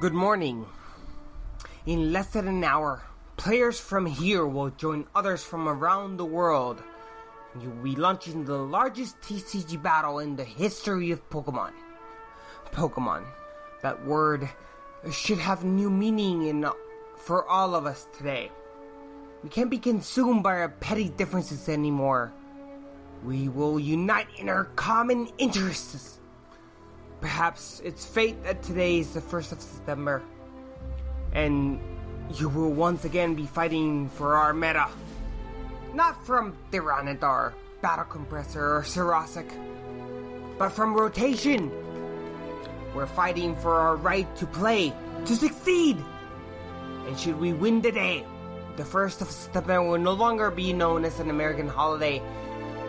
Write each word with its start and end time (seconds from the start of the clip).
Good 0.00 0.14
morning. 0.14 0.64
In 1.84 2.10
less 2.10 2.28
than 2.28 2.48
an 2.48 2.64
hour, 2.64 3.02
players 3.36 3.78
from 3.78 4.06
here 4.06 4.46
will 4.46 4.70
join 4.70 5.04
others 5.14 5.44
from 5.44 5.68
around 5.68 6.16
the 6.16 6.24
world. 6.24 6.82
You'll 7.60 7.84
be 7.84 7.94
launching 7.94 8.46
the 8.46 8.56
largest 8.56 9.20
TCG 9.20 9.82
battle 9.82 10.20
in 10.20 10.36
the 10.36 10.44
history 10.44 11.10
of 11.10 11.28
Pokemon. 11.28 11.72
Pokemon. 12.72 13.26
That 13.82 14.02
word 14.06 14.48
should 15.12 15.36
have 15.36 15.64
new 15.64 15.90
meaning 15.90 16.46
in 16.46 16.64
for 17.18 17.46
all 17.46 17.74
of 17.74 17.84
us 17.84 18.08
today. 18.16 18.50
We 19.42 19.50
can't 19.50 19.68
be 19.68 19.76
consumed 19.76 20.42
by 20.42 20.60
our 20.60 20.70
petty 20.70 21.10
differences 21.10 21.68
anymore. 21.68 22.32
We 23.22 23.50
will 23.50 23.78
unite 23.78 24.28
in 24.38 24.48
our 24.48 24.64
common 24.64 25.28
interests. 25.36 26.19
Perhaps 27.20 27.82
it's 27.84 28.06
fate 28.06 28.42
that 28.44 28.62
today 28.62 28.98
is 28.98 29.12
the 29.12 29.20
1st 29.20 29.52
of 29.52 29.60
September. 29.60 30.22
And 31.32 31.78
you 32.34 32.48
will 32.48 32.72
once 32.72 33.04
again 33.04 33.34
be 33.34 33.46
fighting 33.46 34.08
for 34.08 34.36
our 34.36 34.54
meta. 34.54 34.88
Not 35.92 36.24
from 36.24 36.56
Tyranitar, 36.72 37.52
Battle 37.82 38.04
Compressor, 38.06 38.76
or 38.76 38.82
Sarosic, 38.82 39.48
but 40.58 40.70
from 40.70 40.94
Rotation. 40.94 41.70
We're 42.94 43.06
fighting 43.06 43.54
for 43.56 43.74
our 43.74 43.96
right 43.96 44.34
to 44.36 44.46
play, 44.46 44.92
to 45.26 45.36
succeed. 45.36 45.96
And 47.06 47.18
should 47.18 47.38
we 47.38 47.52
win 47.52 47.82
today, 47.82 48.24
the 48.76 48.82
1st 48.82 49.20
of 49.22 49.30
September 49.30 49.82
will 49.82 49.98
no 49.98 50.12
longer 50.12 50.50
be 50.50 50.72
known 50.72 51.04
as 51.04 51.20
an 51.20 51.28
American 51.28 51.68
holiday, 51.68 52.22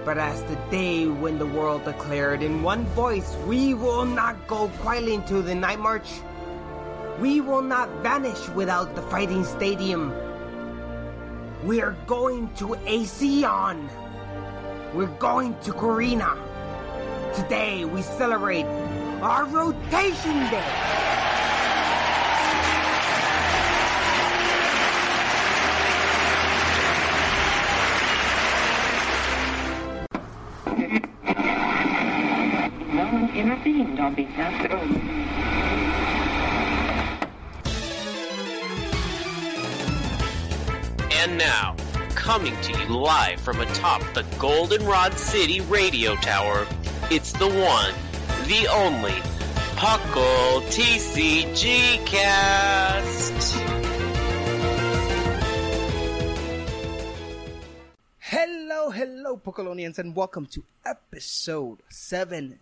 but 0.03 0.17
as 0.17 0.41
the 0.43 0.55
day 0.71 1.07
when 1.07 1.37
the 1.37 1.45
world 1.45 1.85
declared 1.85 2.41
in 2.41 2.63
one 2.63 2.85
voice, 2.87 3.35
we 3.45 3.73
will 3.73 4.05
not 4.05 4.47
go 4.47 4.67
quietly 4.79 5.13
into 5.13 5.41
the 5.41 5.53
night 5.53 5.79
march. 5.79 6.09
We 7.19 7.39
will 7.39 7.61
not 7.61 7.89
vanish 8.01 8.49
without 8.49 8.95
the 8.95 9.03
fighting 9.03 9.43
stadium. 9.43 10.11
We 11.63 11.81
are 11.81 11.95
going 12.07 12.51
to 12.55 12.75
Aeon. 12.87 13.89
We're 14.93 15.15
going 15.19 15.57
to 15.59 15.71
Corina. 15.71 16.35
Today 17.35 17.85
we 17.85 18.01
celebrate 18.01 18.65
our 19.21 19.45
rotation 19.45 20.33
day. 20.49 20.90
Intervened 34.17 34.71
on. 34.71 35.11
And 41.13 41.37
now, 41.37 41.75
coming 42.15 42.55
to 42.61 42.71
you 42.71 42.85
live 42.97 43.39
from 43.39 43.61
atop 43.61 44.01
the 44.13 44.23
Goldenrod 44.39 45.17
City 45.17 45.61
radio 45.61 46.15
tower, 46.15 46.65
it's 47.09 47.31
the 47.33 47.47
one, 47.47 47.93
the 48.47 48.67
only, 48.67 49.11
Puckle 49.75 50.61
TCG 50.71 52.05
Cast. 52.05 53.57
Hello, 58.19 58.89
hello, 58.89 59.37
Pokolonians, 59.37 59.99
and 59.99 60.15
welcome 60.15 60.45
to 60.47 60.63
episode 60.85 61.79
70. 61.89 62.57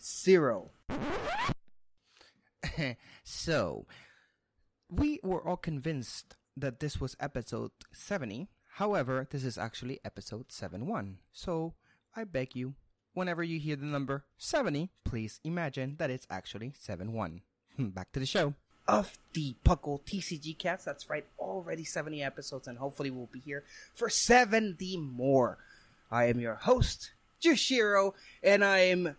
so, 3.24 3.86
we 4.90 5.20
were 5.24 5.46
all 5.46 5.58
convinced 5.58 6.36
that 6.56 6.80
this 6.80 7.00
was 7.00 7.16
episode 7.20 7.72
70. 7.94 8.48
However, 8.74 9.28
this 9.30 9.44
is 9.44 9.58
actually 9.58 10.00
episode 10.06 10.52
71. 10.52 11.18
So, 11.32 11.74
I 12.16 12.24
beg 12.24 12.56
you, 12.56 12.76
whenever 13.14 13.44
you 13.44 13.60
hear 13.60 13.76
the 13.76 13.86
number 13.86 14.26
70, 14.38 14.90
please 15.04 15.40
imagine 15.44 15.96
that 16.00 16.10
it's 16.10 16.28
actually 16.30 16.74
71. 16.78 17.42
Hmm, 17.76 17.90
back 17.90 18.12
to 18.14 18.20
the 18.20 18.26
show. 18.26 18.54
Of 18.88 19.20
the 19.34 19.56
Puckle 19.64 20.02
TCG 20.02 20.58
cast. 20.58 20.86
That's 20.86 21.10
right, 21.10 21.26
already 21.38 21.84
70 21.84 22.24
episodes, 22.24 22.68
and 22.68 22.78
hopefully 22.78 23.12
we'll 23.12 23.30
be 23.32 23.40
here 23.40 23.64
for 23.94 24.10
70 24.10 24.98
more. 24.98 25.60
I 26.12 26.26
am 26.26 26.40
your 26.40 26.56
host, 26.56 27.12
Jushiro, 27.42 28.14
and 28.42 28.66
I 28.66 28.80
am 28.80 29.16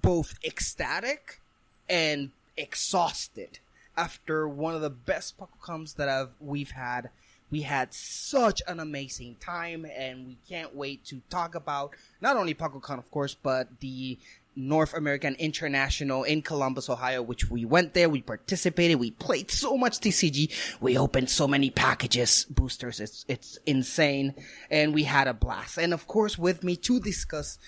both 0.00 0.38
ecstatic 0.44 1.40
and 1.88 2.30
exhausted 2.56 3.58
after 3.96 4.48
one 4.48 4.74
of 4.74 4.80
the 4.80 4.90
best 4.90 5.34
PuckleComs 5.38 5.96
that 5.96 6.08
I've 6.08 6.30
we've 6.40 6.72
had. 6.72 7.10
We 7.50 7.62
had 7.62 7.94
such 7.94 8.62
an 8.66 8.80
amazing 8.80 9.36
time, 9.38 9.86
and 9.96 10.26
we 10.26 10.36
can't 10.48 10.74
wait 10.74 11.04
to 11.06 11.20
talk 11.30 11.54
about 11.54 11.92
not 12.20 12.36
only 12.36 12.54
PuckleCon, 12.54 12.98
of 12.98 13.10
course, 13.10 13.34
but 13.34 13.68
the 13.80 14.18
North 14.56 14.94
American 14.94 15.34
International 15.36 16.24
in 16.24 16.42
Columbus, 16.42 16.88
Ohio, 16.88 17.22
which 17.22 17.50
we 17.50 17.64
went 17.64 17.94
there, 17.94 18.08
we 18.08 18.22
participated, 18.22 18.98
we 18.98 19.10
played 19.10 19.50
so 19.50 19.76
much 19.76 20.00
TCG, 20.00 20.50
we 20.80 20.96
opened 20.96 21.30
so 21.30 21.46
many 21.46 21.70
packages, 21.70 22.46
boosters, 22.50 23.00
it's, 23.00 23.24
it's 23.28 23.58
insane, 23.66 24.34
and 24.70 24.94
we 24.94 25.04
had 25.04 25.28
a 25.28 25.34
blast. 25.34 25.78
And 25.78 25.92
of 25.92 26.06
course, 26.06 26.38
with 26.38 26.62
me 26.62 26.76
to 26.76 27.00
discuss 27.00 27.58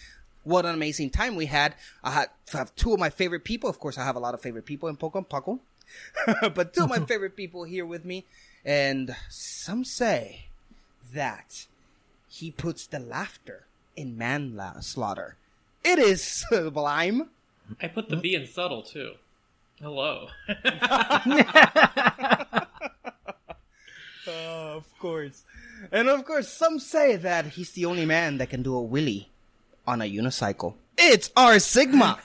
what 0.46 0.64
an 0.64 0.74
amazing 0.74 1.10
time 1.10 1.34
we 1.34 1.46
had, 1.46 1.74
I 2.04 2.12
had, 2.12 2.28
I 2.54 2.58
have 2.58 2.74
two 2.76 2.92
of 2.92 3.00
my 3.00 3.10
favorite 3.10 3.44
people, 3.44 3.68
of 3.68 3.80
course, 3.80 3.98
I 3.98 4.04
have 4.04 4.14
a 4.14 4.20
lot 4.20 4.32
of 4.32 4.40
favorite 4.40 4.64
people 4.64 4.88
in 4.88 4.96
Pokemon 4.96 5.28
Puckle, 5.28 5.58
but 6.54 6.72
two 6.72 6.84
of 6.84 6.88
my 6.88 7.00
favorite 7.06 7.36
people 7.36 7.64
here 7.64 7.84
with 7.84 8.04
me, 8.04 8.24
and 8.64 9.16
some 9.28 9.84
say 9.84 10.46
that 11.12 11.66
he 12.28 12.52
puts 12.52 12.86
the 12.86 13.00
laughter 13.00 13.66
in 13.96 14.16
manslaughter. 14.16 15.36
It 15.84 15.98
is 15.98 16.22
sublime. 16.22 17.30
I 17.82 17.88
put 17.88 18.08
the 18.08 18.16
B 18.16 18.36
in 18.36 18.46
subtle 18.46 18.82
too. 18.82 19.14
Hello. 19.80 20.28
Uh, 20.48 21.50
of 24.28 24.98
course. 25.00 25.42
And 25.90 26.08
of 26.08 26.24
course, 26.24 26.48
some 26.48 26.78
say 26.78 27.16
that 27.16 27.46
he's 27.46 27.72
the 27.72 27.84
only 27.84 28.06
man 28.06 28.38
that 28.38 28.50
can 28.50 28.62
do 28.62 28.74
a 28.74 28.82
willy 28.82 29.28
on 29.86 30.02
a 30.02 30.04
unicycle. 30.04 30.74
It's 30.98 31.30
our 31.36 31.58
Sigma. 31.58 32.18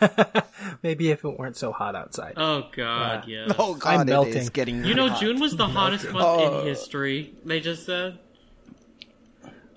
Maybe 0.83 1.11
if 1.11 1.25
it 1.25 1.37
weren't 1.37 1.57
so 1.57 1.71
hot 1.73 1.95
outside. 1.95 2.33
oh 2.37 2.69
god, 2.75 3.27
Yeah. 3.27 3.47
yeah. 3.47 3.53
oh 3.59 3.75
god, 3.75 3.99
I'm 4.01 4.07
melting. 4.07 4.37
is 4.37 4.49
getting 4.49 4.83
You 4.85 4.93
know, 4.93 5.09
hot. 5.09 5.19
June 5.19 5.39
was 5.39 5.55
the 5.57 5.67
hottest 5.67 6.05
month 6.09 6.25
Oh. 6.25 6.59
in 6.61 6.67
history. 6.67 7.33
They 7.43 7.59
just 7.59 7.85
said. 7.85 8.17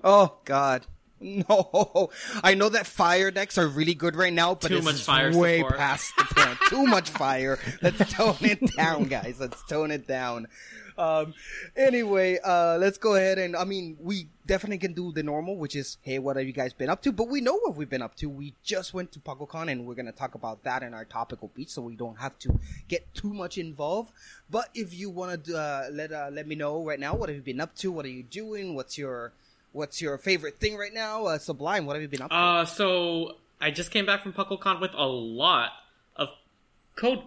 Oh 0.03 0.37
god. 0.45 0.85
No, 1.21 2.09
I 2.43 2.53
know 2.55 2.69
that 2.69 2.85
fire 2.85 3.31
decks 3.31 3.57
are 3.57 3.67
really 3.67 3.95
good 3.95 4.15
right 4.15 4.33
now, 4.33 4.53
but 4.53 4.67
Too 4.67 4.75
this 4.75 4.85
much 4.85 4.93
is 4.95 5.05
fire 5.05 5.35
way 5.35 5.59
support. 5.59 5.77
past 5.77 6.13
the 6.17 6.23
point. 6.25 6.57
Too 6.69 6.85
much 6.85 7.09
fire. 7.09 7.57
Let's 7.81 8.13
tone 8.13 8.35
it 8.41 8.59
down, 8.77 9.05
guys. 9.05 9.37
Let's 9.39 9.63
tone 9.63 9.91
it 9.91 10.05
down. 10.07 10.47
Um, 10.97 11.33
anyway, 11.75 12.39
uh, 12.43 12.77
let's 12.79 12.97
go 12.97 13.15
ahead 13.15 13.37
and, 13.37 13.55
I 13.55 13.65
mean, 13.65 13.97
we 14.01 14.27
definitely 14.45 14.77
can 14.77 14.93
do 14.93 15.11
the 15.11 15.23
normal, 15.23 15.57
which 15.57 15.75
is, 15.75 15.97
hey, 16.01 16.19
what 16.19 16.37
have 16.37 16.45
you 16.45 16.53
guys 16.53 16.73
been 16.73 16.89
up 16.89 17.01
to? 17.03 17.11
But 17.11 17.27
we 17.27 17.41
know 17.41 17.57
what 17.57 17.75
we've 17.75 17.89
been 17.89 18.01
up 18.01 18.15
to. 18.15 18.29
We 18.29 18.53
just 18.63 18.93
went 18.93 19.11
to 19.13 19.19
PacoCon 19.19 19.71
and 19.71 19.85
we're 19.85 19.95
to 19.95 20.11
talk 20.11 20.35
about 20.35 20.63
that 20.63 20.83
in 20.83 20.93
our 20.93 21.05
topical 21.05 21.51
beat, 21.53 21.69
so 21.69 21.81
we 21.81 21.95
don't 21.95 22.19
have 22.19 22.37
to 22.39 22.59
get 22.87 23.13
too 23.13 23.33
much 23.33 23.57
involved. 23.57 24.11
But 24.49 24.69
if 24.73 24.93
you 24.93 25.09
want 25.09 25.45
to, 25.45 25.57
uh, 25.57 25.87
let, 25.91 26.11
uh, 26.11 26.29
let 26.31 26.47
me 26.47 26.55
know 26.55 26.85
right 26.85 26.99
now, 26.99 27.15
what 27.15 27.29
have 27.29 27.35
you 27.35 27.43
been 27.43 27.61
up 27.61 27.75
to? 27.77 27.91
What 27.91 28.05
are 28.05 28.09
you 28.09 28.23
doing? 28.23 28.75
What's 28.75 28.97
your, 28.97 29.33
what's 29.73 30.01
your 30.01 30.17
favorite 30.17 30.59
thing 30.59 30.77
right 30.77 30.93
now? 30.93 31.25
Uh, 31.25 31.37
Sublime, 31.37 31.85
what 31.85 31.95
have 31.95 32.01
you 32.01 32.07
been 32.07 32.21
up 32.21 32.29
to? 32.29 32.35
Uh, 32.35 32.65
so 32.65 33.35
I 33.59 33.71
just 33.71 33.91
came 33.91 34.05
back 34.05 34.23
from 34.23 34.33
PuckleCon 34.33 34.79
with 34.79 34.93
a 34.93 35.05
lot 35.05 35.71
of 36.15 36.29
code 36.95 37.23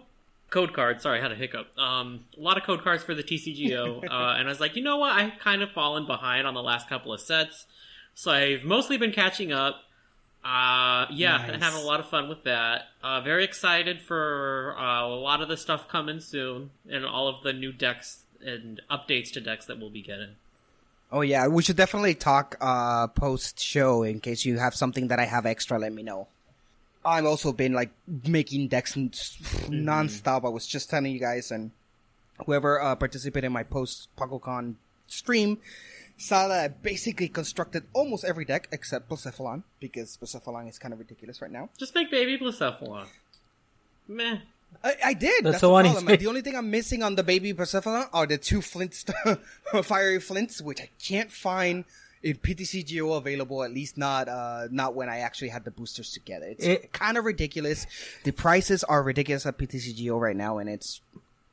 code 0.49 0.73
cards. 0.73 1.03
Sorry, 1.03 1.19
I 1.19 1.21
had 1.21 1.31
a 1.31 1.35
hiccup. 1.35 1.67
Um, 1.77 2.25
a 2.37 2.41
lot 2.41 2.57
of 2.57 2.63
code 2.63 2.83
cards 2.83 3.03
for 3.03 3.13
the 3.15 3.23
TCGO, 3.23 4.03
uh, 4.09 4.35
and 4.37 4.47
I 4.47 4.49
was 4.49 4.59
like, 4.59 4.75
you 4.75 4.83
know 4.83 4.97
what? 4.97 5.11
I've 5.11 5.37
kind 5.39 5.61
of 5.61 5.71
fallen 5.71 6.05
behind 6.05 6.47
on 6.47 6.53
the 6.53 6.63
last 6.63 6.87
couple 6.89 7.13
of 7.13 7.21
sets, 7.21 7.65
so 8.15 8.31
I've 8.31 8.63
mostly 8.63 8.97
been 8.97 9.11
catching 9.11 9.51
up. 9.51 9.83
Uh, 10.43 11.05
yeah, 11.11 11.35
Nice. 11.37 11.49
and 11.51 11.61
having 11.63 11.81
a 11.81 11.85
lot 11.85 11.99
of 11.99 12.07
fun 12.07 12.29
with 12.29 12.43
that. 12.45 12.83
Uh, 13.03 13.19
very 13.19 13.43
excited 13.43 14.01
for 14.01 14.73
uh, 14.79 15.05
a 15.05 15.07
lot 15.07 15.41
of 15.41 15.49
the 15.49 15.57
stuff 15.57 15.87
coming 15.89 16.21
soon, 16.21 16.69
and 16.89 17.05
all 17.05 17.27
of 17.27 17.43
the 17.43 17.51
new 17.51 17.73
decks 17.73 18.23
and 18.45 18.81
updates 18.89 19.31
to 19.33 19.41
decks 19.41 19.65
that 19.65 19.77
we'll 19.79 19.89
be 19.89 20.01
getting. 20.01 20.29
Oh 21.11 21.21
yeah, 21.21 21.47
we 21.47 21.61
should 21.63 21.75
definitely 21.75 22.13
talk 22.15 22.55
uh 22.61 23.07
post 23.07 23.59
show 23.59 24.03
in 24.03 24.19
case 24.21 24.45
you 24.45 24.59
have 24.59 24.75
something 24.75 25.07
that 25.09 25.19
I 25.19 25.25
have 25.25 25.45
extra. 25.45 25.77
Let 25.77 25.91
me 25.91 26.03
know. 26.03 26.27
I've 27.05 27.25
also 27.25 27.51
been 27.53 27.73
like 27.73 27.91
making 28.27 28.67
decks 28.67 28.95
n- 28.97 29.09
nonstop. 29.69 30.45
I 30.45 30.49
was 30.49 30.67
just 30.67 30.89
telling 30.89 31.11
you 31.11 31.19
guys 31.19 31.51
and 31.51 31.71
whoever 32.45 32.81
uh, 32.81 32.95
participated 32.95 33.45
in 33.45 33.53
my 33.53 33.63
post 33.63 34.09
PuckleCon 34.17 34.75
stream 35.07 35.57
saw 36.17 36.47
that 36.49 36.59
I 36.63 36.67
basically 36.67 37.29
constructed 37.29 37.83
almost 37.93 38.25
every 38.25 38.43
deck 38.45 38.67
except 38.71 39.09
Blacephalon 39.09 39.63
because 39.79 40.17
Blacephalon 40.21 40.67
is 40.69 40.77
kind 40.77 40.93
of 40.93 40.99
ridiculous 40.99 41.41
right 41.41 41.51
now. 41.51 41.69
Just 41.77 41.95
make 41.95 42.11
baby 42.11 42.37
Blacephalon. 42.37 43.07
Meh. 44.07 44.39
I, 44.83 44.95
I 45.05 45.13
did. 45.13 45.43
That's 45.45 45.53
That's, 45.53 45.61
the 45.61 45.67
the 45.67 45.73
one 45.73 45.85
problem. 45.85 46.07
he's- 46.07 46.19
The 46.19 46.27
only 46.27 46.41
thing 46.41 46.55
I'm 46.55 46.69
missing 46.69 47.01
on 47.01 47.15
the 47.15 47.23
baby 47.23 47.53
Persephone 47.53 48.05
are 48.13 48.27
the 48.27 48.37
two 48.37 48.61
flint, 48.61 48.93
fiery 49.83 50.19
flints, 50.19 50.61
which 50.61 50.79
I 50.81 50.89
can't 51.03 51.31
find 51.31 51.85
in 52.23 52.35
PTCGO 52.37 53.17
available. 53.17 53.63
At 53.63 53.71
least 53.71 53.97
not, 53.97 54.27
uh, 54.27 54.67
not 54.71 54.95
when 54.95 55.09
I 55.09 55.19
actually 55.19 55.49
had 55.49 55.63
the 55.65 55.71
boosters 55.71 56.11
together. 56.11 56.47
It's 56.47 56.65
It- 56.65 56.93
kind 56.93 57.17
of 57.17 57.25
ridiculous. 57.25 57.85
The 58.23 58.31
prices 58.31 58.83
are 58.83 59.01
ridiculous 59.03 59.45
at 59.45 59.57
PTCGO 59.57 60.19
right 60.19 60.35
now, 60.35 60.57
and 60.57 60.69
it's, 60.69 61.01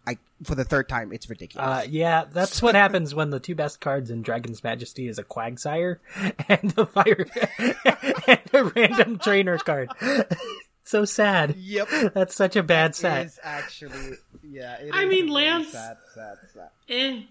I 0.07 0.19
for 0.45 0.55
the 0.55 0.65
third 0.65 0.89
time, 0.89 1.13
it's 1.13 1.29
ridiculous. 1.29 1.67
Uh, 1.67 1.87
yeah, 1.89 2.25
that's 2.31 2.63
what 2.63 2.75
happens 2.75 3.15
when 3.15 3.31
the 3.31 3.41
two 3.41 3.55
best 3.55 3.81
cards 3.81 4.11
in 4.11 4.23
Dragon's 4.23 4.63
Majesty 4.63 5.09
is 5.09 5.19
a 5.19 5.25
Quagsire 5.25 5.99
and 6.49 6.73
a 6.79 6.87
fire 6.87 7.27
and 8.29 8.41
a 8.53 8.65
random 8.65 9.19
trainer 9.19 9.59
card. 9.59 9.89
so 10.85 11.05
sad. 11.05 11.57
Yep. 11.57 11.89
That's 12.15 12.35
such 12.37 12.55
a 12.55 12.63
bad 12.63 12.91
It 12.91 12.97
set. 12.97 13.27
is 13.27 13.41
actually, 13.43 14.13
yeah. 14.49 14.75
it 14.79 14.93
I 14.95 15.03
is 15.05 15.09
mean, 15.09 15.25
really 15.27 15.45
Lance- 15.47 15.73
Sad, 15.73 15.97
sad, 16.15 16.37
sad. 16.55 16.69
Eh. 16.89 17.23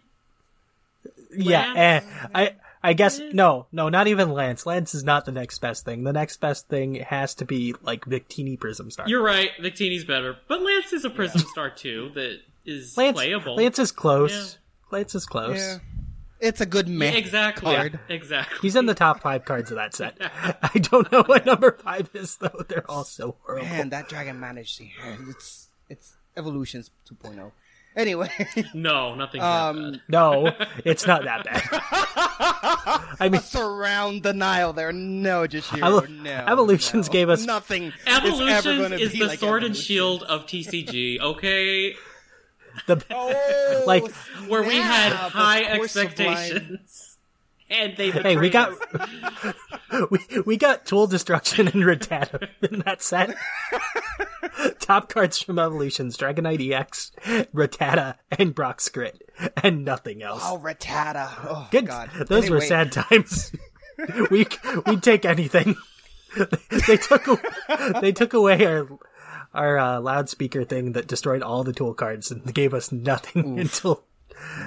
Yeah, 1.38 1.74
eh, 1.76 2.02
I 2.34 2.56
I 2.86 2.94
guess 2.94 3.20
no, 3.34 3.66
no, 3.72 3.90
not 3.90 4.08
even 4.08 4.32
Lance. 4.32 4.66
Lance 4.66 4.94
is 4.94 5.04
not 5.04 5.26
the 5.26 5.32
next 5.32 5.58
best 5.60 5.86
thing. 5.86 6.04
The 6.04 6.14
next 6.14 6.38
best 6.38 6.68
thing 6.68 6.96
has 6.96 7.34
to 7.36 7.46
be 7.46 7.74
like 7.82 8.06
Victini 8.06 8.60
Prism 8.60 8.92
Star. 8.92 9.10
You're 9.10 9.24
right. 9.24 9.50
Victini's 9.60 10.06
better, 10.06 10.38
but 10.48 10.62
Lance 10.62 10.94
is 10.94 11.04
a 11.04 11.10
Prism 11.10 11.42
Star 11.42 11.72
too 11.72 12.12
that 12.14 12.40
is 12.66 12.96
Lance, 12.96 13.16
playable. 13.16 13.56
Lance 13.56 13.80
is 13.80 13.92
close. 13.92 14.60
Yeah. 14.92 14.98
Lance 14.98 15.16
is 15.16 15.26
close. 15.26 15.58
Yeah. 15.58 15.78
It's 16.40 16.62
a 16.62 16.66
good 16.66 16.88
Yeah, 16.88 17.10
exactly. 17.10 17.74
card. 17.74 18.00
Exactly. 18.08 18.60
He's 18.62 18.76
in 18.76 18.86
the 18.86 18.94
top 18.94 19.22
five 19.22 19.46
cards 19.46 19.72
of 19.72 19.78
that 19.78 19.96
set. 19.96 20.18
I 20.22 20.78
don't 20.78 21.12
know 21.12 21.24
what 21.24 21.46
number 21.46 21.78
five 21.84 22.10
is 22.14 22.36
though. 22.36 22.66
They're 22.68 22.90
all 22.90 23.04
so 23.04 23.36
horrible. 23.46 23.66
Man, 23.68 23.90
that 23.90 24.10
Dragon 24.10 24.40
Majesty, 24.40 24.94
it's, 25.28 25.70
it's 25.90 26.18
Evolutions 26.38 26.92
2.0. 27.12 27.52
Anyway. 27.96 28.30
No, 28.74 29.16
nothing. 29.16 29.42
Um, 29.42 30.02
No, 30.08 30.52
it's 30.84 31.08
not 31.08 31.24
that 31.24 31.46
bad. 31.46 31.64
I 33.20 33.30
mean, 33.30 33.42
surround 33.42 34.24
the 34.24 34.34
Nile 34.34 34.74
there. 34.74 34.92
No, 34.92 35.48
just 35.48 35.70
Evol- 35.72 36.10
no. 36.10 36.32
Evolutions 36.48 37.08
no. 37.08 37.14
gave 37.14 37.30
us- 37.30 37.46
nothing. 37.46 37.84
is 37.86 37.94
Evolutions 38.08 38.66
ever 38.66 38.94
is 38.96 39.12
be 39.14 39.20
the 39.20 39.26
like 39.28 39.40
sword 39.40 39.64
and 39.64 39.76
shield 39.76 40.24
of 40.24 40.46
TCG. 40.46 41.20
Okay, 41.22 41.96
the 42.88 43.02
Oh, 43.12 43.84
Like, 43.88 44.06
where 44.48 44.64
we 44.64 44.76
had 44.76 45.12
snap, 45.12 45.26
of 45.28 45.32
high 45.32 45.76
course 45.78 45.92
Sublime. 45.94 46.08
expectations, 46.08 47.05
and 47.70 47.96
they. 47.98 48.12
hey, 48.12 48.38
we 48.38 48.50
got 48.50 48.74
we 50.12 50.20
we 50.46 50.58
got 50.58 50.86
Tool 50.86 51.08
Destruction 51.08 51.68
and 51.68 51.84
Rattata 51.84 52.50
in 52.62 52.80
that 52.80 53.02
set. 53.02 53.36
Top 54.80 55.10
cards 55.10 55.42
from 55.42 55.60
Evolutions: 55.60 56.18
Dragonite 56.18 56.72
EX, 56.72 57.12
Rattata, 57.54 58.16
and 58.32 58.54
Brock's 58.54 58.90
Grit, 58.90 59.22
and 59.64 59.84
nothing 59.84 60.22
else. 60.22 60.44
Oh, 60.46 60.60
Rattata. 60.60 61.30
Oh, 61.44 61.68
Good. 61.72 61.88
God. 61.88 62.10
Those 62.28 62.50
were 62.50 62.62
sad 62.62 62.92
times. 62.92 63.52
we 64.30 64.46
we'd 64.86 65.04
take 65.04 65.26
anything. 65.26 65.76
they 66.88 66.98
took 66.98 67.28
a- 67.28 68.00
they 68.02 68.12
took 68.12 68.34
away 68.34 68.66
our 68.66 68.88
our 69.54 69.78
uh, 69.78 70.00
loudspeaker 70.02 70.66
thing 70.66 70.92
that 70.94 71.08
destroyed 71.08 71.42
all 71.42 71.64
the 71.64 71.74
tool 71.74 71.94
cards 71.94 72.30
and 72.30 72.54
gave 72.54 72.74
us 72.74 72.92
nothing 72.92 73.60
until 73.60 74.04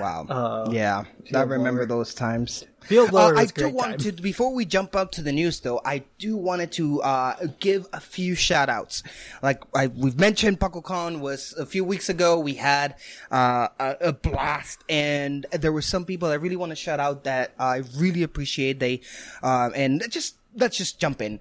Wow. 0.00 0.67
yeah, 0.70 1.05
I 1.35 1.43
remember 1.43 1.85
those 1.87 2.15
times. 2.15 2.65
Field 2.82 3.09
Uh, 3.09 3.11
Blower 3.11 3.37
I 3.37 3.44
do 3.44 3.69
want 3.69 4.00
time. 4.00 4.15
to 4.17 4.23
before 4.23 4.55
we 4.55 4.65
jump 4.65 4.97
up 4.97 5.12
to 5.12 5.23
the 5.23 5.32
news 5.32 5.61
though. 5.61 5.81
I 5.85 6.05
do 6.19 6.37
wanted 6.37 6.73
to 6.73 7.03
uh, 7.03 7.37
give 7.61 7.87
a 7.93 8.00
few 8.00 8.35
shout 8.35 8.69
outs. 8.69 9.03
Like 9.43 9.62
I, 9.75 9.88
we've 9.88 10.19
mentioned, 10.19 10.59
PuckleCon 10.61 11.20
was 11.20 11.53
a 11.59 11.67
few 11.67 11.85
weeks 11.85 12.09
ago. 12.09 12.38
We 12.38 12.55
had 12.55 12.94
uh, 13.31 13.69
a, 13.79 13.97
a 14.00 14.12
blast, 14.12 14.85
and 14.88 15.44
there 15.53 15.73
were 15.73 15.82
some 15.82 16.05
people 16.06 16.29
I 16.29 16.35
really 16.35 16.56
want 16.56 16.70
to 16.70 16.76
shout 16.76 17.00
out 17.00 17.25
that 17.25 17.53
I 17.59 17.82
really 17.97 18.23
appreciate. 18.23 18.81
They 18.81 19.00
um, 19.43 19.73
and 19.75 20.03
just 20.11 20.37
let's 20.55 20.79
just 20.79 20.99
jump 20.99 21.20
in. 21.20 21.38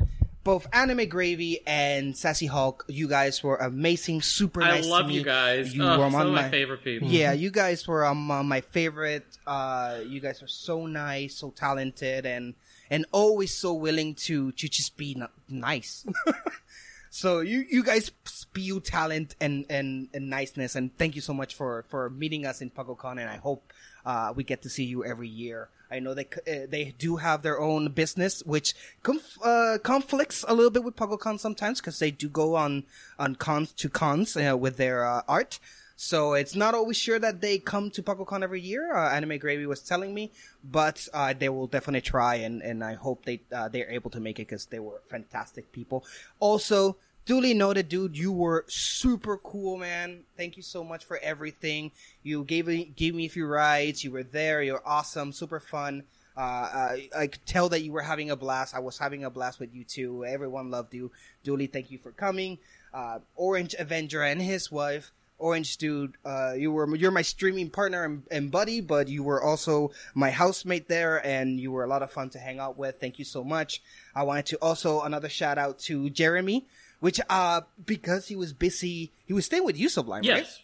Both 0.48 0.66
Anime 0.72 1.10
Gravy 1.10 1.60
and 1.68 2.16
Sassy 2.16 2.46
Hulk, 2.46 2.86
you 2.88 3.10
guys 3.10 3.44
were 3.44 3.58
amazing, 3.58 4.22
super 4.22 4.62
I 4.64 4.76
nice. 4.76 4.86
to 4.86 4.90
love 4.90 5.12
you 5.12 5.22
guys. 5.22 5.76
You 5.76 5.84
Ugh, 5.84 6.00
were 6.00 6.10
some 6.10 6.28
of 6.28 6.32
my 6.32 6.44
my 6.44 6.50
favorite 6.50 6.86
people. 6.86 7.10
yeah, 7.10 7.34
you 7.34 7.52
guys 7.52 7.86
were 7.86 8.06
um, 8.06 8.32
uh, 8.32 8.42
my 8.44 8.62
favorite. 8.62 9.28
Uh, 9.46 10.00
you 10.08 10.22
guys 10.22 10.42
are 10.42 10.48
so 10.48 10.86
nice, 10.86 11.36
so 11.36 11.50
talented, 11.52 12.26
and 12.26 12.56
and 12.90 13.06
always 13.12 13.54
so 13.54 13.74
willing 13.74 14.16
to 14.16 14.54
to 14.54 14.70
just 14.70 14.96
be 14.96 15.18
n- 15.20 15.28
nice. 15.50 16.06
so 17.10 17.42
you 17.42 17.66
you 17.70 17.84
guys 17.84 18.10
spew 18.24 18.80
talent 18.80 19.36
and 19.42 19.66
and 19.70 20.08
and 20.14 20.30
niceness, 20.30 20.76
and 20.78 20.98
thank 20.98 21.16
you 21.16 21.22
so 21.22 21.34
much 21.34 21.56
for 21.56 21.84
for 21.90 22.10
meeting 22.10 22.46
us 22.46 22.62
in 22.62 22.70
PuggleCon, 22.70 23.20
and 23.20 23.30
I 23.30 23.36
hope 23.36 23.74
uh, 24.06 24.32
we 24.34 24.46
get 24.46 24.62
to 24.62 24.70
see 24.70 24.86
you 24.86 25.04
every 25.04 25.28
year. 25.28 25.68
I 25.92 26.00
know 26.00 26.14
they 26.14 26.28
uh, 26.48 26.68
they 26.70 26.94
do 26.98 27.18
have 27.18 27.42
their 27.42 27.60
own 27.60 27.90
business, 27.90 28.44
which 28.46 28.74
conf- 29.04 29.38
uh, 29.44 29.78
conflicts 29.84 30.44
a 30.48 30.54
little 30.54 30.72
bit 30.72 30.84
with 30.84 30.96
PuggleCon 30.96 31.40
sometimes 31.40 31.80
because 31.80 32.00
they 32.00 32.12
do 32.12 32.30
go 32.30 32.56
on 32.56 32.84
on 33.18 33.36
cons 33.36 33.72
to 33.74 33.90
cons 33.90 34.36
uh, 34.36 34.58
with 34.58 34.78
their 34.78 35.06
uh, 35.06 35.22
art. 35.28 35.60
So 36.00 36.34
it's 36.34 36.56
not 36.56 36.76
always 36.76 36.96
sure 36.96 37.18
that 37.18 37.42
they 37.42 37.58
come 37.58 37.90
to 37.92 38.04
PuggleCon 38.04 38.44
every 38.44 38.62
year. 38.62 38.96
Uh, 38.96 39.10
Anime 39.10 39.40
Gravy 39.40 39.66
was 39.66 39.82
telling 39.82 40.14
me, 40.14 40.32
but 40.64 41.08
uh, 41.12 41.34
they 41.34 41.50
will 41.50 41.66
definitely 41.66 42.02
try, 42.02 42.36
and, 42.36 42.62
and 42.62 42.84
I 42.84 42.94
hope 42.94 43.26
they 43.26 43.42
they're 43.50 43.90
able 43.90 44.12
to 44.12 44.20
make 44.20 44.38
it 44.38 44.48
because 44.48 44.68
they 44.68 44.80
were 44.80 45.02
fantastic 45.10 45.72
people. 45.72 46.06
Also, 46.40 46.98
duly 47.28 47.54
noted, 47.54 47.90
dude, 47.90 48.18
you 48.18 48.32
were 48.32 48.66
super 48.68 49.38
cool, 49.38 49.78
man. 49.78 50.24
Thank 50.36 50.58
you 50.58 50.64
so 50.64 50.84
much 50.84 51.06
for 51.06 51.20
everything. 51.20 51.92
You 52.24 52.44
gave 52.44 52.66
me 52.66 52.86
gave 52.96 53.14
me 53.14 53.26
a 53.26 53.30
few 53.30 53.46
rides. 53.46 54.04
You 54.04 54.12
were 54.12 54.24
there. 54.24 54.64
You're 54.64 54.82
awesome, 54.84 55.32
super 55.32 55.60
fun. 55.60 56.04
Uh, 56.36 56.40
I, 56.40 57.10
I 57.16 57.28
could 57.28 57.46
tell 57.46 57.70
that 57.70 57.82
you 57.82 57.92
were 57.92 58.02
having 58.02 58.32
a 58.32 58.36
blast. 58.36 58.76
I 58.76 58.80
was 58.80 58.98
having 58.98 59.24
a 59.24 59.30
blast 59.30 59.60
with 59.60 59.74
you 59.76 59.84
too. 59.84 60.26
Everyone 60.26 60.72
loved 60.72 60.94
you. 60.94 61.12
Dooley, 61.44 61.68
thank 61.68 61.92
you 61.92 61.98
for 61.98 62.12
coming. 62.12 62.60
Uh, 62.94 63.20
Orange 63.36 63.76
Avenger 63.78 64.24
and 64.24 64.42
his 64.42 64.72
wife. 64.72 65.12
Orange 65.40 65.78
dude, 65.78 66.16
uh, 66.26 66.54
you 66.58 66.72
were 66.72 66.96
you're 66.96 67.12
my 67.12 67.22
streaming 67.22 67.70
partner 67.70 68.04
and, 68.06 68.24
and 68.32 68.50
buddy, 68.50 68.82
but 68.82 69.08
you 69.08 69.22
were 69.22 69.44
also 69.44 69.92
my 70.16 70.32
housemate 70.32 70.88
there, 70.88 71.24
and 71.24 71.60
you 71.60 71.72
were 71.72 71.84
a 71.84 71.88
lot 71.88 72.02
of 72.02 72.12
fun 72.12 72.30
to 72.32 72.40
hang 72.40 72.58
out 72.58 72.76
with. 72.76 73.00
Thank 73.00 73.20
you 73.20 73.26
so 73.26 73.44
much. 73.44 73.84
I 74.16 74.24
wanted 74.24 74.48
to 74.48 74.58
also 74.64 75.02
another 75.02 75.30
shout 75.30 75.60
out 75.60 75.78
to 75.80 76.10
Jeremy, 76.10 76.66
which 77.00 77.20
uh 77.30 77.62
because 77.86 78.28
he 78.28 78.36
was 78.36 78.54
busy, 78.54 79.12
he 79.26 79.34
was 79.34 79.46
staying 79.46 79.66
with 79.66 79.78
you, 79.78 79.90
Sublime, 79.90 80.22
right? 80.22 80.44
Yes. 80.44 80.62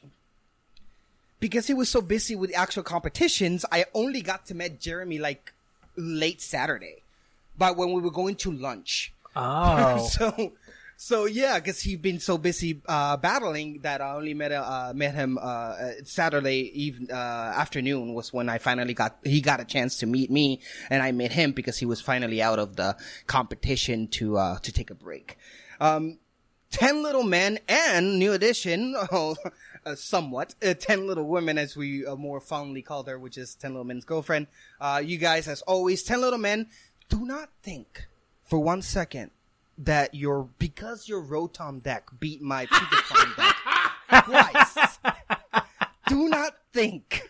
because 1.40 1.68
he 1.68 1.74
was 1.74 1.90
so 1.90 2.02
busy 2.02 2.36
with 2.36 2.52
actual 2.56 2.84
competitions, 2.84 3.66
I 3.72 3.86
only 3.94 4.22
got 4.22 4.46
to 4.48 4.56
meet 4.56 4.80
Jeremy 4.80 5.20
like 5.20 5.54
late 5.96 6.42
Saturday. 6.42 7.02
but 7.58 7.78
when 7.78 7.92
we 7.94 8.02
were 8.02 8.12
going 8.12 8.36
to 8.36 8.52
lunch. 8.52 9.14
Oh. 9.36 9.98
so, 10.12 10.54
so 10.98 11.26
yeah, 11.26 11.60
because 11.60 11.82
he'd 11.82 12.02
been 12.02 12.20
so 12.20 12.38
busy 12.38 12.82
uh, 12.88 13.18
battling 13.18 13.80
that 13.82 14.00
I 14.02 14.14
only 14.16 14.34
met 14.34 14.52
uh, 14.52 14.94
met 14.96 15.14
him 15.16 15.38
uh, 15.42 15.76
Saturday 16.06 16.72
even 16.74 17.10
uh, 17.12 17.54
afternoon 17.58 18.14
was 18.14 18.32
when 18.32 18.48
I 18.50 18.58
finally 18.58 18.94
got 18.94 19.18
he 19.24 19.42
got 19.42 19.60
a 19.60 19.66
chance 19.66 19.98
to 19.98 20.06
meet 20.06 20.32
me, 20.32 20.62
and 20.90 21.04
I 21.04 21.12
met 21.12 21.32
him 21.34 21.52
because 21.52 21.78
he 21.78 21.86
was 21.86 22.00
finally 22.00 22.42
out 22.42 22.58
of 22.58 22.76
the 22.78 22.96
competition 23.28 24.08
to 24.10 24.38
uh, 24.38 24.60
to 24.60 24.72
take 24.72 24.90
a 24.90 24.96
break. 24.96 25.38
Um, 25.82 26.20
Ten 26.74 27.04
Little 27.04 27.22
Men 27.22 27.60
and 27.70 28.18
new 28.18 28.34
edition, 28.34 28.96
oh, 29.12 29.36
uh, 29.86 29.94
somewhat, 29.94 30.56
uh, 30.66 30.74
Ten 30.74 31.06
Little 31.06 31.28
Women 31.28 31.60
as 31.60 31.78
we 31.78 32.04
uh, 32.04 32.16
more 32.16 32.42
fondly 32.42 32.82
called 32.82 33.08
her, 33.08 33.20
which 33.20 33.38
is 33.38 33.54
Ten 33.54 33.74
Little 33.74 33.84
Men's 33.86 34.06
girlfriend. 34.06 34.48
Uh, 34.82 35.00
you 35.06 35.20
guys, 35.20 35.48
as 35.48 35.62
always, 35.62 36.02
Ten 36.02 36.20
Little 36.20 36.40
Men, 36.40 36.66
do 37.10 37.26
not 37.26 37.50
think 37.62 38.08
for 38.42 38.58
one 38.58 38.82
second 38.82 39.30
that 39.78 40.16
your 40.16 40.50
because 40.58 41.08
your 41.08 41.22
Rotom 41.22 41.82
deck 41.84 42.10
beat 42.20 42.42
my 42.42 42.66
Pikachu 42.72 43.36
deck 43.38 44.24
twice. 44.26 44.98
do 46.08 46.28
not 46.28 46.54
think 46.74 47.30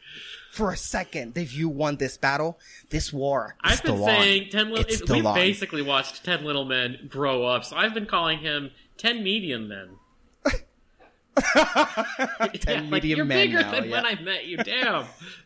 for 0.53 0.71
a 0.71 0.77
second 0.77 1.33
that 1.33 1.51
you 1.53 1.67
won 1.67 1.97
this 1.97 2.15
battle. 2.17 2.57
This 2.91 3.11
war 3.11 3.57
I've 3.61 3.83
been 3.83 4.01
saying 4.01 4.43
on. 4.43 4.49
ten 4.51 4.69
little. 4.69 4.85
It's 4.85 5.01
It, 5.01 5.03
still 5.03 5.17
we 5.17 5.21
basically 5.21 5.81
watched 5.81 6.23
ten 6.23 6.45
little 6.45 6.63
men 6.63 7.07
grow 7.09 7.43
up, 7.45 7.65
so 7.65 7.75
I've 7.75 7.93
been 7.93 8.05
calling 8.05 8.39
him 8.39 8.71
ten 8.97 9.23
medium 9.23 9.67
men. 9.67 9.89
Ten 12.59 12.89
like, 12.91 13.03
medium 13.03 13.17
you're 13.17 13.25
men 13.25 13.47
bigger 13.47 13.61
now, 13.61 13.71
than 13.71 13.85
yeah. 13.85 13.91
when 13.91 14.05
I 14.05 14.21
met 14.21 14.45
you. 14.45 14.57
Damn, 14.57 15.05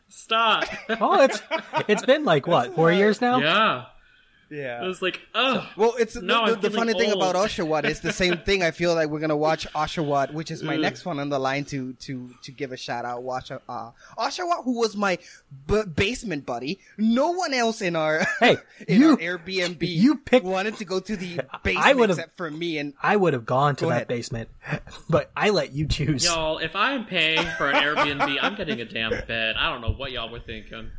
stop. 0.10 0.66
oh, 1.00 1.24
it's 1.24 1.42
it's 1.88 2.06
been 2.06 2.26
like 2.26 2.46
what 2.46 2.76
four 2.76 2.92
years 2.92 3.22
now. 3.22 3.40
yeah, 3.40 3.86
Yeah. 4.50 4.84
it 4.84 4.88
was 4.88 5.02
like, 5.02 5.20
oh, 5.36 5.70
Well, 5.76 5.96
it's 6.00 6.14
the, 6.14 6.22
No, 6.22 6.46
the, 6.48 6.54
I'm 6.54 6.62
the 6.62 6.70
funny 6.72 6.94
feeling 6.94 7.10
thing 7.10 7.18
about 7.20 7.36
old. 7.36 7.48
Oshawott 7.50 7.84
is 7.86 8.00
the 8.00 8.14
same 8.14 8.38
thing. 8.38 8.64
I 8.64 8.72
feel 8.72 8.96
like 8.96 9.10
we're 9.10 9.20
gonna 9.20 9.36
watch 9.36 9.68
Oshawott, 9.76 10.32
which 10.34 10.52
is 10.52 10.64
my 10.64 10.76
Ugh. 10.76 10.82
next 10.82 11.06
one 11.06 11.20
on 11.20 11.30
the 11.30 11.38
line 11.40 11.66
to 11.66 11.94
to 11.94 12.30
to 12.44 12.52
give 12.52 12.72
a 12.72 12.78
shout 12.78 13.04
out. 13.06 13.24
Watch 13.24 13.52
uh, 13.52 13.58
Oshawott, 14.18 14.64
who 14.64 14.80
was 14.80 14.96
my 14.96 15.18
b- 15.68 15.84
basement 15.94 16.46
buddy. 16.46 16.80
No 16.98 17.32
one 17.32 17.54
else 17.54 17.82
in 17.82 17.96
our 17.96 18.26
Hey, 18.40 18.58
in 18.88 19.02
you- 19.02 19.12
our 19.12 19.18
Airbnb 19.18 19.78
you 19.82 20.16
picked- 20.18 20.46
wanted 20.46 20.78
to 20.78 20.86
go 20.86 21.00
to 21.00 21.16
the 21.18 21.42
basement 21.64 21.98
would've- 21.98 22.14
except 22.18 22.38
for 22.38 22.50
me 22.50 22.78
and 22.78 22.94
I 23.02 23.16
would 23.18 23.34
have 23.34 23.46
gone 23.46 23.76
to 23.78 23.86
Go 23.86 23.90
that 23.90 23.96
ahead. 23.96 24.08
basement, 24.08 24.50
but 25.10 25.30
I 25.36 25.50
let 25.50 25.74
you 25.74 25.88
choose. 25.88 26.24
y'all. 26.26 26.58
If 26.60 26.76
I'm 26.76 27.06
paying 27.06 27.46
for 27.58 27.70
an 27.70 27.76
Airbnb, 27.76 28.38
I'm 28.42 28.56
getting 28.56 28.80
a 28.82 28.86
damn 28.86 29.12
bed. 29.28 29.56
I 29.58 29.70
don't 29.72 29.82
know 29.82 29.92
what 29.92 30.12
y'all 30.12 30.30
were 30.30 30.40
thinking. 30.40 30.92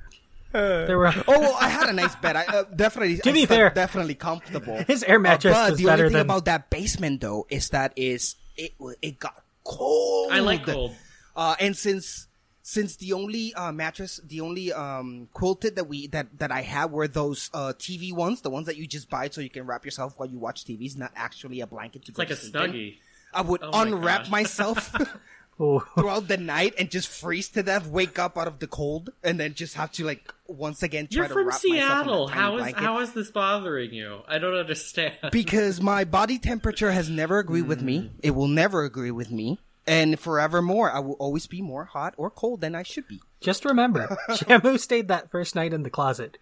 There 0.53 0.99
were 0.99 1.13
oh 1.29 1.41
well, 1.41 1.57
I 1.61 1.69
had 1.69 1.89
a 1.89 1.93
nice 1.93 2.15
bed. 2.17 2.37
I 2.37 2.45
uh, 2.45 2.63
definitely 2.65 3.19
To 3.23 3.31
I 3.31 3.33
be 3.33 3.47
fair, 3.47 3.71
definitely 3.71 4.15
comfortable. 4.15 4.77
his 4.87 5.03
air 5.05 5.19
mattress 5.19 5.55
Uh, 5.57 5.65
but 5.67 5.71
was 5.73 5.79
the 5.79 5.85
better 5.87 6.03
only 6.05 6.13
thing 6.13 6.13
than 6.19 6.27
about 6.27 6.45
that 6.47 6.71
basement 6.71 7.21
though 7.21 7.47
is 7.51 7.69
that 7.71 7.93
is 7.97 8.37
it 8.57 8.73
it 9.03 9.19
got 9.19 9.43
cold. 9.65 10.33
I 10.33 10.41
like 10.41 10.65
cold. 10.65 10.95
Uh, 11.37 11.55
and 11.61 11.77
since 11.77 12.27
since 12.63 12.97
the 12.97 13.13
only 13.15 13.55
uh, 13.55 13.73
mattress, 13.73 14.21
the 14.27 14.41
only 14.43 14.73
um, 14.73 15.29
quilted 15.33 15.77
that 15.77 15.85
we 15.85 16.07
that 16.09 16.27
that 16.39 16.51
I 16.51 16.63
had 16.63 16.91
were 16.93 17.09
those 17.09 17.51
uh, 17.55 17.73
TV 17.79 18.13
ones, 18.13 18.41
the 18.43 18.51
ones 18.51 18.67
that 18.67 18.77
you 18.77 18.87
just 18.87 19.09
buy 19.09 19.29
so 19.31 19.41
you 19.41 19.49
can 19.51 19.65
wrap 19.67 19.85
yourself 19.85 20.15
while 20.19 20.29
you 20.29 20.39
watch 20.39 20.65
TVs, 20.65 20.97
not 20.99 21.13
actually 21.17 21.61
a 21.61 21.67
blanket 21.67 22.05
to 22.07 22.11
It's 22.11 22.17
go 22.17 22.21
like 22.23 22.29
to 22.29 22.35
a 22.35 22.37
sleep 22.37 22.55
in. 22.57 22.95
I 23.33 23.43
would 23.43 23.63
Oh 23.63 23.71
my 23.71 23.83
unwrap 23.83 24.23
gosh. 24.23 24.31
myself 24.31 24.95
Oh, 25.61 25.81
throughout 25.97 26.29
the 26.29 26.37
night 26.37 26.75
and 26.79 26.89
just 26.91 27.09
freeze 27.09 27.49
to 27.51 27.63
death, 27.65 27.87
wake 27.89 28.19
up 28.19 28.39
out 28.39 28.47
of 28.47 28.61
the 28.61 28.69
cold, 28.69 29.11
and 29.25 29.41
then 29.41 29.55
just 29.55 29.75
have 29.75 29.91
to 29.93 30.05
like 30.05 30.33
once 30.47 30.83
again 30.85 31.09
try 31.09 31.17
You're 31.23 31.29
to 31.29 31.35
from 31.35 31.47
wrap 31.49 31.55
myself 31.55 31.65
in 31.65 31.71
Seattle. 31.81 32.27
a 32.27 32.31
tiny 32.31 32.41
How 32.41 32.55
is 32.57 32.61
blanket. 32.63 32.81
how 32.85 32.99
is 33.01 33.13
this 33.13 33.31
bothering 33.33 33.93
you? 33.93 34.21
I 34.29 34.39
don't 34.39 34.55
understand. 34.55 35.15
because 35.33 35.81
my 35.81 36.05
body 36.05 36.39
temperature 36.39 36.93
has 36.93 37.11
never 37.11 37.39
agreed 37.41 37.67
with 37.67 37.83
me. 37.83 37.99
Mm. 38.03 38.11
It 38.23 38.31
will 38.33 38.47
never 38.49 38.85
agree 38.85 39.11
with 39.11 39.31
me. 39.33 39.59
And 39.87 40.21
forevermore, 40.21 40.93
I 40.93 40.99
will 41.01 41.15
always 41.15 41.47
be 41.47 41.63
more 41.63 41.87
hot 41.87 42.15
or 42.19 42.31
cold 42.31 42.61
than 42.61 42.75
I 42.75 42.83
should 42.83 43.09
be. 43.09 43.21
just 43.41 43.65
remember, 43.65 44.17
Shamu 44.31 44.79
stayed 44.79 45.09
that 45.09 45.31
first 45.31 45.55
night 45.57 45.73
in 45.73 45.83
the 45.83 45.91
closet. 45.91 46.37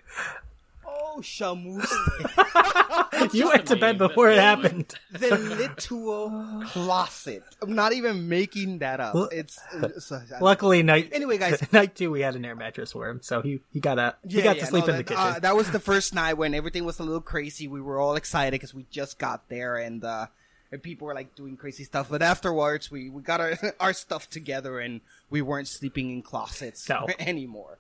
Oh, 0.85 1.21
Shamus. 1.23 1.87
You 3.33 3.49
went 3.49 3.67
to 3.67 3.77
bed 3.77 3.99
before 3.99 4.31
it 4.31 4.39
happened. 4.39 4.95
the 5.11 5.37
literal 5.37 6.63
closet. 6.67 7.43
I'm 7.63 7.75
not 7.75 7.93
even 7.93 8.29
making 8.29 8.79
that 8.79 9.01
up. 9.01 9.15
Well, 9.15 9.29
It's, 9.33 9.59
it's 9.75 10.13
Luckily, 10.41 10.83
night 10.83 11.11
Anyway, 11.13 11.39
guys. 11.39 11.61
night 11.73 11.95
two 11.95 12.11
we 12.11 12.21
had 12.21 12.37
an 12.37 12.45
air 12.45 12.55
mattress 12.57 12.93
for 12.93 13.09
him, 13.09 13.21
so 13.23 13.43
he 13.43 13.61
he 13.73 13.81
got 13.81 13.99
a 13.99 14.17
he 14.27 14.39
Yeah, 14.39 14.45
got 14.45 14.57
yeah, 14.57 14.63
to 14.63 14.69
sleep 14.69 14.87
no, 14.87 14.91
in 14.93 14.97
the 14.99 15.03
that, 15.03 15.09
kitchen. 15.09 15.23
uh, 15.37 15.39
that 15.41 15.57
was 15.57 15.71
the 15.71 15.81
first 15.91 16.15
night 16.15 16.35
when 16.35 16.55
everything 16.55 16.85
was 16.85 16.99
a 16.99 17.03
little 17.03 17.21
crazy. 17.21 17.67
We 17.69 17.81
were 17.81 17.99
all 18.01 18.17
excited 18.17 18.53
because 18.53 18.75
we 18.75 18.87
just 18.91 19.19
got 19.19 19.49
there 19.49 19.77
and, 19.77 20.05
uh, 20.05 20.27
and 20.73 20.83
people 20.83 21.07
were 21.07 21.15
like 21.15 21.35
doing 21.35 21.57
crazy 21.57 21.85
stuff. 21.85 22.09
But 22.11 22.23
afterwards, 22.23 22.91
we, 22.91 23.09
we 23.09 23.23
got 23.23 23.41
our, 23.41 23.55
our 23.81 23.93
stuff 23.93 24.29
together 24.29 24.81
and 24.81 25.01
we 25.30 25.42
weren't 25.42 25.68
sleeping 25.68 26.11
in 26.12 26.23
closets 26.23 26.88
No. 26.88 27.06
anymore. 27.18 27.78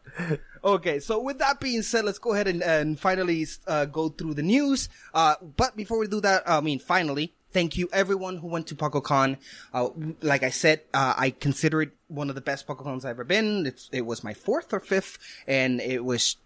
okay, 0.64 0.98
so 1.00 1.20
with 1.20 1.38
that 1.38 1.60
being 1.60 1.82
said, 1.82 2.04
let's 2.04 2.18
go 2.18 2.32
ahead 2.32 2.48
and, 2.48 2.62
and 2.62 2.98
finally 2.98 3.46
uh, 3.66 3.84
go 3.84 4.08
through 4.08 4.34
the 4.34 4.42
news. 4.42 4.88
Uh, 5.14 5.34
but 5.56 5.76
before 5.76 5.98
we 5.98 6.06
do 6.08 6.20
that, 6.20 6.42
I 6.48 6.60
mean, 6.60 6.78
finally, 6.78 7.32
thank 7.52 7.76
you 7.76 7.88
everyone 7.92 8.38
who 8.38 8.48
went 8.48 8.66
to 8.68 8.74
PocoCon. 8.74 9.36
Uh, 9.72 9.88
like 10.20 10.42
I 10.42 10.50
said, 10.50 10.82
uh, 10.92 11.14
I 11.16 11.30
consider 11.30 11.82
it 11.82 11.90
one 12.08 12.28
of 12.28 12.34
the 12.34 12.40
best 12.40 12.66
PocoCons 12.66 13.04
I've 13.04 13.10
ever 13.10 13.24
been. 13.24 13.66
It's, 13.66 13.88
it 13.92 14.04
was 14.06 14.22
my 14.24 14.34
fourth 14.34 14.72
or 14.72 14.80
fifth, 14.80 15.18
and 15.46 15.80
it 15.80 16.04
was 16.04 16.36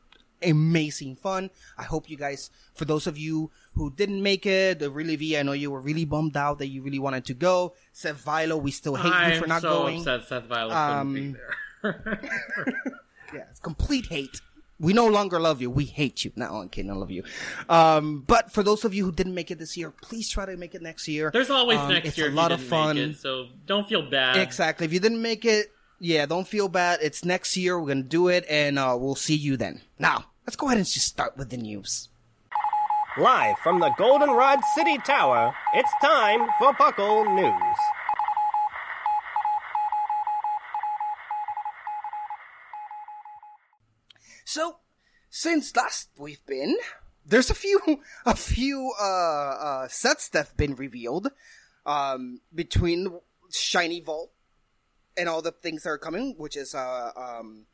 amazing 0.43 1.17
fun. 1.17 1.51
I 1.79 1.85
hope 1.85 2.09
you 2.11 2.17
guys, 2.17 2.51
for 2.75 2.85
those 2.85 3.07
of 3.07 3.17
you 3.19 3.51
who 3.75 3.91
didn't 3.91 4.23
make 4.23 4.47
it, 4.47 4.79
the 4.79 4.91
really 4.91 5.17
V, 5.17 5.37
I 5.39 5.43
know 5.43 5.53
you 5.53 5.71
were 5.71 5.81
really 5.81 6.05
bummed 6.05 6.37
out 6.37 6.59
that 6.59 6.69
you 6.69 6.83
really 6.83 6.99
wanted 6.99 7.25
to 7.27 7.35
go. 7.35 7.75
Seth 7.93 8.25
Vilo, 8.25 8.61
we 8.61 8.71
still 8.71 8.95
hate 8.97 9.13
I'm 9.13 9.33
you 9.35 9.41
for 9.41 9.47
not 9.47 9.63
so 9.63 9.69
going. 9.83 9.99
upset 10.01 10.29
Seth 10.29 10.51
Um, 10.51 11.15
couldn't 11.15 11.33
be 11.33 11.39
there. 11.83 12.21
Yeah, 13.33 13.45
it's 13.51 13.61
complete 13.61 14.07
hate. 14.07 14.41
We 14.81 14.93
no 14.93 15.07
longer 15.07 15.39
love 15.39 15.61
you. 15.61 15.71
We 15.71 15.85
hate 15.85 16.25
you. 16.25 16.33
No, 16.37 16.47
I'm 16.47 16.69
kidding. 16.69 16.91
I 16.91 16.95
love 16.95 17.11
you. 17.11 17.23
Um, 17.69 18.25
but 18.27 18.51
for 18.51 18.63
those 18.63 18.85
of 18.85 18.95
you 18.95 19.05
who 19.05 19.13
didn't 19.13 19.35
make 19.35 19.51
it 19.51 19.59
this 19.59 19.77
year, 19.77 19.93
please 20.03 20.29
try 20.29 20.47
to 20.47 20.57
make 20.57 20.75
it 20.75 20.83
next 20.83 21.07
year. 21.07 21.31
There's 21.33 21.51
always 21.51 21.79
Um, 21.79 21.91
next 21.93 22.09
it's 22.09 22.19
year. 22.19 22.27
a 22.27 22.31
if 22.31 22.35
lot 22.35 22.51
of 22.51 22.61
fun. 22.63 22.97
It, 22.97 23.17
so 23.19 23.49
don't 23.67 23.87
feel 23.89 24.03
bad. 24.03 24.37
Exactly. 24.39 24.87
If 24.87 24.93
you 24.93 24.99
didn't 24.99 25.21
make 25.23 25.45
it, 25.45 25.71
yeah, 26.01 26.25
don't 26.25 26.49
feel 26.49 26.67
bad. 26.69 27.01
It's 27.03 27.25
next 27.27 27.57
year. 27.59 27.79
We're 27.79 27.89
gonna 27.89 28.03
do 28.03 28.29
it, 28.29 28.47
and 28.49 28.79
uh, 28.79 28.97
we'll 28.99 29.15
see 29.15 29.37
you 29.37 29.59
then. 29.59 29.83
Now, 29.99 30.25
let's 30.47 30.57
go 30.57 30.67
ahead 30.67 30.79
and 30.79 30.87
just 30.87 31.07
start 31.07 31.37
with 31.37 31.51
the 31.51 31.57
news. 31.57 32.09
Live 33.19 33.57
from 33.63 33.81
the 33.81 33.91
Goldenrod 33.99 34.61
City 34.75 34.97
Tower, 34.99 35.55
it's 35.75 35.91
time 36.01 36.49
for 36.59 36.73
Puckle 36.73 37.35
News. 37.35 37.79
So, 44.45 44.77
since 45.29 45.75
last 45.77 46.09
we've 46.19 46.45
been, 46.47 46.77
there's 47.25 47.51
a 47.51 47.55
few, 47.55 47.81
a 48.27 48.35
few, 48.35 48.93
uh, 49.01 49.05
uh, 49.05 49.89
sets 49.89 50.29
that've 50.29 50.57
been 50.57 50.75
revealed, 50.75 51.29
um, 51.87 52.41
between 52.55 53.19
Shiny 53.53 54.01
Vault 54.01 54.33
and 55.17 55.29
all 55.29 55.43
the 55.43 55.53
things 55.53 55.83
that 55.83 55.91
are 55.91 55.99
coming, 55.99 56.35
which 56.37 56.57
is, 56.57 56.75
uh, 56.75 57.11
um, 57.17 57.67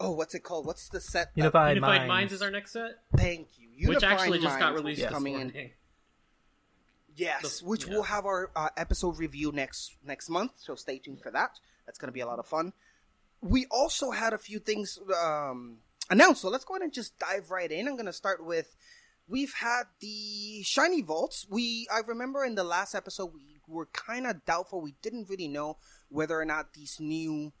oh, 0.00 0.12
what's 0.12 0.34
it 0.34 0.40
called? 0.40 0.66
What's 0.66 0.88
the 0.88 1.00
set? 1.00 1.34
that- 1.34 1.40
Unified, 1.40 1.76
Unified 1.76 1.98
Minds. 1.98 2.08
Minds 2.08 2.32
is 2.34 2.42
our 2.42 2.50
next 2.50 2.72
set, 2.72 2.92
Thank 3.16 3.48
you. 3.58 3.68
Unified 3.74 3.88
which 3.94 4.02
Unified 4.02 4.20
actually 4.20 4.38
just 4.40 4.58
got 4.58 4.74
released 4.74 4.98
is 4.98 5.04
this 5.04 5.12
coming 5.12 5.34
in. 5.34 5.40
morning. 5.48 5.70
Yes, 7.16 7.60
The- 7.60 7.66
which 7.66 7.86
yeah. 7.86 7.92
we'll 7.92 8.02
have 8.04 8.26
our 8.26 8.50
uh, 8.54 8.68
episode 8.76 9.18
review 9.18 9.52
next 9.52 9.96
next 10.04 10.28
month. 10.28 10.52
So 10.56 10.74
stay 10.74 10.98
tuned 10.98 11.20
for 11.22 11.30
that. 11.30 11.58
That's 11.86 11.98
going 11.98 12.08
to 12.08 12.12
be 12.12 12.20
a 12.20 12.26
lot 12.26 12.38
of 12.38 12.46
fun. 12.46 12.72
We 13.40 13.66
also 13.70 14.10
had 14.10 14.32
a 14.32 14.38
few 14.38 14.58
things 14.58 14.98
um, 15.22 15.78
announced, 16.10 16.42
so 16.42 16.48
let's 16.48 16.64
go 16.64 16.74
ahead 16.74 16.82
and 16.82 16.92
just 16.92 17.18
dive 17.18 17.50
right 17.50 17.70
in. 17.70 17.86
I'm 17.88 17.94
going 17.94 18.06
to 18.06 18.12
start 18.12 18.44
with 18.44 18.76
we've 19.28 19.54
had 19.54 19.84
the 20.00 20.62
shiny 20.62 21.00
vaults. 21.02 21.46
We 21.48 21.86
I 21.94 22.00
remember 22.06 22.44
in 22.44 22.54
the 22.54 22.64
last 22.64 22.94
episode 22.94 23.32
we 23.34 23.60
were 23.66 23.86
kind 23.86 24.26
of 24.26 24.44
doubtful. 24.44 24.80
We 24.80 24.94
didn't 25.02 25.28
really 25.30 25.48
know 25.48 25.78
whether 26.08 26.38
or 26.38 26.44
not 26.44 26.74
these 26.74 26.96
new 27.00 27.52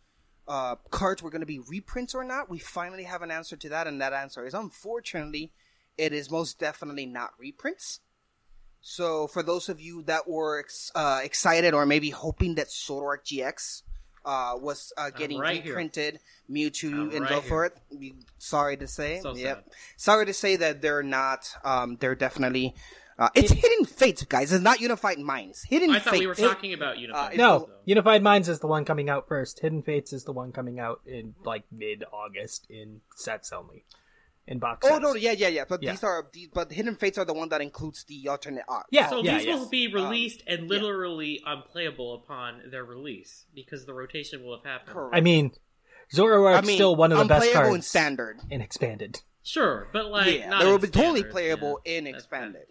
uh, 0.48 0.76
cards 0.90 1.22
were 1.22 1.30
going 1.30 1.40
to 1.40 1.46
be 1.46 1.58
reprints 1.58 2.14
or 2.14 2.24
not. 2.24 2.48
We 2.50 2.58
finally 2.58 3.04
have 3.04 3.22
an 3.22 3.30
answer 3.30 3.56
to 3.56 3.68
that, 3.70 3.86
and 3.86 4.00
that 4.00 4.12
answer 4.12 4.46
is 4.46 4.54
unfortunately 4.54 5.52
it 5.98 6.12
is 6.12 6.30
most 6.30 6.58
definitely 6.58 7.06
not 7.06 7.30
reprints. 7.38 8.00
So 8.80 9.26
for 9.26 9.42
those 9.42 9.68
of 9.68 9.80
you 9.80 10.02
that 10.04 10.28
were 10.28 10.60
ex- 10.60 10.92
uh, 10.94 11.20
excited 11.24 11.74
or 11.74 11.86
maybe 11.86 12.10
hoping 12.10 12.54
that 12.54 12.68
Zoroark 12.68 13.24
GX 13.24 13.82
uh, 14.24 14.54
was 14.60 14.92
uh, 14.96 15.10
getting 15.10 15.38
right 15.38 15.62
here. 15.62 15.72
reprinted, 15.72 16.20
Mewtwo 16.50 16.92
I'm 16.92 17.10
and 17.10 17.20
right 17.22 17.28
go 17.28 17.40
here. 17.40 17.48
for 17.48 17.64
it. 17.64 17.78
Sorry 18.38 18.76
to 18.76 18.86
say, 18.86 19.20
So 19.20 19.34
yep. 19.34 19.64
sad. 19.64 19.74
Sorry 19.96 20.26
to 20.26 20.32
say 20.32 20.56
that 20.56 20.82
they're 20.82 21.02
not. 21.02 21.48
Um, 21.64 21.96
they're 21.98 22.14
definitely. 22.14 22.74
Uh, 23.18 23.30
it's 23.34 23.50
Hidden 23.50 23.86
Fates, 23.86 24.24
guys. 24.24 24.52
It's 24.52 24.62
not 24.62 24.80
Unified 24.80 25.18
Minds. 25.18 25.62
Hidden 25.62 25.90
I 25.90 25.98
thought 26.00 26.10
Fates. 26.12 26.20
we 26.20 26.26
were 26.26 26.34
talking 26.34 26.74
about 26.74 26.98
Unified. 26.98 27.32
uh, 27.32 27.36
No, 27.36 27.58
though. 27.60 27.70
Unified 27.86 28.22
Minds 28.22 28.48
is 28.48 28.60
the 28.60 28.66
one 28.66 28.84
coming 28.84 29.08
out 29.08 29.26
first. 29.26 29.60
Hidden 29.60 29.82
Fates 29.82 30.12
is 30.12 30.24
the 30.24 30.32
one 30.32 30.52
coming 30.52 30.78
out 30.78 31.00
in 31.06 31.34
like 31.44 31.64
mid 31.72 32.04
August 32.12 32.66
in 32.68 33.00
sets 33.14 33.52
only. 33.52 33.84
in 34.48 34.58
box 34.60 34.86
Oh 34.86 34.90
sets. 34.90 35.02
no, 35.02 35.14
yeah, 35.14 35.32
yeah, 35.32 35.48
yeah. 35.48 35.64
But 35.68 35.82
Yeah. 35.82 35.92
these 35.92 36.04
are 36.04 36.28
these, 36.32 36.48
but 36.52 36.70
Hidden 36.70 36.96
Fates 36.96 37.16
are 37.18 37.24
the 37.24 37.32
one 37.34 37.48
that 37.48 37.60
includes 37.62 38.04
the 38.04 38.28
alternate 38.28 38.64
art. 38.68 38.86
Yeah, 38.90 39.08
So 39.08 39.22
yeah, 39.22 39.38
these 39.38 39.46
yeah. 39.46 39.56
will 39.56 39.68
be 39.68 39.92
released 39.92 40.42
and 40.46 40.68
literally 40.68 41.40
unplayable 41.44 42.14
upon 42.14 42.60
their 42.70 42.84
release 42.84 43.46
because 43.54 43.86
the 43.86 43.94
rotation 43.94 44.44
will 44.44 44.56
have 44.58 44.64
happened. 44.64 44.92
Correct. 44.92 45.16
I 45.16 45.20
mean, 45.20 45.50
Zoroark's 46.14 46.58
I 46.64 46.66
mean, 46.66 46.76
still 46.76 46.94
one 46.94 47.10
of 47.12 47.18
the 47.18 47.24
best 47.24 47.46
unplayable 47.46 47.62
cards 47.70 47.76
in 47.76 47.82
standard. 47.82 48.38
and 48.50 48.62
expanded. 48.62 49.20
Sure, 49.42 49.88
but 49.92 50.06
like 50.06 50.38
Yeah, 50.40 50.48
not 50.50 50.60
they 50.60 50.66
will 50.66 50.74
in 50.76 50.80
be 50.80 50.88
totally 50.88 51.24
playable 51.24 51.80
Yeah, 51.84 51.92
in 51.98 52.04
that's 52.04 52.16
expanded. 52.18 52.66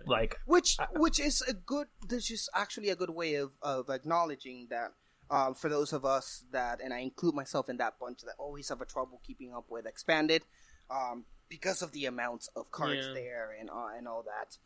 Kinda. 0.00 0.10
Like, 0.10 0.36
which 0.46 0.76
which 0.96 1.18
is 1.20 1.42
a 1.42 1.54
good 1.54 1.86
this 2.08 2.30
is 2.30 2.48
actually 2.54 2.88
a 2.90 2.96
good 2.96 3.10
way 3.10 3.34
of, 3.34 3.50
of 3.62 3.88
acknowledging 3.90 4.66
that 4.70 4.92
um, 5.30 5.54
for 5.54 5.68
those 5.68 5.92
of 5.92 6.04
us 6.04 6.44
that 6.52 6.80
and 6.82 6.92
i 6.92 6.98
include 6.98 7.34
myself 7.34 7.68
in 7.68 7.76
that 7.76 7.94
bunch 8.00 8.22
that 8.22 8.34
always 8.38 8.68
have 8.68 8.80
a 8.80 8.84
trouble 8.84 9.20
keeping 9.26 9.54
up 9.54 9.66
with 9.70 9.86
expanded 9.86 10.42
um, 10.90 11.24
because 11.48 11.82
of 11.82 11.92
the 11.92 12.04
amounts 12.06 12.48
of 12.56 12.70
cards 12.72 13.06
Yeah. 13.06 13.14
there 13.14 13.56
and 13.58 13.70
uh, 13.70 13.88
and 13.96 14.08
all 14.08 14.24
that 14.24 14.56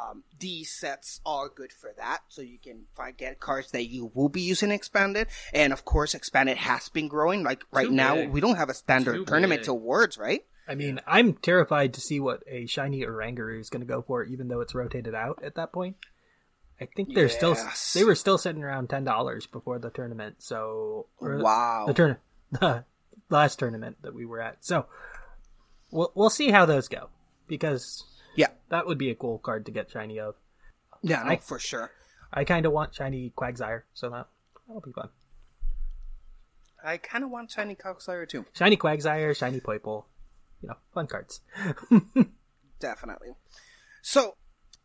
um, 0.00 0.22
these 0.38 0.70
sets 0.72 1.20
are 1.26 1.48
good 1.48 1.72
for 1.72 1.92
that 1.98 2.20
so 2.28 2.40
you 2.40 2.58
can 2.58 2.84
find 2.96 3.16
get 3.16 3.40
cards 3.40 3.72
that 3.72 3.86
you 3.90 4.10
will 4.14 4.28
be 4.30 4.40
using 4.40 4.70
expanded 4.70 5.26
and 5.52 5.72
of 5.72 5.84
course 5.84 6.14
expanded 6.14 6.56
has 6.56 6.88
been 6.88 7.08
growing 7.08 7.42
like 7.42 7.64
right 7.72 7.88
Too 7.88 7.92
now 7.94 8.14
big. 8.14 8.30
we 8.30 8.40
don't 8.40 8.56
have 8.56 8.70
a 8.70 8.74
standard 8.74 9.14
Too 9.16 9.24
tournament 9.26 9.60
big. 9.62 9.64
till 9.66 9.78
words 9.78 10.16
right 10.16 10.44
I 10.68 10.74
mean, 10.74 11.00
I'm 11.06 11.34
terrified 11.34 11.94
to 11.94 12.00
see 12.00 12.20
what 12.20 12.42
a 12.46 12.66
shiny 12.66 13.00
Oranguru 13.02 13.58
is 13.60 13.68
going 13.70 13.80
to 13.80 13.86
go 13.86 14.00
for, 14.02 14.22
even 14.24 14.48
though 14.48 14.60
it's 14.60 14.74
rotated 14.74 15.14
out 15.14 15.40
at 15.42 15.56
that 15.56 15.72
point. 15.72 15.96
I 16.80 16.88
think 16.96 17.14
they're 17.14 17.28
still 17.28 17.56
they 17.94 18.04
were 18.04 18.14
still 18.14 18.38
sitting 18.38 18.62
around 18.62 18.88
ten 18.90 19.04
dollars 19.04 19.46
before 19.46 19.78
the 19.78 19.90
tournament. 19.90 20.36
So 20.38 21.06
Wow. 21.20 21.84
the 21.86 21.94
turn 21.94 22.16
the 22.50 22.84
last 23.30 23.58
tournament 23.58 23.96
that 24.02 24.14
we 24.14 24.24
were 24.26 24.40
at. 24.40 24.64
So 24.64 24.86
we'll 25.90 26.10
we'll 26.14 26.30
see 26.30 26.50
how 26.50 26.64
those 26.66 26.88
go 26.88 27.08
because 27.46 28.04
yeah 28.36 28.48
that 28.70 28.86
would 28.86 28.98
be 28.98 29.10
a 29.10 29.14
cool 29.14 29.38
card 29.38 29.66
to 29.66 29.72
get 29.72 29.90
shiny 29.90 30.18
of. 30.18 30.34
yeah 31.02 31.22
no, 31.22 31.30
I- 31.32 31.36
for 31.36 31.58
sure 31.58 31.90
I 32.32 32.44
kind 32.44 32.64
of 32.66 32.72
want 32.72 32.94
shiny 32.94 33.30
Quagsire, 33.36 33.82
so 33.94 34.08
that 34.10 34.26
that'll 34.66 34.80
be 34.80 34.90
fun. 34.92 35.10
i 36.84 36.96
kind 36.96 37.22
of 37.22 37.30
want 37.30 37.50
shiny 37.50 37.74
Quagsire 37.76 38.28
too 38.28 38.44
Shiny 38.54 38.76
Quagsire, 38.76 39.36
shiny 39.36 39.60
Poipole, 39.60 40.04
you 40.62 40.68
know, 40.68 40.76
fun 40.94 41.06
cards. 41.06 41.40
Definitely. 42.80 43.30
So 44.02 44.36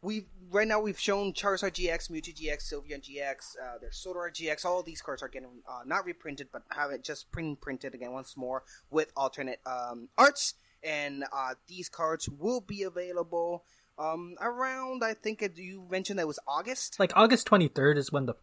we 0.02 0.26
right 0.52 0.68
now 0.68 0.80
we've 0.80 1.00
shown 1.00 1.34
Charizard 1.34 1.74
GX, 1.74 2.10
Mewtwo 2.12 2.36
GX, 2.36 2.72
Sylveon 2.72 3.02
GX. 3.02 3.56
Uh, 3.62 3.78
there's 3.82 4.06
Zoroark 4.06 4.34
GX. 4.34 4.66
All 4.66 4.80
of 4.80 4.86
these 4.86 5.02
cards 5.02 5.24
are 5.24 5.28
getting 5.28 5.62
uh, 5.68 5.82
not 5.86 6.06
reprinted, 6.06 6.48
but 6.52 6.64
have 6.70 6.92
it 6.92 7.04
just 7.04 7.32
print 7.32 7.60
printed 7.62 7.94
again 7.96 8.12
once 8.12 8.38
more 8.38 8.64
with 8.90 9.12
alternate 9.16 9.60
um, 9.66 10.10
arts. 10.18 10.54
And 10.84 11.26
uh, 11.34 11.56
these 11.68 11.90
cards 11.90 12.30
will 12.30 12.62
be 12.62 12.84
available 12.84 13.64
um, 13.98 14.36
around. 14.40 15.04
I 15.04 15.16
think 15.16 15.42
it, 15.42 15.58
you 15.58 15.88
mentioned 15.90 16.20
that 16.20 16.24
it 16.24 16.28
was 16.28 16.40
August. 16.48 17.00
like 17.00 17.12
August 17.16 17.48
23rd 17.48 17.98
is 17.98 18.12
when 18.12 18.28
the 18.28 18.36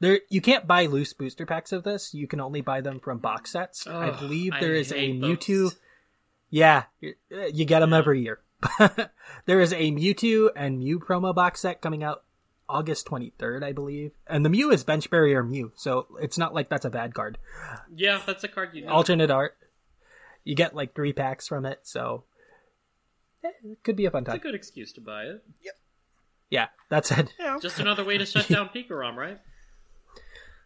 there 0.00 0.20
you 0.28 0.40
can't 0.40 0.66
buy 0.66 0.86
loose 0.86 1.12
booster 1.12 1.46
packs 1.46 1.72
of 1.72 1.82
this. 1.82 2.14
You 2.14 2.28
can 2.28 2.40
only 2.40 2.60
buy 2.60 2.82
them 2.82 3.00
from 3.00 3.18
box 3.18 3.52
sets. 3.52 3.86
I 3.86 4.10
Ugh, 4.10 4.18
believe 4.20 4.52
I 4.52 4.60
there 4.60 4.74
is 4.74 4.92
a 4.92 4.96
hate 4.96 5.20
Mewtwo. 5.20 5.64
those. 5.64 5.76
Yeah, 6.50 6.84
you 7.00 7.14
you 7.52 7.64
get 7.64 7.80
them 7.80 7.92
every 7.92 8.22
year. 8.22 8.40
there 9.46 9.60
is 9.60 9.72
a 9.72 9.92
Mewtwo 9.92 10.50
and 10.56 10.78
Mew 10.78 10.98
promo 10.98 11.34
box 11.34 11.60
set 11.60 11.80
coming 11.80 12.02
out 12.02 12.24
August 12.68 13.06
23rd, 13.06 13.62
I 13.62 13.72
believe. 13.72 14.12
And 14.26 14.44
the 14.44 14.48
Mew 14.50 14.70
is 14.70 14.82
bench 14.84 15.10
barrier 15.10 15.42
Mew, 15.42 15.72
so 15.76 16.06
it's 16.20 16.38
not 16.38 16.54
like 16.54 16.68
that's 16.68 16.84
a 16.84 16.90
bad 16.90 17.14
card. 17.14 17.38
yeah, 17.94 18.20
that's 18.26 18.44
a 18.44 18.48
card 18.48 18.70
you 18.72 18.84
know. 18.84 18.92
Alternate 18.92 19.30
art. 19.30 19.56
You 20.44 20.54
get 20.54 20.74
like 20.74 20.94
three 20.94 21.12
packs 21.12 21.46
from 21.46 21.66
it, 21.66 21.80
so 21.82 22.24
eh, 23.44 23.48
it 23.64 23.78
could 23.84 23.96
be 23.96 24.06
a 24.06 24.10
fun 24.10 24.24
time. 24.24 24.36
It's 24.36 24.42
a 24.44 24.48
good 24.48 24.54
excuse 24.54 24.92
to 24.94 25.00
buy 25.00 25.24
it. 25.24 25.44
Yep. 25.62 25.74
Yeah, 26.50 26.66
that's 26.88 27.10
it. 27.18 27.28
Just 27.60 27.78
another 27.78 28.04
way 28.04 28.16
to 28.18 28.24
shut 28.26 28.48
down 28.48 28.70
Pikarom, 28.74 29.16
right? 29.16 29.38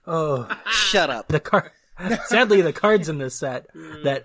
Oh, 0.07 0.49
Shut 0.71 1.11
up. 1.11 1.29
the 1.29 1.41
card. 1.41 1.71
Sadly, 2.27 2.61
the 2.63 2.73
cards 2.73 3.09
in 3.09 3.19
this 3.19 3.35
set 3.39 3.67
that 4.05 4.25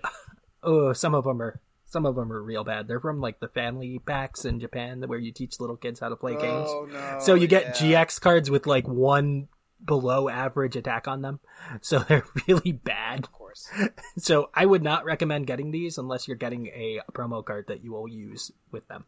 oh, 0.68 0.92
some 0.92 1.14
of 1.14 1.24
them 1.24 1.40
are 1.40 1.60
some 1.86 2.04
of 2.04 2.16
them 2.16 2.30
are 2.30 2.42
real 2.42 2.64
bad. 2.64 2.86
They're 2.86 3.00
from 3.00 3.20
like 3.20 3.40
the 3.40 3.48
family 3.48 3.98
packs 4.04 4.44
in 4.44 4.60
Japan 4.60 5.02
where 5.06 5.18
you 5.18 5.32
teach 5.32 5.58
little 5.58 5.76
kids 5.76 6.00
how 6.00 6.10
to 6.10 6.16
play 6.16 6.34
games. 6.34 6.68
Oh 6.68 6.86
no! 6.90 7.18
so 7.20 7.34
you 7.34 7.46
get 7.46 7.80
yeah. 7.80 8.04
GX 8.04 8.20
cards 8.20 8.50
with 8.50 8.66
like 8.66 8.86
one 8.86 9.48
below 9.82 10.28
average 10.28 10.76
attack 10.76 11.08
on 11.08 11.22
them. 11.22 11.40
So 11.80 11.98
they're 12.08 12.26
really 12.46 12.72
bad. 12.72 13.24
Of 13.24 13.32
course. 13.32 13.68
So 14.18 14.50
I 14.52 14.66
would 14.66 14.82
not 14.82 15.04
recommend 15.04 15.46
getting 15.46 15.70
these 15.70 15.96
unless 15.96 16.28
you're 16.28 16.36
getting 16.36 16.66
a 16.66 17.00
promo 17.12 17.44
card 17.44 17.66
that 17.68 17.82
you 17.82 17.92
will 17.92 18.08
use 18.08 18.50
with 18.70 18.86
them. 18.88 19.04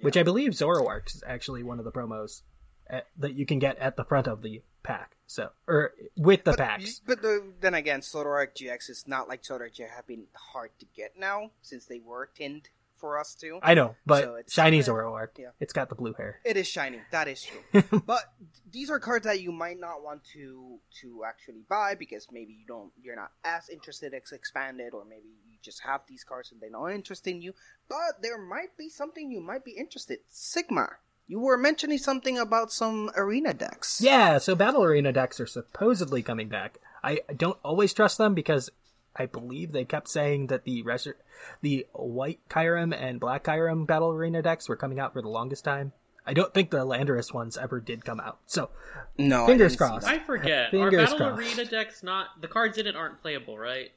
Which 0.00 0.16
I 0.16 0.22
believe 0.22 0.52
Zoroark 0.52 1.06
is 1.14 1.22
actually 1.26 1.62
one 1.62 1.78
of 1.78 1.84
the 1.84 1.92
promos 1.92 2.42
at, 2.88 3.06
that 3.18 3.34
you 3.34 3.46
can 3.46 3.58
get 3.58 3.78
at 3.78 3.96
the 3.96 4.04
front 4.04 4.26
of 4.26 4.42
the 4.42 4.62
pack. 4.82 5.16
So 5.26 5.50
or 5.66 5.92
with 6.16 6.44
the 6.44 6.52
But, 6.52 6.58
packs. 6.58 7.00
but 7.06 7.22
the, 7.22 7.52
then 7.60 7.74
again, 7.74 8.00
Zoroark 8.00 8.54
GX 8.56 8.90
is 8.90 9.04
not 9.06 9.28
like 9.28 9.42
Zoroark 9.42 9.74
GX 9.76 9.90
have 9.96 10.06
been 10.06 10.24
hard 10.34 10.70
to 10.80 10.86
get 10.96 11.18
now 11.18 11.50
since 11.62 11.86
they 11.86 12.00
were 12.00 12.30
tinned 12.34 12.68
for 12.96 13.18
us 13.18 13.34
too. 13.34 13.58
I 13.62 13.72
know, 13.74 13.94
but 14.04 14.24
So 14.24 14.34
it's- 14.34 14.52
shiny 14.52 14.80
Zoroark. 14.80 15.28
yeah. 15.38 15.50
It's 15.58 15.72
got 15.72 15.88
the 15.88 15.94
blue 15.94 16.12
hair. 16.14 16.40
It 16.44 16.56
is 16.58 16.68
shiny. 16.68 17.00
That 17.12 17.28
is 17.28 17.42
true. 17.42 17.82
but 18.06 18.24
these 18.70 18.90
are 18.90 18.98
cards 18.98 19.24
that 19.24 19.40
you 19.40 19.52
might 19.52 19.80
not 19.80 20.02
want 20.02 20.22
to 20.34 20.78
to 21.00 21.24
actually 21.26 21.62
buy 21.68 21.94
because 21.94 22.26
maybe 22.30 22.52
you 22.52 22.66
don't 22.66 22.92
you're 23.00 23.16
not 23.16 23.30
as 23.44 23.68
interested 23.70 24.12
as 24.12 24.32
expanded 24.32 24.92
or 24.92 25.04
maybe 25.06 25.28
you 25.48 25.56
just 25.62 25.80
have 25.82 26.02
these 26.08 26.24
cards 26.24 26.52
and 26.52 26.60
they're 26.60 26.70
not 26.70 26.88
interested 26.88 27.30
in 27.30 27.40
you. 27.40 27.54
But 27.88 28.20
there 28.20 28.36
might 28.38 28.76
be 28.76 28.88
something 28.90 29.30
you 29.30 29.40
might 29.40 29.64
be 29.64 29.72
interested. 29.72 30.18
Sigma. 30.28 30.88
You 31.30 31.38
were 31.38 31.56
mentioning 31.56 31.98
something 31.98 32.36
about 32.38 32.72
some 32.72 33.08
arena 33.16 33.54
decks. 33.54 34.00
Yeah, 34.00 34.38
so 34.38 34.56
Battle 34.56 34.82
Arena 34.82 35.12
decks 35.12 35.38
are 35.38 35.46
supposedly 35.46 36.24
coming 36.24 36.48
back. 36.48 36.78
I 37.04 37.20
I 37.28 37.34
don't 37.34 37.56
always 37.62 37.94
trust 37.94 38.18
them 38.18 38.34
because 38.34 38.68
I 39.14 39.26
believe 39.26 39.70
they 39.70 39.84
kept 39.84 40.08
saying 40.08 40.48
that 40.48 40.64
the 40.64 40.82
resur- 40.82 41.14
the 41.62 41.86
white 41.92 42.40
Kyurem 42.48 42.92
and 42.92 43.20
black 43.20 43.44
Kyurem 43.44 43.86
Battle 43.86 44.10
Arena 44.10 44.42
decks 44.42 44.68
were 44.68 44.74
coming 44.74 44.98
out 44.98 45.12
for 45.12 45.22
the 45.22 45.28
longest 45.28 45.62
time. 45.62 45.92
I 46.26 46.34
don't 46.34 46.52
think 46.52 46.70
the 46.70 46.84
Landorus 46.84 47.32
ones 47.32 47.56
ever 47.56 47.78
did 47.78 48.04
come 48.04 48.18
out. 48.18 48.38
So 48.46 48.70
No, 49.16 49.46
fingers 49.46 49.76
didn't 49.76 49.88
see 49.90 50.00
crossed. 50.00 50.08
I 50.08 50.18
forget. 50.18 50.64
Our 50.66 50.70
Fingers 50.90 51.10
Battle 51.12 51.18
crossed. 51.36 51.38
Arena 51.58 51.70
decks 51.70 52.02
not 52.02 52.40
the 52.40 52.48
cards 52.48 52.76
in 52.76 52.88
it 52.88 52.96
aren't 52.96 53.22
playable, 53.22 53.56
right? 53.56 53.92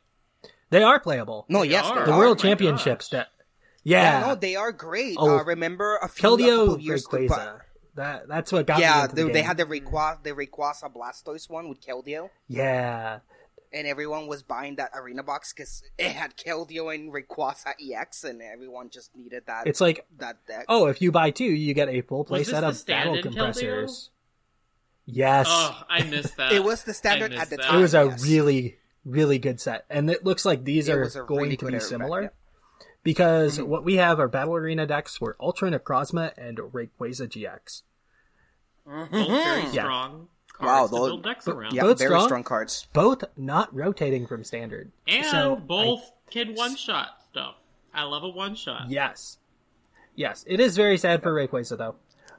They 0.69 0.83
are 0.83 0.99
playable. 0.99 1.45
No, 1.49 1.63
yes, 1.63 1.85
are. 1.85 1.99
they 2.01 2.05
the 2.05 2.11
are. 2.11 2.17
World 2.19 2.37
Oh 2.39 2.43
my 2.43 2.49
Championships 2.49 3.07
gosh. 3.09 3.11
that 3.11 3.27
Yeah. 3.83 4.21
Yeah, 4.21 4.27
no, 4.27 4.35
they 4.35 4.55
are 4.55 4.71
great. 4.71 5.15
Oh. 5.19 5.39
uh, 5.39 5.43
remember 5.43 5.97
a 6.01 6.07
few 6.07 6.29
a 6.29 6.31
couple 6.37 6.45
Keldeo 6.45 6.73
of 6.75 6.81
years 6.81 7.05
Rayquaza. 7.07 7.59
That 7.95 8.27
that's 8.27 8.51
what 8.51 8.65
got 8.65 8.77
me 8.77 8.83
yeah, 8.83 9.03
into 9.03 9.15
they, 9.15 9.21
the 9.23 9.27
they 9.27 9.33
game. 9.35 9.45
had 9.45 9.57
the 9.57 9.65
Rayquaza, 9.65 10.23
the 10.23 10.31
Rayquaza 10.31 10.91
Blastoise 10.93 11.49
one 11.49 11.69
with 11.69 11.79
Keldeo, 11.79 12.29
Yeah. 12.47 13.19
and 13.71 13.85
everyone 13.85 14.25
was 14.27 14.41
buying 14.41 14.77
that 14.77 14.91
arena 14.95 15.21
box 15.21 15.53
because 15.53 15.83
it 15.99 16.11
had 16.11 16.35
Keldeo 16.35 16.93
and 16.95 17.13
Rayquaza 17.13 17.73
EX, 17.79 18.23
and 18.23 18.41
everyone 18.41 18.89
just 18.89 19.15
needed 19.15 19.43
that. 19.45 19.67
It's 19.67 19.79
like 19.79 20.07
that 20.17 20.37
deck. 20.47 20.65
oh, 20.69 20.87
if 20.87 21.01
you 21.03 21.11
buy 21.11 21.29
two, 21.29 21.43
you 21.45 21.73
get 21.75 21.87
a 21.89 22.01
full 22.01 22.23
play 22.25 22.43
set 22.43 22.63
of 22.63 22.83
battle 22.85 23.15
stand-in 23.15 23.21
compressors. 23.23 24.09
Yes. 25.05 25.47
Oh, 25.49 25.83
I 25.89 26.03
missed 26.03 26.37
that. 26.37 26.51
It 26.53 26.63
was 26.63 26.83
the 26.83 26.93
standard 26.93 27.33
at 27.33 27.49
the 27.49 27.57
that. 27.57 27.65
time. 27.65 27.77
it 27.77 27.81
was 27.81 27.93
a 27.93 28.05
yes. 28.05 28.23
really 28.25 28.77
really 29.05 29.37
good 29.37 29.59
set 29.59 29.83
and 29.89 30.09
it 30.09 30.23
looks 30.23 30.45
like 30.45 30.63
these 30.63 30.87
It 30.87 30.93
are 30.93 31.25
going 31.25 31.41
really 31.43 31.57
to 31.57 31.65
be 31.65 31.71
era 31.73 31.79
back, 31.81 31.89
similar 31.89 32.21
yeah. 32.21 32.27
Because 33.03 33.57
Mm-hmm. 33.59 33.69
what 33.69 33.83
we 33.83 33.95
have 33.95 34.19
are 34.19 34.27
battle 34.27 34.55
arena 34.55 34.85
decks 34.85 35.19
were 35.21 35.35
ultra 35.39 35.69
necrozma 35.69 36.31
and 36.37 36.57
rayquaza 36.57 37.27
gx 37.27 37.83
Both 38.85 39.09
very 39.11 39.61
Yeah. 39.63 39.69
strong 39.83 40.27
Wow, 40.61 40.87
cards 40.87 40.91
to 40.91 40.95
those- 40.97 41.09
build 41.09 41.23
decks 41.23 41.47
around. 41.47 41.73
Yeah, 41.73 41.81
Both 41.83 41.97
very 41.99 42.09
strong. 42.09 42.23
strong? 42.27 42.43
cards. 42.43 42.87
both 42.93 43.23
not 43.35 43.73
rotating 43.73 44.27
from 44.27 44.43
standard 44.43 44.91
And 45.07 45.25
So, 45.25 45.55
both 45.55 46.11
can 46.29 46.53
one 46.55 46.75
shot 46.75 47.21
stuff. 47.29 47.55
I 47.93 48.03
love 48.03 48.23
a 48.23 48.29
one 48.29 48.55
shot. 48.55 48.89
Yes 48.89 49.37
yes 50.15 50.43
it 50.47 50.59
is 50.59 50.77
very 50.77 50.97
sad 50.97 51.23
for 51.23 51.33
rayquaza 51.33 51.77
though 51.77 51.95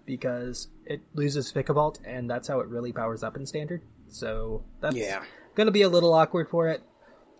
because 0.06 0.68
it 0.86 1.00
loses 1.14 1.52
Vikavolt 1.52 1.98
and 2.04 2.30
that's 2.30 2.46
how 2.46 2.60
it 2.60 2.68
really 2.68 2.92
powers 2.92 3.22
up 3.24 3.36
in 3.36 3.46
standard 3.46 3.82
so 4.08 4.62
that's 4.80 4.94
Yeah. 4.94 5.24
gonna 5.56 5.70
be 5.72 5.82
a 5.82 5.88
little 5.88 6.12
awkward 6.14 6.48
for 6.48 6.68
it 6.68 6.82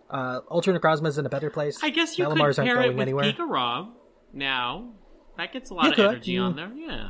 uh 0.09 0.41
ultra 0.51 0.77
necrozma's 0.77 1.17
in 1.17 1.25
a 1.25 1.29
better 1.29 1.49
place 1.49 1.79
I 1.83 1.89
guess 1.89 2.17
you 2.17 2.25
Malamars 2.25 2.55
could 2.55 2.59
aren't 2.59 2.69
pair 2.69 2.79
it 2.79 2.83
going 2.83 2.97
with 2.97 3.01
anywhere. 3.01 3.25
Pikarom 3.33 3.93
now. 4.33 4.91
That 5.37 5.51
gets 5.51 5.69
a 5.69 5.73
lot 5.73 5.85
You 5.85 5.89
of 5.91 5.95
could, 5.95 6.05
energy 6.05 6.37
on 6.37 6.53
mm. 6.53 6.55
there. 6.57 6.71
Yeah. 6.73 7.07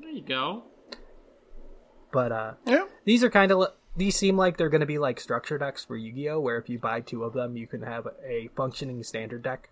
There 0.00 0.10
you 0.10 0.22
go. 0.22 0.64
but 2.12 2.32
uh 2.32 2.52
Yeah. 2.66 2.84
These 3.04 3.22
are 3.24 3.30
kind 3.30 3.52
of 3.52 3.68
these 3.96 4.16
seem 4.16 4.36
like 4.36 4.56
they're 4.56 4.70
going 4.70 4.80
to 4.80 4.86
be 4.86 4.98
like 4.98 5.20
structure 5.20 5.58
decks 5.58 5.84
for 5.84 5.96
Yu-Gi-Oh, 5.96 6.40
where 6.40 6.56
if 6.56 6.68
you 6.68 6.78
buy 6.78 7.00
two 7.00 7.24
of 7.24 7.34
them, 7.34 7.56
you 7.56 7.66
can 7.66 7.82
have 7.82 8.06
a 8.24 8.48
functioning 8.56 9.02
standard 9.02 9.42
deck. 9.42 9.68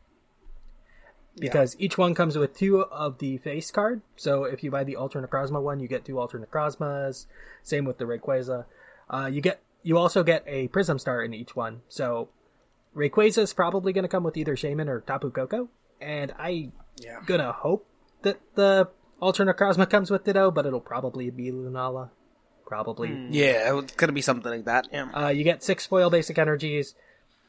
Because 1.38 1.74
each 1.78 1.96
one 1.96 2.14
comes 2.14 2.36
with 2.36 2.54
two 2.54 2.82
of 2.82 3.18
the 3.18 3.38
face 3.38 3.70
card. 3.70 4.02
So 4.16 4.44
if 4.44 4.62
you 4.62 4.70
buy 4.70 4.84
the 4.84 4.96
Ultra 4.96 5.26
Necrozma 5.26 5.62
one, 5.62 5.80
you 5.80 5.88
get 5.88 6.04
two 6.04 6.20
Ultra 6.20 6.44
Necrozmas. 6.44 7.26
Same 7.62 7.84
with 7.86 7.96
the 7.98 8.04
Rayquaza. 8.04 8.66
Uh, 9.08 9.30
you 9.32 9.40
get 9.40 9.62
you 9.82 9.96
also 9.96 10.22
get 10.22 10.44
a 10.46 10.68
Prism 10.68 10.98
Star 10.98 11.22
in 11.22 11.32
each 11.32 11.56
one. 11.56 11.80
So 11.88 12.28
Rayquaza 12.96 13.38
is 13.38 13.52
probably 13.54 13.92
going 13.92 14.02
to 14.04 14.08
come 14.08 14.24
with 14.24 14.36
either 14.36 14.56
Shaymin 14.56 14.88
or 14.88 15.00
Tapu 15.00 15.30
Koko. 15.30 15.68
and 16.00 16.32
I 16.38 16.70
Yeah. 16.98 17.20
gonna 17.26 17.52
hope 17.52 17.86
that 18.22 18.38
the 18.54 18.88
alternate 19.20 19.56
Necrozma 19.58 19.88
comes 19.88 20.10
with 20.10 20.24
Ditto, 20.24 20.50
but 20.50 20.64
it'll 20.64 20.80
probably 20.80 21.28
be 21.30 21.50
Lunala. 21.52 22.08
Probably. 22.66 23.26
Yeah, 23.30 23.78
it's 23.78 23.94
gonna 23.96 24.12
be 24.12 24.22
something 24.22 24.50
like 24.50 24.64
that. 24.64 24.88
Yeah. 24.90 25.10
Uh, 25.12 25.28
you 25.28 25.44
get 25.44 25.62
six 25.62 25.84
foil 25.86 26.08
basic 26.08 26.38
energies, 26.38 26.94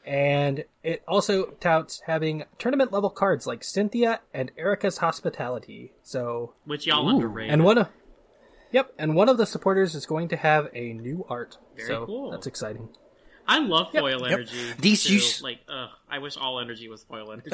and 0.04 0.64
it 0.82 1.02
also 1.08 1.46
touts 1.60 2.00
having 2.06 2.44
tournament 2.58 2.92
level 2.92 3.08
cards 3.08 3.46
like 3.46 3.64
Cynthia 3.64 4.20
and 4.34 4.50
Erika's 4.58 4.98
Hospitality. 4.98 5.92
So, 6.02 6.52
Which 6.64 6.86
y'all 6.86 7.08
underrated. 7.08 7.54
and 7.54 7.64
one 7.64 7.78
of, 7.78 7.88
yep, 8.70 8.92
and 8.98 9.14
one 9.14 9.28
of 9.30 9.38
the 9.38 9.46
supporters 9.46 9.94
is 9.94 10.04
going 10.06 10.28
to 10.28 10.36
have 10.36 10.68
a 10.74 10.92
new 10.92 11.24
art. 11.30 11.56
Very 11.76 11.88
so 11.88 12.04
cool. 12.06 12.30
That's 12.32 12.46
exciting. 12.46 12.88
I 13.52 13.58
love 13.60 13.92
foil 13.92 14.20
yep. 14.22 14.32
energy. 14.32 14.72
These 14.78 15.04
too. 15.04 15.14
use- 15.14 15.42
like, 15.42 15.60
ugh, 15.68 15.90
I 16.08 16.18
wish 16.18 16.36
all 16.36 16.58
energy 16.60 16.88
was 16.88 17.02
foil 17.04 17.32
energy. 17.32 17.50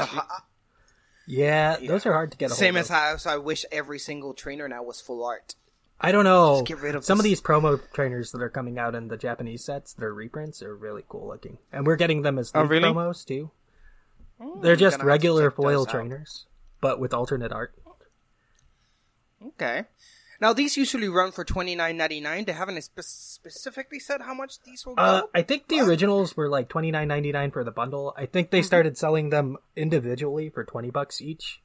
Yeah, 1.27 1.77
those 1.77 2.07
are 2.07 2.13
hard 2.13 2.33
to 2.33 2.39
get. 2.39 2.51
A 2.51 2.55
Same 2.55 2.75
hold 2.75 2.85
as 2.85 2.91
of. 2.91 2.97
how 2.97 3.17
so 3.19 3.31
I 3.31 3.37
wish 3.37 3.65
every 3.71 3.99
single 3.99 4.33
trainer 4.33 4.67
now 4.69 4.83
was 4.83 5.01
full 5.01 5.25
art. 5.25 5.55
I 6.01 6.13
don't 6.13 6.25
know. 6.25 6.57
Just 6.61 6.67
get 6.69 6.81
rid 6.81 6.95
of 6.95 7.05
Some 7.05 7.19
of 7.19 7.25
these 7.25 7.43
promo 7.43 7.81
trainers 7.93 8.31
that 8.33 8.41
are 8.41 8.49
coming 8.49 8.79
out 8.79 8.95
in 8.95 9.09
the 9.09 9.17
Japanese 9.17 9.65
sets, 9.65 9.93
their 9.93 10.15
reprints 10.15 10.63
are 10.63 10.75
really 10.75 11.05
cool 11.09 11.27
looking, 11.27 11.59
and 11.73 11.87
we're 11.87 11.97
getting 11.97 12.23
them 12.23 12.39
as 12.39 12.51
Oh, 12.55 12.63
really? 12.63 12.89
promos 12.89 13.27
too. 13.27 13.51
Mm, 14.41 14.63
They're 14.63 14.77
just 14.77 14.99
gonna 14.99 14.99
have 14.99 15.01
to 15.01 15.07
regular 15.07 15.51
check 15.51 15.57
those 15.57 15.65
foil 15.65 15.81
out. 15.83 15.89
trainers, 15.91 16.47
but 16.81 16.99
with 17.01 17.13
alternate 17.13 17.53
art. 17.53 17.75
Okay. 19.45 19.85
Now 20.40 20.53
these 20.53 20.77
usually 20.77 21.09
run 21.09 21.33
for 21.33 21.44
twenty 21.44 21.74
nine 21.74 21.96
ninety 21.96 22.20
nine. 22.20 22.44
They 22.44 22.53
haven't 22.53 22.81
spe- 22.83 23.01
specifically 23.03 23.98
said 23.98 24.20
how 24.20 24.35
much 24.35 24.62
these 24.62 24.87
will 24.87 24.94
go. 24.94 25.03
Uh, 25.03 25.22
I 25.35 25.42
think 25.42 25.66
the 25.68 25.81
originals 25.81 26.37
were 26.37 26.48
like 26.48 26.68
twenty 26.68 26.90
nine 26.92 27.09
ninety 27.09 27.33
nine 27.33 27.51
for 27.51 27.64
the 27.64 27.72
bundle. 27.72 28.14
I 28.16 28.27
think 28.27 28.48
Mm-hmm. 28.48 28.57
they 28.57 28.62
started 28.62 28.96
selling 28.96 29.31
them 29.31 29.57
individually 29.74 30.48
for 30.48 30.64
twenty 30.64 30.90
bucks 30.90 31.20
each. 31.20 31.61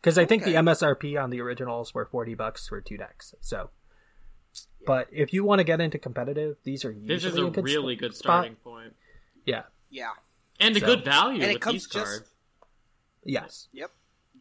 Because 0.00 0.16
I 0.16 0.24
think 0.24 0.44
the 0.44 0.54
MSRP 0.54 1.22
on 1.22 1.28
the 1.28 1.42
originals 1.42 1.92
were 1.92 2.06
forty 2.06 2.34
bucks 2.34 2.66
for 2.68 2.80
two 2.80 2.96
decks. 2.96 3.34
So, 3.42 3.68
but 4.86 5.08
if 5.12 5.34
you 5.34 5.44
want 5.44 5.58
to 5.58 5.64
get 5.64 5.78
into 5.82 5.98
competitive, 5.98 6.56
these 6.64 6.86
are 6.86 6.90
usually 6.90 7.14
This 7.14 7.24
is 7.24 7.36
a 7.36 7.50
good 7.50 7.64
really 7.64 7.94
st- 7.96 8.00
good 8.00 8.14
spot. 8.16 8.22
starting 8.44 8.56
point. 8.56 8.94
Yeah. 9.44 9.64
yeah. 9.90 10.12
And 10.58 10.74
a 10.76 10.80
So- 10.80 10.86
good 10.86 11.04
value 11.04 11.42
And 11.42 11.50
it 11.50 11.54
with 11.56 11.60
comes 11.62 11.74
these 11.74 11.86
just- 11.86 12.06
cards. 12.06 12.30
Yes. 13.24 13.68
Yep. 13.72 13.90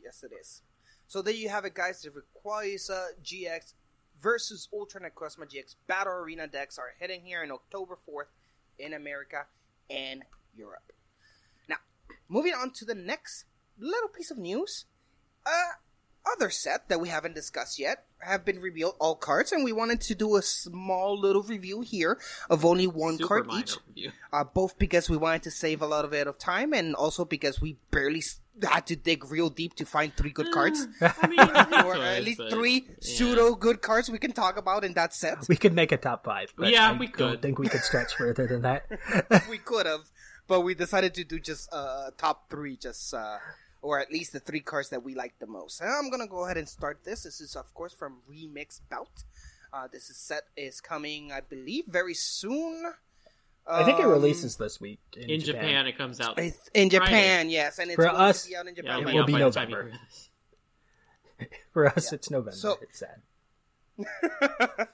Yes, 0.02 0.24
it 0.24 0.32
is. 0.40 0.62
So 1.10 1.24
there 1.24 1.34
you 1.34 1.50
have 1.50 1.66
it, 1.66 1.74
guys. 1.74 2.04
The 2.04 2.12
Rayquaza 2.12 3.14
GX 3.24 3.74
versus 4.22 4.70
Ultra 4.72 5.02
Necrozma 5.02 5.52
GX 5.52 5.76
Battle 5.88 6.14
Arena 6.14 6.46
decks 6.46 6.78
are 6.78 6.94
heading 7.00 7.22
here 7.26 7.42
in 7.42 7.50
October 7.50 7.98
4th 8.08 8.30
in 8.78 8.94
America 8.94 9.48
and 9.90 10.24
Europe. 10.56 10.94
Now, 11.68 11.78
moving 12.28 12.54
on 12.54 12.70
to 12.74 12.86
the 12.86 12.94
next 12.94 13.46
little 13.80 14.10
piece 14.10 14.30
of 14.30 14.38
news. 14.38 14.86
Uh, 15.48 15.80
other 16.36 16.50
set 16.50 16.90
that 16.90 17.00
we 17.00 17.10
haven't 17.10 17.36
discussed 17.36 17.80
yet 17.80 18.06
have 18.20 18.44
been 18.44 18.60
revealed 18.60 18.96
all 19.00 19.16
cards, 19.16 19.52
and 19.52 19.64
we 19.64 19.72
wanted 19.72 20.02
to 20.02 20.16
do 20.16 20.36
a 20.36 20.42
small 20.42 21.18
little 21.18 21.44
review 21.44 21.82
here 21.82 22.20
of 22.50 22.66
only 22.66 22.88
one 22.88 23.18
Super 23.18 23.44
card 23.44 23.48
each. 23.54 23.78
Uh, 24.34 24.44
both 24.44 24.78
because 24.78 25.10
we 25.10 25.18
wanted 25.18 25.44
to 25.44 25.52
save 25.52 25.82
a 25.82 25.86
lot 25.86 26.06
of 26.06 26.14
it 26.14 26.28
of 26.28 26.38
time, 26.38 26.74
and 26.74 26.96
also 26.96 27.24
because 27.26 27.62
we 27.62 27.78
barely 27.92 28.22
had 28.64 28.86
to 28.88 28.96
dig 28.96 29.30
real 29.32 29.50
deep 29.50 29.74
to 29.76 29.86
find 29.86 30.16
three 30.16 30.32
good 30.32 30.52
cards, 30.52 30.86
I 31.02 31.28
mean, 31.28 31.40
or 31.86 31.96
at 31.96 32.24
least 32.24 32.40
but- 32.40 32.52
three 32.52 32.86
yeah. 32.88 32.96
pseudo 33.00 33.56
good 33.56 33.82
cards 33.82 34.10
we 34.10 34.20
can 34.20 34.34
talk 34.34 34.58
about 34.58 34.84
in 34.84 34.94
that 34.94 35.14
set. 35.14 35.48
We 35.48 35.56
could 35.56 35.74
make 35.74 35.92
a 35.92 35.98
top 35.98 36.26
five. 36.26 36.54
But 36.58 36.72
Yeah, 36.72 36.92
I 36.92 36.98
we 36.98 37.08
don't 37.08 37.42
think 37.42 37.60
we 37.60 37.70
could 37.70 37.82
stretch 37.82 38.16
further 38.16 38.48
than 38.48 38.62
that. 38.64 38.86
we 39.50 39.58
could 39.58 39.86
have, 39.86 40.12
but 40.48 40.62
we 40.62 40.76
decided 40.76 41.14
to 41.16 41.24
do 41.24 41.40
just 41.40 41.70
uh, 41.72 42.12
top 42.18 42.50
three, 42.50 42.76
just 42.76 43.14
uh, 43.14 43.38
or 43.82 44.00
at 44.00 44.12
least 44.12 44.34
the 44.34 44.40
three 44.40 44.60
cards 44.60 44.90
that 44.90 45.04
we 45.04 45.16
like 45.16 45.34
the 45.40 45.48
most. 45.48 45.82
And 45.82 45.90
I'm 45.90 46.10
gonna 46.10 46.28
go 46.28 46.46
ahead 46.46 46.58
and 46.58 46.68
start 46.68 47.00
this. 47.04 47.24
This 47.24 47.40
is 47.42 47.56
of 47.56 47.74
course 47.74 47.94
from 47.94 48.18
Remix 48.30 48.82
Bout. 48.90 49.24
Uh, 49.72 49.88
this 49.92 50.10
is 50.10 50.18
set 50.18 50.44
is 50.58 50.82
coming, 50.82 51.32
I 51.32 51.42
believe, 51.42 51.86
very 51.88 52.14
soon. 52.16 52.92
I 53.68 53.84
think 53.84 54.00
it 54.00 54.06
Um, 54.06 54.12
releases 54.12 54.58
this 54.58 54.82
week 54.82 55.00
in, 55.16 55.30
In 55.30 55.40
Japan, 55.42 55.86
it 55.86 55.96
comes 55.96 56.20
out. 56.20 56.40
I 56.40 56.50
th- 56.50 56.54
in 56.74 56.90
Japan, 56.90 57.10
Friday. 57.46 57.50
yes, 57.52 57.78
and 57.78 57.92
it's 57.92 57.96
For 57.98 58.04
going 58.06 58.16
to 58.16 58.22
us, 58.22 58.48
be 58.48 58.56
out 58.56 58.66
in 58.68 58.74
Yeah, 58.76 58.82
Japan. 58.82 59.00
it'll 59.00 59.06
be 59.06 59.14
will 59.14 59.22
out 59.22 59.28
be 59.28 59.34
by 59.34 59.40
the 59.40 59.52
time 59.52 59.70
November. 59.70 60.00
For 61.74 61.88
us, 61.88 62.12
it's 62.12 62.32
November. 62.32 62.52
So- 62.58 62.80
it's 62.82 63.00
sad. 63.00 63.22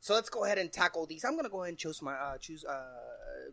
So 0.00 0.14
let's 0.14 0.30
go 0.30 0.44
ahead 0.44 0.58
and 0.58 0.72
tackle 0.72 1.06
these. 1.06 1.24
I'm 1.24 1.34
gonna 1.36 1.48
go 1.48 1.62
ahead 1.62 1.70
and 1.70 1.78
choose 1.78 2.00
my 2.00 2.14
uh, 2.14 2.38
choose 2.38 2.64
uh, 2.64 2.84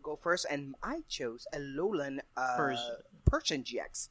go 0.02 0.16
first, 0.16 0.46
and 0.48 0.74
I 0.82 1.00
chose 1.08 1.46
a 1.52 1.58
Alolan 1.58 2.20
uh, 2.36 2.56
Persian. 2.56 2.96
Persian 3.26 3.64
GX. 3.64 4.08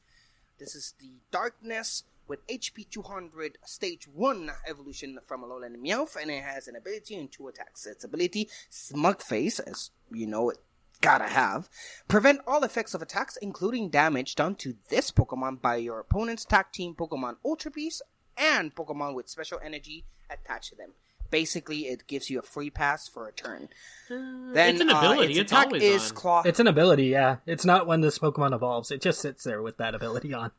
This 0.58 0.74
is 0.74 0.94
the 0.98 1.10
Darkness 1.30 2.04
with 2.26 2.46
HP 2.46 2.88
200 2.88 3.58
Stage 3.64 4.08
One 4.08 4.50
evolution 4.66 5.18
from 5.26 5.42
Alolan 5.42 5.76
Meowth, 5.76 6.16
and 6.16 6.30
it 6.30 6.42
has 6.42 6.66
an 6.66 6.76
ability 6.76 7.14
and 7.16 7.30
two 7.30 7.48
attacks. 7.48 7.86
Its 7.86 8.04
ability 8.04 8.48
Smug 8.70 9.20
Face, 9.20 9.58
as 9.58 9.90
you 10.10 10.26
know 10.26 10.48
it 10.48 10.56
gotta 11.02 11.28
have, 11.28 11.68
prevent 12.08 12.40
all 12.46 12.64
effects 12.64 12.94
of 12.94 13.02
attacks, 13.02 13.36
including 13.36 13.90
damage 13.90 14.34
done 14.34 14.54
to 14.56 14.76
this 14.88 15.10
Pokemon 15.10 15.60
by 15.60 15.76
your 15.76 16.00
opponent's 16.00 16.46
tag 16.46 16.72
team 16.72 16.94
Pokemon 16.94 17.36
Ultra 17.44 17.70
Beast 17.70 18.00
and 18.38 18.74
Pokemon 18.74 19.14
with 19.14 19.28
special 19.28 19.60
energy 19.62 20.06
attached 20.30 20.70
to 20.70 20.76
them. 20.76 20.92
Basically, 21.30 21.86
it 21.86 22.06
gives 22.06 22.30
you 22.30 22.38
a 22.38 22.42
free 22.42 22.70
pass 22.70 23.08
for 23.08 23.26
a 23.28 23.32
turn. 23.32 23.68
Then 24.08 24.74
it's 24.74 24.80
an 24.80 24.90
uh, 24.90 24.98
ability. 24.98 25.32
its 25.32 25.40
it's 25.40 25.52
attack 25.52 25.66
always 25.66 25.82
is 25.82 26.10
on. 26.10 26.16
claw. 26.16 26.42
It's 26.44 26.60
an 26.60 26.66
ability, 26.66 27.06
yeah. 27.06 27.36
It's 27.46 27.64
not 27.64 27.86
when 27.86 28.00
this 28.00 28.18
Pokemon 28.18 28.54
evolves. 28.54 28.90
It 28.90 29.00
just 29.00 29.20
sits 29.20 29.44
there 29.44 29.62
with 29.62 29.76
that 29.78 29.94
ability 29.94 30.32
on. 30.32 30.52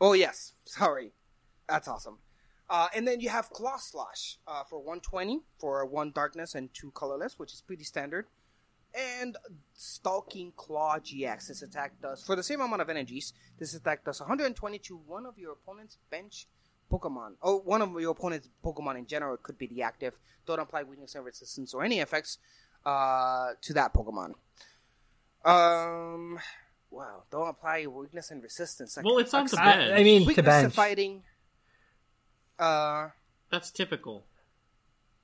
Oh 0.00 0.12
yes, 0.12 0.52
sorry, 0.64 1.12
that's 1.68 1.88
awesome. 1.88 2.18
Uh, 2.68 2.88
and 2.94 3.06
then 3.06 3.20
you 3.20 3.28
have 3.28 3.50
Claw 3.50 3.76
Slash 3.76 4.38
uh, 4.46 4.64
for 4.64 4.78
120 4.78 5.40
for 5.58 5.84
one 5.86 6.10
darkness 6.10 6.54
and 6.54 6.72
two 6.74 6.90
colorless, 6.92 7.38
which 7.38 7.52
is 7.52 7.60
pretty 7.60 7.84
standard. 7.84 8.26
And 8.94 9.36
Stalking 9.74 10.52
Claw 10.56 10.98
GX. 10.98 11.48
This 11.48 11.62
attack 11.62 12.00
does 12.00 12.24
for 12.24 12.34
the 12.34 12.42
same 12.42 12.60
amount 12.60 12.80
of 12.82 12.88
energies. 12.88 13.34
This 13.58 13.74
attack 13.74 14.04
does 14.04 14.20
120 14.20 14.78
to 14.78 14.96
one 14.96 15.26
of 15.26 15.38
your 15.38 15.52
opponent's 15.52 15.98
bench 16.10 16.46
Pokemon. 16.90 17.32
Oh, 17.42 17.58
one 17.58 17.82
of 17.82 17.90
your 18.00 18.12
opponent's 18.12 18.48
Pokemon 18.64 18.98
in 18.98 19.06
general. 19.06 19.34
It 19.34 19.42
could 19.42 19.58
be 19.58 19.66
the 19.66 19.82
active. 19.82 20.14
Don't 20.46 20.60
apply 20.60 20.84
weakness 20.84 21.14
and 21.14 21.24
resistance 21.24 21.74
or 21.74 21.84
any 21.84 22.00
effects 22.00 22.38
uh, 22.84 23.50
to 23.62 23.72
that 23.74 23.92
Pokemon. 23.94 24.32
Um. 25.44 26.38
Wow, 26.90 27.24
don't 27.30 27.48
apply 27.48 27.86
weakness 27.86 28.30
and 28.30 28.42
resistance. 28.42 28.94
That 28.94 29.04
Well, 29.04 29.18
it's 29.18 29.34
on 29.34 29.48
sucks. 29.48 29.60
the 29.60 29.68
I, 29.68 29.76
bench. 29.76 30.00
I 30.00 30.04
mean, 30.04 30.20
to 30.22 30.26
Weakness 30.28 30.46
bench. 30.46 30.74
fighting. 30.74 31.22
Uh, 32.58 33.08
That's 33.50 33.70
typical. 33.70 34.24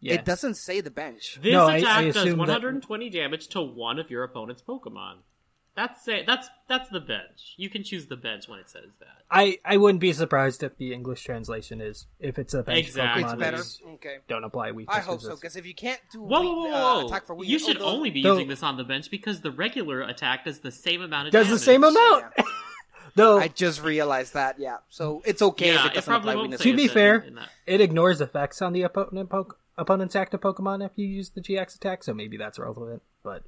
Yeah. 0.00 0.14
it 0.14 0.24
doesn't 0.24 0.56
say 0.56 0.80
the 0.80 0.90
bench. 0.90 1.38
This 1.40 1.52
No, 1.52 1.68
attack 1.68 1.84
I 1.88 2.04
does 2.06 2.16
assume 2.16 2.38
that- 2.38 2.48
120 2.48 3.08
damage 3.10 3.46
to 3.48 3.62
one 3.62 3.98
of 4.00 4.10
your 4.10 4.24
opponent's 4.24 4.60
Pokemon. 4.60 5.18
That's 5.74 6.06
it. 6.06 6.26
That's 6.26 6.48
that's 6.68 6.90
the 6.90 7.00
bench. 7.00 7.54
You 7.56 7.70
can 7.70 7.82
choose 7.82 8.06
the 8.06 8.16
bench 8.16 8.46
when 8.46 8.58
it 8.58 8.68
says 8.68 8.90
that. 9.00 9.22
I, 9.30 9.58
I 9.64 9.78
wouldn't 9.78 10.00
be 10.00 10.12
surprised 10.12 10.62
if 10.62 10.76
the 10.76 10.92
English 10.92 11.24
translation 11.24 11.80
is 11.80 12.06
if 12.20 12.38
it's 12.38 12.52
a 12.52 12.62
bench 12.62 12.78
Exactly. 12.80 13.22
Pokemon, 13.24 13.32
It's 13.32 13.40
better. 13.40 13.56
is 13.56 13.80
Okay. 13.94 14.16
don't 14.28 14.44
apply 14.44 14.72
weakness. 14.72 14.94
I 14.98 15.00
hope 15.00 15.22
so, 15.22 15.34
because 15.34 15.56
if 15.56 15.64
you 15.66 15.74
can't 15.74 16.00
do 16.12 16.20
Whoa, 16.20 16.40
weak- 16.42 16.50
whoa, 16.50 16.70
whoa, 16.70 17.00
uh, 17.02 17.06
attack 17.06 17.26
for 17.26 17.34
weak, 17.34 17.48
you 17.48 17.58
should 17.58 17.78
although- 17.78 17.96
only 17.96 18.10
be 18.10 18.22
Though- 18.22 18.32
using 18.34 18.48
this 18.48 18.62
on 18.62 18.76
the 18.76 18.84
bench 18.84 19.10
because 19.10 19.40
the 19.40 19.50
regular 19.50 20.02
attack 20.02 20.44
does 20.44 20.60
the 20.60 20.70
same 20.70 21.00
amount 21.00 21.28
of 21.28 21.32
damage. 21.32 21.48
does 21.48 21.48
damage. 21.48 21.60
the 21.60 21.64
same 21.64 21.84
amount. 21.84 22.24
Though 23.14 23.38
I 23.38 23.48
just 23.48 23.82
realized 23.82 24.34
that. 24.34 24.58
Yeah, 24.58 24.78
so 24.90 25.22
it's 25.24 25.40
okay 25.42 25.68
Yeah, 25.74 25.80
if 25.80 25.86
it 25.86 25.92
it 25.92 25.94
doesn't 25.96 26.10
probably 26.10 26.30
apply 26.32 26.42
weakness. 26.42 26.60
to 26.62 26.76
be 26.76 26.88
fair, 26.88 27.16
in- 27.20 27.28
in 27.28 27.34
that. 27.36 27.48
it 27.66 27.80
ignores 27.80 28.20
effects 28.20 28.60
on 28.62 28.72
the 28.74 28.82
opponent 28.82 29.28
poke, 29.30 29.58
opponent's 29.78 30.16
active 30.16 30.40
Pokemon 30.40 30.84
if 30.84 30.92
you 30.96 31.06
use 31.06 31.30
the 31.30 31.40
GX 31.40 31.76
attack, 31.76 32.04
so 32.04 32.12
maybe 32.14 32.36
that's 32.36 32.58
relevant. 32.58 33.02
But 33.22 33.44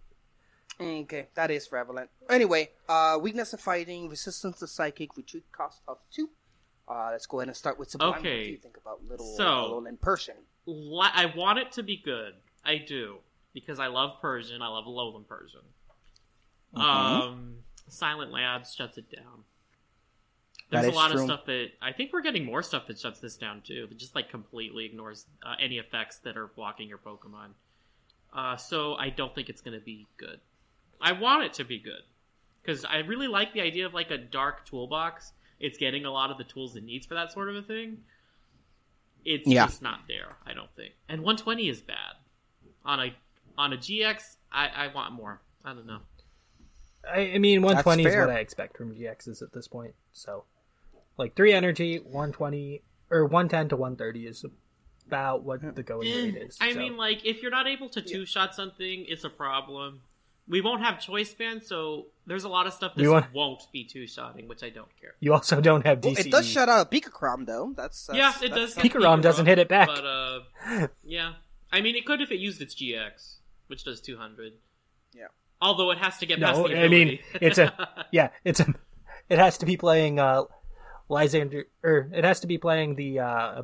Okay, 0.81 1.29
that 1.35 1.51
is 1.51 1.67
prevalent. 1.69 2.11
Anyway, 2.29 2.71
uh, 2.89 3.19
weakness 3.21 3.51
to 3.53 3.57
fighting, 3.57 4.09
resistance 4.09 4.59
to 4.59 4.67
psychic, 4.67 5.17
retreat 5.17 5.45
cost 5.53 5.83
of 5.87 5.99
two. 6.11 6.31
Uh, 6.89 7.09
let's 7.13 7.27
go 7.27 7.39
ahead 7.41 7.49
and 7.49 7.57
start 7.57 7.79
with 7.79 7.91
Sublime. 7.91 8.11
What 8.11 8.23
do 8.23 8.29
you 8.29 8.59
think 8.59 8.77
about 8.77 9.03
little 9.05 9.37
So- 9.37 9.45
Alolan 9.45 10.01
Persian? 10.01 10.37
Li- 10.67 11.11
I 11.13 11.27
want 11.37 11.59
it 11.59 11.73
to 11.73 11.83
be 11.83 11.97
good. 12.03 12.35
I 12.65 12.79
do 12.79 13.19
because 13.53 13.79
I 13.79 13.87
love 13.89 14.21
Persian. 14.21 14.63
I 14.63 14.69
love 14.69 14.85
Alolan 14.87 15.27
Persian. 15.27 15.61
Mm-hmm. 16.75 16.81
Um, 16.81 17.57
Silent 17.89 18.33
Labs 18.33 18.75
shuts 18.75 18.99
it 18.99 19.11
down. 19.15 19.45
There's 20.71 20.87
a 20.87 20.91
lot 20.91 21.11
true. 21.11 21.21
of 21.21 21.27
stuff 21.27 21.45
that 21.47 21.69
I 21.81 21.93
think 21.93 22.13
we're 22.13 22.23
getting 22.23 22.45
more 22.45 22.63
stuff 22.63 22.87
that 22.89 22.99
shuts 22.99 23.21
this 23.21 23.37
down 23.37 23.63
too. 23.63 23.87
That 23.89 23.99
just 23.99 24.15
like 24.15 24.31
completely 24.31 24.87
ignores 24.87 25.27
uh, 25.45 25.55
any 25.61 25.79
effects 25.79 26.19
that 26.25 26.37
are 26.37 26.49
blocking 26.49 26.89
your 26.89 26.99
Pokemon. 26.99 27.51
Uh, 28.33 28.57
so 28.57 28.95
I 28.95 29.11
don't 29.11 29.35
think 29.35 29.49
it's 29.49 29.61
going 29.61 29.79
to 29.79 29.85
be 29.85 30.07
good. 30.17 30.41
I 31.01 31.13
want 31.13 31.45
it 31.45 31.53
to 31.55 31.65
be 31.65 31.79
good 31.79 32.03
because 32.63 32.85
I 32.85 32.99
really 32.99 33.29
like 33.29 33.53
the 33.53 33.61
idea 33.61 33.87
of 33.87 33.95
like 33.95 34.11
a 34.11 34.19
dark 34.19 34.65
toolbox. 34.67 35.33
It's 35.61 35.79
getting 35.79 36.05
a 36.05 36.11
lot 36.11 36.31
of 36.31 36.39
the 36.39 36.45
tools 36.45 36.77
it 36.77 36.85
needs 36.85 37.07
for 37.07 37.15
that 37.15 37.33
sort 37.33 37.49
of 37.49 37.57
a 37.57 37.63
thing. 37.63 37.99
It's 39.25 39.47
Yeah. 39.47 39.67
just 39.67 39.83
not 39.83 40.01
there. 40.09 40.37
I 40.45 40.53
don't 40.55 40.71
think. 40.77 40.95
And 41.09 41.23
120 41.23 41.69
is 41.69 41.81
bad 41.81 42.17
on 42.85 43.01
a 43.01 43.15
on 43.57 43.73
a 43.73 43.77
GX. 43.77 44.37
I, 44.53 44.69
I 44.69 44.87
want 44.89 45.13
more. 45.15 45.41
I 45.65 45.73
don't 45.73 45.87
know. 45.87 46.01
I, 47.09 47.33
I 47.35 47.39
mean, 47.39 47.63
120 47.63 48.05
is 48.05 48.17
what 48.17 48.31
I 48.31 48.39
expect 48.41 48.77
from 48.77 48.95
GXs 48.95 49.43
at 49.43 49.53
this 49.53 49.69
point. 49.69 49.95
So 50.13 50.45
Like 51.17 51.35
three 51.37 51.53
energy, 51.53 51.99
one 51.99 52.33
twenty 52.33 52.83
or 53.11 53.25
one 53.27 53.49
ten 53.49 53.69
to 53.69 53.77
one 53.77 53.97
thirty 53.97 54.27
is 54.27 54.45
about 55.07 55.43
what 55.45 55.75
the 55.75 55.83
going 55.83 56.09
eh, 56.09 56.15
rate 56.15 56.37
is. 56.37 56.59
I 56.61 56.73
so. 56.73 56.79
mean, 56.79 56.97
like, 56.97 57.25
if 57.25 57.43
you're 57.43 57.51
not 57.51 57.67
able 57.67 57.89
to 57.91 58.01
two 58.03 58.27
shot 58.27 58.55
something, 58.55 59.05
it's 59.07 59.25
a 59.25 59.31
problem. 59.31 60.01
We 60.47 60.61
won't 60.61 60.83
have 60.83 61.01
Choice 61.01 61.33
Band, 61.33 61.63
so 61.65 62.07
there's 62.27 62.45
a 62.45 62.49
lot 62.51 62.67
of 62.67 62.75
stuff 62.75 62.95
that 62.95 63.01
this 63.03 63.11
won't- 63.11 63.33
won't 63.33 63.63
be 63.73 63.85
two 63.85 64.07
shotting, 64.07 64.47
which 64.47 64.63
I 64.63 64.69
don't 64.71 64.95
care. 65.01 65.15
you 65.21 65.33
also 65.33 65.61
don't 65.61 65.87
have 65.87 66.05
Well, 66.05 66.15
it 66.19 66.31
does 66.31 66.47
shut 66.47 66.69
out 66.69 66.87
a 66.87 66.91
Pikarom 66.91 67.47
though. 67.47 67.73
That's, 67.75 68.07
that's 68.07 68.17
yeah, 68.19 68.31
it 68.45 68.51
that's- 68.51 68.75
does. 68.75 68.85
Pika 68.85 69.03
Rom 69.03 69.21
doesn't 69.23 69.47
hit 69.47 69.59
it 69.59 69.69
back. 69.69 69.89
But 69.89 70.05
uh, 70.05 70.41
yeah, 71.03 71.35
I 71.73 71.81
mean, 71.81 71.97
it 71.97 72.05
could 72.05 72.21
if 72.21 72.31
it 72.31 72.39
used 72.41 72.61
its 72.61 72.75
GX, 72.75 73.37
which 73.69 73.85
does 73.85 74.01
200. 74.03 74.53
Yeah. 75.15 75.29
Although 75.63 75.91
it 75.93 75.99
has 75.99 76.19
to 76.19 76.27
get 76.27 76.41
past 76.41 76.59
No, 76.61 76.69
the 76.69 76.79
I 76.79 76.89
mean 76.89 77.21
it's 77.41 77.57
a 77.57 78.07
yeah, 78.13 78.29
it's 78.45 78.61
a 78.61 78.67
it 79.31 79.39
has 79.39 79.57
to 79.59 79.67
be 79.67 79.79
playing 79.79 80.19
uh 80.19 80.43
Lysandre 81.09 81.65
or 81.83 82.11
it 82.13 82.25
has 82.25 82.41
to 82.41 82.47
be 82.47 82.59
playing 82.59 82.97
the 82.97 83.21
uh 83.21 83.63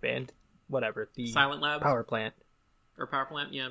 band 0.00 0.32
whatever 0.68 1.08
the 1.14 1.28
Silent 1.28 1.62
Labs? 1.62 1.82
power 1.84 2.02
plant. 2.02 2.34
or 2.98 3.06
power 3.06 3.26
plant, 3.26 3.52
yeah. 3.52 3.68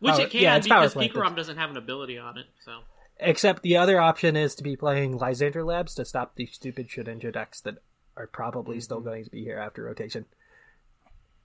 Which 0.00 0.12
Power- 0.14 0.20
it 0.22 0.30
can 0.30 0.40
yeah, 0.42 0.58
because 0.58 0.92
plant, 0.94 1.12
Pikarom 1.12 1.36
doesn't 1.36 1.56
have 1.56 1.70
an 1.70 1.76
ability 1.76 2.18
on 2.18 2.38
it, 2.38 2.46
so. 2.64 2.80
Except 3.20 3.62
the 3.62 3.76
other 3.76 4.00
option 4.00 4.36
is 4.36 4.54
to 4.56 4.62
be 4.62 4.76
playing 4.76 5.18
Lysandre 5.18 5.64
Labs 5.66 5.94
to 5.96 6.04
stop 6.04 6.36
the 6.36 6.46
stupid 6.46 6.88
Shedinja 6.88 7.32
decks 7.32 7.60
that 7.62 7.78
are 8.16 8.28
probably 8.28 8.76
Mm-hmm. 8.76 8.80
still 8.82 9.00
going 9.00 9.24
to 9.24 9.30
be 9.30 9.42
here 9.42 9.58
after 9.58 9.82
rotation. 9.82 10.26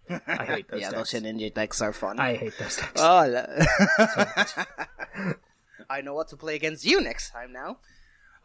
I 0.09 0.45
hate 0.45 0.67
those 0.69 0.81
yeah, 0.81 0.91
decks. 0.91 1.11
those 1.13 1.23
ninja 1.23 1.51
decks 1.53 1.81
are 1.81 1.93
fun. 1.93 2.19
I 2.19 2.35
hate 2.35 2.53
those 2.59 2.75
decks. 2.77 2.91
Oh, 2.97 3.25
la- 3.25 3.47
I 5.89 6.01
know 6.01 6.13
what 6.13 6.27
to 6.29 6.37
play 6.37 6.55
against 6.55 6.85
you 6.85 7.01
next 7.01 7.31
time 7.31 7.51
now. 7.53 7.77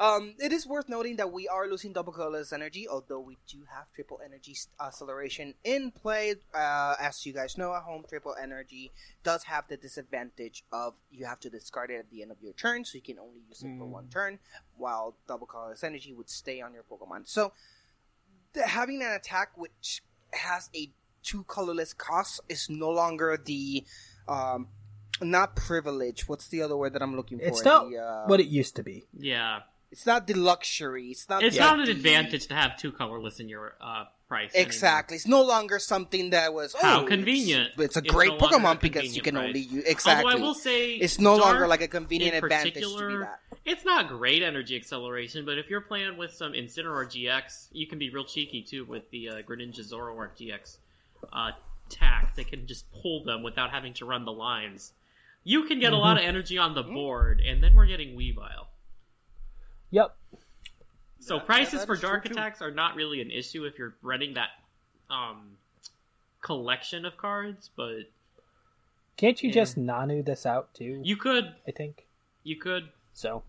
Um, 0.01 0.35
it 0.39 0.53
is 0.53 0.65
worth 0.65 0.89
noting 0.89 1.17
that 1.17 1.33
we 1.33 1.49
are 1.49 1.67
losing 1.69 1.93
double 1.93 2.13
colorless 2.13 2.53
energy, 2.53 2.87
although 2.89 3.19
we 3.19 3.37
do 3.49 3.59
have 3.75 3.93
triple 3.95 4.21
energy 4.25 4.57
acceleration 4.81 5.55
in 5.65 5.91
play. 5.91 6.37
Uh, 6.55 6.95
as 7.01 7.27
you 7.27 7.33
guys 7.33 7.59
know, 7.59 7.75
at 7.75 7.83
home, 7.83 8.05
triple 8.09 8.37
energy 8.41 8.93
does 9.25 9.43
have 9.45 9.67
the 9.69 9.77
disadvantage 9.77 10.65
of 10.71 10.95
you 11.11 11.27
have 11.27 11.41
to 11.41 11.51
discard 11.51 11.91
it 11.91 11.97
at 11.97 12.11
the 12.11 12.23
end 12.23 12.31
of 12.31 12.37
your 12.41 12.53
turn, 12.53 12.85
so 12.85 12.95
you 12.95 13.03
can 13.03 13.19
only 13.19 13.41
use 13.49 13.63
it 13.63 13.77
for 13.77 13.87
one 13.87 14.09
turn, 14.09 14.39
while 14.77 15.17
double 15.27 15.47
colorless 15.47 15.83
energy 15.83 16.13
would 16.13 16.31
stay 16.31 16.61
on 16.61 16.73
your 16.73 16.85
Pokemon. 16.85 17.29
So, 17.29 17.53
the, 18.53 18.67
having 18.67 19.03
an 19.03 19.13
attack 19.13 19.51
which 19.57 20.03
has 20.33 20.71
a 20.77 20.91
two 21.25 21.43
colorless 21.49 21.93
cost 21.93 22.41
is 22.49 22.71
no 22.71 22.91
longer 22.91 23.37
the 23.37 23.85
um, 24.29 24.69
not 25.21 25.57
privilege. 25.57 26.29
What's 26.29 26.47
the 26.49 26.63
other 26.63 26.77
word 26.77 26.93
that 26.93 27.03
I'm 27.03 27.17
looking 27.17 27.39
for? 27.39 27.47
It's 27.47 27.65
not 27.65 27.91
The, 27.91 27.99
uh, 27.99 28.27
what 28.27 28.39
it 28.39 28.47
used 28.47 28.77
to 28.77 28.85
be. 28.85 29.07
Yeah. 29.19 29.61
It's 29.91 30.05
not 30.05 30.27
the 30.27 30.35
luxury. 30.35 31.07
It's 31.11 31.29
not. 31.29 31.43
It's 31.43 31.57
the- 31.57 31.63
not 31.63 31.81
an 31.81 31.89
advantage 31.89 32.47
to 32.49 32.55
have 32.55 32.77
two 32.79 32.93
colorless 32.93 33.41
in 33.41 33.49
your 33.49 33.75
uh, 33.81 34.05
price. 34.29 34.51
Exactly. 34.55 35.17
It's 35.17 35.27
no 35.27 35.43
longer 35.43 35.79
something 35.79 36.31
that 36.31 36.53
was 36.53 36.75
oh, 36.75 36.79
How 36.83 36.97
it's- 37.05 37.09
convenient. 37.09 37.71
It's, 37.79 37.97
a 37.97 38.01
It's 38.01 38.13
great 38.13 38.33
no 38.33 38.37
longer 38.37 38.57
a 38.57 38.59
Pokemon 38.61 38.81
because 38.81 39.17
you 39.17 39.23
can 39.23 39.35
price. 39.37 39.47
only 39.47 39.61
use 39.61 39.85
exactly. 39.85 40.31
Although 40.33 40.45
I 40.45 40.47
will 40.47 40.55
say, 40.55 40.93
it's 40.95 41.19
no 41.19 41.37
longer 41.37 41.67
like 41.67 41.81
a 41.81 41.89
convenient 41.89 42.35
advantage 42.37 42.75
to 42.75 42.81
be 42.81 42.85
particular, 42.85 43.21
that. 43.21 43.41
It's 43.65 43.85
not 43.85 44.09
great 44.09 44.43
energy 44.43 44.77
acceleration, 44.77 45.45
but 45.47 45.57
if 45.59 45.71
you're 45.71 45.81
playing 45.81 46.17
with 46.19 46.33
some 46.33 46.53
Incineroar 46.53 47.07
GX, 47.07 47.69
you 47.73 47.87
can 47.87 47.99
be 47.99 48.11
real 48.11 48.25
cheeky 48.25 48.63
too 48.63 48.85
with 48.85 49.11
the 49.11 49.29
uh, 49.31 49.35
Greninja 49.43 49.81
Zoroark 49.81 50.37
GX 50.39 50.77
uh, 51.33 51.51
tack. 51.89 52.35
They 52.37 52.45
can 52.45 52.67
just 52.67 52.85
pull 52.93 53.25
them 53.25 53.43
without 53.43 53.71
having 53.71 53.95
to 53.95 54.05
run 54.05 54.25
the 54.27 54.33
lines. 54.33 54.93
You 55.45 55.65
can 55.65 55.81
get 55.81 55.93
a 55.95 55.97
lot 55.97 56.17
of 56.19 56.21
Mm-hmm. 56.23 56.29
energy 56.29 56.59
on 56.59 56.75
the 56.75 56.83
board, 56.83 57.41
and 57.41 57.63
then 57.63 57.75
we're 57.75 57.87
getting 57.87 58.17
Weavile. 58.17 58.67
Yep. 59.91 60.15
So 61.21 61.37
That- 61.39 61.47
prices 61.47 61.81
that 61.81 61.87
for 61.87 61.95
is 61.95 62.01
true, 62.01 62.09
dark 62.11 62.25
too. 62.25 62.33
attacks 62.33 62.63
are 62.63 62.71
not 62.71 62.95
really 62.95 63.21
an 63.21 63.31
issue 63.31 63.65
if 63.65 63.79
you're 63.79 63.97
running 64.03 64.35
that 64.35 64.51
um, 65.11 65.57
collection 66.43 67.05
of 67.05 67.17
cards, 67.17 67.71
but 67.77 68.01
Can't 69.17 69.43
you 69.43 69.49
Yeah. 69.49 69.55
just 69.55 69.77
Nanu 69.79 70.25
this 70.25 70.47
out 70.47 70.73
too? 70.75 71.01
you 71.05 71.17
could, 71.17 71.55
I 71.67 71.71
think 71.73 72.07
you 72.45 72.57
could, 72.57 72.91
so. 73.15 73.43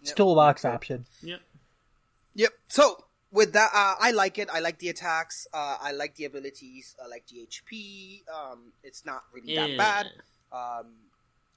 It's 0.00 0.10
Yep. 0.10 0.16
toolbox 0.16 0.64
option. 0.64 1.06
yep. 1.22 1.40
Yep. 2.34 2.52
So 2.68 3.04
with 3.30 3.52
that, 3.52 3.70
uh, 3.74 3.96
I 4.00 4.10
like 4.12 4.38
it. 4.38 4.48
I 4.50 4.60
like 4.60 4.78
the 4.78 4.88
attacks. 4.88 5.46
Uh, 5.52 5.76
I 5.80 5.92
like 5.92 6.14
the 6.16 6.24
abilities. 6.24 6.96
I 7.02 7.06
like 7.08 7.26
the 7.26 7.40
HP. 7.46 8.22
Um, 8.32 8.72
it's 8.82 9.04
not 9.04 9.24
really 9.32 9.54
that 9.56 9.76
bad. 9.76 10.06
Um, 10.52 10.94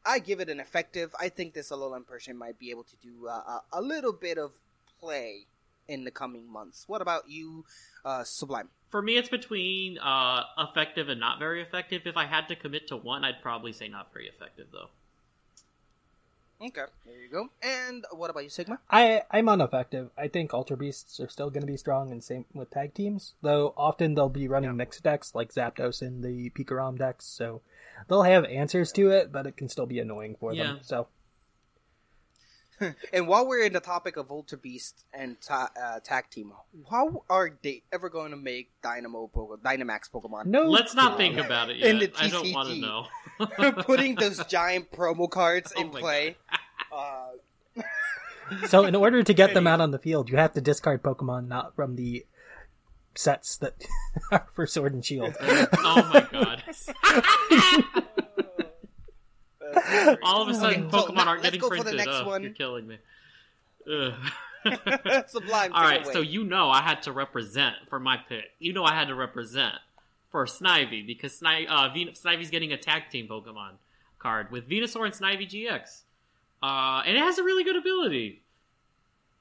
I 0.08 0.20
give 0.20 0.40
it 0.40 0.50
an 0.50 0.60
effective. 0.60 1.14
I 1.20 1.28
think 1.30 1.54
this 1.54 1.70
Alolan 1.70 2.08
Persian 2.08 2.38
might 2.38 2.58
be 2.58 2.72
able 2.72 2.84
to 2.86 2.96
do 3.04 3.28
uh, 3.28 3.34
a, 3.34 3.62
a 3.74 3.82
little 3.82 4.14
bit 4.14 4.38
of 4.38 4.52
play 5.00 5.48
in 5.88 6.06
the 6.06 6.12
coming 6.12 6.52
months. 6.52 6.86
What 6.88 7.02
about 7.02 7.30
you, 7.30 7.66
uh, 8.06 8.24
Sublime? 8.24 8.70
For 8.90 9.02
me, 9.02 9.18
it's 9.18 9.30
between 9.30 9.98
uh, 9.98 10.44
effective 10.58 11.10
and 11.10 11.20
not 11.20 11.40
very 11.40 11.62
effective. 11.62 12.04
If 12.06 12.16
I 12.16 12.26
had 12.26 12.48
to 12.48 12.56
commit 12.56 12.88
to 12.88 12.96
one, 12.96 13.26
I'd 13.26 13.42
probably 13.42 13.74
say 13.74 13.90
not 13.90 14.14
very 14.14 14.28
effective, 14.28 14.68
though. 14.72 14.88
Okay, 16.60 16.86
there 17.06 17.22
you 17.22 17.30
go. 17.30 17.50
And 17.62 18.04
what 18.12 18.32
about 18.32 18.44
you, 18.44 18.50
Sigma? 18.50 18.80
I 18.90 19.22
I'm 19.30 19.48
ineffective. 19.48 20.10
I 20.18 20.28
think 20.28 20.54
Ultra 20.54 20.76
Beasts 20.76 21.20
are 21.20 21.30
still 21.30 21.52
going 21.52 21.62
to 21.62 21.72
be 21.72 21.78
strong, 21.78 22.12
and 22.12 22.24
same 22.24 22.46
with 22.54 22.72
tag 22.72 22.96
teams. 22.96 23.36
Though 23.44 23.76
often 23.78 24.16
they'll 24.16 24.30
be 24.30 24.48
running 24.48 24.76
mixed 24.76 25.04
decks 25.04 25.36
like 25.36 25.54
Zapdos 25.54 26.02
in 26.02 26.22
the 26.22 26.50
Pikarom 26.50 26.98
decks, 26.98 27.26
so 27.26 27.62
they'll 28.08 28.24
have 28.24 28.46
answers 28.46 28.92
to 28.94 29.10
it, 29.12 29.32
but 29.32 29.46
it 29.48 29.58
can 29.58 29.70
still 29.70 29.86
be 29.86 30.00
annoying 30.00 30.36
for 30.40 30.54
Yeah. 30.54 30.64
them. 30.64 30.80
So 30.82 31.08
And 33.14 33.28
while 33.28 33.48
we're 33.48 33.64
in 33.64 33.74
the 33.74 33.80
topic 33.80 34.18
of 34.18 34.30
Ultra 34.30 34.58
Beast 34.58 35.04
and 35.12 35.42
ta- 35.42 35.72
uh, 35.82 36.00
tag 36.04 36.30
team, 36.30 36.54
how 36.92 37.24
are 37.30 37.50
they 37.64 37.82
ever 37.92 38.08
going 38.10 38.32
to 38.32 38.38
make 38.38 38.70
Dynamo 38.84 39.30
Pokemon, 39.34 39.60
Dynamax 39.62 40.12
Pokemon? 40.12 40.46
no, 40.46 40.70
Let's 40.70 40.94
not 40.94 41.16
clue. 41.16 41.18
think 41.18 41.38
about 41.40 41.70
it 41.72 41.78
In 41.82 41.98
yet. 41.98 42.14
the 42.14 42.24
I 42.24 42.28
don't 42.30 42.54
want 42.54 42.70
to 42.70 42.76
know. 42.76 43.08
Putting 43.84 44.14
those 44.20 44.44
giant 44.46 44.92
promo 44.92 45.30
cards 45.30 45.74
Oh 45.76 45.82
in 45.82 45.90
play. 45.90 46.38
Uh, 46.92 47.30
So 48.68 48.86
in 48.86 48.96
order 48.96 49.24
to 49.24 49.34
get 49.34 49.54
them 49.54 49.68
out 49.68 49.82
on 49.82 49.92
the 49.92 50.00
field, 50.00 50.30
you 50.30 50.38
have 50.38 50.54
to 50.54 50.62
discard 50.62 51.04
Pokemon 51.04 51.48
not 51.48 51.76
from 51.76 51.96
the 51.96 52.26
sets 53.18 53.58
that 53.58 53.74
are 54.32 54.48
for 54.54 54.66
Sword 54.68 54.94
and 54.94 55.04
Shield. 55.06 55.36
oh 55.42 56.10
my 56.14 56.28
god. 56.32 56.64
All 60.24 60.42
of 60.44 60.50
a 60.50 60.54
sudden, 60.54 60.86
Okay, 60.86 60.98
Pokemon 60.98 61.16
now 61.16 61.28
aren't 61.28 61.44
let's 61.44 61.56
getting 61.56 61.62
go 61.62 61.70
for 61.70 61.78
the 61.78 61.84
printed. 61.84 62.06
next 62.06 62.18
Ugh, 62.20 62.26
one. 62.26 62.44
You're 62.44 62.54
killing 62.54 62.88
me. 62.88 62.98
Ugh. 63.92 64.14
Sublime. 65.28 65.72
All 65.74 65.82
take 65.82 65.90
right, 65.92 66.00
it 66.02 66.06
away. 66.06 66.14
so 66.14 66.22
you 66.22 66.44
know 66.44 66.70
I 66.70 66.82
had 66.82 67.04
to 67.04 67.12
represent 67.12 67.76
for 67.90 68.00
my 68.00 68.18
pick. 68.18 68.46
You 68.60 68.74
know 68.74 68.84
I 68.84 68.94
had 68.94 69.08
to 69.10 69.16
represent 69.16 69.76
for 70.32 70.46
Snivy 70.46 71.06
because 71.06 71.40
Sni- 71.40 71.68
uh, 71.70 71.90
Ven- 71.94 72.14
Snivy's 72.16 72.50
getting 72.50 72.72
a 72.74 72.78
tag 72.78 73.04
team 73.12 73.28
Pokemon 73.28 73.72
card 74.20 74.52
with 74.52 74.68
Venusaur 74.70 75.06
and 75.06 75.14
Snivy 75.14 75.48
GX, 75.50 76.02
uh, 76.64 77.04
and 77.06 77.16
it 77.16 77.20
has 77.22 77.38
a 77.38 77.44
really 77.44 77.64
good 77.64 77.78
ability. 77.78 78.42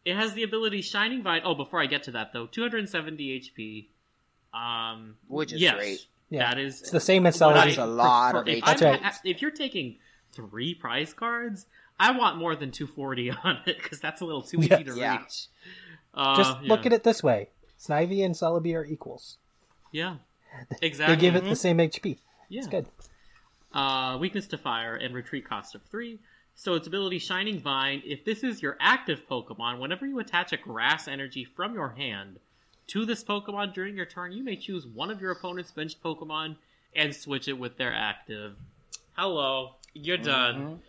It 0.07 0.15
has 0.17 0.33
the 0.35 0.45
ability 0.45 0.81
Shining 0.83 1.23
Vine. 1.23 1.43
Oh, 1.45 1.55
before 1.55 1.81
I 1.83 1.87
get 1.87 2.05
to 2.05 2.13
that 2.13 2.33
though, 2.33 2.47
270 2.47 3.41
HP. 3.41 3.87
Um, 4.59 5.17
Which 5.29 5.53
is 5.53 5.61
yes, 5.61 5.75
great. 5.75 6.07
Yeah, 6.31 6.49
that 6.49 6.59
is 6.59 6.81
it's 6.81 6.91
the 6.91 7.01
same 7.01 7.27
as 7.27 7.39
what 7.41 7.57
I 7.57 7.71
a 7.73 7.87
lot 7.87 8.31
prefer. 8.33 8.43
of 8.43 8.49
if, 8.49 8.65
HP. 8.65 8.67
That's 8.67 8.83
right. 8.83 9.13
if 9.25 9.43
you're 9.43 9.51
taking 9.51 9.99
three 10.33 10.75
prize 10.75 11.13
cards, 11.13 11.67
I 12.01 12.17
want 12.17 12.37
more 12.39 12.55
than 12.57 12.71
240 12.71 13.31
on 13.45 13.59
it 13.67 13.77
because 13.83 14.01
that's 14.01 14.21
a 14.21 14.25
little 14.25 14.43
too 14.43 14.59
easy 14.61 14.69
Yeah. 14.71 14.83
to 14.85 14.95
Yeah. 14.97 15.19
reach. 15.19 15.47
Uh, 16.15 16.37
Just 16.37 16.63
look 16.63 16.81
yeah. 16.81 16.87
at 16.87 16.93
it 16.95 17.03
this 17.05 17.23
way: 17.23 17.51
Snivy 17.79 18.25
and 18.25 18.35
Celebi 18.35 18.75
are 18.75 18.85
equals. 18.85 19.37
Yeah, 19.93 20.17
exactly. 20.83 21.17
They 21.17 21.21
give 21.21 21.35
it 21.37 21.45
the 21.45 21.57
same 21.57 21.79
HP. 21.79 22.19
Yeah. 22.49 22.61
It's 22.61 22.69
good. 22.69 22.87
uh, 23.73 24.17
weakness 24.21 24.47
to 24.49 24.57
fire 24.59 24.95
and 24.95 25.15
retreat 25.15 25.47
cost 25.49 25.75
of 25.75 25.83
three. 25.83 26.21
So 26.59 26.75
its 26.75 26.87
ability 26.87 27.19
Shining 27.19 27.61
Vine. 27.61 28.03
If 28.05 28.25
this 28.25 28.43
is 28.43 28.63
your 28.63 28.77
active 28.81 29.23
Pokemon, 29.31 29.79
whenever 29.79 30.07
you 30.07 30.19
attach 30.19 30.53
a 30.53 30.57
Grass 30.57 31.07
energy 31.07 31.45
from 31.45 31.75
your 31.75 31.91
hand 31.91 32.39
to 32.89 33.05
this 33.05 33.23
Pokemon 33.23 33.75
during 33.75 33.95
your 33.95 34.07
turn, 34.07 34.33
you 34.33 34.43
may 34.43 34.57
choose 34.57 34.87
one 34.87 35.11
of 35.11 35.21
your 35.21 35.33
opponent's 35.33 35.71
benched 35.71 36.03
Pokemon 36.03 36.57
and 36.95 37.15
switch 37.15 37.47
it 37.49 37.53
with 37.59 37.77
their 37.77 37.93
active. 37.95 38.57
Hello, 39.15 39.75
you're 39.93 40.17
done. 40.17 40.81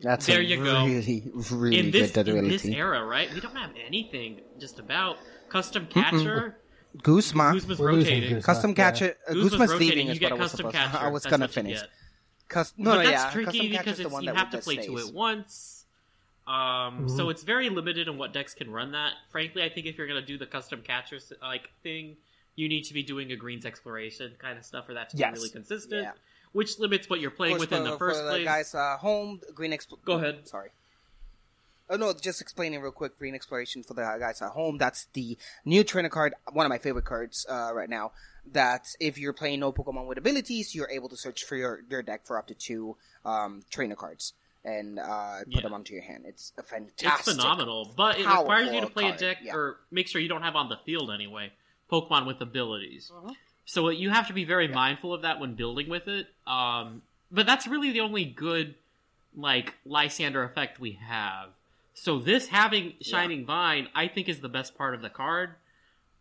That's 0.00 0.24
there 0.24 0.40
a 0.40 0.42
you 0.44 0.56
go. 0.64 0.86
really, 0.86 1.30
really 1.50 1.78
in 1.78 1.90
this 1.90 2.12
good 2.12 2.28
in 2.28 2.48
this 2.48 2.64
era, 2.64 3.04
right? 3.04 3.32
We 3.34 3.40
don't 3.40 3.54
have 3.56 3.72
anything 3.86 4.40
just 4.58 4.78
about 4.78 5.18
custom 5.50 5.86
catcher. 5.86 6.56
Guzma. 7.02 7.52
Guzma's 7.52 7.78
We're 7.78 7.88
rotating. 7.96 8.30
Guzma. 8.36 8.42
Custom 8.42 8.70
Yeah. 8.70 8.74
catcher. 8.74 9.16
Uh, 9.28 9.34
Guzma's 9.34 9.50
Guzma's 9.50 9.70
rotating. 9.72 9.88
leaving 9.90 10.06
You 10.06 10.12
is 10.12 10.18
get 10.18 10.30
what 10.32 10.40
I 10.40 10.42
was 10.42 10.50
custom 10.52 10.70
supposed 10.70 10.76
catcher. 10.92 11.04
I 11.04 11.08
was 11.10 11.22
That's 11.22 11.30
gonna 11.30 11.42
what 11.44 11.50
you 11.50 11.54
finish. 11.62 11.80
Get. 12.50 12.54
Cus- 12.54 12.74
no, 12.76 12.90
but 12.90 13.02
no, 13.04 13.10
that's 13.10 13.24
yeah. 13.24 13.30
tricky 13.30 13.46
custom 13.46 13.68
because 13.70 13.84
catcher's 13.84 13.96
the 13.98 14.02
it's, 14.04 14.12
one 14.12 14.22
you 14.24 14.30
that 14.30 14.36
have 14.36 14.50
to 14.50 14.56
that 14.58 14.64
play 14.64 14.76
to 14.76 14.82
stays. 14.82 15.08
it 15.08 15.14
once. 15.14 15.84
Um, 16.46 17.08
So 17.08 17.28
it's 17.30 17.42
very 17.44 17.70
limited 17.70 18.08
on 18.08 18.18
what 18.18 18.32
decks 18.32 18.54
can 18.54 18.70
run 18.70 18.92
that. 18.92 19.12
Frankly, 19.30 19.62
I 19.62 19.68
think 19.68 19.86
if 19.86 19.96
you're 19.96 20.06
gonna 20.08 20.20
do 20.22 20.36
the 20.36 20.46
custom 20.46 20.82
catcher 20.82 21.18
like 21.40 21.70
thing, 21.82 22.16
you 22.56 22.68
need 22.68 22.82
to 22.84 22.94
be 22.94 23.02
doing 23.02 23.30
a 23.32 23.36
Green's 23.36 23.64
Exploration 23.64 24.32
kind 24.38 24.58
of 24.58 24.64
stuff 24.64 24.86
for 24.86 24.94
that 24.94 25.10
to 25.10 25.16
Yes. 25.16 25.30
be 25.32 25.38
really 25.38 25.50
consistent. 25.50 26.02
Yeah. 26.02 26.12
Which 26.52 26.78
limits 26.80 27.08
what 27.08 27.20
you're 27.20 27.30
playing 27.30 27.56
course, 27.58 27.70
with 27.70 27.78
in 27.78 27.84
the 27.84 27.96
first 27.96 28.20
for 28.22 28.28
place. 28.28 28.44
guys 28.44 28.74
uh, 28.74 28.96
home, 28.96 29.40
Green 29.54 29.70
Expl- 29.70 30.02
Go 30.04 30.14
ahead. 30.14 30.48
Sorry. 30.48 30.70
Oh 31.90 31.96
no, 31.96 32.12
just 32.12 32.40
explaining 32.40 32.80
real 32.80 32.92
quick, 32.92 33.18
green 33.18 33.34
exploration 33.34 33.82
for 33.82 33.94
the 33.94 34.02
guys 34.02 34.40
at 34.40 34.50
home. 34.50 34.78
That's 34.78 35.06
the 35.12 35.36
new 35.64 35.82
trainer 35.82 36.08
card, 36.08 36.34
one 36.52 36.64
of 36.64 36.70
my 36.70 36.78
favorite 36.78 37.04
cards 37.04 37.44
uh, 37.48 37.72
right 37.74 37.90
now. 37.90 38.12
That 38.52 38.86
if 39.00 39.18
you're 39.18 39.32
playing 39.32 39.60
no 39.60 39.72
Pokemon 39.72 40.06
with 40.06 40.16
abilities, 40.16 40.74
you're 40.74 40.88
able 40.90 41.08
to 41.10 41.16
search 41.16 41.44
for 41.44 41.56
your, 41.56 41.82
your 41.90 42.02
deck 42.02 42.26
for 42.26 42.38
up 42.38 42.46
to 42.46 42.54
two 42.54 42.96
um, 43.24 43.62
trainer 43.70 43.96
cards 43.96 44.32
and 44.64 44.98
uh, 44.98 45.38
put 45.44 45.48
Yeah. 45.48 45.60
them 45.62 45.74
onto 45.74 45.92
your 45.94 46.02
hand. 46.02 46.24
It's 46.26 46.52
a 46.56 46.62
fantastic. 46.62 47.34
It's 47.34 47.42
phenomenal, 47.42 47.92
but 47.96 48.18
it 48.18 48.26
requires 48.26 48.72
you 48.72 48.80
to 48.80 48.86
play 48.86 49.08
a 49.08 49.16
deck 49.16 49.38
yeah. 49.42 49.54
or 49.54 49.78
make 49.90 50.06
sure 50.08 50.20
you 50.20 50.28
don't 50.28 50.42
have 50.42 50.56
on 50.56 50.68
the 50.68 50.78
field 50.86 51.10
anyway 51.10 51.52
Pokemon 51.90 52.26
with 52.26 52.40
abilities. 52.40 53.10
Uh-huh. 53.14 53.34
So 53.64 53.88
you 53.90 54.10
have 54.10 54.28
to 54.28 54.32
be 54.32 54.44
very 54.44 54.68
mindful 54.68 55.12
of 55.12 55.22
that 55.22 55.40
when 55.40 55.54
building 55.54 55.88
with 55.88 56.08
it. 56.08 56.28
Um, 56.46 57.02
but 57.30 57.46
that's 57.46 57.66
really 57.66 57.90
the 57.92 58.00
only 58.00 58.24
good 58.24 58.74
like 59.36 59.74
Lysandre 59.86 60.44
effect 60.44 60.80
we 60.80 60.98
have. 61.06 61.50
So 61.94 62.18
this 62.18 62.48
having 62.48 62.94
Shining 63.02 63.44
Vine, 63.44 63.88
I 63.94 64.08
think, 64.08 64.28
is 64.28 64.40
the 64.40 64.48
best 64.48 64.76
part 64.76 64.94
of 64.94 65.02
the 65.02 65.10
card. 65.10 65.50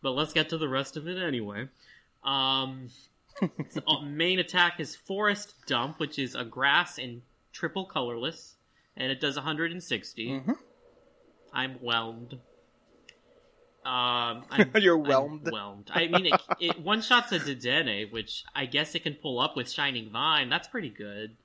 But 0.02 0.12
let's 0.12 0.34
get 0.34 0.50
to 0.50 0.58
the 0.58 0.70
rest 0.70 0.96
of 0.98 1.08
it 1.08 1.18
anyway. 1.18 1.68
Um, 2.24 2.90
its, 3.58 3.78
uh, 3.86 4.02
main 4.02 4.40
attack 4.40 4.80
is 4.80 4.96
Forest 4.96 5.56
Dump, 5.68 6.00
which 6.00 6.18
is 6.18 6.36
a 6.36 6.44
grass 6.46 6.98
and 6.98 7.22
triple 7.54 7.86
colorless, 7.86 8.56
and 8.96 9.12
it 9.12 9.20
does 9.20 9.36
160. 9.36 10.28
Mm-hmm. 10.30 10.52
I'm 11.54 11.76
whelmed. 11.76 12.34
Um, 13.86 14.44
I'm, 14.52 14.72
You're 14.76 14.98
I'm 15.00 15.04
whelmed. 15.06 15.52
whelmed. 15.52 15.92
I 15.94 16.08
mean, 16.08 16.28
it, 16.28 16.42
it 16.60 16.80
one 16.82 17.02
shots 17.02 17.32
a 17.32 17.40
Dedenne, 17.40 18.12
which 18.12 18.44
I 18.56 18.66
guess 18.66 18.96
it 18.96 19.04
can 19.04 19.16
pull 19.16 19.40
up 19.40 19.56
with 19.56 19.70
Shining 19.72 20.10
Vine. 20.12 20.50
That's 20.50 20.68
pretty 20.68 20.90
good. 20.90 21.36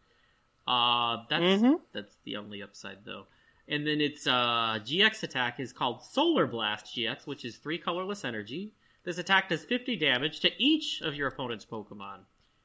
Uh, 0.67 1.19
that's 1.29 1.63
Mhm. 1.63 1.81
that's 1.93 2.17
the 2.25 2.37
only 2.37 2.63
upside 2.63 3.05
though. 3.05 3.27
And 3.68 3.87
then 3.87 4.00
its 4.00 4.27
uh, 4.27 4.79
GX 4.85 5.22
attack 5.22 5.59
is 5.59 5.72
called 5.72 6.03
Solar 6.05 6.46
Blast 6.46 6.87
GX, 6.94 7.27
which 7.27 7.44
is 7.44 7.57
three 7.57 7.79
colorless 7.79 8.24
energy. 8.24 8.72
This 9.05 9.18
attack 9.18 9.48
does 9.48 9.64
50 9.64 9.96
damage 9.96 10.40
to 10.40 10.50
each 10.59 11.00
of 11.03 11.14
your 11.14 11.29
opponent's 11.29 11.64
Pokemon. 11.64 12.18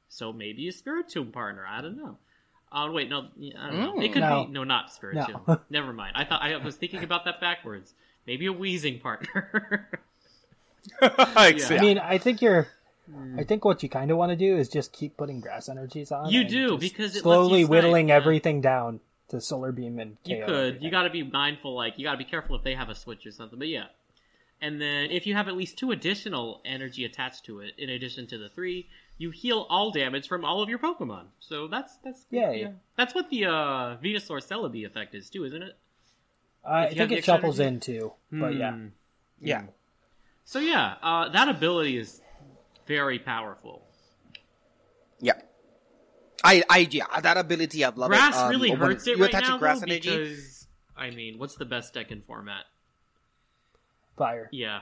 So 0.10 0.34
maybe 0.34 0.68
a 0.68 0.72
Spirit 0.72 1.08
Spiritomb 1.08 1.32
partner. 1.32 1.66
I 1.70 1.82
don't 1.82 1.98
know. 1.98 2.18
Oh 2.72 2.92
wait, 2.92 3.10
no, 3.10 3.28
I 3.58 3.70
don't 3.70 3.80
know. 3.80 4.02
It 4.02 4.12
Mm. 4.12 4.14
could 4.14 4.22
No. 4.22 4.46
be 4.46 4.52
no, 4.52 4.64
not 4.64 4.90
Spiritomb. 4.90 5.48
No. 5.48 5.60
Never 5.70 5.94
mind. 5.94 6.14
I 6.16 6.26
thought 6.26 6.42
I 6.42 6.56
was 6.58 6.76
thinking 6.76 7.04
about 7.04 7.26
that 7.26 7.40
backwards. 7.40 7.94
Maybe 8.28 8.46
a 8.46 8.54
Wheezing 8.54 9.00
partner. 9.00 9.90
I 11.02 11.54
mean, 11.82 11.98
I 11.98 12.18
think 12.18 12.42
you're. 12.42 12.68
I 13.38 13.44
think 13.44 13.66
what 13.66 13.82
you 13.82 13.90
kind 13.90 14.12
of 14.12 14.18
want 14.18 14.30
to 14.32 14.36
do 14.36 14.56
is 14.56 14.70
just 14.70 14.94
keep 14.94 15.18
putting 15.18 15.40
grass 15.40 15.68
energies 15.68 16.12
on. 16.12 16.30
You 16.30 16.44
do, 16.44 16.78
because 16.78 17.16
it 17.16 17.16
lets 17.16 17.16
you 17.16 17.22
slowly 17.22 17.66
whittling 17.66 18.10
yeah. 18.10 18.16
everything 18.16 18.62
down 18.62 19.00
to 19.30 19.42
solar 19.42 19.72
beam 19.72 20.00
and 20.00 20.18
KO. 20.26 20.34
You 20.34 20.46
could. 20.46 20.84
You 20.84 20.92
got 20.92 21.04
to 21.04 21.10
be 21.10 21.24
mindful. 21.24 21.76
Like 21.76 21.98
you 21.98 22.04
got 22.06 22.14
to 22.14 22.18
be 22.18 22.24
careful 22.26 22.56
if 22.56 22.64
they 22.64 22.76
have 22.76 22.90
a 22.90 22.96
switch 22.96 23.26
or 23.26 23.32
something. 23.32 23.58
But 23.60 23.68
yeah. 23.68 23.86
And 24.62 24.82
then 24.82 25.10
if 25.12 25.26
you 25.26 25.36
have 25.36 25.48
at 25.48 25.56
least 25.56 25.78
two 25.78 25.92
additional 25.92 26.62
energy 26.66 27.06
attached 27.06 27.46
to 27.46 27.62
it, 27.62 27.72
in 27.78 27.90
addition 27.90 28.28
to 28.28 28.38
the 28.38 28.50
three, 28.50 28.88
you 29.18 29.32
heal 29.32 29.66
all 29.70 29.90
damage 29.92 30.28
from 30.28 30.44
all 30.44 30.62
of 30.62 30.68
your 30.68 30.80
Pokemon. 30.80 31.28
So 31.40 31.68
that's 31.68 31.98
that's 32.04 32.26
Yeah, 32.30 32.52
yeah. 32.52 32.72
That's 32.98 33.16
what 33.16 33.30
the 33.30 33.46
uh, 33.46 33.52
Venusaur 34.04 34.42
Celebi 34.46 34.86
effect 34.86 35.16
is 35.16 35.30
too, 35.30 35.46
isn't 35.46 35.64
it? 35.64 35.78
I 36.66 36.86
If 36.88 36.96
you 36.96 37.00
have 37.00 37.08
think 37.08 37.12
it 37.12 37.18
extra 37.20 37.36
shuffles 37.36 37.60
energy? 37.62 37.96
in 37.96 38.00
too, 38.00 38.14
but 38.32 38.56
yeah. 38.56 38.72
Hmm. 38.74 38.88
Yeah. 39.42 39.64
So 40.44 40.60
yeah, 40.60 40.96
uh, 41.02 41.30
that 41.30 41.48
ability 41.48 41.98
is 41.98 42.22
very 42.86 43.20
powerful. 43.20 43.84
Yeah. 46.44 46.50
I, 46.50 46.64
I, 46.70 46.88
yeah, 46.90 47.20
that 47.22 47.38
ability, 47.38 47.84
I 47.86 47.90
love 47.90 48.10
grass 48.10 48.36
it. 48.36 48.40
Um, 48.40 48.50
really 48.50 48.70
when 48.72 48.80
hurts 48.80 49.08
it 49.08 49.18
you 49.18 49.24
right 49.24 49.34
now 49.34 49.58
grass 49.58 49.80
though, 49.80 49.86
energy, 49.92 50.10
because 50.10 50.68
I 50.98 51.10
mean, 51.12 51.38
what's 51.40 51.56
the 51.56 51.66
best 51.66 51.94
deck 51.94 52.12
in 52.12 52.22
format? 52.22 52.66
Fire. 54.18 54.50
Yeah. 54.52 54.82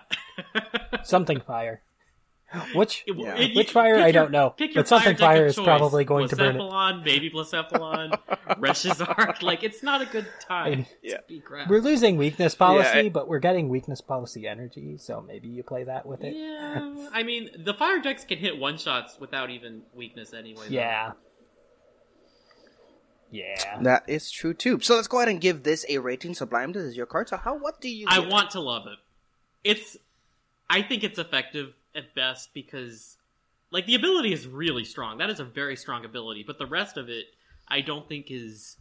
Something 1.04 1.42
fire. 1.42 1.82
Which 2.74 3.04
It- 3.06 3.18
Yeah. 3.18 3.36
it- 3.36 3.56
which 3.58 3.72
fire 3.72 3.96
pick 3.98 4.06
I 4.06 4.12
don't 4.12 4.32
know, 4.32 4.52
pick 4.52 4.74
your 4.74 4.84
but 4.84 4.88
something 4.88 5.12
deck 5.14 5.20
fire 5.20 5.46
is 5.48 5.56
choice. 5.58 5.66
probably 5.66 6.06
going 6.06 6.30
to 6.30 6.36
burn 6.38 6.56
it. 6.56 6.60
Blacephalon, 6.60 7.04
baby 7.04 7.30
Blacephalon, 7.30 8.18
Reshizard. 8.52 9.42
Like 9.44 9.64
it's 9.64 9.84
not 9.84 10.02
a 10.02 10.06
good 10.06 10.28
time. 10.40 10.86
Yeah. 11.04 11.18
to 11.18 11.24
be 11.28 11.40
grass. 11.40 11.68
We're 11.70 11.82
losing 11.82 12.16
weakness 12.16 12.56
policy, 12.56 12.90
I- 13.00 13.10
but 13.10 13.28
we're 13.28 13.40
getting 13.40 13.68
weakness 13.68 14.00
policy 14.00 14.48
energy, 14.48 14.96
so 14.98 15.20
maybe 15.22 15.50
you 15.50 15.62
play 15.62 15.84
that 15.84 16.06
with 16.06 16.24
it. 16.24 16.36
Yeah, 16.38 17.10
I 17.14 17.24
mean 17.24 17.50
the 17.66 17.74
fire 17.74 18.00
decks 18.00 18.24
can 18.24 18.38
hit 18.38 18.58
one 18.58 18.78
shots 18.78 19.18
without 19.20 19.50
even 19.50 19.82
weakness 19.94 20.34
anyway. 20.34 20.68
though. 20.70 20.74
Yeah. 20.76 21.12
Yeah. 23.32 23.80
that 23.82 24.04
is 24.08 24.32
true 24.32 24.54
too. 24.54 24.80
So 24.80 24.96
let's 24.96 25.08
go 25.08 25.18
ahead 25.18 25.30
and 25.30 25.42
give 25.42 25.64
this 25.64 25.86
a 25.90 25.98
rating. 25.98 26.34
Sublime, 26.34 26.72
this 26.72 26.84
is 26.84 26.96
your 26.96 27.06
card. 27.06 27.30
So 27.30 27.38
how, 27.38 27.58
what 27.58 27.82
do 27.82 27.90
you? 27.90 28.08
I 28.10 28.20
give 28.20 28.30
want 28.30 28.52
to 28.52 28.60
love 28.60 28.88
it. 28.88 29.00
It's, 29.64 29.98
I 30.70 30.82
think 30.82 31.04
it's 31.04 31.20
effective 31.20 31.74
at 31.94 32.16
best 32.16 32.54
because, 32.54 33.18
like, 33.72 33.86
the 33.86 33.96
ability 33.96 34.32
is 34.32 34.48
really 34.48 34.86
strong. 34.86 35.18
That 35.18 35.30
is 35.30 35.40
a 35.40 35.44
very 35.44 35.76
strong 35.76 36.06
ability, 36.06 36.44
but 36.44 36.58
the 36.58 36.66
rest 36.66 36.96
of 36.96 37.10
it, 37.10 37.26
I 37.68 37.82
don't 37.82 38.08
think 38.08 38.28
is 38.30 38.78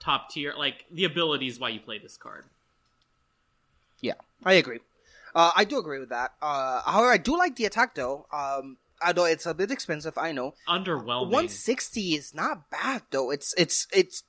top 0.00 0.30
tier. 0.30 0.54
Like, 0.56 0.86
the 0.90 1.04
ability 1.04 1.46
is 1.46 1.60
why 1.60 1.68
you 1.68 1.80
play 1.80 1.98
this 1.98 2.16
card. 2.16 2.44
Yeah, 4.00 4.14
I 4.44 4.54
agree. 4.54 4.80
Uh, 5.34 5.50
I 5.56 5.64
do 5.64 5.78
agree 5.78 5.98
with 5.98 6.10
that. 6.10 6.34
Uh, 6.40 6.82
however, 6.82 7.12
I 7.12 7.16
do 7.16 7.36
like 7.36 7.56
the 7.56 7.64
attack 7.64 7.94
though. 7.94 8.26
Um, 8.32 8.76
although 9.04 9.24
it's 9.26 9.46
a 9.46 9.54
bit 9.54 9.70
expensive, 9.70 10.16
I 10.18 10.32
know. 10.32 10.54
Underwhelming. 10.68 11.30
160 11.30 12.00
is 12.14 12.34
not 12.34 12.70
bad 12.70 13.02
though. 13.10 13.30
It's 13.30 13.54
it's 13.58 13.86
it's 13.92 14.22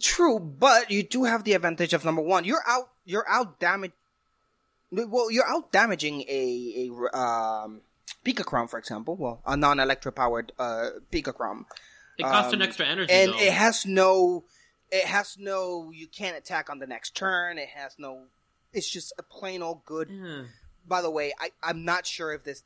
true, 0.00 0.38
but 0.38 0.90
you 0.90 1.02
do 1.02 1.24
have 1.24 1.44
the 1.44 1.54
advantage 1.54 1.92
of 1.94 2.04
number 2.04 2.22
one. 2.22 2.44
You're 2.44 2.62
out. 2.68 2.90
You're 3.04 3.28
out 3.28 3.58
damage. 3.60 3.92
Well, 4.92 5.30
you're 5.30 5.46
out 5.48 5.72
damaging 5.72 6.22
a 6.28 6.88
a 6.90 7.16
um 7.18 7.80
Pika 8.24 8.68
for 8.68 8.78
example. 8.78 9.16
Well, 9.16 9.40
a 9.46 9.56
non-electro 9.56 10.12
powered 10.12 10.52
uh 10.58 10.90
Pika 11.12 11.32
It 12.18 12.22
costs 12.24 12.52
an 12.52 12.60
Um, 12.60 12.68
extra 12.68 12.86
energy, 12.86 13.12
and 13.12 13.32
though. 13.32 13.38
it 13.38 13.52
has 13.52 13.86
no. 13.86 14.44
It 14.90 15.04
has 15.06 15.36
no. 15.38 15.90
You 15.94 16.08
can't 16.08 16.36
attack 16.36 16.68
on 16.68 16.80
the 16.80 16.86
next 16.86 17.14
turn. 17.14 17.58
It 17.58 17.68
has 17.74 17.94
no. 17.98 18.24
It's 18.72 18.90
just 18.90 19.12
a 19.18 19.22
plain 19.22 19.62
old 19.62 19.84
good. 19.84 20.08
Yeah. 20.10 20.42
By 20.86 21.02
the 21.02 21.10
way, 21.10 21.32
I 21.38 21.50
I'm 21.62 21.84
not 21.84 22.06
sure 22.06 22.32
if 22.32 22.42
this. 22.44 22.64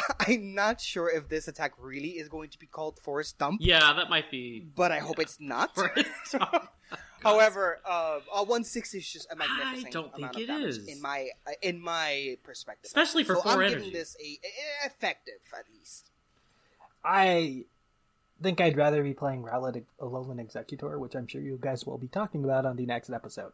I'm 0.20 0.54
not 0.54 0.80
sure 0.80 1.08
if 1.10 1.28
this 1.28 1.48
attack 1.48 1.72
really 1.78 2.10
is 2.18 2.28
going 2.28 2.50
to 2.50 2.58
be 2.58 2.66
called 2.66 2.98
Forest 2.98 3.38
Dump, 3.38 3.60
Yeah, 3.62 3.92
that 3.94 4.08
might 4.10 4.30
be. 4.30 4.60
but 4.76 4.92
I 4.92 4.98
hope 4.98 5.18
it's 5.18 5.38
not. 5.40 5.74
Forest 5.74 6.08
Dump. 6.32 6.68
However, 7.22 7.78
uh, 7.84 8.20
a 8.34 8.38
160 8.42 8.96
is 8.98 9.12
just 9.12 9.30
a 9.30 9.36
magnificent 9.36 9.86
I 9.88 9.90
don't 9.90 10.04
think 10.06 10.16
amount 10.18 10.36
of 10.36 10.40
it 10.42 10.46
damage 10.46 10.76
is. 10.78 10.86
in 10.88 11.02
my 11.02 11.28
uh, 11.46 11.50
in 11.60 11.78
my 11.78 12.38
perspective, 12.42 12.86
Especially 12.86 13.24
for 13.24 13.34
so 13.34 13.42
four 13.42 13.52
I'm 13.52 13.60
energy. 13.60 13.74
giving 13.76 13.92
this 13.92 14.16
a, 14.18 14.24
a- 14.24 14.86
effective 14.86 15.34
at 15.58 15.66
least. 15.78 16.06
I 17.04 17.64
think 18.42 18.60
I'd 18.60 18.76
rather 18.76 19.02
be 19.02 19.12
playing 19.14 19.42
Rowlet 19.42 19.82
Alolan 20.00 20.40
Exeggutor, 20.44 20.98
which 20.98 21.14
I'm 21.14 21.26
sure 21.26 21.40
you 21.42 21.58
guys 21.60 21.84
will 21.86 21.98
be 21.98 22.08
talking 22.08 22.42
about 22.44 22.64
on 22.64 22.76
the 22.76 22.86
next 22.86 23.10
episode. 23.10 23.52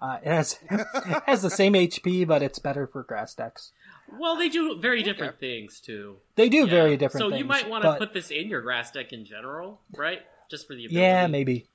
Uh, 0.00 0.18
it 0.22 0.28
has 0.28 0.58
it 0.70 1.22
has 1.26 1.42
the 1.42 1.50
same 1.50 1.72
HP, 1.74 2.26
but 2.26 2.42
it's 2.42 2.58
better 2.58 2.86
for 2.86 3.02
grass 3.02 3.34
decks. 3.34 3.72
Well, 4.18 4.36
they 4.36 4.48
do 4.48 4.78
very 4.80 5.02
different 5.02 5.40
things 5.40 5.80
too. 5.80 6.16
They 6.36 6.48
do 6.48 6.58
Yeah. 6.58 6.66
very 6.66 6.96
different 6.96 7.24
So 7.24 7.30
things. 7.30 7.40
you 7.40 7.44
might 7.44 7.68
want 7.68 7.82
to 7.82 7.90
but- 7.90 7.98
put 7.98 8.12
this 8.14 8.30
in 8.30 8.48
your 8.48 8.60
grass 8.60 8.90
deck 8.92 9.12
in 9.12 9.24
general, 9.24 9.80
right? 9.96 10.20
Just 10.50 10.66
for 10.66 10.74
the 10.74 10.84
ability. 10.86 11.00
Yeah, 11.00 11.26
maybe. 11.26 11.66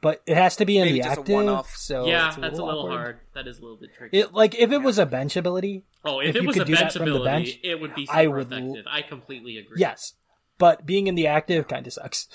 But 0.00 0.20
it 0.26 0.36
has 0.36 0.56
to 0.56 0.64
be 0.64 0.78
in 0.78 0.86
Maybe 0.86 0.98
the 0.98 1.04
just 1.04 1.16
a 1.16 1.20
active, 1.20 1.34
one-off. 1.34 1.76
so 1.76 2.06
yeah, 2.06 2.28
it's 2.28 2.36
a 2.36 2.40
that's 2.40 2.58
a 2.58 2.64
little 2.64 2.80
awkward. 2.80 2.98
hard. 2.98 3.18
That 3.34 3.46
is 3.46 3.58
a 3.58 3.62
little 3.62 3.76
bit 3.76 3.90
tricky. 3.96 4.18
It 4.18 4.32
like 4.34 4.54
if 4.56 4.72
it 4.72 4.78
was 4.78 4.98
a 4.98 5.06
bench 5.06 5.36
ability. 5.36 5.84
oh, 6.04 6.18
if, 6.18 6.30
if 6.30 6.36
it 6.36 6.42
you 6.42 6.48
was 6.48 6.54
could 6.54 6.62
a 6.62 6.66
do 6.66 6.74
that 6.74 6.80
bench 6.80 6.92
from 6.94 7.04
the 7.06 7.10
ability, 7.12 7.44
bench, 7.52 7.60
it 7.62 7.80
would 7.80 7.94
be 7.94 8.06
super 8.06 8.18
I 8.18 8.26
would 8.26 8.52
effective. 8.52 8.84
I 8.90 9.02
completely 9.02 9.58
agree. 9.58 9.76
Yes, 9.78 10.14
but 10.58 10.84
being 10.84 11.06
in 11.06 11.14
the 11.14 11.28
active 11.28 11.68
kind 11.68 11.86
of 11.86 11.92
sucks. 11.92 12.28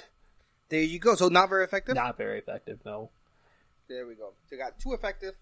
There 0.70 0.82
you 0.82 0.98
go. 1.00 1.16
So 1.16 1.28
not 1.28 1.50
very 1.50 1.64
effective. 1.66 1.96
Not 1.96 2.18
very 2.18 2.40
effective, 2.40 2.80
no. 2.86 3.10
There 3.90 4.06
we 4.06 4.16
go. 4.16 4.34
So 4.50 4.56
you 4.56 4.62
got 4.62 4.80
two 4.80 4.94
effective 4.94 5.34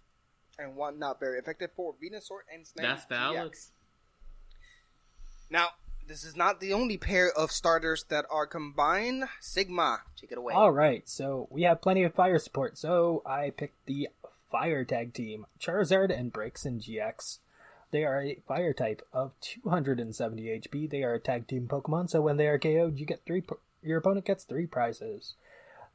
and 0.58 0.76
one 0.76 1.00
not 1.00 1.20
very 1.20 1.40
effective 1.40 1.72
for 1.76 1.94
Venusaur 1.94 2.40
and 2.54 2.66
Snake. 2.66 2.86
That's 2.86 3.06
valid. 3.06 3.52
GX. 3.52 3.70
Now, 5.50 5.70
this 6.08 6.24
is 6.24 6.36
not 6.36 6.60
the 6.60 6.74
only 6.74 6.98
pair 6.98 7.32
of 7.32 7.52
starters 7.52 8.06
that 8.10 8.26
are 8.30 8.46
combined. 8.46 9.26
Sigma, 9.40 10.02
take 10.20 10.32
it 10.32 10.38
away. 10.38 10.54
All 10.54 10.72
right, 10.72 11.08
so 11.08 11.48
we 11.50 11.64
have 11.64 11.82
plenty 11.82 12.04
of 12.04 12.14
fire 12.14 12.40
support. 12.40 12.78
So 12.78 13.24
I 13.26 13.50
picked 13.50 13.86
the 13.86 14.10
fire 14.52 14.84
tag 14.84 15.14
team: 15.14 15.46
Charizard 15.60 16.18
and 16.18 16.32
Braixen 16.32 16.82
GX. 16.84 17.40
They 17.92 18.04
are 18.04 18.22
a 18.22 18.40
fire 18.48 18.74
type 18.74 19.08
of 19.14 19.32
270 19.42 20.44
HP. 20.44 20.90
They 20.90 21.04
are 21.04 21.14
a 21.14 21.20
tag 21.20 21.48
team 21.48 21.68
Pokemon, 21.68 22.10
so 22.10 22.22
when 22.22 22.38
they 22.38 22.48
are 22.48 22.60
KO'd, 22.60 23.00
you 23.00 23.06
get 23.06 23.22
three. 23.26 23.44
Your 23.82 24.00
opponent 24.00 24.26
gets 24.26 24.44
three 24.44 24.66
prizes. 24.66 25.36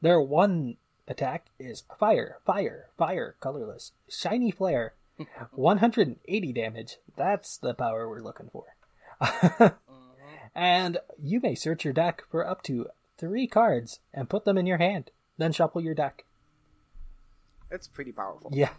Their 0.01 0.19
one 0.19 0.77
attack 1.07 1.47
is 1.59 1.83
fire, 1.99 2.37
fire, 2.45 2.87
fire, 2.97 3.35
colorless, 3.39 3.91
shiny 4.09 4.51
flare, 4.51 4.93
180 5.51 6.53
damage. 6.53 6.97
That's 7.15 7.57
the 7.57 7.73
power 7.73 8.07
we're 8.09 8.21
looking 8.21 8.49
for. 8.51 8.65
and 10.55 10.97
you 11.21 11.39
may 11.39 11.55
search 11.55 11.83
your 11.83 11.93
deck 11.93 12.23
for 12.29 12.47
up 12.47 12.63
to 12.63 12.87
three 13.17 13.47
cards 13.47 13.99
and 14.13 14.29
put 14.29 14.45
them 14.45 14.57
in 14.57 14.65
your 14.65 14.77
hand. 14.77 15.11
Then 15.37 15.51
shuffle 15.51 15.81
your 15.81 15.95
deck. 15.95 16.25
It's 17.69 17.87
pretty 17.87 18.11
powerful. 18.11 18.51
Yeah. 18.53 18.71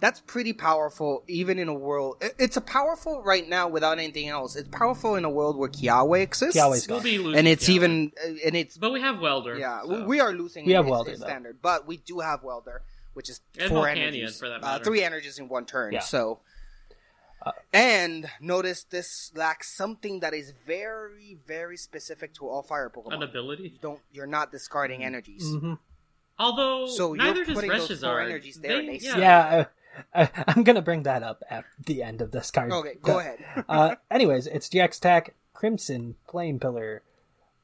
That's 0.00 0.20
pretty 0.20 0.52
powerful, 0.52 1.24
even 1.26 1.58
in 1.58 1.68
a 1.68 1.74
world. 1.74 2.22
It's 2.38 2.56
a 2.56 2.60
powerful 2.60 3.22
right 3.22 3.48
now 3.48 3.66
without 3.68 3.98
anything 3.98 4.28
else. 4.28 4.54
It's 4.54 4.68
powerful 4.68 5.16
in 5.16 5.24
a 5.24 5.30
world 5.30 5.56
where 5.56 5.68
Kiawe 5.68 6.20
exists. 6.22 6.56
Kiawe's 6.60 6.86
We'll 6.86 6.98
gone. 6.98 7.04
be 7.04 7.18
losing 7.18 7.38
and 7.38 7.48
it's 7.48 7.64
Kiawe. 7.66 7.74
even 7.74 8.12
uh, 8.24 8.30
and 8.46 8.56
it's 8.56 8.76
But 8.78 8.92
we 8.92 9.00
have 9.00 9.18
Welder. 9.20 9.56
yeah. 9.58 9.82
so. 9.82 10.04
We 10.04 10.20
are 10.20 10.32
losing. 10.32 10.66
We 10.66 10.72
have 10.72 10.84
its- 10.84 10.90
Welder, 10.90 11.10
its 11.10 11.20
though. 11.20 11.26
standard, 11.26 11.58
but 11.60 11.86
we 11.88 11.96
do 11.96 12.20
have 12.20 12.42
Welder, 12.44 12.82
which 13.14 13.28
is 13.28 13.40
And 13.58 13.70
four 13.70 13.86
Volcanion, 13.86 13.96
energies, 14.08 14.38
for 14.38 14.48
that 14.48 14.62
uh, 14.62 14.78
three 14.78 15.02
energies 15.02 15.38
in 15.40 15.48
one 15.48 15.66
turn. 15.66 15.92
Yeah. 15.92 16.00
So. 16.00 16.40
and 17.72 18.28
notice 18.40 18.84
this 18.84 19.32
lacks 19.34 19.72
something 19.74 20.20
that 20.20 20.34
is 20.34 20.52
very, 20.66 21.38
very 21.46 21.76
specific 21.76 22.34
to 22.34 22.48
all 22.48 22.62
fire 22.62 22.90
Pokemon. 22.94 23.14
An 23.14 23.22
ability. 23.22 23.62
You 23.64 23.78
don't 23.80 24.00
you're 24.12 24.26
not 24.26 24.50
discarding 24.52 25.04
energies. 25.04 25.44
hmm 25.54 25.74
Although 26.38 26.86
So 26.88 27.14
neither 27.14 27.44
does 27.44 27.54
putting 27.54 27.70
those 27.70 27.86
four 27.88 27.96
Reshizard. 27.96 28.24
energies 28.24 28.56
there, 28.60 28.78
and 28.78 28.88
they 28.88 28.98
yeah. 28.98 29.16
Yeah. 29.18 29.64
I, 30.14 30.30
I'm 30.46 30.62
gonna 30.62 30.82
bring 30.82 31.02
that 31.02 31.22
up 31.24 31.42
at 31.50 31.64
the 31.84 32.02
end 32.04 32.20
of 32.20 32.30
this 32.30 32.50
card. 32.52 32.70
Okay, 32.70 32.94
go 33.02 33.16
Uh, 33.16 33.18
ahead. 33.18 33.38
uh, 33.68 33.94
anyways, 34.10 34.46
it's 34.46 34.68
GX 34.68 34.98
attack 34.98 35.34
Crimson 35.54 36.14
Flame 36.28 36.60
Pillar. 36.60 37.02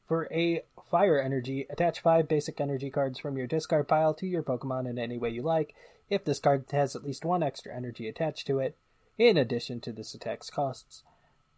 For 0.09 0.29
a 0.33 0.63
fire 0.91 1.19
energy, 1.21 1.67
attach 1.71 2.01
five 2.01 2.29
basic 2.29 2.61
energy 2.61 2.91
cards 2.91 3.19
from 3.19 3.37
your 3.39 3.47
discard 3.47 3.89
pile 3.89 4.13
to 4.15 4.27
your 4.27 4.43
Pokemon 4.43 4.89
in 4.91 4.99
any 4.99 5.17
way 5.17 5.31
you 5.31 5.43
like. 5.43 5.75
If 6.11 6.25
this 6.25 6.41
card 6.41 6.67
has 6.73 6.95
at 6.95 7.05
least 7.05 7.25
one 7.25 7.43
extra 7.43 7.75
energy 7.75 8.07
attached 8.09 8.47
to 8.49 8.59
it, 8.59 8.77
in 9.17 9.37
addition 9.39 9.81
to 9.81 9.93
this 9.93 10.13
attack's 10.15 10.51
costs, 10.51 11.03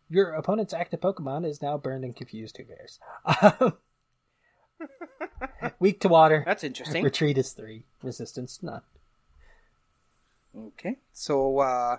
your 0.09 0.33
opponent's 0.35 0.73
active 0.75 1.01
Pokemon 1.01 1.45
is 1.45 1.61
now 1.61 1.77
burned 1.77 2.05
and 2.05 2.15
confused. 2.15 2.57
Who 2.59 2.65
cares? 2.65 3.01
Weak 5.79 6.01
to 6.01 6.09
water. 6.09 6.43
That's 6.47 6.65
interesting. 6.65 7.05
Retreat 7.05 7.39
is 7.39 7.53
three. 7.53 7.85
Resistance 8.03 8.61
none. 8.63 8.83
Okay, 10.57 10.97
so 11.13 11.59
uh, 11.59 11.99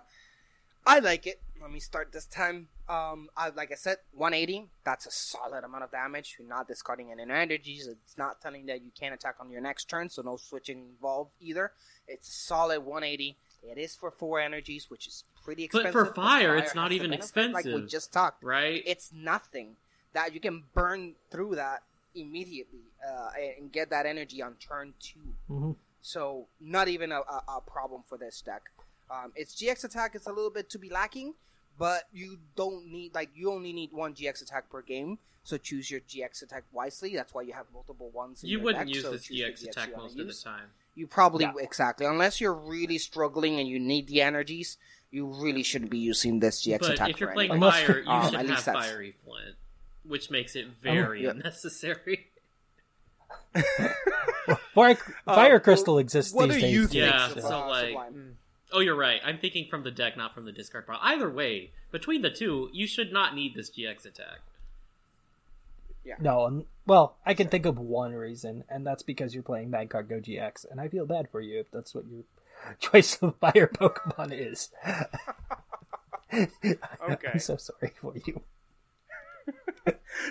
I 0.85 0.99
like 0.99 1.27
it. 1.27 1.39
Let 1.61 1.71
me 1.71 1.79
start 1.79 2.11
this 2.11 2.25
time. 2.25 2.69
Um, 2.89 3.29
I, 3.35 3.49
like 3.49 3.71
I 3.71 3.75
said, 3.75 3.97
180. 4.13 4.67
That's 4.83 5.05
a 5.05 5.11
solid 5.11 5.63
amount 5.63 5.83
of 5.83 5.91
damage. 5.91 6.37
You're 6.39 6.47
not 6.47 6.67
discarding 6.67 7.11
any 7.11 7.23
energies. 7.23 7.87
It's 7.87 8.17
not 8.17 8.41
telling 8.41 8.65
that 8.67 8.81
you 8.81 8.91
can't 8.97 9.13
attack 9.13 9.35
on 9.39 9.51
your 9.51 9.61
next 9.61 9.89
turn, 9.89 10.09
so 10.09 10.21
no 10.21 10.37
switching 10.37 10.85
involved 10.93 11.31
either. 11.39 11.71
It's 12.07 12.29
a 12.29 12.31
solid 12.31 12.79
180. 12.79 13.35
It 13.63 13.77
is 13.77 13.95
for 13.95 14.11
four 14.11 14.39
energies, 14.39 14.89
which 14.89 15.07
is 15.07 15.23
pretty 15.43 15.65
expensive. 15.65 15.93
But 15.93 15.99
expensive. 15.99 16.15
for 16.15 16.21
fire, 16.21 16.55
it's 16.55 16.75
not 16.75 16.91
even 16.91 17.11
benefit, 17.11 17.51
Like 17.51 17.65
we 17.65 17.85
just 17.85 18.13
talked, 18.13 18.43
Right? 18.43 18.81
It's 18.85 19.11
nothing 19.13 19.75
that 20.13 20.33
you 20.33 20.39
can 20.39 20.63
burn 20.73 21.15
through 21.29 21.55
that 21.55 21.83
immediately 22.21 22.79
uh, 23.07 23.29
and 23.57 23.71
get 23.71 23.89
that 23.89 24.05
energy 24.05 24.41
on 24.41 24.55
turn 24.55 24.93
2 24.99 25.19
Mhm. 25.49 25.75
so 26.01 26.47
not 26.59 26.87
even 26.87 27.11
a, 27.11 27.19
a, 27.21 27.43
a 27.57 27.61
problem 27.61 28.03
for 28.07 28.17
this 28.17 28.41
deck. 28.41 28.63
Um, 29.09 29.31
its 29.35 29.55
GX 29.55 29.83
attack 29.85 30.15
is 30.15 30.25
a 30.27 30.31
little 30.31 30.49
bit 30.49 30.69
to 30.71 30.79
be 30.79 30.89
lacking, 30.89 31.33
but 31.77 32.03
you 32.11 32.39
don't 32.55 32.87
need 32.87 33.13
like 33.15 33.29
you 33.35 33.51
only 33.51 33.71
need 33.73 33.91
one 33.93 34.13
GX 34.13 34.41
attack 34.41 34.69
per 34.69 34.81
game. 34.81 35.19
So 35.43 35.57
choose 35.57 35.89
your 35.89 36.01
GX 36.01 36.41
attack 36.43 36.65
wisely. 36.73 37.15
That's 37.15 37.33
why 37.33 37.43
you 37.43 37.53
have 37.53 37.67
multiple 37.73 38.09
ones. 38.09 38.43
In 38.43 38.49
you 38.49 38.57
your 38.57 38.65
wouldn't 38.65 38.87
deck, 38.87 38.95
use 38.95 39.03
so 39.03 39.11
this 39.11 39.23
choose 39.23 39.37
the 39.37 39.65
GX 39.65 39.69
attack 39.69 39.87
you 39.87 39.93
wanna 39.93 40.03
most 40.09 40.19
of 40.19 40.27
the 40.27 40.33
time. 40.33 40.71
You 40.95 41.07
probably 41.07 41.45
Yeah. 41.45 41.53
exactly 41.59 42.05
unless 42.05 42.41
you're 42.41 42.53
really 42.53 42.97
struggling 42.97 43.59
and 43.59 43.67
you 43.69 43.79
need 43.79 44.07
the 44.07 44.21
energies. 44.21 44.77
You 45.09 45.25
really 45.27 45.63
shouldn't 45.63 45.89
be 45.89 45.99
using 45.99 46.39
this 46.41 46.61
GX 46.63 46.79
But 46.79 46.89
attack. 46.95 47.09
if 47.11 47.19
you're 47.21 47.31
playing 47.31 47.51
anything. 47.51 47.71
Fire, 47.71 47.99
you 48.01 48.09
Um, 48.11 48.25
should 48.25 48.33
at 48.33 48.41
have 48.41 48.49
least 48.49 48.65
that's- 48.65 48.85
fiery 48.89 49.15
flint, 49.23 49.55
which 50.07 50.29
makes 50.29 50.55
it 50.55 50.67
very 50.81 51.23
yeah. 51.23 51.31
unnecessary. 51.31 52.27
Fire, 54.73 54.95
fire 55.25 55.51
well, 55.51 55.59
crystal 55.59 55.97
exists 55.97 56.33
what 56.33 56.49
these 56.49 56.55
do 56.55 56.61
days. 56.61 56.71
you 56.71 56.87
think? 56.87 56.93
Yeah, 56.93 57.27
Sublime. 57.29 57.49
so 57.49 57.67
like, 57.67 57.87
Sublime. 57.87 58.37
oh, 58.71 58.79
you're 58.79 58.95
right. 58.95 59.19
I'm 59.25 59.39
thinking 59.39 59.67
from 59.69 59.83
the 59.83 59.91
deck, 59.91 60.15
not 60.15 60.33
from 60.33 60.45
the 60.45 60.51
discard 60.51 60.85
pile. 60.85 60.99
Either 61.01 61.29
way, 61.29 61.71
between 61.91 62.21
the 62.21 62.29
two, 62.29 62.69
you 62.71 62.87
should 62.87 63.11
not 63.11 63.35
need 63.35 63.55
this 63.55 63.71
GX 63.71 64.05
attack. 64.05 64.39
Yeah. 66.05 66.15
No, 66.21 66.45
um, 66.45 66.65
well, 66.85 67.17
I 67.25 67.33
can 67.33 67.49
think 67.49 67.65
of 67.65 67.77
one 67.79 68.13
reason, 68.13 68.63
and 68.69 68.85
that's 68.85 69.03
because 69.03 69.33
you're 69.33 69.43
playing 69.43 69.71
Vanguard 69.71 70.07
Go 70.07 70.19
GX, 70.19 70.65
and 70.69 70.79
I 70.79 70.87
feel 70.87 71.05
bad 71.05 71.27
for 71.29 71.41
you 71.41 71.59
if 71.59 71.71
that's 71.71 71.93
what 71.93 72.05
your 72.07 72.23
choice 72.79 73.17
of 73.21 73.35
fire 73.37 73.69
Pokemon 73.73 74.31
is. 74.31 74.69
Okay. 76.33 77.29
I'm 77.33 77.39
so 77.39 77.55
sorry 77.55 77.93
for 78.01 78.13
you. 78.25 78.41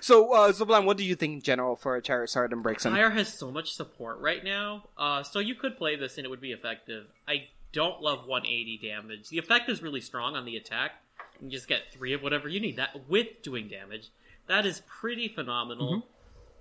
So, 0.03 0.33
uh, 0.35 0.53
Sublime, 0.53 0.85
what 0.85 0.97
do 0.99 1.05
you 1.05 1.15
think 1.15 1.33
in 1.35 1.43
general 1.43 1.75
for 1.77 1.97
a 1.97 2.03
Charizard 2.03 2.53
and 2.53 2.63
Braixen? 2.65 2.91
Fire 2.91 3.11
has 3.11 3.33
so 3.33 3.51
much 3.51 3.73
support 3.73 4.21
right 4.21 4.45
now, 4.45 4.85
uh, 4.99 5.23
so 5.23 5.39
you 5.39 5.55
could 5.55 5.77
play 5.79 5.97
this 5.97 6.17
and 6.19 6.27
it 6.27 6.29
would 6.29 6.41
be 6.41 6.53
effective. 6.53 7.07
I 7.27 7.47
don't 7.73 8.01
love 8.03 8.27
180 8.27 8.79
damage. 8.87 9.29
The 9.31 9.39
effect 9.39 9.69
is 9.71 9.83
really 9.83 10.01
strong 10.01 10.35
on 10.37 10.45
the 10.45 10.57
attack. 10.57 10.93
You 11.41 11.49
just 11.51 11.69
get 11.69 11.93
three 11.93 12.13
of 12.13 12.23
whatever 12.23 12.49
you 12.49 12.61
need. 12.61 12.77
That 12.77 13.09
with 13.09 13.43
doing 13.43 13.69
damage, 13.69 14.09
that 14.49 14.67
is 14.67 14.83
pretty 14.87 15.29
phenomenal. 15.29 16.07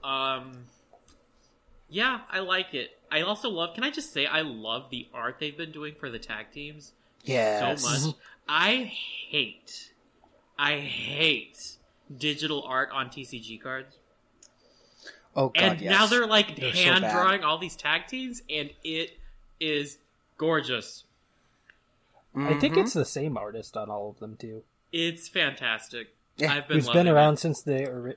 Um, 0.04 0.66
yeah, 1.90 2.22
I 2.32 2.40
like 2.40 2.74
it. 2.74 2.92
I 3.12 3.22
also 3.22 3.50
love. 3.50 3.74
Can 3.76 3.84
I 3.84 3.92
just 3.92 4.12
say 4.14 4.26
I 4.26 4.42
love 4.42 4.90
the 4.90 5.08
art 5.14 5.38
they've 5.40 5.56
been 5.58 5.72
doing 5.72 5.96
for 6.00 6.10
the 6.10 6.20
tag 6.20 6.52
teams 6.54 6.94
Yes. 7.24 7.82
so 7.84 7.90
much. 8.08 8.16
I 8.48 8.76
hate, 9.30 9.92
I 10.60 10.78
hate 10.78 11.78
digital 12.18 12.64
art 12.64 12.90
on 12.92 13.10
TCG 13.10 13.62
cards. 13.62 13.96
Oh 15.36 15.50
God, 15.50 15.64
and 15.64 15.82
yes. 15.82 15.92
now 15.92 16.06
they're 16.08 16.28
like 16.28 16.56
They're 16.56 16.72
hand 16.72 17.02
bad. 17.02 17.12
drawing 17.12 17.44
all 17.44 17.58
these 17.58 17.76
tag 17.76 18.08
teams, 18.08 18.42
and 18.50 18.70
it 18.84 19.18
is 19.60 19.98
gorgeous. 20.38 21.04
I 22.38 22.54
think 22.56 22.74
Mm-hmm. 22.74 22.82
it's 22.82 22.94
the 22.94 23.06
same 23.06 23.38
artist 23.38 23.76
on 23.78 23.90
all 23.90 24.10
of 24.10 24.20
them 24.20 24.36
too. 24.38 24.64
It's 24.92 25.28
fantastic. 25.28 26.14
Yeah. 26.38 26.54
I've 26.54 26.68
been 26.68 26.78
Who's 26.78 26.88
loving 26.88 27.06
been 27.06 27.14
around 27.14 27.34
It. 27.36 27.40
since 27.40 27.62
the 27.62 27.90
ori- 27.90 28.16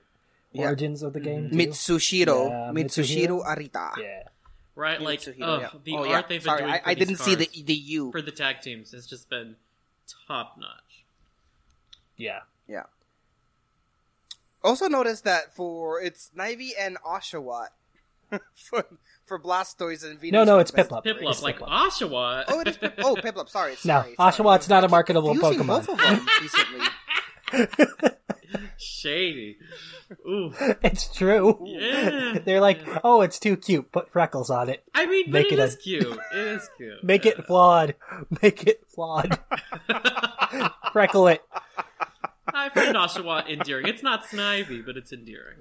Yeah. 0.53 0.67
origins 0.67 1.03
of 1.03 1.13
the 1.13 1.21
game. 1.21 1.51
Too. 1.51 1.57
Mitsushiro, 1.57 2.49
Yeah, 2.49 2.73
Mitsushiro 2.73 3.45
Arita. 3.47 3.97
Yeah. 3.97 4.23
Right, 4.75 5.01
like 5.01 5.21
Mitsuhiro, 5.21 5.43
ugh, 5.43 5.61
yeah. 5.63 5.71
the 5.85 5.93
Oh, 5.95 5.99
art 5.99 6.09
yeah. 6.09 6.17
they've 6.23 6.29
been 6.29 6.41
Sorry, 6.43 6.61
doing. 6.63 6.73
I, 6.73 6.79
for 6.79 6.89
I 6.89 6.95
these 6.95 7.07
didn't 7.09 7.21
see 7.21 7.35
the 7.37 7.63
the 7.65 7.75
U. 7.75 8.11
for 8.13 8.23
the 8.23 8.31
tag 8.33 8.61
teams 8.61 8.93
It's 8.95 9.07
just 9.09 9.29
been 9.31 9.57
top 10.27 10.57
notch. 10.59 11.05
Yeah. 12.17 12.41
Yeah. 12.69 12.85
Also 14.63 14.89
notice 14.89 15.21
that 15.23 15.55
for 15.55 16.01
it's 16.01 16.31
Snivy 16.37 16.71
and 16.79 16.97
Oshawott 17.07 17.69
for 18.55 18.85
for 19.27 19.39
Blastoise 19.39 20.05
and 20.05 20.19
Venus. 20.19 20.33
No, 20.33 20.45
no, 20.45 20.59
it's 20.59 20.71
Best- 20.71 20.91
Piplup. 20.91 21.05
Piplup, 21.05 21.31
It's 21.31 21.43
like 21.43 21.59
Piplup. 21.59 21.69
Oshawott. 21.69 22.45
Oh, 22.49 22.61
it 22.61 22.69
is. 22.69 22.77
Pip- 22.79 22.95
oh, 22.99 23.15
Piplup. 23.15 23.49
Sorry, 23.49 23.73
No, 23.73 23.77
sorry. 23.77 24.15
sorry. 24.17 24.33
Oshawott's 24.33 24.69
not 24.69 24.85
a 24.85 24.89
marketable 24.89 25.35
Using 25.35 25.61
Pokemon. 25.61 25.67
both 25.67 25.89
of 25.91 25.99
them 25.99 26.27
recently. 27.93 28.11
Shady. 28.79 29.59
Ooh. 30.27 30.53
It's 30.83 31.15
true. 31.15 31.59
Yeah. 31.67 32.39
They're 32.45 32.61
like, 32.61 32.81
oh, 33.05 33.21
it's 33.21 33.39
too 33.39 33.57
cute. 33.57 33.93
Put 33.93 34.11
freckles 34.11 34.49
on 34.51 34.69
it. 34.71 34.83
I 34.95 35.07
mean, 35.07 35.27
but 35.27 35.33
Make 35.33 35.53
it 35.53 35.59
it 35.59 35.63
is 35.63 35.75
a- 35.75 35.79
cute. 35.79 36.19
It 36.35 36.39
is 36.39 36.71
cute. 36.77 37.05
Make 37.05 37.27
it 37.27 37.45
flawed. 37.45 37.95
Make 38.43 38.67
it 38.67 38.83
flawed. 38.89 39.39
Freckle 40.93 41.29
it. 41.29 41.43
I 42.55 42.69
find 42.71 42.97
Oshawott 42.97 43.49
endearing. 43.49 43.87
It's 43.87 44.03
not 44.03 44.25
snivy, 44.25 44.85
but 44.85 44.97
it's 44.97 45.13
endearing. 45.13 45.59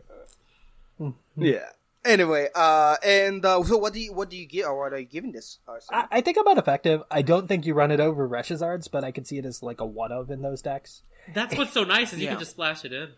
Yeah. 1.36 1.70
Anyway, 2.06 2.48
uh, 2.56 2.96
and 3.04 3.46
uh, 3.46 3.62
so 3.64 3.78
what 3.78 3.94
do 3.94 4.00
you 4.00 4.14
what 4.14 4.30
do 4.30 4.38
you 4.38 4.46
give 4.46 4.66
or 4.66 4.80
what 4.80 4.94
are 4.94 5.00
you 5.00 5.06
giving 5.06 5.34
this? 5.34 5.60
Uh, 5.68 5.74
I, 5.92 6.06
I 6.12 6.22
think 6.22 6.38
I'm 6.40 6.58
effective. 6.58 7.04
I 7.12 7.22
don't 7.22 7.48
think 7.48 7.66
you 7.66 7.74
run 7.74 7.92
it 7.92 8.00
over 8.00 8.28
Reshizards, 8.28 8.90
but 8.90 9.04
I 9.04 9.12
can 9.12 9.26
see 9.26 9.38
it 9.38 9.46
as 9.46 9.62
like 9.62 9.82
a 9.82 9.86
one 9.86 10.12
of 10.14 10.32
in 10.32 10.42
those 10.42 10.62
decks. 10.62 11.02
That's 11.34 11.58
what's 11.58 11.74
so 11.74 11.84
nice 11.84 12.14
is 12.14 12.20
you 12.20 12.26
Yeah. 12.26 12.32
can 12.32 12.40
just 12.40 12.52
splash 12.52 12.86
it 12.86 12.94
in. 12.94 13.10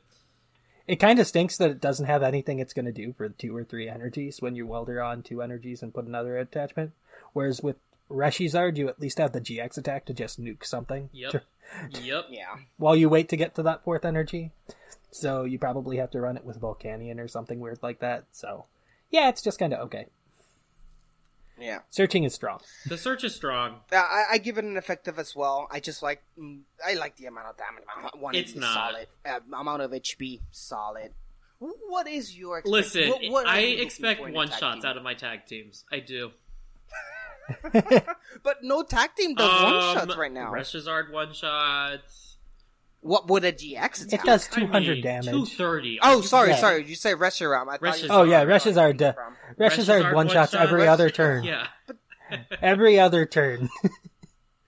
It 0.87 0.95
kind 0.95 1.19
of 1.19 1.27
stinks 1.27 1.57
that 1.57 1.69
it 1.69 1.79
doesn't 1.79 2.07
have 2.07 2.23
anything 2.23 2.57
it's 2.57 2.73
going 2.73 2.85
to 2.87 2.91
do 2.91 3.13
for 3.13 3.29
two 3.29 3.55
or 3.55 3.63
three 3.63 3.87
energies 3.87 4.41
when 4.41 4.55
you 4.55 4.65
welder 4.65 5.03
on 5.03 5.21
two 5.21 5.43
energies 5.43 5.83
and 5.83 5.93
put 5.93 6.05
another 6.05 6.35
attachment. 6.39 6.93
Whereas 7.33 7.61
with 7.61 7.75
Reshizard, 8.09 8.77
you 8.77 8.89
at 8.89 8.99
least 8.99 9.17
have 9.19 9.31
the 9.33 9.41
GX 9.41 9.77
attack 9.77 10.05
to 10.05 10.13
just 10.13 10.39
nuke 10.41 10.65
something 10.65 11.09
Yep. 11.13 11.31
to- 11.31 11.41
Yep. 12.01 12.25
yeah. 12.29 12.55
while 12.77 12.95
you 12.95 13.09
wait 13.09 13.29
to 13.29 13.37
get 13.37 13.55
to 13.55 13.63
that 13.63 13.83
fourth 13.83 14.03
energy. 14.05 14.51
So 15.11 15.43
you 15.43 15.57
probably 15.59 15.97
have 15.97 16.11
to 16.11 16.19
run 16.21 16.37
it 16.37 16.43
with 16.45 16.59
Volcanion 16.61 17.19
or 17.19 17.27
something 17.27 17.59
weird 17.59 17.79
like 17.81 17.99
that. 17.99 18.25
So 18.31 18.65
yeah, 19.11 19.29
it's 19.29 19.41
just 19.41 19.59
kind 19.59 19.73
of 19.73 19.79
okay. 19.87 20.05
Yeah. 21.59 21.79
Searching 21.89 22.23
is 22.23 22.33
strong. 22.33 22.59
The 22.85 22.97
search 22.97 23.23
is 23.25 23.35
strong. 23.35 23.81
I, 23.91 24.23
I 24.31 24.37
give 24.37 24.57
it 24.57 24.63
an 24.63 24.77
effective 24.77 25.19
as 25.19 25.35
well. 25.35 25.67
I 25.69 25.79
just 25.81 26.01
like 26.01 26.21
mm, 26.39 26.59
I 26.85 26.93
like 26.93 27.17
the 27.17 27.25
amount 27.25 27.47
of 27.47 27.57
damage. 27.57 28.13
One 28.21 28.33
It's 28.35 28.55
not. 28.55 28.73
solid. 28.73 29.07
Uh, 29.25 29.39
amount 29.59 29.81
of 29.81 29.91
HP 29.91 30.39
solid. 30.51 31.11
What 31.59 32.07
is 32.07 32.37
your 32.37 32.59
expect- 32.59 32.71
Listen, 32.71 33.09
what- 33.09 33.31
what 33.31 33.47
I 33.47 33.59
you 33.59 33.81
expect 33.83 34.21
for 34.21 34.27
in 34.29 34.33
a 34.33 34.37
one 34.37 34.47
shots 34.49 34.81
team? 34.81 34.85
out 34.85 34.95
of 34.95 35.03
my 35.03 35.13
tag 35.15 35.45
teams. 35.47 35.83
I 35.91 35.99
do. 35.99 36.31
But 38.43 38.57
no 38.63 38.83
tag 38.83 39.11
team 39.15 39.35
does 39.35 39.63
one 39.63 39.73
Um, 39.75 39.93
shots 39.95 40.17
right 40.17 40.31
now. 40.31 40.51
Reshizard 40.51 41.11
one 41.11 41.33
shots. 41.33 42.37
What 43.01 43.27
would 43.29 43.45
a 43.45 43.51
GX 43.53 44.05
attack? 44.07 44.19
It 44.21 44.25
does 44.25 44.49
I 44.51 44.59
200 44.59 44.93
mean, 44.95 45.03
damage. 45.03 45.25
230. 45.25 45.99
Oh, 46.01 46.21
sorry, 46.21 46.49
Yeah. 46.49 46.55
sorry. 46.57 46.85
You 46.85 46.95
say 46.95 47.13
Reshiram. 47.13 47.67
I 47.69 47.77
thought 47.77 47.81
you 47.81 47.87
Reshizard. 47.87 47.99
said 48.01 48.11
Oh 48.11 48.23
yeah, 48.23 48.43
where 48.43 48.55
it 48.55 48.77
Uh, 48.77 48.93
came 48.93 49.13
from. 49.13 49.35
Reshizard 49.57 50.13
one 50.13 50.27
shots 50.29 50.53
every 50.53 50.79
one-shot. 50.79 50.93
other 50.93 51.09
turn. 51.09 51.43
Yeah. 51.45 51.67
Every 52.61 52.99
other 52.99 53.25
turn. 53.25 53.69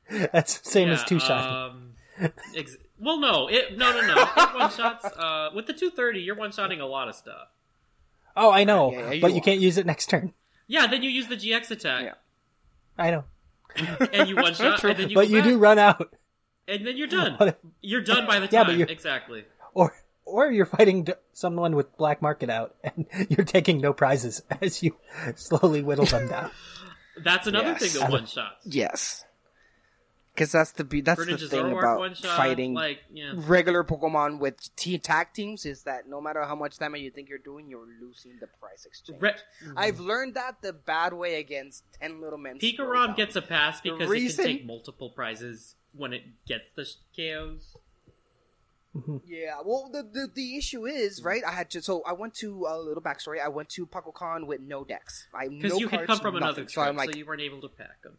That's 0.09 0.57
the 0.59 0.69
same 0.69 0.89
as 0.89 1.03
two 1.03 1.19
shot. 1.19 1.47
Um, 1.71 1.93
ex- 2.55 2.75
well, 2.99 3.19
no, 3.19 3.47
it 3.47 3.77
no 3.77 3.91
no 3.91 4.07
no. 4.15 4.25
One 4.59 4.71
shots. 4.71 5.05
Uh, 5.05 5.49
with 5.53 5.67
the 5.67 5.73
two 5.73 5.91
thirty, 5.91 6.21
you're 6.21 6.35
one 6.35 6.51
shotting 6.51 6.81
a 6.81 6.85
lot 6.87 7.07
of 7.07 7.15
stuff. 7.15 7.49
Oh, 8.35 8.49
I 8.51 8.63
know, 8.63 8.91
Yeah, 8.91 9.11
you 9.11 9.21
but 9.21 9.33
you 9.33 9.41
can't 9.41 9.59
use 9.59 9.77
it 9.77 9.85
next 9.85 10.07
turn. 10.07 10.33
Yeah, 10.67 10.87
then 10.87 11.03
you 11.03 11.09
use 11.09 11.27
the 11.27 11.35
GX 11.37 11.69
attack, 11.71 12.03
Yeah. 12.05 12.13
I 12.97 13.11
know, 13.11 13.23
and 14.13 14.29
you 14.29 14.35
one 14.35 14.53
shot, 14.55 14.83
and 14.83 14.97
then 14.99 15.09
you 15.09 15.15
but 15.15 15.29
you 15.29 15.37
back, 15.37 15.45
do 15.45 15.57
run 15.57 15.79
out, 15.79 16.15
and 16.67 16.85
then 16.85 16.97
you're 16.97 17.07
done. 17.07 17.53
You're 17.81 18.01
done 18.01 18.27
by 18.27 18.39
the 18.39 18.47
time. 18.47 18.53
Yeah, 18.53 18.63
but 18.63 18.69
time. 18.71 18.79
you're- 18.79 18.91
Exactly. 18.91 19.45
or 19.73 19.93
or 20.25 20.51
you're 20.51 20.65
fighting 20.65 21.07
someone 21.33 21.75
with 21.75 21.95
black 21.97 22.21
market 22.21 22.49
out, 22.49 22.75
and 22.83 23.05
you're 23.29 23.45
taking 23.45 23.79
no 23.81 23.93
prizes 23.93 24.41
as 24.61 24.81
you 24.83 24.95
slowly 25.35 25.81
whittle 25.81 26.05
them 26.05 26.27
down. 26.27 26.51
That's 27.23 27.47
another 27.47 27.71
Yes. 27.79 27.91
thing 27.93 28.01
that 28.01 28.11
one 28.11 28.25
shots. 28.25 28.65
Yes. 28.65 29.25
Because 30.33 30.51
that's 30.53 30.71
the 30.71 30.83
be- 30.85 31.01
that's 31.01 31.23
the 31.25 31.33
Greninja 31.33 31.49
thing 31.49 31.65
Zoroark 31.65 31.79
about 31.79 32.17
shot, 32.17 32.37
fighting 32.37 32.73
like 32.73 32.99
yeah. 33.11 33.33
regular 33.35 33.83
Pokemon 33.83 34.39
with 34.39 34.73
team 34.77 34.99
tag 34.99 35.33
teams 35.33 35.65
is 35.65 35.83
that 35.83 36.07
no 36.07 36.21
matter 36.21 36.41
how 36.43 36.55
much 36.55 36.77
damage 36.77 37.01
you 37.01 37.11
think 37.11 37.27
you're 37.27 37.37
doing, 37.37 37.67
you're 37.67 37.87
losing 38.01 38.37
the 38.39 38.47
price 38.47 38.85
exchange. 38.85 39.21
Re- 39.21 39.33
I've 39.75 39.99
learned 39.99 40.35
that 40.35 40.61
the 40.61 40.71
bad 40.71 41.13
way 41.13 41.35
against 41.35 41.83
Ten 41.99 42.21
Little 42.21 42.39
Men. 42.39 42.59
Pikarom 42.59 43.15
gets 43.15 43.35
a 43.35 43.41
pass 43.41 43.81
because 43.81 44.07
reason- 44.07 44.45
it 44.45 44.47
can 44.47 44.57
take 44.57 44.65
multiple 44.65 45.09
prizes 45.09 45.75
when 45.93 46.13
it 46.13 46.23
gets 46.47 46.69
the 46.75 46.85
sh- 46.85 46.95
KOs. 47.15 47.75
Mm-hmm. 48.95 49.17
Yeah, 49.25 49.55
well, 49.65 49.89
the, 49.91 50.03
the 50.03 50.27
the 50.33 50.57
issue 50.57 50.85
is 50.85 51.23
right. 51.23 51.43
I 51.47 51.51
had 51.51 51.69
to, 51.71 51.81
so 51.81 52.03
I 52.05 52.11
went 52.11 52.33
to 52.35 52.65
a 52.69 52.77
little 52.77 53.01
backstory. 53.01 53.41
I 53.41 53.47
went 53.47 53.69
to 53.69 53.85
PuckleCon 53.85 54.47
with 54.47 54.59
no 54.59 54.83
decks. 54.83 55.27
I 55.33 55.47
Because 55.47 55.73
no 55.73 55.79
you 55.79 55.87
had 55.87 56.07
come 56.07 56.19
from 56.19 56.35
another 56.35 56.63
trip, 56.63 56.71
so 56.71 56.81
I'm 56.81 56.97
like, 56.97 57.11
so 57.11 57.17
you 57.17 57.25
weren't 57.25 57.41
able 57.41 57.61
to 57.61 57.69
pack 57.69 58.01
them. 58.03 58.17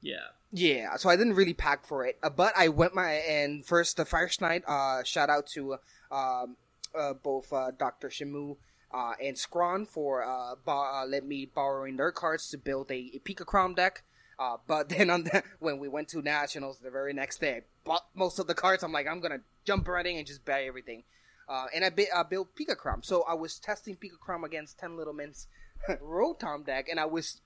Yeah. 0.00 0.16
Yeah, 0.52 0.96
so 0.96 1.08
I 1.08 1.16
didn't 1.16 1.34
really 1.34 1.54
pack 1.54 1.86
for 1.86 2.04
it, 2.04 2.18
uh, 2.24 2.30
but 2.30 2.52
I 2.56 2.68
went 2.68 2.92
my 2.92 3.12
and 3.12 3.64
first 3.64 3.96
the 3.96 4.04
First 4.04 4.40
Night. 4.40 4.64
Uh, 4.66 5.04
shout 5.04 5.30
out 5.30 5.46
to 5.48 5.76
um, 6.10 6.56
uh, 6.92 7.14
both 7.14 7.52
uh, 7.52 7.70
Doctor 7.78 8.08
Shimu 8.08 8.56
uh, 8.92 9.12
and 9.22 9.36
Scron 9.36 9.86
for 9.86 10.24
uh, 10.24 10.56
bo- 10.64 11.04
let 11.06 11.24
me 11.24 11.46
borrowing 11.46 11.96
their 11.96 12.10
cards 12.10 12.48
to 12.50 12.58
build 12.58 12.90
a, 12.90 13.12
a 13.14 13.20
Pika 13.20 13.46
Crom 13.46 13.74
deck. 13.74 14.02
Uh, 14.40 14.56
but 14.66 14.88
then 14.88 15.08
on 15.08 15.22
the, 15.24 15.44
when 15.60 15.78
we 15.78 15.86
went 15.86 16.08
to 16.08 16.20
nationals 16.20 16.80
the 16.80 16.90
very 16.90 17.12
next 17.12 17.40
day, 17.40 17.58
I 17.58 17.62
bought 17.84 18.06
most 18.14 18.40
of 18.40 18.48
the 18.48 18.54
cards. 18.54 18.82
I'm 18.82 18.90
like, 18.92 19.06
I'm 19.06 19.20
gonna 19.20 19.42
jump 19.64 19.86
in 19.88 20.06
and 20.16 20.26
just 20.26 20.44
buy 20.44 20.64
everything. 20.64 21.04
Uh, 21.48 21.66
and 21.74 21.84
I, 21.84 21.90
bi- 21.90 22.06
I 22.14 22.24
built 22.24 22.56
Pika 22.56 22.76
Crom. 22.76 23.02
So 23.04 23.22
I 23.22 23.34
was 23.34 23.60
testing 23.60 23.96
Pika 23.96 24.18
Crom 24.20 24.42
against 24.42 24.78
Ten 24.80 24.96
Little 24.96 25.12
Men's 25.12 25.46
Rotom 25.88 26.66
deck, 26.66 26.88
and 26.88 26.98
I 26.98 27.06
was 27.06 27.40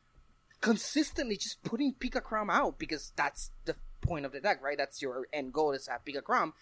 consistently 0.64 1.36
just 1.36 1.62
putting 1.62 1.92
Pika 1.92 2.22
Crom 2.22 2.48
out 2.48 2.78
because 2.78 3.12
that's 3.16 3.50
the 3.66 3.76
point 4.00 4.24
of 4.24 4.32
the 4.32 4.40
deck, 4.40 4.62
right? 4.62 4.78
That's 4.78 5.02
your 5.02 5.26
end 5.30 5.52
goal 5.52 5.72
is 5.72 5.84
to 5.84 5.90
have 5.90 6.04
Pika 6.06 6.22
Crom. 6.22 6.54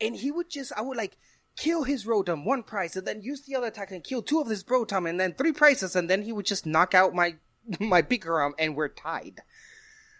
And 0.00 0.14
he 0.14 0.30
would 0.30 0.48
just, 0.48 0.72
I 0.76 0.82
would 0.82 0.96
like 0.96 1.16
kill 1.56 1.82
his 1.82 2.06
Rotom, 2.06 2.44
one 2.44 2.62
price, 2.62 2.94
and 2.94 3.04
then 3.04 3.22
use 3.22 3.42
the 3.42 3.56
other 3.56 3.66
attack 3.66 3.90
and 3.90 4.04
kill 4.04 4.22
two 4.22 4.40
of 4.40 4.46
his 4.46 4.62
Rotom, 4.62 5.10
and 5.10 5.18
then 5.18 5.34
three 5.34 5.52
prices, 5.52 5.96
and 5.96 6.08
then 6.08 6.22
he 6.22 6.32
would 6.32 6.46
just 6.46 6.64
knock 6.64 6.94
out 6.94 7.12
my 7.12 7.34
my 7.80 8.02
Pika 8.02 8.20
Crom, 8.20 8.54
and 8.56 8.76
we're 8.76 8.88
tied. 8.88 9.40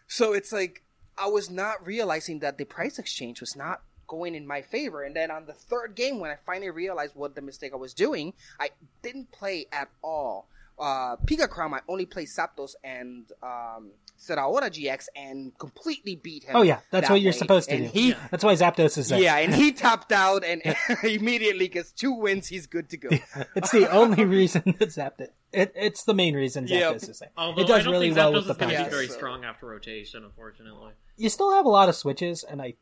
So 0.08 0.32
it's 0.32 0.50
like 0.50 0.82
I 1.16 1.28
was 1.28 1.48
not 1.48 1.86
realizing 1.86 2.40
that 2.40 2.58
the 2.58 2.64
price 2.64 2.98
exchange 2.98 3.40
was 3.40 3.54
not 3.54 3.82
going 4.08 4.34
in 4.34 4.44
my 4.44 4.60
favor. 4.60 5.04
And 5.04 5.14
then 5.14 5.30
on 5.30 5.46
the 5.46 5.52
third 5.52 5.94
game, 5.94 6.18
when 6.18 6.32
I 6.32 6.36
finally 6.44 6.70
realized 6.70 7.14
what 7.14 7.36
the 7.36 7.42
mistake 7.42 7.72
I 7.72 7.76
was 7.76 7.94
doing, 7.94 8.34
I 8.58 8.70
didn't 9.02 9.30
play 9.30 9.66
at 9.70 9.88
all. 10.02 10.48
Uh, 10.80 11.16
Pika 11.26 11.48
Crom, 11.48 11.74
I 11.74 11.80
only 11.88 12.06
played 12.06 12.28
Zapdos 12.28 12.72
and 12.82 13.30
um, 13.42 13.90
Zeraora 14.18 14.70
GX 14.70 15.06
and 15.14 15.56
completely 15.58 16.16
beat 16.16 16.44
him. 16.44 16.56
Oh 16.56 16.62
yeah, 16.62 16.80
that's 16.90 17.08
that 17.08 17.12
what 17.12 17.20
you're 17.20 17.32
way. 17.32 17.38
supposed 17.38 17.68
to 17.68 17.74
and 17.76 17.92
do. 17.92 17.98
He, 17.98 18.14
That's 18.30 18.42
why 18.42 18.54
Zapdos 18.54 18.96
is 18.98 19.08
there. 19.10 19.20
yeah, 19.20 19.36
and 19.38 19.54
he 19.54 19.72
tapped 19.84 20.10
out 20.12 20.42
and 20.44 20.62
immediately 21.04 21.68
gets 21.68 21.92
two 21.92 22.12
wins. 22.12 22.48
He's 22.48 22.66
good 22.66 22.88
to 22.90 22.96
go. 22.96 23.08
it's 23.54 23.70
the 23.70 23.90
only 23.90 24.24
reason 24.24 24.62
that 24.78 24.88
Zapdos. 24.88 25.28
It, 25.52 25.72
it's 25.74 26.04
the 26.04 26.14
main 26.14 26.34
reason 26.34 26.64
Zapdos 26.66 26.70
Yep. 26.70 26.94
is 26.96 27.18
there. 27.18 27.30
Although 27.36 27.62
it 27.62 27.66
does 27.66 27.80
I 27.80 27.82
don't 27.84 27.92
really 27.92 28.06
think 28.08 28.16
well 28.18 28.32
Zapdos 28.32 28.34
with 28.34 28.44
the 28.46 28.50
is 28.52 28.56
going 28.58 28.76
to 28.76 28.84
be 28.84 28.90
very 28.90 29.06
so- 29.08 29.14
strong 29.14 29.44
after 29.44 29.66
rotation, 29.66 30.24
unfortunately. 30.24 30.92
You 31.16 31.28
still 31.28 31.52
have 31.54 31.66
a 31.66 31.70
lot 31.70 31.88
of 31.90 31.94
switches, 31.96 32.42
and 32.44 32.62
I 32.62 32.74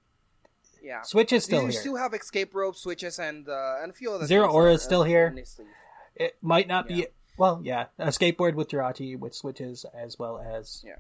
Yeah, 0.83 1.03
Switch 1.03 1.33
is 1.33 1.43
still 1.45 1.63
you 1.63 1.69
here. 1.69 1.81
still 1.81 1.97
have 1.97 2.15
escape 2.15 2.55
rope 2.55 2.77
switches 2.77 3.19
and 3.19 3.49
uh, 3.49 3.83
and 3.83 3.91
a 3.91 3.95
few 3.95 4.13
other 4.13 4.27
Zero 4.27 4.45
things 4.47 4.55
Aura 4.55 4.71
that 4.71 4.75
is 4.77 4.83
still 4.83 5.03
here. 5.03 5.27
in 5.29 5.37
his 5.39 5.49
sleeve. 5.51 5.67
It 6.15 6.37
might 6.43 6.69
not 6.69 6.89
Yeah. 6.91 6.97
be. 6.97 7.07
Well, 7.39 7.61
yeah, 7.65 7.87
a 7.99 8.09
skateboard 8.09 8.55
with 8.55 8.69
Jirachi 8.69 9.19
with 9.19 9.35
switches 9.35 9.87
as 9.95 10.19
well 10.19 10.39
as 10.39 10.83
Yeah. 10.87 10.97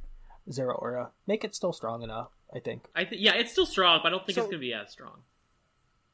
Zeraora 0.49 1.11
make 1.27 1.45
it 1.45 1.55
still 1.55 1.73
strong 1.73 2.03
enough. 2.03 2.29
I 2.55 2.61
think 2.61 2.85
I 2.95 3.05
th- 3.05 3.21
yeah, 3.21 3.35
it's 3.35 3.53
still 3.53 3.67
strong, 3.67 4.01
but 4.03 4.09
I 4.09 4.11
don't 4.13 4.25
think 4.25 4.37
So- 4.37 4.43
it's 4.43 4.47
going 4.51 4.61
to 4.61 4.67
be 4.67 4.73
as 4.73 4.91
strong. 4.91 5.23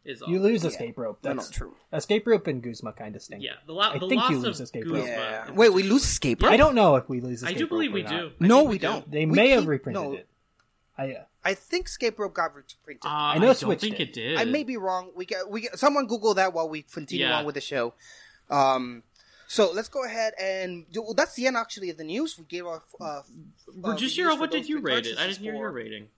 Is 0.05 0.21
all. 0.21 0.29
you 0.29 0.39
lose 0.39 0.65
Yeah. 0.65 0.69
escape 0.71 0.99
rope. 0.99 1.19
No, 1.25 1.33
That's 1.35 1.51
no, 1.51 1.57
true. 1.57 1.75
Escape 1.91 2.27
rope 2.27 2.47
and 2.47 2.63
Guzma 2.63 2.93
kind 2.93 3.17
of 3.17 3.23
stink. 3.23 3.43
Yeah, 3.43 3.53
the, 3.65 3.73
lo- 3.73 3.81
I 3.81 3.99
the 3.99 4.07
think 4.07 4.21
loss 4.21 4.31
you 4.33 4.37
of 4.37 4.43
lose 4.43 4.61
escape 4.61 4.85
Guzma. 4.85 4.99
rope. 4.99 5.07
Yeah. 5.07 5.51
Wait, 5.53 5.73
we 5.73 5.83
lose 5.83 6.05
escape 6.05 6.43
rope? 6.43 6.53
I 6.53 6.59
don't 6.59 6.75
know 6.75 6.97
if 6.97 7.09
we 7.09 7.23
lose. 7.23 7.43
Escape 7.43 7.57
I 7.57 7.59
do 7.59 7.67
believe 7.67 7.91
rope 7.91 7.95
we 7.95 8.03
do. 8.03 8.09
not. 8.15 8.33
I 8.39 8.47
No, 8.47 8.59
think 8.59 8.71
we 8.71 8.79
do. 8.79 8.83
don't. 8.87 9.11
They 9.11 9.25
We 9.25 9.33
may 9.33 9.49
have 9.51 9.67
reprinted 9.67 10.03
no. 10.03 10.13
it. 10.13 10.29
I 10.99 11.13
uh, 11.15 11.25
I 11.43 11.55
think 11.55 11.87
escape 11.87 12.19
rope 12.19 12.35
got 12.35 12.55
reprinted. 12.55 13.05
Uh, 13.07 13.09
I 13.09 13.35
I 13.35 13.39
know 13.39 13.47
don't 13.47 13.57
Switch 13.57 13.81
think 13.81 13.97
did. 13.97 14.09
it 14.11 14.13
did. 14.13 14.37
I 14.37 14.45
may 14.45 14.63
be 14.63 14.77
wrong. 14.77 15.11
We 15.15 15.25
get 15.25 15.49
we 15.49 15.63
get 15.63 15.79
someone 15.79 16.07
Google 16.07 16.35
that 16.35 16.53
while 16.53 16.69
we 16.69 16.83
continue 16.83 17.25
Yeah. 17.27 17.39
on 17.39 17.47
with 17.47 17.55
the 17.55 17.61
show. 17.63 17.95
Um, 18.51 19.05
so 19.55 19.71
let's 19.73 19.89
go 19.89 20.03
ahead 20.05 20.33
and 20.41 20.85
do, 20.91 21.01
well, 21.03 21.15
that's 21.15 21.35
the 21.35 21.47
end 21.47 21.57
actually 21.57 21.91
of 21.91 21.97
the 21.97 22.05
news. 22.05 22.37
We 22.39 22.45
gave 22.45 22.67
our 22.67 22.83
uh, 23.01 23.05
uh, 23.05 23.23
what 23.81 23.99
did 23.99 24.69
you 24.69 24.81
rate 24.81 25.07
it? 25.07 25.17
I 25.19 25.27
didn't 25.29 25.39
hear 25.39 25.53
for- 25.53 25.59
your 25.59 25.71
rating. 25.71 26.09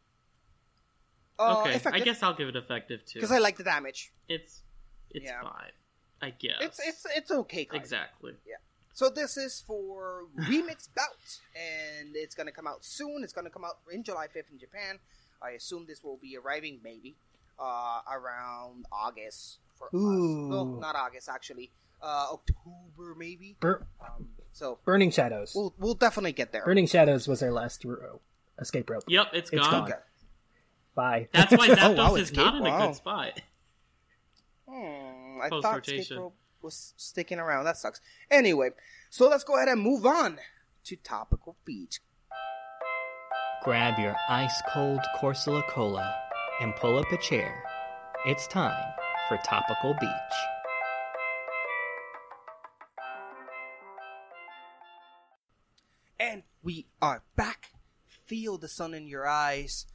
Uh, 1.39 1.64
okay, 1.66 1.78
I 1.93 2.01
guess 2.01 2.22
I'll 2.22 2.32
give 2.34 2.49
it 2.49 2.57
effective 2.57 3.05
too. 3.05 3.18
because 3.18 3.30
I 3.30 3.39
like 3.39 3.57
the 3.59 3.64
damage. 3.64 4.11
it's 4.28 4.62
it's 5.11 5.26
Yeah. 5.26 5.43
fine. 5.43 5.72
I 6.22 6.30
guess 6.30 6.57
It's 6.62 6.80
it's 6.80 7.07
it's 7.14 7.30
okay. 7.30 7.68
Exactly. 7.72 8.32
Yeah. 8.47 8.57
So 8.95 9.11
this 9.11 9.37
is 9.37 9.62
for 9.66 10.24
Remix 10.51 10.89
Bout, 10.97 11.39
and 11.55 12.16
it's 12.16 12.34
gonna 12.34 12.53
come 12.53 12.66
out 12.66 12.82
soon. 12.87 13.22
It's 13.22 13.34
gonna 13.34 13.51
come 13.51 13.64
out 13.66 13.78
in 13.93 14.03
July 14.03 14.28
fifth 14.28 14.51
in 14.51 14.59
Japan. 14.59 14.99
I 15.43 15.51
assume 15.51 15.84
this 15.87 16.03
will 16.03 16.16
be 16.16 16.39
arriving 16.39 16.80
maybe 16.82 17.16
uh, 17.59 18.01
around 18.11 18.87
August 18.91 19.59
for 19.79 19.87
us. 19.89 19.95
Ooh. 19.95 20.49
No, 20.49 20.64
not 20.81 20.97
August 20.97 21.29
actually. 21.29 21.70
Uh, 22.03 22.27
October 22.33 23.14
maybe. 23.16 23.57
Bur- 23.61 23.87
Um, 24.01 24.29
so 24.53 24.79
Burning 24.85 25.11
Shadows. 25.11 25.53
we'll 25.55 25.74
we'll 25.79 25.95
definitely 25.95 26.33
get 26.33 26.53
there. 26.53 26.64
Burning 26.64 26.87
Shadows 26.87 27.27
was 27.29 27.43
our 27.43 27.51
last 27.53 27.85
ro- 27.85 28.20
escape 28.61 28.89
rope. 28.91 29.05
Yep, 29.09 29.29
it's 29.33 29.51
It's 29.51 29.66
gone. 29.66 29.89
gone. 29.91 29.99
Bye. 30.95 31.29
That's 31.33 31.53
why 31.57 31.68
Zapdos 31.70 31.99
Oh, 31.99 32.12
wow, 32.12 32.14
is 32.16 32.33
not 32.33 32.55
in 32.57 32.66
a 32.66 32.87
good 32.87 32.95
spot. 32.97 33.41
Hmm, 34.68 35.41
I 35.43 35.49
Post 35.51 35.62
thought 35.62 35.74
rotation. 35.74 36.01
Escape 36.01 36.18
Rope 36.18 36.37
was 36.62 36.95
sticking 36.97 37.39
around. 37.39 37.64
That 37.64 37.77
sucks. 37.77 38.01
Anyway, 38.31 38.70
so 39.11 39.29
let's 39.29 39.45
go 39.45 39.57
ahead 39.57 39.68
and 39.68 39.81
move 39.81 40.05
on 40.07 40.39
to 40.85 40.97
Topical 40.97 41.57
Beach. 41.64 42.01
Grab 43.62 43.99
your 43.99 44.16
ice 44.29 44.62
cold 44.72 45.01
Corsola 45.20 45.66
Cola 45.68 46.14
and 46.61 46.74
pull 46.77 46.99
up 46.99 47.11
a 47.12 47.16
chair. 47.18 47.62
It's 48.24 48.47
time 48.47 48.93
for 49.29 49.37
Topical 49.39 49.95
Beach. 49.95 50.11
And 56.20 56.45
we 56.62 56.87
are 57.03 57.22
back. 57.35 57.72
Feel 58.07 58.57
the 58.57 58.68
sun 58.68 58.95
in 58.95 59.09
your 59.09 59.27
eyes, 59.27 59.87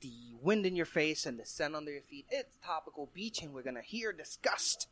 the 0.00 0.34
wind 0.40 0.66
in 0.66 0.76
your 0.76 0.86
face, 0.86 1.26
and 1.26 1.38
the 1.38 1.44
sun 1.44 1.74
under 1.74 1.92
your 1.92 2.02
feet. 2.02 2.26
It's 2.30 2.56
Topical 2.64 3.10
Beach, 3.12 3.42
and 3.42 3.52
we're 3.52 3.62
gonna 3.62 3.82
hear 3.82 4.12
discussed 4.12 4.88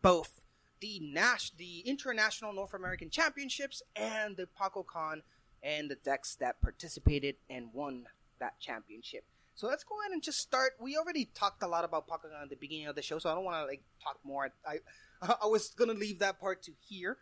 both 0.00 0.40
the 0.80 1.00
Nash, 1.00 1.50
the 1.50 1.80
International 1.80 2.52
North 2.52 2.74
American 2.74 3.10
Championships, 3.10 3.82
and 3.96 4.36
the 4.36 4.48
PacoCon, 4.60 5.22
and 5.60 5.90
the 5.90 5.96
decks 5.96 6.36
that 6.36 6.60
participated 6.60 7.34
and 7.50 7.72
won 7.72 8.06
that 8.38 8.60
championship. 8.60 9.24
So 9.58 9.66
let's 9.66 9.82
go 9.82 10.00
ahead 10.00 10.12
and 10.12 10.22
just 10.22 10.38
start. 10.38 10.74
We 10.80 10.96
already 10.96 11.24
talked 11.34 11.64
a 11.64 11.66
lot 11.66 11.84
about 11.84 12.06
PacoCon 12.06 12.44
at 12.44 12.48
the 12.48 12.54
beginning 12.54 12.86
of 12.86 12.94
the 12.94 13.02
show, 13.02 13.18
so 13.18 13.28
I 13.28 13.34
don't 13.34 13.42
want 13.42 13.60
to 13.60 13.66
like 13.66 13.82
talk 14.00 14.20
more. 14.22 14.52
I 14.64 14.76
I 15.42 15.46
was 15.46 15.70
gonna 15.70 15.94
leave 15.94 16.20
that 16.20 16.38
part 16.38 16.62
to 16.62 16.72
here. 16.88 17.16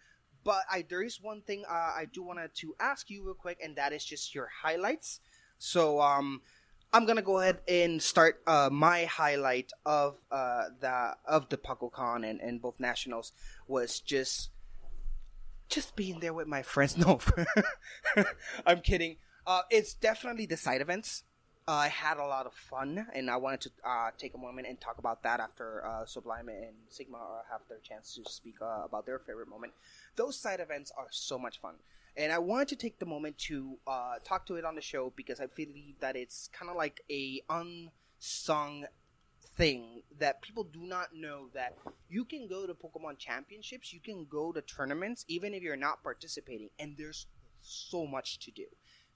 But 0.45 0.61
I, 0.71 0.85
there 0.87 1.03
is 1.03 1.19
one 1.19 1.41
thing 1.41 1.65
uh, 1.67 1.73
I 1.73 2.05
do 2.13 2.23
want 2.23 2.39
to 2.57 2.75
ask 2.79 3.09
you 3.09 3.25
real 3.25 3.33
quick, 3.33 3.59
and 3.65 3.75
that 3.77 3.95
is 3.95 4.05
just 4.05 4.35
your 4.35 4.51
highlights. 4.63 5.21
So 5.57 5.99
um, 6.03 6.43
I'm 6.93 7.07
gonna 7.07 7.23
go 7.23 7.41
ahead 7.41 7.61
and 7.67 8.03
start 8.03 8.43
uh, 8.47 8.69
my 8.71 9.07
highlight 9.07 9.73
of 9.87 10.19
uh, 10.31 10.65
the 10.79 11.17
of 11.25 11.49
the 11.49 11.57
PuckleCon 11.57 12.29
and, 12.29 12.43
and 12.43 12.61
both 12.61 12.79
nationals 12.79 13.33
was 13.67 13.99
just 13.99 14.51
just 15.71 15.97
being 15.97 16.21
there 16.21 16.35
with 16.35 16.49
my 16.49 16.61
friends. 16.61 16.99
No, 16.99 17.19
I'm 18.67 18.83
kidding. 18.83 19.17
Uh, 19.47 19.63
it's 19.71 19.95
definitely 19.95 20.45
the 20.45 20.59
side 20.59 20.83
events. 20.83 21.23
I 21.69 21.89
had 21.89 22.19
a 22.19 22.25
lot 22.25 22.47
of 22.47 22.55
fun, 22.55 23.09
and 23.13 23.29
I 23.29 23.37
wanted 23.39 23.63
to 23.63 23.71
uh, 23.85 24.11
take 24.17 24.35
a 24.35 24.39
moment 24.39 24.69
and 24.69 24.81
talk 24.81 24.99
about 24.99 25.25
that 25.25 25.41
after 25.41 25.85
uh, 25.85 26.07
Sublime 26.07 26.49
and 26.49 26.77
Sigma 26.91 27.19
uh, 27.19 27.43
have 27.51 27.63
their 27.69 27.81
chance 27.83 28.15
to 28.15 28.31
speak 28.31 28.55
uh, 28.63 28.85
about 28.85 29.05
their 29.05 29.19
favorite 29.19 29.49
moment. 29.49 29.73
Those 30.15 30.39
side 30.39 30.61
events 30.61 30.93
are 30.97 31.09
so 31.11 31.41
much 31.41 31.61
fun, 31.61 31.75
and 32.17 32.31
I 32.31 32.39
wanted 32.39 32.69
to 32.69 32.77
take 32.77 33.01
the 33.01 33.07
moment 33.07 33.37
to 33.49 33.79
uh, 33.85 34.15
talk 34.23 34.47
to 34.47 34.55
it 34.55 34.65
on 34.65 34.77
the 34.77 34.81
show 34.81 35.13
because 35.17 35.41
I 35.41 35.47
believe 35.47 35.99
that 35.99 36.15
it's 36.15 36.49
kind 36.53 36.71
of 36.71 36.77
like 36.77 37.01
a 37.11 37.43
unsung 37.51 38.87
thing 39.57 40.03
that 40.21 40.43
people 40.43 40.63
do 40.63 40.85
not 40.85 41.17
know 41.17 41.49
that 41.53 41.77
you 42.09 42.25
can 42.25 42.47
go 42.47 42.69
to 42.69 42.75
Pokemon 42.75 43.19
Championships, 43.19 43.93
you 43.93 43.99
can 43.99 44.25
go 44.31 44.53
to 44.53 44.61
tournaments, 44.61 45.25
even 45.27 45.53
if 45.53 45.65
you're 45.65 45.75
not 45.75 46.05
participating, 46.05 46.71
and 46.79 46.97
there's 46.97 47.27
so 47.61 48.07
much 48.07 48.39
to 48.39 48.53
do 48.53 48.67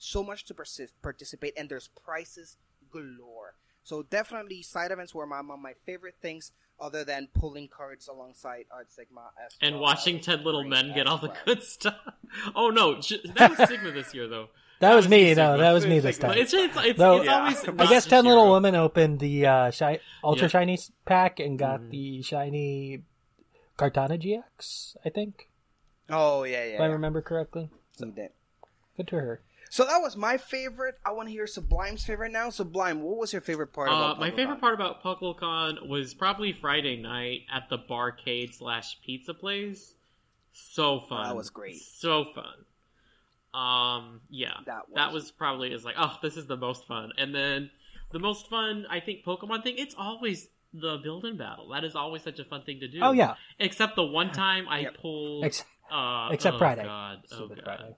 so 0.01 0.25
much 0.25 0.45
to 0.47 0.55
persist, 0.55 0.95
participate, 1.03 1.53
and 1.57 1.69
there's 1.69 1.89
prizes 2.05 2.57
galore. 2.91 3.55
So 3.85 4.03
definitely 4.03 4.63
side 4.63 4.91
events 4.91 5.15
were 5.15 5.27
my, 5.27 5.43
my 5.43 5.75
favorite 5.87 6.17
things, 6.21 6.53
other 6.81 7.05
than 7.05 7.29
pulling 7.35 7.69
cards 7.69 8.09
alongside 8.09 8.65
Art 8.71 8.91
Sigma 8.91 9.31
as 9.45 9.53
and 9.61 9.75
well 9.77 9.83
watching 9.85 10.19
as 10.19 10.25
Ten 10.25 10.43
Little 10.43 10.65
Men 10.65 10.89
get 10.95 11.07
as 11.07 11.13
all 11.13 11.19
the 11.19 11.33
good 11.45 11.63
stuff. 11.63 11.95
Oh 12.55 12.69
no, 12.71 13.01
j- 13.01 13.21
that 13.37 13.57
was 13.59 13.69
Sigma 13.69 13.91
this 13.93 14.13
year 14.15 14.27
though. 14.27 14.49
That 14.81 14.95
was 14.95 15.11
me. 15.11 15.29
Sigma. 15.35 15.43
No, 15.43 15.59
that 15.59 15.73
was 15.73 15.87
me 15.87 15.99
this 15.99 16.17
time. 16.17 16.39
It's, 16.39 16.55
it's, 16.55 16.75
it's, 16.75 16.99
Though, 16.99 17.21
it's 17.21 17.29
always. 17.29 17.63
I 17.69 17.87
guess 17.87 18.07
Ten 18.07 18.25
Little 18.25 18.45
Hero. 18.45 18.55
Women 18.55 18.75
opened 18.77 19.21
the 19.21 19.47
uh, 19.47 19.71
shi- 19.71 19.99
Ultra 20.25 20.45
Yeah. 20.47 20.49
Shiny 20.49 20.79
pack 21.05 21.39
and 21.39 21.59
got 21.59 21.91
the 21.91 22.23
shiny 22.23 23.03
Kartana 23.79 24.19
GX. 24.19 24.97
I 25.05 25.11
think, 25.11 25.51
Oh 26.09 26.45
yeah, 26.45 26.65
yeah. 26.65 26.65
if 26.65 26.73
yeah. 26.79 26.83
I 26.83 26.87
remember 26.87 27.21
correctly. 27.21 27.69
He 27.99 28.07
did. 28.07 28.31
Good 28.97 29.09
to 29.09 29.17
her. 29.17 29.41
So 29.73 29.85
that 29.85 29.99
was 29.99 30.17
my 30.17 30.37
favorite. 30.37 30.97
I 31.07 31.13
want 31.13 31.29
to 31.29 31.33
hear 31.33 31.47
Sublime's 31.47 32.05
favorite 32.05 32.33
now. 32.33 32.51
Sublime, 32.51 33.03
what 33.03 33.17
was 33.19 33.33
your 33.33 33.41
favorite 33.41 33.73
part 33.73 33.89
Uh, 33.89 33.93
about 33.93 34.19
my 34.19 34.33
favorite 34.33 34.61
part 34.61 34.75
about 34.75 35.01
PuckleCon 35.03 35.87
was 35.89 36.13
probably 36.13 36.53
Friday 36.53 36.97
night 37.01 37.43
at 37.53 37.69
the 37.71 37.79
barcade 37.79 38.53
slash 38.53 39.01
pizza 39.07 39.33
place. 39.33 39.95
So 40.53 40.99
fun. 41.09 41.29
That 41.29 41.37
was 41.37 41.51
great. 41.51 41.77
So 41.81 42.25
fun. 42.25 42.65
Um, 43.55 44.21
yeah, 44.29 44.55
That 44.67 44.89
was, 44.89 44.95
that 44.97 45.13
was- 45.13 45.23
was 45.25 45.31
probably 45.33 45.73
is 45.73 45.85
like, 45.85 45.95
oh, 45.99 46.19
this 46.21 46.37
is 46.37 46.47
the 46.47 46.57
most 46.57 46.87
fun. 46.87 47.13
And 47.17 47.33
then 47.35 47.71
the 48.11 48.19
most 48.19 48.49
fun, 48.51 48.87
I 48.91 48.99
think, 49.01 49.25
Pokemon 49.25 49.63
thing. 49.63 49.77
It's 49.79 49.95
always 49.97 50.49
the 50.73 50.99
build 51.03 51.25
and 51.25 51.39
battle. 51.39 51.69
That 51.71 51.85
is 51.85 51.95
always 51.95 52.23
such 52.23 52.39
a 52.41 52.45
fun 52.45 52.63
thing 52.65 52.81
to 52.81 52.89
do. 52.89 52.99
Oh, 53.03 53.13
yeah. 53.13 53.35
Except 53.61 53.95
the 53.97 54.05
one 54.05 54.33
time 54.33 54.69
I 54.69 54.81
Yep. 54.81 54.97
pulled, 54.99 55.45
Ex- 55.45 55.65
uh, 55.93 56.29
except 56.33 56.57
oh, 56.57 56.59
Friday. 56.59 56.83
God, 56.85 57.19
oh 57.33 57.37
Stupid 57.37 57.59
god, 57.59 57.65
Friday. 57.65 57.97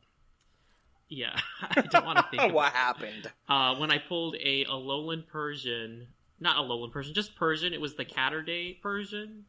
Yeah. 1.14 1.38
I 1.62 1.82
don't 1.82 2.06
want 2.06 2.18
to 2.18 2.24
think. 2.30 2.52
what 2.54 2.72
happened? 2.72 3.30
Uh, 3.48 3.74
when 3.76 3.90
I 3.90 3.98
pulled 3.98 4.34
a 4.36 4.64
Alolan 4.64 5.26
Persian, 5.26 6.06
not 6.40 6.56
Alolan 6.56 6.90
Persian, 6.90 7.12
just 7.14 7.36
Persian. 7.36 7.74
It 7.74 7.80
was 7.82 7.96
the 7.96 8.04
Catterday 8.06 8.80
Persian 8.80 9.44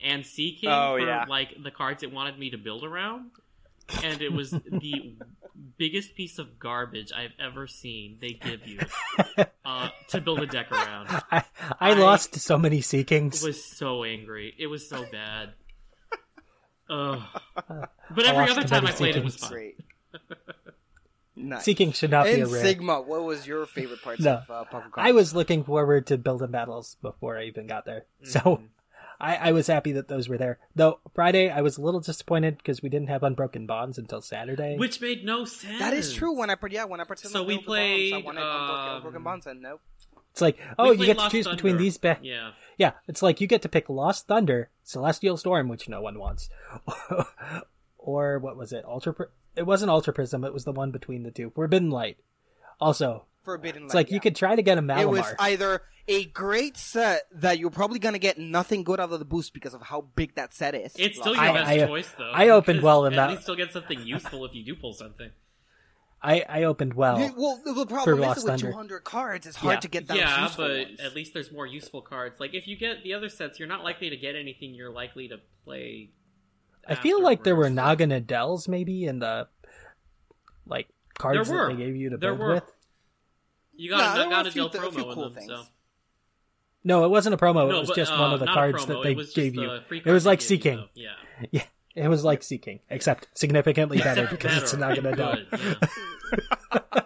and 0.00 0.24
Seaking 0.24 0.70
Oh, 0.70 0.96
for 0.98 1.06
yeah. 1.06 1.24
like 1.28 1.56
the 1.62 1.70
cards 1.72 2.02
it 2.04 2.12
wanted 2.12 2.38
me 2.38 2.50
to 2.50 2.58
build 2.58 2.84
around, 2.84 3.32
and 4.04 4.22
it 4.22 4.32
was 4.32 4.50
the 4.70 5.16
biggest 5.78 6.14
piece 6.14 6.38
of 6.38 6.58
garbage 6.60 7.10
I've 7.12 7.32
ever 7.40 7.66
seen. 7.66 8.18
They 8.20 8.34
give 8.34 8.66
you 8.68 8.78
uh, 9.64 9.88
to 10.10 10.20
build 10.20 10.40
a 10.40 10.46
deck 10.46 10.70
around. 10.70 11.08
I, 11.32 11.42
I 11.80 11.90
I- 11.90 11.94
lost 11.94 12.36
so 12.36 12.56
many 12.56 12.80
Seakings. 12.82 13.42
was 13.44 13.64
so 13.64 14.04
angry. 14.04 14.54
It 14.58 14.68
was 14.68 14.88
so 14.88 15.04
bad. 15.10 15.54
Ugh. 16.88 17.20
But 17.66 18.26
every 18.26 18.48
other 18.50 18.64
time 18.64 18.86
I 18.86 18.92
played, 18.92 19.16
it 19.16 19.24
was 19.24 19.36
fun. 19.36 19.72
Great. 21.40 21.48
Nice. 21.48 21.64
Seaking 21.64 21.92
should 21.92 22.10
not 22.10 22.24
be 22.24 22.32
a 22.32 22.42
And 22.44 22.52
rare. 22.52 22.62
Sigma, 22.62 23.00
what 23.00 23.22
was 23.24 23.46
your 23.46 23.66
favorite 23.66 24.02
parts 24.02 24.20
No. 24.20 24.42
of 24.48 24.50
uh, 24.50 24.64
Pokemon? 24.70 24.90
I 24.96 25.12
was 25.12 25.34
looking 25.34 25.64
forward 25.64 26.06
to 26.08 26.18
building 26.18 26.50
battles 26.50 26.96
before 27.02 27.38
I 27.38 27.44
even 27.44 27.66
got 27.66 27.84
there. 27.84 28.04
Mm-hmm. 28.24 28.30
So 28.30 28.62
I, 29.20 29.36
I 29.36 29.52
was 29.52 29.66
happy 29.66 29.92
that 29.92 30.08
those 30.08 30.28
were 30.28 30.38
there. 30.38 30.58
Though 30.74 31.00
Friday, 31.14 31.50
I 31.50 31.60
was 31.60 31.76
a 31.76 31.82
little 31.82 32.00
disappointed 32.00 32.56
because 32.58 32.82
we 32.82 32.88
didn't 32.88 33.08
have 33.08 33.22
Unbroken 33.22 33.66
Bonds 33.66 33.98
until 33.98 34.22
Saturday. 34.22 34.76
Which 34.78 35.00
made 35.00 35.24
no 35.24 35.44
sense. 35.44 35.78
That 35.78 35.92
is 35.94 36.12
true. 36.14 36.34
When 36.36 36.48
I 36.50 36.54
part- 36.54 36.72
yeah, 36.72 36.84
when 36.84 37.00
I 37.00 37.04
participated 37.04 37.32
So 37.40 37.44
we 37.44 37.54
in 37.54 37.60
the 37.60 37.66
Bonds, 37.66 37.68
I 37.68 37.70
played, 37.70 38.24
wanted 38.24 38.40
Unbroken, 38.40 38.88
um, 38.88 38.96
Unbroken 38.96 39.22
Bonds, 39.22 39.46
and 39.46 39.60
nope. 39.62 39.80
it's 40.32 40.40
like, 40.40 40.58
oh, 40.78 40.90
you 40.92 40.96
played 40.96 41.06
get 41.06 41.16
to 41.16 41.22
Lost 41.24 41.32
choose 41.32 41.48
between 41.48 41.76
these. 41.76 41.98
Ba- 41.98 42.18
Yeah. 42.22 42.52
yeah, 42.78 42.92
it's 43.08 43.22
like 43.22 43.40
you 43.42 43.46
get 43.46 43.62
to 43.62 43.68
pick 43.68 43.88
Lost 43.90 44.26
Thunder, 44.26 44.70
Celestial 44.84 45.36
Storm, 45.36 45.68
which 45.68 45.86
no 45.88 46.00
one 46.00 46.18
wants, 46.18 46.48
or 47.98 48.38
what 48.38 48.56
was 48.56 48.72
it? 48.72 48.84
Ultra. 48.86 49.14
Pr- 49.54 49.60
it 49.60 49.66
wasn't 49.66 49.90
Ultra 49.90 50.12
Prism. 50.12 50.44
It 50.44 50.52
was 50.52 50.64
the 50.64 50.72
one 50.72 50.90
between 50.90 51.22
the 51.22 51.30
two. 51.30 51.50
Forbidden 51.54 51.90
Light. 51.90 52.18
Also, 52.80 53.24
Forbidden 53.44 53.82
Light. 53.82 53.86
it's 53.86 53.94
like 53.94 54.08
yeah. 54.10 54.14
you 54.14 54.20
could 54.20 54.36
try 54.36 54.54
to 54.56 54.62
get 54.62 54.78
a 54.78 54.82
Malamar. 54.82 55.00
It 55.02 55.08
was 55.08 55.34
either 55.38 55.82
a 56.08 56.24
great 56.24 56.76
set 56.76 57.22
that 57.32 57.58
you're 57.58 57.70
probably 57.70 57.98
gonna 57.98 58.18
get 58.18 58.38
nothing 58.38 58.82
good 58.84 58.98
out 59.00 59.12
of 59.12 59.18
the 59.18 59.24
boost 59.24 59.52
because 59.54 59.74
of 59.74 59.82
how 59.82 60.00
big 60.16 60.34
that 60.34 60.54
set 60.54 60.74
is. 60.74 60.94
It's 60.98 61.18
still 61.18 61.34
your 61.34 61.42
I- 61.44 61.52
best 61.52 61.68
I- 61.70 61.78
uh, 61.80 61.86
choice, 61.86 62.12
though. 62.18 62.30
I 62.32 62.48
opened 62.48 62.82
well 62.82 63.04
in 63.06 63.12
at 63.12 63.16
that- 63.16 63.30
least 63.36 63.46
you'll 63.48 63.56
get 63.56 63.72
something 63.72 64.00
useful 64.04 64.44
if 64.44 64.54
you 64.54 64.64
do 64.64 64.74
pull 64.74 64.92
something. 64.92 65.30
I, 66.22 66.44
I 66.46 66.62
opened 66.64 66.92
well. 66.92 67.18
Yeah, 67.18 67.30
well, 67.34 67.58
the 67.64 67.72
for 67.74 67.86
problem 67.86 68.18
is 68.18 68.26
that 68.26 68.36
with 68.36 68.44
Thunder. 68.44 68.70
200 68.72 69.04
cards, 69.04 69.46
it's 69.46 69.56
hard 69.56 69.76
Yeah. 69.76 69.80
to 69.80 69.88
get 69.88 70.06
those 70.06 70.18
yeah, 70.18 70.42
useful 70.42 70.66
but 70.66 70.86
ones. 70.88 71.00
at 71.00 71.14
least 71.14 71.32
there's 71.32 71.50
more 71.50 71.66
useful 71.66 72.02
cards. 72.02 72.38
Like 72.38 72.52
if 72.52 72.68
you 72.68 72.76
get 72.76 73.02
the 73.02 73.14
other 73.14 73.30
sets, 73.30 73.58
you're 73.58 73.68
not 73.68 73.84
likely 73.84 74.10
to 74.10 74.18
get 74.18 74.36
anything. 74.36 74.74
You're 74.74 74.90
likely 74.92 75.28
to 75.28 75.38
play. 75.64 76.10
I 76.90 76.94
feel 76.96 77.22
like 77.22 77.44
there 77.44 77.56
were 77.56 77.66
afterwards. 77.66 78.00
Naganadels 78.00 78.68
maybe 78.68 79.04
in 79.04 79.18
the 79.20 79.48
like 80.66 80.88
cards 81.18 81.48
There 81.48 81.68
that 81.68 81.76
they 81.76 81.84
gave 81.84 81.96
you 81.96 82.10
to 82.10 82.16
There 82.16 82.34
build 82.34 82.40
were. 82.48 82.54
with. 82.54 82.72
You 83.74 83.90
got 83.90 84.14
there 84.14 84.24
a, 84.24 84.26
were 84.26 84.30
got 84.30 84.46
a 84.46 84.48
a 84.48 84.52
few 84.52 84.62
Del 84.62 84.70
th- 84.70 84.84
a 84.84 84.92
few 84.92 85.04
promo 85.04 85.14
cool 85.14 85.26
in 85.26 85.32
them. 85.32 85.42
things. 85.42 85.52
So 85.52 85.62
No, 86.84 87.04
it 87.04 87.08
wasn't 87.08 87.34
a 87.34 87.38
promo. 87.38 87.68
No, 87.68 87.76
it 87.76 87.80
was 87.80 87.88
but, 87.88 87.96
just 87.96 88.12
uh, 88.12 88.18
one 88.18 88.32
of 88.34 88.40
the 88.40 88.46
cards 88.46 88.86
that 88.86 89.02
they 89.02 89.12
It 89.12 89.16
was 89.16 89.26
just 89.28 89.36
gave 89.36 89.54
you. 89.54 89.70
It 89.90 90.10
was 90.12 90.26
like 90.26 90.40
gave 90.40 90.48
Seaking. 90.48 90.76
though. 90.76 90.88
Yeah. 90.94 91.60
Yeah, 91.96 92.04
it 92.04 92.08
was 92.08 92.22
like 92.22 92.44
Seaking, 92.44 92.78
except 92.88 93.26
significantly 93.36 93.98
better 93.98 94.22
Except 94.22 94.42
because 94.42 94.62
it's 94.62 94.72
a 94.74 94.76
better. 94.76 95.02
Naganadel. 95.02 95.50
Good, 95.50 95.76
yeah. 96.92 97.00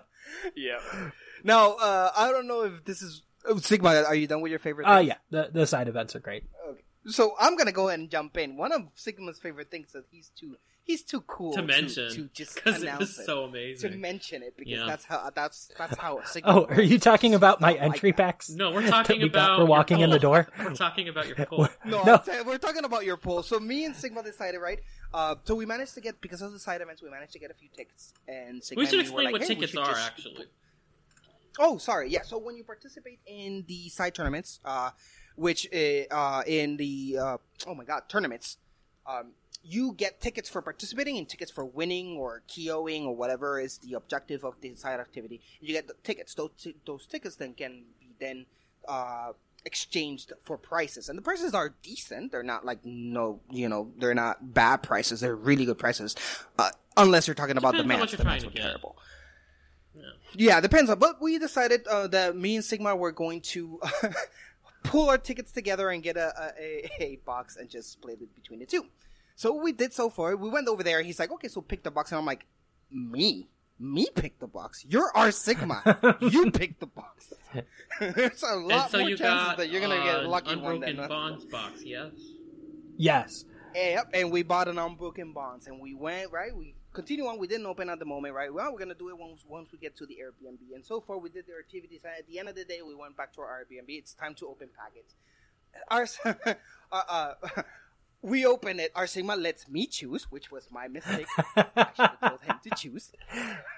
yeah. 0.57 1.11
Now, 1.43 1.73
uh, 1.73 2.11
I 2.15 2.31
don't 2.31 2.47
know 2.47 2.65
if 2.65 2.85
this 2.85 3.01
is 3.01 3.23
oh, 3.47 3.57
Sigma. 3.57 4.03
Are 4.07 4.15
you 4.15 4.27
done 4.27 4.43
with 4.43 4.51
your 4.51 4.59
favorite? 4.59 4.87
Oh 4.87 4.97
things? 4.99 5.09
yeah, 5.09 5.17
the 5.31 5.49
the 5.53 5.67
side 5.67 5.89
events 5.89 6.15
are 6.15 6.21
great. 6.21 6.45
Okay. 6.69 6.81
So 7.07 7.35
I'm 7.39 7.57
gonna 7.57 7.73
go 7.73 7.89
ahead 7.89 8.01
and 8.01 8.11
jump 8.11 8.37
in. 8.39 8.57
One 8.57 8.73
of 8.73 8.83
Sigma's 8.95 9.39
favorite 9.39 9.71
things 9.71 9.89
is 9.89 9.93
that 9.93 10.05
he's 10.11 10.31
too 10.31 10.57
he's 10.85 11.03
too 11.03 11.23
cool 11.23 11.53
To 11.55 11.63
mention, 11.63 12.11
to, 12.13 12.29
just 12.35 12.57
'cause 12.63 12.77
it 12.77 12.83
announce 12.83 13.01
was 13.01 13.25
so 13.27 13.45
amazing. 13.45 13.93
to 13.93 13.97
mention 13.97 14.43
it 14.43 14.55
because 14.57 14.73
Yeah. 14.81 14.87
that's 14.87 15.05
how 15.05 15.31
that's 15.35 15.71
that's 15.79 15.97
how 15.99 16.23
Sigma. 16.27 16.51
Oh, 16.51 16.65
are 16.67 16.81
you 16.83 16.99
talking 16.99 17.35
about 17.35 17.61
my 17.61 17.73
Not 17.73 17.81
like 17.81 17.83
entry 17.95 18.13
packs? 18.13 18.51
No, 18.51 18.71
we're 18.71 18.87
talking 18.89 19.21
we 19.23 19.29
got 19.29 19.45
about 19.45 19.57
for 19.57 19.61
your 19.63 19.67
walking 19.69 20.01
in 20.01 20.11
the 20.11 20.19
door. 20.19 20.47
We're 20.59 20.75
talking 20.75 21.09
about 21.09 21.27
your 21.27 21.37
poll. 21.47 21.69
No, 21.85 22.03
No. 22.05 22.23
I'm 22.31 22.47
we're 22.47 22.59
talking 22.59 22.85
about 22.85 23.05
your 23.05 23.17
poll. 23.17 23.43
So 23.43 23.59
me 23.61 23.85
and 23.85 23.95
Sigma 23.97 24.23
decided, 24.23 24.59
right? 24.59 24.81
Uh, 25.13 25.37
so 25.45 25.55
we 25.55 25.65
managed 25.67 25.95
to 25.95 26.01
get 26.01 26.21
because 26.21 26.43
of 26.43 26.53
the 26.53 26.59
side 26.59 26.81
events, 26.81 27.03
we 27.03 27.09
managed 27.11 27.33
to 27.33 27.39
get 27.39 27.51
a 27.51 27.55
few 27.55 27.69
tickets. 27.77 28.13
And 28.29 28.63
Sigma 28.65 28.81
We 28.81 28.87
should 28.87 28.99
and 29.01 29.09
me 29.09 29.15
were 29.15 29.21
explain 29.21 29.25
like, 29.27 29.33
what 29.33 29.43
"Hey, 29.43 29.49
tickets 29.55 29.77
are 29.77 29.87
just- 29.87 30.07
actually. 30.07 30.47
Oh, 31.59 31.79
sorry. 31.79 32.11
Yeah. 32.11 32.23
So 32.23 32.37
when 32.39 32.57
you 32.57 32.65
participate 32.65 33.21
in 33.27 33.65
the 33.69 33.89
side 33.89 34.15
tournaments, 34.15 34.59
uh, 34.65 34.91
which 35.37 35.69
uh, 35.73 36.13
uh, 36.15 36.43
in 36.47 36.77
the 36.77 37.19
uh, 37.21 37.37
oh 37.67 37.75
my 37.75 37.85
god 37.85 38.03
tournaments, 38.09 38.59
um, 39.07 39.33
you 39.63 39.93
get 39.95 40.21
tickets 40.21 40.49
for 40.49 40.61
participating 40.63 41.17
and 41.19 41.29
tickets 41.29 41.51
for 41.51 41.65
winning 41.65 42.17
or 42.17 42.43
KOing 42.49 43.07
or 43.07 43.17
whatever 43.17 43.59
is 43.59 43.79
the 43.79 43.95
objective 43.95 44.45
of 44.45 44.55
the 44.61 44.75
side 44.75 45.01
activity. 45.01 45.41
You 45.61 45.73
get 45.75 45.89
the 45.89 45.95
tickets. 46.03 46.35
Those 46.35 46.51
ti- 46.59 46.77
those 46.87 47.07
tickets 47.07 47.37
then 47.37 47.55
can 47.55 47.85
be 47.99 48.15
then 48.21 48.47
uh, 48.87 49.33
exchanged 49.65 50.33
for 50.45 50.59
prices, 50.59 51.09
and 51.09 51.17
the 51.17 51.23
prices 51.23 51.55
are 51.55 51.75
decent. 51.83 52.33
They're 52.33 52.43
not 52.43 52.65
like 52.65 52.85
no, 52.85 53.41
you 53.51 53.69
know, 53.69 53.91
they're 53.99 54.15
not 54.15 54.53
bad 54.55 54.83
prices. 54.83 55.21
They're 55.21 55.37
really 55.37 55.65
good 55.65 55.79
prices, 55.79 56.15
uh, 56.59 56.71
unless 56.97 57.27
you're 57.27 57.35
talking 57.35 57.57
about 57.57 57.73
the 57.73 57.83
Depends 57.83 58.13
match. 58.13 58.19
The 58.19 58.25
match 58.25 58.43
get. 58.43 58.57
terrible. 58.57 58.97
Yeah, 60.37 60.61
depends 60.61 60.91
on. 60.91 60.99
But 60.99 61.23
we 61.23 61.39
decided 61.39 61.87
uh, 61.87 62.09
that 62.09 62.37
me 62.37 62.57
and 62.57 62.65
Sigma 62.65 62.97
were 62.97 63.13
going 63.13 63.41
to 63.43 63.81
pull 64.85 65.11
our 65.11 65.19
tickets 65.19 65.51
together 65.51 65.91
and 65.91 66.03
get 66.03 66.17
a, 66.17 66.53
a, 66.57 67.03
a 67.03 67.17
box 67.27 67.57
and 67.57 67.69
just 67.69 67.91
split 67.91 68.21
it 68.23 68.33
between 68.37 68.61
the 68.61 68.67
two. 68.67 68.87
So 69.35 69.53
we 69.53 69.73
did 69.73 69.93
so 69.93 70.09
far. 70.09 70.37
We 70.37 70.49
went 70.49 70.69
over 70.69 70.85
there. 70.85 71.03
He's 71.03 71.19
like, 71.19 71.33
"Okay, 71.33 71.49
so 71.49 71.61
pick 71.61 71.83
the 71.83 71.91
box," 71.91 72.13
and 72.13 72.19
I'm 72.21 72.27
like, 72.27 72.47
"Me, 72.93 73.49
me 73.81 74.07
pick 74.15 74.39
the 74.39 74.47
box. 74.47 74.85
You're 74.89 75.11
our 75.17 75.33
Sigma. 75.33 75.83
you 76.21 76.53
pick 76.53 76.79
the 76.79 76.87
box." 76.87 77.33
There's 78.01 78.43
a 78.45 78.55
lot 78.55 78.83
and 78.83 78.91
so 78.91 78.99
more 79.01 79.09
you 79.09 79.17
chances 79.17 79.49
got 79.49 79.57
that 79.57 79.71
you're 79.71 79.81
gonna 79.81 79.97
uh, 79.97 80.05
get 80.05 80.25
a 80.25 80.29
lucky 80.29 80.53
an 80.53 80.63
one 80.63 80.81
than 80.81 80.91
Unbroken 80.91 81.05
us. 81.05 81.09
Bonds 81.09 81.45
box, 81.47 81.83
yes. 81.85 82.13
Yes. 82.97 83.45
Yep, 83.75 84.11
and 84.15 84.31
we 84.31 84.45
bought 84.45 84.69
an 84.69 84.79
unbroken 84.79 85.33
bonds, 85.33 85.67
and 85.67 85.81
we 85.81 85.95
went 85.95 86.31
right. 86.31 86.55
We 86.57 86.77
continue 86.95 87.27
on. 87.27 87.39
We 87.39 87.47
didn't 87.47 87.67
open 87.67 87.91
at 87.91 87.99
the 87.99 88.05
moment, 88.05 88.35
right? 88.35 88.53
Well, 88.53 88.73
we're 88.73 88.79
gonna 88.79 88.95
do 88.95 89.11
it 89.11 89.19
once 89.19 89.45
once 89.47 89.71
we 89.73 89.79
get 89.79 89.97
to 89.97 90.07
the 90.07 90.17
Airbnb. 90.23 90.75
And 90.75 90.85
so 90.85 91.01
far, 91.01 91.19
we 91.19 91.29
did 91.29 91.47
the 91.47 91.59
activities. 91.59 92.01
And 92.05 92.15
at 92.19 92.27
the 92.27 92.39
end 92.39 92.49
of 92.49 92.55
the 92.55 92.65
day, 92.65 92.81
we 92.81 92.95
went 92.95 93.17
back 93.17 93.35
to 93.35 93.43
our 93.43 93.65
Airbnb. 93.65 93.89
It's 93.89 94.15
time 94.15 94.35
to 94.37 94.47
open 94.47 94.69
packets. 94.77 95.15
Our 95.91 96.07
uh, 96.93 97.03
uh, 97.09 97.63
we 98.23 98.47
open 98.47 98.81
it. 98.81 98.93
Our 98.95 99.07
Sigma 99.07 99.37
lets 99.37 99.69
me 99.69 99.87
choose, 99.87 100.31
which 100.31 100.51
was 100.51 100.69
my 100.71 100.89
mistake. 100.89 101.27
I 101.57 101.89
should 101.95 102.11
have 102.11 102.21
told 102.21 102.41
him 102.41 102.57
to 102.63 102.71
choose. 102.71 103.13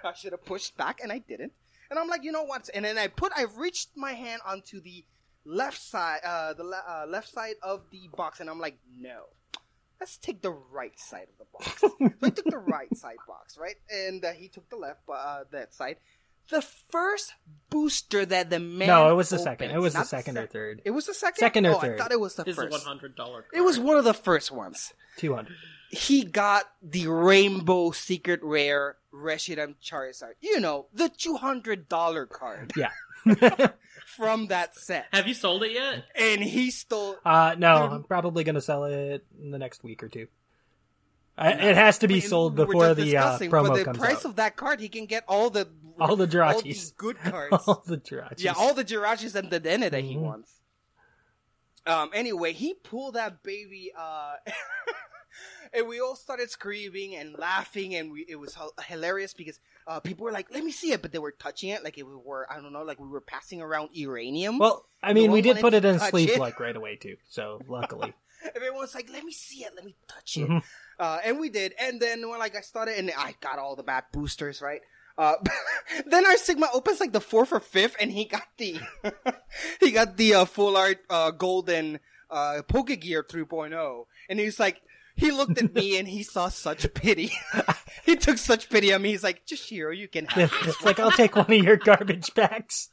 I 0.05 0.13
should 0.15 0.33
have 0.33 0.45
pushed 0.45 0.77
back, 0.77 1.01
and 1.03 1.11
I 1.11 1.19
didn't. 1.19 1.53
And 1.91 1.99
I'm 1.99 2.09
like, 2.09 2.23
you 2.23 2.33
know 2.33 2.45
what? 2.45 2.69
And 2.75 2.85
then 2.85 2.99
I 2.99 3.09
put, 3.09 3.33
I 3.37 3.47
reached 3.57 3.91
my 3.97 4.13
hand 4.13 4.43
onto 4.47 4.81
the 4.81 5.05
left 5.45 5.81
side, 5.81 6.21
uh, 6.25 6.53
the 6.53 6.65
le- 6.65 6.85
uh, 6.87 7.07
left 7.09 7.29
side 7.33 7.55
of 7.63 7.83
the 7.91 8.09
box, 8.17 8.41
and 8.41 8.51
I'm 8.51 8.61
like, 8.61 8.79
no, 8.97 9.25
let's 10.01 10.17
take 10.17 10.43
the 10.43 10.51
right 10.51 10.99
side 10.99 11.27
of 11.33 11.39
the 11.39 11.47
box. 11.53 11.81
so 11.81 11.91
I 12.23 12.31
took 12.31 12.45
the 12.47 12.59
right 12.59 12.95
side 12.97 13.17
box, 13.27 13.59
right, 13.59 13.77
and 13.91 14.25
uh, 14.25 14.33
he 14.33 14.49
took 14.49 14.69
the 14.71 14.77
left, 14.77 15.01
uh, 15.13 15.45
that 15.53 15.75
side. 15.75 15.97
The 16.49 16.63
first 16.91 17.35
booster 17.71 18.25
that 18.25 18.51
the 18.51 18.61
man 18.61 18.87
No, 18.87 19.11
it 19.11 19.15
was 19.15 19.31
the 19.31 19.35
opens, 19.37 19.45
second. 19.45 19.71
It 19.73 19.81
was 19.81 19.95
the 19.95 19.99
not 20.01 20.07
second 20.07 20.39
or 20.39 20.43
sec- 20.43 20.53
third. 20.53 20.83
It 20.85 20.93
was 20.93 21.07
the 21.07 21.15
second. 21.15 21.39
Second 21.41 21.67
or 21.67 21.75
oh, 21.75 21.79
third. 21.81 21.99
I 21.99 22.03
thought 22.05 22.13
it 22.13 22.21
was 22.21 22.37
the 22.37 22.45
This 22.45 22.53
is 22.53 22.59
a 22.59 22.63
first. 22.63 22.73
one 22.73 22.81
hundred 22.83 23.17
dollar. 23.17 23.47
It 23.53 23.63
was 23.63 23.81
one 23.81 23.97
of 23.97 24.05
the 24.05 24.15
first 24.15 24.53
ones. 24.53 24.93
Two 25.17 25.35
hundred. 25.35 25.57
He 25.91 26.23
got 26.25 26.67
the 26.83 27.09
Rainbow 27.09 27.91
Secret 27.91 28.41
Rare 28.45 28.97
Reshiram 29.13 29.75
Charizard. 29.83 30.35
You 30.41 30.61
know, 30.61 30.87
the 30.95 31.09
two 31.09 31.37
hundred 31.37 31.89
dollar 31.89 32.27
card 32.27 32.73
Yeah. 32.77 32.91
from 34.17 34.47
that 34.49 34.75
set. 34.77 35.07
Have 35.13 35.29
you 35.29 35.35
sold 35.35 35.63
it 35.63 35.73
yet? 35.73 36.05
And 36.15 36.43
he 36.43 36.71
stole. 36.71 37.17
Uh, 37.25 37.55
no, 37.59 37.75
I'm 37.77 38.03
probably 38.05 38.43
gonna 38.45 38.61
sell 38.61 38.85
it 38.85 39.25
in 39.41 39.51
the 39.51 39.59
next 39.59 39.85
week 39.85 40.03
or 40.03 40.09
two. 40.09 40.27
I, 41.39 41.51
it 41.53 41.77
has 41.77 41.99
to 41.99 42.09
be 42.09 42.21
sold 42.21 42.57
before 42.57 42.95
the 42.95 43.03
uh, 43.19 43.37
discussing, 43.37 43.51
promo 43.51 43.67
for 43.69 43.79
the 43.79 43.85
comes 43.85 43.99
price 43.99 44.17
out. 44.19 44.25
of 44.25 44.37
that 44.37 44.57
card, 44.57 44.81
he 44.81 44.89
can 44.89 45.05
get 45.07 45.25
all 45.29 45.51
the 45.51 45.69
all 46.01 46.17
the 46.17 46.25
all 46.25 46.29
Jirachis, 46.63 46.97
good 46.97 47.19
cards. 47.25 47.57
all 47.69 47.83
the 47.87 47.99
Jirachis. 47.99 48.43
Yeah, 48.43 48.55
all 48.57 48.73
the 48.75 48.85
Jirachis 48.85 49.35
and 49.35 49.51
the 49.51 49.61
Dene 49.61 49.81
that 49.81 49.95
he 50.03 50.15
Mhm. 50.17 50.21
wants. 50.21 50.53
Um. 51.87 52.11
Anyway, 52.15 52.53
he 52.53 52.75
pulled 52.75 53.15
that 53.15 53.43
baby. 53.43 53.93
Uh, 53.97 54.35
and 55.73 55.87
we 55.89 56.01
all 56.01 56.17
started 56.17 56.51
screaming 56.51 57.15
and 57.17 57.37
laughing, 57.39 57.95
and 57.95 58.11
we 58.13 58.25
it 58.29 58.37
was 58.37 58.57
hilarious 58.89 59.35
because 59.35 59.61
uh, 59.87 60.01
people 60.01 60.25
were 60.25 60.33
like, 60.33 60.53
"Let 60.53 60.65
me 60.65 60.73
see 60.73 60.93
it," 60.93 61.03
but 61.03 61.13
they 61.13 61.19
were 61.19 61.33
touching 61.33 61.71
it 61.71 61.83
like 61.85 61.97
we 61.97 62.03
were 62.05 62.47
I 62.51 62.61
don't 62.61 62.73
know, 62.73 62.83
like 62.83 63.01
we 63.01 63.09
were 63.09 63.21
passing 63.21 63.61
around 63.61 63.91
uranium. 63.93 64.59
Well, 64.59 64.85
I 65.03 65.13
No 65.13 65.21
mean, 65.23 65.33
we 65.33 65.43
did 65.43 65.59
put 65.59 65.75
it 65.75 65.85
in 65.85 65.99
sleep 65.99 66.31
it. 66.31 66.39
like 66.39 66.59
right 66.61 66.77
away 66.77 66.97
too. 66.97 67.17
So 67.29 67.61
luckily, 67.69 68.15
Everyone's 68.55 68.95
like, 68.95 69.09
"Let 69.13 69.25
me 69.25 69.33
see 69.33 69.65
it. 69.65 69.73
Let 69.75 69.85
me 69.85 69.95
touch 70.09 70.37
it." 70.37 70.49
Mhm. 70.49 70.63
Uh, 70.99 71.19
and 71.25 71.39
we 71.39 71.49
did. 71.51 71.75
And 71.79 72.01
then 72.01 72.29
when 72.29 72.39
like 72.39 72.57
I 72.57 72.61
started, 72.61 72.99
and 72.99 73.11
I 73.17 73.35
got 73.41 73.59
all 73.59 73.77
the 73.77 73.83
bad 73.83 74.05
boosters 74.13 74.61
right. 74.63 74.81
Uh, 75.19 75.35
then 76.07 76.27
our 76.27 76.37
Sigma 76.37 76.69
opens 76.75 77.01
like 77.01 77.13
the 77.13 77.21
fourth 77.21 77.53
or 77.53 77.61
fifth, 77.61 77.97
and 77.99 78.13
he 78.13 78.25
got 78.27 78.47
the 78.59 78.79
he 79.81 79.91
got 79.91 80.17
the 80.17 80.35
uh, 80.35 80.45
full 80.45 80.77
art 80.77 80.99
uh, 81.09 81.31
golden 81.31 82.01
uh, 82.31 82.61
Pokegear 82.69 83.23
3.0, 83.27 84.07
and 84.29 84.39
he's 84.41 84.59
like. 84.61 84.83
He 85.17 85.31
looked 85.33 85.59
at 85.61 85.75
me 85.75 85.99
and 85.99 86.07
he 86.07 86.23
saw 86.23 86.49
such 86.49 86.93
pity. 86.95 87.33
he 88.05 88.17
took 88.17 88.39
such 88.39 88.69
pity 88.69 88.93
on 88.93 89.03
me. 89.03 89.11
He's 89.11 89.25
like, 89.25 89.47
"Jashiro, 89.47 89.97
you 89.97 90.09
can 90.09 90.27
have 90.27 90.51
this 90.65 90.75
it's 90.77 90.85
like 90.85 90.99
I'll 91.01 91.11
take 91.11 91.35
one 91.37 91.51
of 91.51 91.65
your 91.65 91.77
garbage 91.77 92.33
bags. 92.35 92.91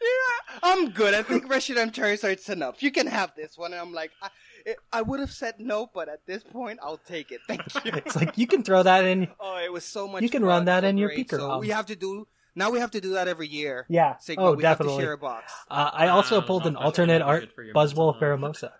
yeah, 0.00 0.58
I'm 0.62 0.90
good. 0.90 1.14
I 1.14 1.22
think 1.22 1.46
Reshiram 1.46 1.92
Charizard's 1.92 2.48
enough. 2.48 2.82
You 2.82 2.90
can 2.90 3.06
have 3.06 3.32
this 3.36 3.56
one. 3.56 3.72
And 3.72 3.80
I'm 3.80 3.92
like, 3.92 4.10
I, 4.22 4.28
it, 4.66 4.76
I 4.92 5.02
would 5.02 5.20
have 5.20 5.30
said 5.30 5.54
no, 5.58 5.88
but 5.92 6.08
at 6.08 6.26
this 6.26 6.42
point, 6.42 6.80
I'll 6.82 6.98
take 7.06 7.30
it. 7.30 7.40
Thank 7.46 7.62
you. 7.84 7.92
It's 7.94 8.16
like 8.16 8.36
you 8.36 8.46
can 8.46 8.62
throw 8.62 8.82
that 8.82 9.04
in. 9.04 9.28
oh, 9.38 9.58
it 9.62 9.72
was 9.72 9.84
so 9.84 10.08
much. 10.08 10.22
You 10.22 10.28
can 10.30 10.42
fun, 10.42 10.48
run 10.48 10.64
that 10.66 10.82
so 10.82 10.88
in 10.88 10.98
your 10.98 11.08
great. 11.08 11.28
Pika 11.28 11.36
So 11.36 11.58
we 11.58 11.68
have 11.68 11.86
to 11.86 11.96
do 11.96 12.26
now. 12.56 12.70
We 12.70 12.80
have 12.80 12.90
to 12.92 13.00
do 13.00 13.12
that 13.12 13.28
every 13.28 13.46
year. 13.48 13.86
Yeah. 13.88 14.16
Sigma, 14.18 14.42
oh, 14.44 14.54
we 14.54 14.64
have 14.64 14.78
to 14.78 14.84
definitely. 14.84 15.04
share 15.04 15.12
a 15.12 15.18
box. 15.18 15.52
Uh, 15.70 15.90
I 15.92 16.08
also 16.08 16.38
Uh, 16.38 16.46
pulled 16.46 16.66
an 16.66 16.76
alternate 16.76 17.22
art 17.22 17.52
for 17.54 17.62
your 17.62 17.74
Buzzwole 17.74 18.14
mental 18.20 18.20
Pheromosa 18.20 18.72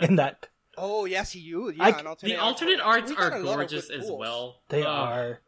in 0.00 0.16
that. 0.16 0.48
Oh 0.76 1.04
yes, 1.04 1.34
you. 1.34 1.70
Yeah, 1.70 1.84
I- 1.84 1.92
alternate 2.02 2.20
The 2.22 2.36
alternate 2.40 2.80
art. 2.80 3.00
arts 3.02 3.10
We 3.10 3.16
are 3.16 3.28
a 3.28 3.38
lot 3.40 3.52
of 3.52 3.56
gorgeous 3.68 3.90
as 3.90 4.06
pulls. 4.06 4.18
well. 4.18 4.62
They 4.68 4.82
Uh, 4.82 4.90
are. 4.90 5.40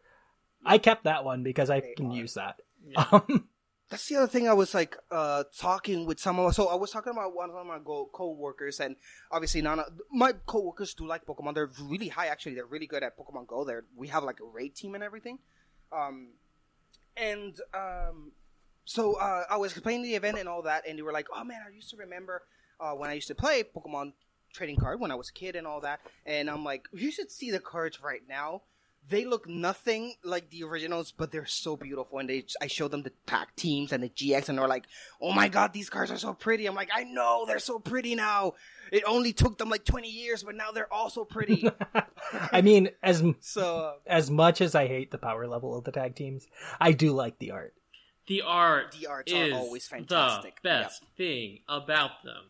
I 0.67 0.79
kept 0.79 1.05
that 1.05 1.25
one 1.25 1.43
because 1.43 1.71
I 1.71 1.81
can 1.97 2.11
are. 2.11 2.15
use 2.17 2.35
that. 2.35 2.61
Yeah. 2.87 3.05
Um, 3.13 3.49
That's 3.91 4.09
the 4.09 4.17
other 4.17 4.27
thing 4.27 4.49
I 4.49 4.55
was 4.55 4.73
like 4.75 4.97
uh 5.11 5.45
talking 5.57 6.07
with 6.07 6.19
someone. 6.19 6.53
So 6.55 6.69
I 6.69 6.75
was 6.75 6.91
talking 6.91 7.13
about 7.13 7.35
one 7.35 7.51
of 7.51 7.67
my 7.67 7.79
co-workers, 8.13 8.81
and 8.81 8.97
obviously 9.31 9.61
none 9.63 9.79
of 9.79 9.87
my 10.11 10.33
co-workers 10.47 10.95
do 10.95 11.07
like 11.07 11.27
Pokemon. 11.27 11.55
They're 11.55 11.71
really 11.83 12.09
high, 12.09 12.27
actually. 12.27 12.55
They're 12.55 12.67
really 12.67 12.87
good 12.87 13.03
at 13.03 13.17
Pokemon 13.17 13.47
Go. 13.47 13.65
They're 13.65 13.85
we 13.95 14.09
have 14.09 14.25
like 14.25 14.41
a 14.41 14.45
raid 14.47 14.75
team 14.75 14.95
and 14.95 15.05
everything. 15.05 15.39
Um, 15.93 16.31
and 17.17 17.61
um, 17.75 18.33
so 18.85 19.15
uh, 19.15 19.45
I 19.51 19.57
was 19.59 19.73
explaining 19.73 20.03
the 20.03 20.15
event 20.15 20.39
and 20.39 20.49
all 20.49 20.63
that, 20.63 20.85
and 20.89 20.99
they 20.99 21.03
were 21.03 21.13
like, 21.13 21.29
"Oh 21.33 21.45
man, 21.45 21.61
I 21.67 21.71
used 21.73 21.91
to 21.91 21.97
remember 21.97 22.43
uh, 22.81 22.93
when 22.93 23.11
I 23.11 23.15
used 23.15 23.29
to 23.29 23.35
play 23.35 23.63
Pokemon 23.65 24.15
trading 24.55 24.77
card 24.77 25.01
when 25.01 25.11
I 25.11 25.15
was 25.17 25.29
a 25.29 25.33
kid 25.33 25.57
and 25.57 25.67
all 25.67 25.81
that." 25.83 26.01
And 26.25 26.49
I'm 26.49 26.65
like, 26.65 26.87
"You 26.93 27.11
should 27.11 27.31
see 27.31 27.51
the 27.51 27.61
cards 27.61 28.01
right 28.03 28.23
now." 28.29 28.63
They 29.07 29.27
look 29.27 29.47
nothing 29.47 30.15
like 30.25 30.49
the 30.49 30.65
originals, 30.65 31.13
but 31.13 31.31
they're 31.31 31.45
so 31.45 31.77
beautiful. 31.77 32.19
And 32.21 32.27
they, 32.31 32.47
I 32.63 32.69
showed 32.69 32.91
them 32.91 33.03
the 33.03 33.13
pack 33.27 33.55
teams 33.55 33.93
and 33.93 34.03
the 34.03 34.09
GX, 34.09 34.49
and 34.49 34.57
they're 34.57 34.67
like, 34.67 34.87
"Oh 35.21 35.31
my 35.33 35.49
god, 35.49 35.75
these 35.75 35.91
cards 35.91 36.11
are 36.11 36.17
so 36.17 36.33
pretty!" 36.33 36.65
I'm 36.65 36.75
like, 36.75 36.89
"I 36.91 37.05
know 37.05 37.45
they're 37.47 37.59
so 37.59 37.79
pretty 37.79 38.15
now. 38.15 38.55
It 38.91 39.03
only 39.07 39.35
took 39.35 39.59
them 39.59 39.69
like 39.69 39.85
20 39.85 40.09
years, 40.09 40.43
but 40.43 40.55
now 40.55 40.71
they're 40.71 40.91
all 40.91 41.11
so 41.11 41.27
pretty." 41.27 41.69
I 42.33 42.63
mean, 42.63 42.89
as 43.03 43.23
so 43.41 43.77
uh, 43.77 43.93
as 44.07 44.31
much 44.31 44.63
as 44.63 44.75
I 44.75 44.87
hate 44.87 45.11
the 45.11 45.19
power 45.19 45.47
level 45.47 45.77
of 45.77 45.85
the 45.85 45.93
tag 45.93 46.15
teams, 46.15 46.47
I 46.81 46.93
do 46.93 47.13
like 47.13 47.39
the 47.39 47.51
art. 47.51 47.75
The 48.27 48.41
art 48.41 48.97
The 48.99 49.07
arts 49.07 49.31
are 49.35 49.45
is 49.45 49.53
always 49.53 49.87
fantastic. 49.87 50.63
the 50.63 50.69
best 50.69 51.05
thing 51.19 51.59
about 51.69 52.23
them. 52.25 52.45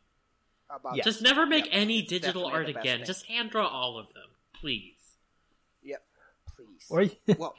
About 0.70 0.96
Yeah. 0.96 1.04
Just 1.04 1.22
never 1.22 1.46
make 1.46 1.64
Yep, 1.66 1.74
any 1.74 2.02
digital 2.02 2.46
art 2.46 2.68
again. 2.68 2.98
thing. 2.98 3.04
Just 3.06 3.26
hand 3.26 3.50
draw 3.50 3.66
all 3.66 3.98
of 3.98 4.06
them, 4.14 4.28
please. 4.60 5.18
Yep, 5.82 6.04
please. 6.56 6.86
Or 6.90 7.04
well, 7.38 7.54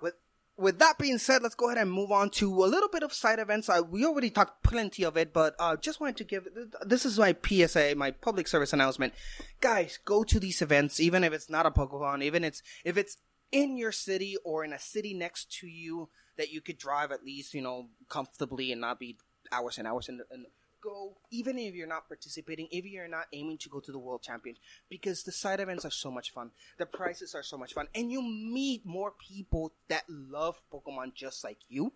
with 0.00 0.14
with 0.56 0.78
that 0.78 0.98
being 0.98 1.18
said, 1.18 1.42
let's 1.42 1.54
go 1.54 1.66
ahead 1.68 1.78
and 1.82 1.90
move 1.92 2.10
on 2.10 2.30
to 2.30 2.64
a 2.64 2.66
little 2.66 2.88
bit 2.88 3.02
of 3.02 3.12
side 3.12 3.38
events. 3.38 3.68
Uh, 3.68 3.82
we 3.88 4.04
already 4.04 4.30
talked 4.30 4.62
plenty 4.62 5.02
of 5.04 5.16
it, 5.16 5.32
but 5.32 5.54
uh, 5.58 5.76
just 5.76 6.00
wanted 6.00 6.16
to 6.18 6.24
give 6.24 6.46
this 6.84 7.04
is 7.04 7.18
my 7.18 7.34
PSA, 7.46 7.94
my 7.96 8.10
public 8.10 8.48
service 8.48 8.72
announcement. 8.72 9.12
Guys, 9.60 9.98
go 10.04 10.24
to 10.24 10.38
these 10.40 10.62
events, 10.62 11.00
even 11.00 11.24
if 11.24 11.32
it's 11.32 11.50
not 11.50 11.66
a 11.66 11.70
Pokemon, 11.70 12.22
even 12.22 12.44
it's 12.44 12.62
if 12.84 12.96
it's 12.96 13.18
in 13.52 13.76
your 13.76 13.92
city 13.92 14.36
or 14.44 14.64
in 14.64 14.72
a 14.72 14.78
city 14.78 15.14
next 15.14 15.52
to 15.60 15.66
you 15.68 16.08
that 16.36 16.50
you 16.50 16.60
could 16.60 16.76
drive 16.78 17.12
at 17.12 17.24
least 17.24 17.54
you 17.54 17.62
know 17.62 17.88
comfortably 18.08 18.72
and 18.72 18.80
not 18.80 18.98
be 18.98 19.16
hours 19.52 19.78
and 19.78 19.86
hours 19.86 20.08
and, 20.08 20.20
and 20.30 20.46
go 20.86 21.16
even 21.30 21.58
if 21.58 21.74
you're 21.74 21.86
not 21.86 22.06
participating 22.08 22.68
if 22.70 22.84
you're 22.84 23.08
not 23.08 23.26
aiming 23.32 23.58
to 23.58 23.68
go 23.68 23.80
to 23.80 23.90
the 23.90 23.98
world 23.98 24.22
champion 24.22 24.54
because 24.88 25.24
the 25.24 25.32
side 25.32 25.58
events 25.58 25.84
are 25.84 25.90
so 25.90 26.10
much 26.10 26.30
fun 26.30 26.50
the 26.78 26.86
prizes 26.86 27.34
are 27.34 27.42
so 27.42 27.58
much 27.58 27.74
fun 27.74 27.88
and 27.94 28.10
you 28.10 28.22
meet 28.22 28.86
more 28.86 29.12
people 29.18 29.72
that 29.88 30.04
love 30.08 30.62
pokemon 30.72 31.12
just 31.14 31.42
like 31.42 31.58
you 31.68 31.92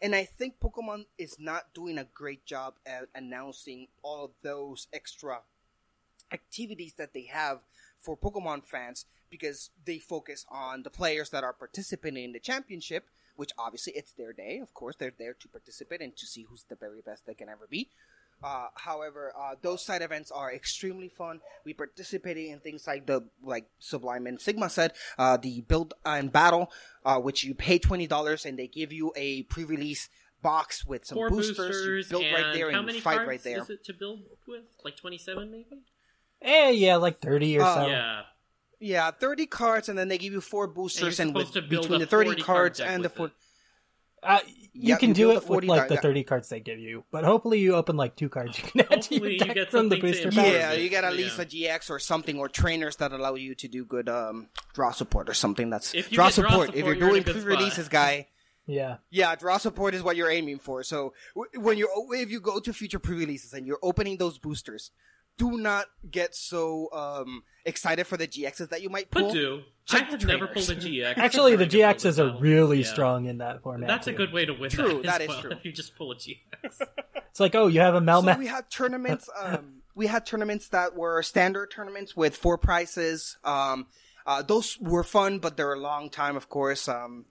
and 0.00 0.14
i 0.14 0.24
think 0.24 0.54
pokemon 0.58 1.04
is 1.18 1.36
not 1.38 1.74
doing 1.74 1.98
a 1.98 2.08
great 2.14 2.46
job 2.46 2.74
at 2.86 3.04
announcing 3.14 3.86
all 4.02 4.24
of 4.24 4.30
those 4.42 4.88
extra 4.92 5.40
activities 6.32 6.94
that 6.94 7.12
they 7.12 7.26
have 7.26 7.60
for 8.00 8.16
Pokemon 8.16 8.64
fans 8.64 9.06
because 9.30 9.70
they 9.84 9.98
focus 9.98 10.44
on 10.50 10.82
the 10.82 10.90
players 10.90 11.30
that 11.30 11.44
are 11.44 11.52
participating 11.52 12.24
in 12.24 12.32
the 12.32 12.40
championship, 12.40 13.06
which 13.36 13.52
obviously 13.58 13.92
it's 13.94 14.12
their 14.12 14.32
day. 14.32 14.58
Of 14.58 14.74
course, 14.74 14.96
they're 14.96 15.12
there 15.16 15.34
to 15.34 15.48
participate 15.48 16.00
and 16.00 16.16
to 16.16 16.26
see 16.26 16.44
who's 16.48 16.64
the 16.68 16.76
very 16.76 17.00
best 17.00 17.26
they 17.26 17.34
can 17.34 17.48
ever 17.48 17.66
be. 17.70 17.90
Uh, 18.42 18.68
however, 18.74 19.32
uh, 19.38 19.54
those 19.62 19.84
side 19.84 20.02
events 20.02 20.30
are 20.30 20.52
extremely 20.52 21.08
fun. 21.08 21.40
We 21.64 21.74
participated 21.74 22.46
in 22.46 22.58
things 22.60 22.86
like 22.86 23.06
the 23.06 23.28
like 23.42 23.66
Sublime 23.78 24.26
and 24.26 24.40
Sigma 24.40 24.68
said, 24.68 24.92
uh, 25.18 25.36
the 25.36 25.60
build 25.62 25.94
and 26.04 26.32
battle, 26.32 26.70
uh, 27.04 27.18
which 27.20 27.44
you 27.44 27.54
pay 27.54 27.78
twenty 27.78 28.06
dollars 28.06 28.44
and 28.44 28.58
they 28.58 28.66
give 28.66 28.92
you 28.92 29.12
a 29.16 29.42
pre-release 29.44 30.08
box 30.42 30.84
with 30.84 31.04
some 31.04 31.16
Four 31.16 31.30
boosters, 31.30 31.56
boosters, 31.56 32.10
you 32.10 32.18
build 32.18 32.32
right 32.34 32.52
there 32.52 32.68
and 32.70 32.84
many 32.86 32.98
you 32.98 33.02
fight 33.02 33.16
cards 33.18 33.28
right 33.28 33.42
there. 33.44 33.62
is 33.62 33.70
it 33.70 33.84
to 33.84 33.92
build 33.92 34.20
with? 34.48 34.62
Like 34.84 34.96
twenty-seven, 34.96 35.50
maybe. 35.50 35.82
eh, 36.42 36.70
yeah, 36.70 36.96
like 36.96 37.18
thirty 37.20 37.56
or 37.58 37.62
Uh, 37.62 37.74
so. 37.74 37.86
Yeah. 37.86 38.22
Yeah, 38.80 39.12
thirty 39.12 39.46
cards, 39.46 39.88
and 39.88 39.96
then 39.96 40.08
they 40.08 40.18
give 40.18 40.32
you 40.32 40.40
four 40.40 40.66
boosters, 40.66 41.20
and, 41.20 41.30
supposed 41.30 41.54
with, 41.54 41.68
between 41.70 42.00
the 42.00 42.06
thirty 42.06 42.30
40 42.30 42.42
card 42.42 42.56
cards 42.58 42.80
and 42.80 43.04
the 43.04 43.08
four, 43.08 43.26
it. 43.28 43.32
Uh, 44.22 44.38
you 44.74 44.88
Yep, 44.90 45.00
can 45.00 45.08
you 45.10 45.14
do 45.14 45.30
it 45.32 45.34
the 45.34 45.40
40 45.42 45.66
with 45.66 45.68
like 45.78 45.82
die- 45.82 45.88
the 45.88 45.94
yeah. 45.96 46.00
30 46.00 46.24
cards 46.24 46.48
they 46.48 46.60
give 46.60 46.78
you, 46.78 47.04
but 47.10 47.24
hopefully 47.24 47.58
you 47.60 47.74
open 47.74 47.96
like 47.96 48.16
two 48.16 48.28
cards 48.30 48.56
you 48.56 48.64
can 48.64 48.80
add 48.80 49.02
to 49.02 49.14
your 49.14 49.24
Hopefully 49.24 49.48
you 49.48 49.54
get 49.54 49.70
from 49.70 49.88
the 49.90 50.00
booster 50.00 50.30
pack. 50.30 50.46
yeah, 50.52 50.72
you 50.72 50.88
get 50.88 51.04
at 51.04 51.12
yeah. 51.12 51.24
least 51.24 51.38
a 51.38 51.44
GX 51.44 51.90
or 51.90 51.98
something, 51.98 52.38
or 52.38 52.48
trainers 52.48 52.96
that 52.96 53.12
allow 53.12 53.34
you 53.34 53.54
to 53.56 53.68
do 53.68 53.84
good 53.84 54.08
um, 54.08 54.48
draw 54.74 54.90
support 54.92 55.28
or 55.28 55.34
something. 55.34 55.68
That's 55.70 55.92
If 55.94 56.10
you 56.10 56.16
draw 56.16 56.28
get 56.28 56.36
draw 56.36 56.50
support. 56.50 56.66
support, 56.68 56.78
if 56.78 56.86
you're 56.86 56.94
you're 56.94 57.08
doing 57.10 57.22
pre-releases, 57.24 57.88
guy, 57.88 58.28
Yeah. 58.66 58.96
yeah, 59.10 59.34
draw 59.34 59.58
support 59.58 59.92
is 59.94 60.02
what 60.02 60.16
you're 60.16 60.30
aiming 60.30 60.60
for. 60.60 60.82
So 60.84 61.12
w- 61.34 61.50
when 61.60 61.76
you 61.76 61.88
if 62.12 62.30
you 62.30 62.40
go 62.40 62.58
to 62.60 62.72
future 62.72 62.98
pre-releases 63.00 63.52
and 63.52 63.66
you're 63.66 63.80
opening 63.82 64.16
those 64.18 64.38
boosters, 64.38 64.90
do 65.42 65.58
not 65.58 65.86
get 66.08 66.34
so 66.34 66.88
um, 66.92 67.42
excited 67.64 68.06
for 68.06 68.16
the 68.16 68.28
GXs 68.28 68.68
that 68.70 68.82
you 68.82 68.88
might 68.88 69.10
pull. 69.10 69.26
But 69.28 69.32
do. 69.32 69.62
Check 69.86 70.02
I 70.02 70.10
have 70.12 70.20
the 70.20 70.26
never 70.26 70.46
pulled 70.46 70.70
a 70.70 70.76
GX. 70.76 71.14
Actually, 71.16 71.56
the 71.56 71.66
Trying 71.66 71.70
to 71.70 71.76
build 71.78 71.96
GXs 71.98 72.18
are 72.18 72.40
really 72.40 72.78
Yeah. 72.82 72.86
strong 72.86 73.26
in 73.26 73.38
that 73.38 73.62
format. 73.62 73.88
That's 73.88 74.06
a 74.06 74.12
good 74.12 74.32
way 74.32 74.44
to 74.46 74.52
win 74.52 74.70
True, 74.70 75.02
that, 75.02 75.04
that 75.04 75.20
as 75.20 75.22
is 75.22 75.28
well, 75.28 75.40
true. 75.40 75.50
If 75.52 75.64
you 75.64 75.72
just 75.72 75.96
pull 75.96 76.12
a 76.12 76.16
GX. 76.16 76.38
It's 77.30 77.40
like, 77.40 77.54
oh, 77.54 77.66
you 77.66 77.80
have 77.80 77.94
a 77.94 78.22
So 78.22 78.38
we 78.38 78.46
had 78.46 78.70
tournaments. 78.70 79.28
Um, 79.42 79.82
we 79.94 80.06
had 80.06 80.24
tournaments 80.24 80.68
that 80.68 80.96
were 80.96 81.22
standard 81.22 81.70
tournaments 81.70 82.16
with 82.16 82.36
four 82.36 82.56
prizes. 82.56 83.36
Um, 83.44 83.86
uh, 84.24 84.42
those 84.42 84.78
were 84.80 85.02
fun, 85.04 85.38
but 85.38 85.56
they're 85.56 85.72
a 85.74 85.78
long 85.80 86.08
time, 86.08 86.36
of 86.36 86.48
course. 86.48 86.88
Um, 86.88 87.26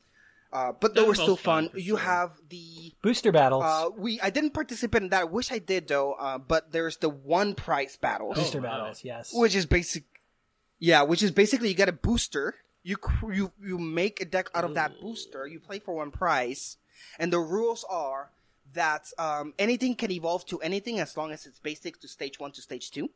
Uh, 0.53 0.73
but 0.79 0.93
they 0.95 1.01
were 1.03 1.15
still 1.15 1.37
fun, 1.37 1.69
fun. 1.69 1.79
You 1.79 1.95
sure. 1.95 1.99
have 1.99 2.31
the 2.49 2.91
Booster 3.01 3.31
battles. 3.31 3.63
uh, 3.63 3.89
we. 3.95 4.19
I 4.19 4.29
didn't 4.29 4.51
participate 4.51 5.01
in 5.01 5.09
that. 5.09 5.21
I 5.21 5.23
wish 5.23 5.49
I 5.51 5.59
did 5.59 5.87
though. 5.87 6.13
Uh, 6.13 6.37
but 6.39 6.71
there's 6.73 6.97
the 6.97 7.07
one 7.09 7.55
prize 7.55 7.95
battles, 7.95 8.35
Booster 8.35 8.59
Oh, 8.59 8.63
wow. 8.63 8.69
battles, 8.79 9.03
yes. 9.03 9.31
which 9.33 9.55
is 9.55 9.65
basic. 9.65 10.03
Yeah, 10.79 11.03
which 11.03 11.23
is 11.23 11.31
basically 11.31 11.69
you 11.69 11.75
get 11.75 11.87
a 11.89 11.93
booster. 11.93 12.55
You 12.83 12.97
you 13.31 13.51
you 13.63 13.77
make 13.77 14.19
a 14.19 14.25
deck 14.25 14.49
out 14.53 14.65
of 14.65 14.73
that 14.73 14.99
booster. 14.99 15.47
You 15.47 15.59
play 15.59 15.79
for 15.79 15.95
one 15.95 16.11
prize, 16.11 16.77
and 17.17 17.31
the 17.31 17.39
rules 17.39 17.85
are 17.89 18.31
that 18.73 19.07
um, 19.19 19.53
anything 19.59 19.95
can 19.95 20.11
evolve 20.11 20.45
to 20.47 20.59
anything 20.61 20.99
as 20.99 21.15
long 21.15 21.31
as 21.31 21.45
it's 21.45 21.59
basic 21.59 22.01
to 22.01 22.07
stage 22.07 22.39
one 22.39 22.51
to 22.53 22.61
stage 22.61 22.89
two. 22.91 23.09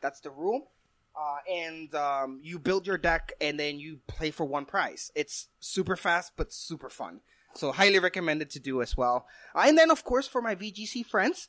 That's 0.00 0.20
the 0.20 0.30
rule. 0.30 0.68
Uh, 1.14 1.36
and 1.50 1.94
um, 1.94 2.40
you 2.42 2.58
build 2.58 2.86
your 2.86 2.98
deck 2.98 3.32
and 3.40 3.60
then 3.60 3.78
you 3.78 4.00
play 4.06 4.30
for 4.30 4.44
one 4.44 4.64
prize. 4.64 5.10
It's 5.14 5.48
super 5.60 5.96
fast 5.96 6.32
but 6.36 6.52
super 6.52 6.88
fun. 6.88 7.20
So 7.54 7.70
highly 7.72 7.98
recommended 7.98 8.48
to 8.50 8.60
do 8.60 8.80
as 8.80 8.96
well. 8.96 9.26
Uh, 9.54 9.64
and 9.66 9.76
then 9.76 9.90
of 9.90 10.04
course 10.04 10.26
for 10.26 10.40
my 10.40 10.54
VGC 10.54 11.04
friends, 11.04 11.48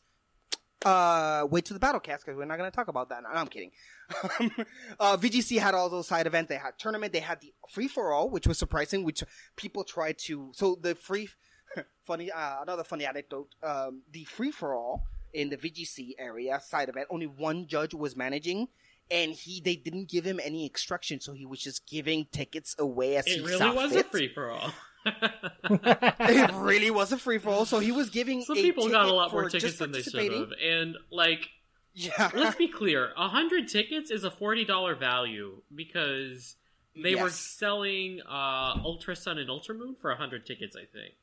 uh, 0.86 1.48
wait 1.50 1.66
to 1.66 1.74
the 1.74 1.80
Battlecast 1.80 2.20
because 2.26 2.36
we're 2.36 2.46
not 2.46 2.58
going 2.58 2.70
to 2.70 2.76
talk 2.76 2.88
about 2.88 3.10
that. 3.10 3.24
No, 3.24 3.30
I'm 3.30 3.48
kidding. 3.48 3.72
uh, 5.00 5.18
VGC 5.18 5.60
had 5.60 5.74
all 5.74 5.90
those 5.90 6.08
side 6.08 6.28
events. 6.28 6.50
They 6.50 6.58
had 6.58 6.78
tournament. 6.78 7.14
They 7.14 7.20
had 7.20 7.42
the 7.42 7.54
free 7.70 7.88
for 7.88 8.12
all, 8.12 8.30
which 8.30 8.48
was 8.48 8.58
surprising. 8.58 9.04
Which 9.04 9.24
people 9.56 9.84
tried 9.84 10.18
to. 10.20 10.52
So 10.54 10.78
the 10.82 10.96
free, 10.96 11.30
funny, 12.06 12.32
uh, 12.32 12.62
another 12.62 12.84
funny 12.84 13.06
anecdote. 13.06 13.50
Um, 13.64 14.04
the 14.12 14.26
free 14.26 14.52
for 14.52 14.76
all 14.76 15.04
in 15.34 15.50
the 15.50 15.58
VGC 15.58 16.12
area 16.20 16.60
side 16.60 16.90
event, 16.90 17.08
only 17.10 17.28
one 17.28 17.68
judge 17.68 17.94
was 17.94 18.16
managing. 18.16 18.68
And 19.12 19.34
he, 19.34 19.62
they 19.62 19.76
didn't 19.76 20.10
give 20.10 20.26
him 20.26 20.40
any 20.44 20.66
instruction, 20.66 21.20
so 21.20 21.34
he 21.34 21.46
was 21.46 21.60
just 21.60 21.86
giving 21.88 22.26
tickets 22.32 22.76
away 22.80 23.18
as 23.18 23.26
he 23.26 23.34
It 23.36 23.46
really 23.46 23.58
saw 23.58 23.74
was 23.74 23.92
fit. 23.94 24.06
a 24.06 24.10
free 24.10 24.34
for 24.34 24.50
all. 24.50 24.72
it 25.06 26.52
really 26.56 26.90
was 26.90 27.12
a 27.12 27.18
free 27.18 27.38
for 27.38 27.50
all. 27.50 27.66
So 27.66 27.80
he 27.80 27.92
was 27.92 28.10
giving. 28.10 28.42
Some 28.44 28.56
people 28.56 28.90
got 28.90 29.06
a 29.08 29.14
lot 29.14 29.32
more 29.32 29.50
tickets 29.50 29.78
than 29.78 29.92
they 29.92 30.02
should 30.02 30.32
have, 30.34 30.52
and 30.64 30.96
like, 31.12 31.50
Yeah. 31.94 32.32
let's 32.34 32.56
be 32.56 32.68
clear: 32.80 33.12
a 33.18 33.28
hundred 33.28 33.68
tickets 33.68 34.10
is 34.10 34.24
a 34.24 34.32
forty 34.32 34.64
dollar 34.66 34.96
value 34.96 35.62
because 35.76 36.56
they 36.96 37.16
were 37.16 37.30
selling 37.30 38.22
uh, 38.28 38.80
Ultra 38.84 39.16
Sun 39.16 39.38
and 39.40 39.50
Ultra 39.50 39.76
Moon 39.76 39.96
for 40.02 40.12
a 40.12 40.16
hundred 40.16 40.46
tickets, 40.46 40.76
I 40.78 40.86
think. 40.86 41.14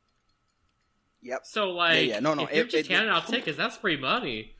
Yep. 1.22 1.40
So 1.46 1.70
like, 1.70 2.06
yeah, 2.08 2.20
no, 2.20 2.34
no, 2.34 2.44
if 2.44 2.52
you're 2.54 2.64
it- 2.66 2.70
just 2.70 2.90
it- 2.90 2.92
handing 2.94 3.10
out 3.10 3.26
tickets, 3.26 3.56
that's 3.56 3.78
free 3.78 3.96
money. 3.96 4.52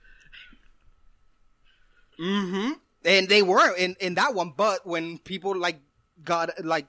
Mm-hmm. 2.18 2.72
And 3.04 3.28
they 3.28 3.42
were 3.42 3.74
in 3.76 3.96
in 4.00 4.14
that 4.14 4.34
one, 4.34 4.52
but 4.56 4.86
when 4.86 5.18
people 5.18 5.56
like 5.56 5.80
got 6.22 6.50
like 6.64 6.86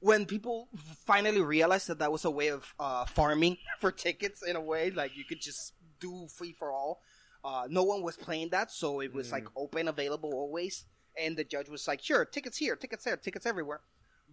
when 0.00 0.26
people 0.26 0.68
finally 1.06 1.40
realized 1.40 1.86
that 1.88 2.00
that 2.00 2.10
was 2.10 2.24
a 2.24 2.30
way 2.30 2.48
of 2.48 2.74
uh, 2.78 3.04
farming 3.06 3.56
for 3.80 3.92
tickets 3.92 4.42
in 4.42 4.56
a 4.56 4.60
way, 4.60 4.90
like 4.90 5.16
you 5.16 5.24
could 5.24 5.40
just 5.40 5.74
do 6.00 6.26
free 6.28 6.52
for 6.52 6.72
all. 6.72 7.00
Uh, 7.44 7.66
no 7.68 7.82
one 7.82 8.02
was 8.02 8.16
playing 8.16 8.50
that, 8.50 8.70
so 8.70 9.00
it 9.00 9.12
was 9.12 9.32
like 9.32 9.46
open, 9.56 9.88
available 9.88 10.32
always. 10.32 10.84
And 11.18 11.36
the 11.36 11.44
judge 11.44 11.68
was 11.68 11.88
like, 11.88 12.02
"Sure, 12.02 12.24
tickets 12.24 12.58
here, 12.58 12.76
tickets 12.76 13.04
there, 13.04 13.16
tickets 13.16 13.46
everywhere." 13.46 13.80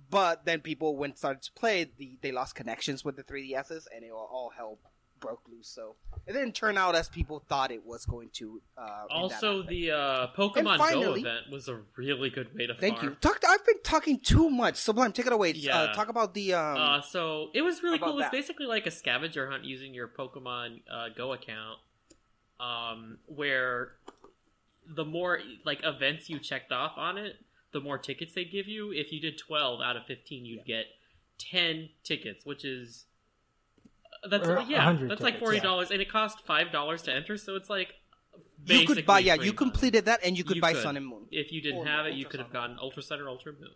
But 0.09 0.45
then 0.45 0.61
people, 0.61 0.95
when 0.95 1.15
started 1.15 1.43
to 1.43 1.51
play, 1.53 1.91
the, 1.97 2.17
they 2.21 2.31
lost 2.31 2.55
connections 2.55 3.03
with 3.03 3.15
the 3.15 3.23
3DSs, 3.23 3.85
and 3.93 4.03
it 4.03 4.11
all, 4.11 4.29
all 4.31 4.51
hell 4.55 4.79
broke 5.19 5.41
loose. 5.51 5.67
So 5.67 5.95
it 6.27 6.33
didn't 6.33 6.53
turn 6.53 6.77
out 6.77 6.95
as 6.95 7.09
people 7.09 7.43
thought 7.47 7.71
it 7.71 7.85
was 7.85 8.05
going 8.05 8.29
to. 8.33 8.61
Uh, 8.77 9.05
Also, 9.09 9.63
the 9.63 9.91
uh, 9.91 10.27
Pokemon 10.37 10.77
Go 10.77 11.13
event 11.15 11.51
was 11.51 11.67
a 11.67 11.79
really 11.95 12.29
good 12.29 12.55
way 12.55 12.67
to 12.67 12.75
Thank 12.75 12.97
farm. 12.97 13.09
you. 13.09 13.15
Talk. 13.21 13.43
I've 13.47 13.65
been 13.65 13.81
talking 13.83 14.19
too 14.19 14.49
much. 14.49 14.75
Sublime, 14.75 15.11
take 15.11 15.25
it 15.27 15.33
away. 15.33 15.51
Yeah. 15.51 15.77
Uh, 15.77 15.93
talk 15.93 16.09
about 16.09 16.33
the. 16.33 16.53
Um, 16.53 16.77
uh, 16.77 17.01
so 17.01 17.49
it 17.53 17.61
was 17.61 17.83
really 17.83 17.99
cool. 17.99 18.19
It's 18.19 18.29
basically 18.29 18.65
like 18.65 18.85
a 18.85 18.91
scavenger 18.91 19.49
hunt 19.49 19.65
using 19.65 19.93
your 19.93 20.07
Pokemon 20.07 20.81
uh, 20.91 21.09
Go 21.15 21.33
account, 21.33 21.79
um, 22.59 23.17
where 23.25 23.93
the 24.87 25.05
more 25.05 25.39
like 25.65 25.79
events 25.83 26.29
you 26.29 26.39
checked 26.39 26.71
off 26.71 26.93
on 26.97 27.17
it, 27.17 27.35
the 27.71 27.79
more 27.79 27.97
tickets 27.97 28.33
they 28.33 28.45
give 28.45 28.67
you. 28.67 28.91
If 28.91 29.11
you 29.11 29.19
did 29.21 29.37
twelve 29.37 29.81
out 29.81 29.95
of 29.95 30.05
fifteen, 30.05 30.45
you'd 30.45 30.65
get 30.65 30.85
ten 31.37 31.89
tickets, 32.03 32.45
which 32.45 32.65
is 32.65 33.05
that's 34.29 34.47
Or 34.47 34.61
yeah, 34.67 34.77
100 34.85 35.09
that's 35.11 35.21
like 35.21 35.39
forty 35.39 35.59
dollars, 35.59 35.91
and 35.91 36.01
it 36.01 36.11
cost 36.11 36.45
five 36.45 36.71
dollars 36.71 37.01
to 37.03 37.13
enter. 37.13 37.37
So 37.37 37.55
it's 37.55 37.69
like 37.69 37.93
you 38.65 38.85
could 38.85 39.05
buy. 39.05 39.19
Yeah, 39.19 39.35
you 39.35 39.53
completed 39.53 40.05
that, 40.05 40.19
and 40.23 40.37
you 40.37 40.43
could 40.43 40.57
You 40.57 40.61
buy 40.61 40.73
could. 40.73 40.83
Sun 40.83 40.97
and 40.97 41.05
Moon. 41.07 41.25
If 41.31 41.51
you 41.51 41.61
didn't 41.61 41.79
Or 41.79 41.85
have 41.85 42.05
it, 42.05 42.13
you 42.13 42.25
could 42.25 42.39
have 42.39 42.51
gotten 42.51 42.77
Ultra 42.79 43.01
Sun 43.03 43.19
or 43.21 43.29
Ultra 43.29 43.53
Moon. 43.53 43.71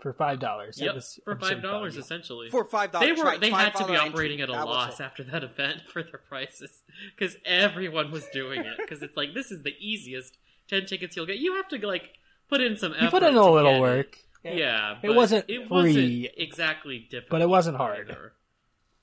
for 0.00 0.12
five 0.12 0.38
dollars. 0.38 0.80
Yep, 0.80 1.02
for 1.24 1.36
five 1.36 1.62
dollars 1.62 1.96
essentially. 1.96 2.50
For 2.50 2.64
$5, 2.64 3.00
they 3.00 3.12
were 3.12 3.24
right, 3.24 3.40
they 3.40 3.50
had 3.50 3.74
to 3.76 3.84
be 3.86 3.94
$5 3.94 4.08
operating 4.10 4.40
at 4.40 4.48
a 4.48 4.52
That 4.52 4.66
loss 4.66 5.00
after 5.00 5.24
that 5.24 5.42
event 5.50 5.82
for 5.92 6.02
their 6.02 6.20
prices 6.28 6.82
because 7.16 7.36
everyone 7.44 8.10
was 8.10 8.26
doing 8.32 8.60
it 8.64 8.76
because 8.78 9.02
it's 9.02 9.16
like 9.16 9.34
this 9.34 9.50
is 9.50 9.62
the 9.64 9.74
easiest 9.80 10.36
ten 10.68 10.86
tickets 10.86 11.16
you'll 11.16 11.26
get. 11.26 11.38
You 11.38 11.56
have 11.56 11.66
to 11.68 11.84
like 11.86 12.10
put 12.48 12.60
in 12.60 12.76
some 12.76 12.92
effort. 12.92 13.04
You 13.04 13.10
put 13.10 13.22
in 13.24 13.34
a 13.34 13.50
little 13.50 13.72
get 13.72 13.76
it. 13.76 13.80
work. 13.80 14.18
Yeah, 14.44 14.92
It 15.02 15.06
but 15.08 15.16
wasn't 15.16 15.44
it 15.48 15.66
free, 15.66 15.68
wasn't 15.68 16.26
exactly 16.36 16.98
difficult, 17.10 17.30
but 17.30 17.42
it 17.42 17.48
wasn't 17.48 17.76
hard. 17.76 18.08
either. 18.08 18.32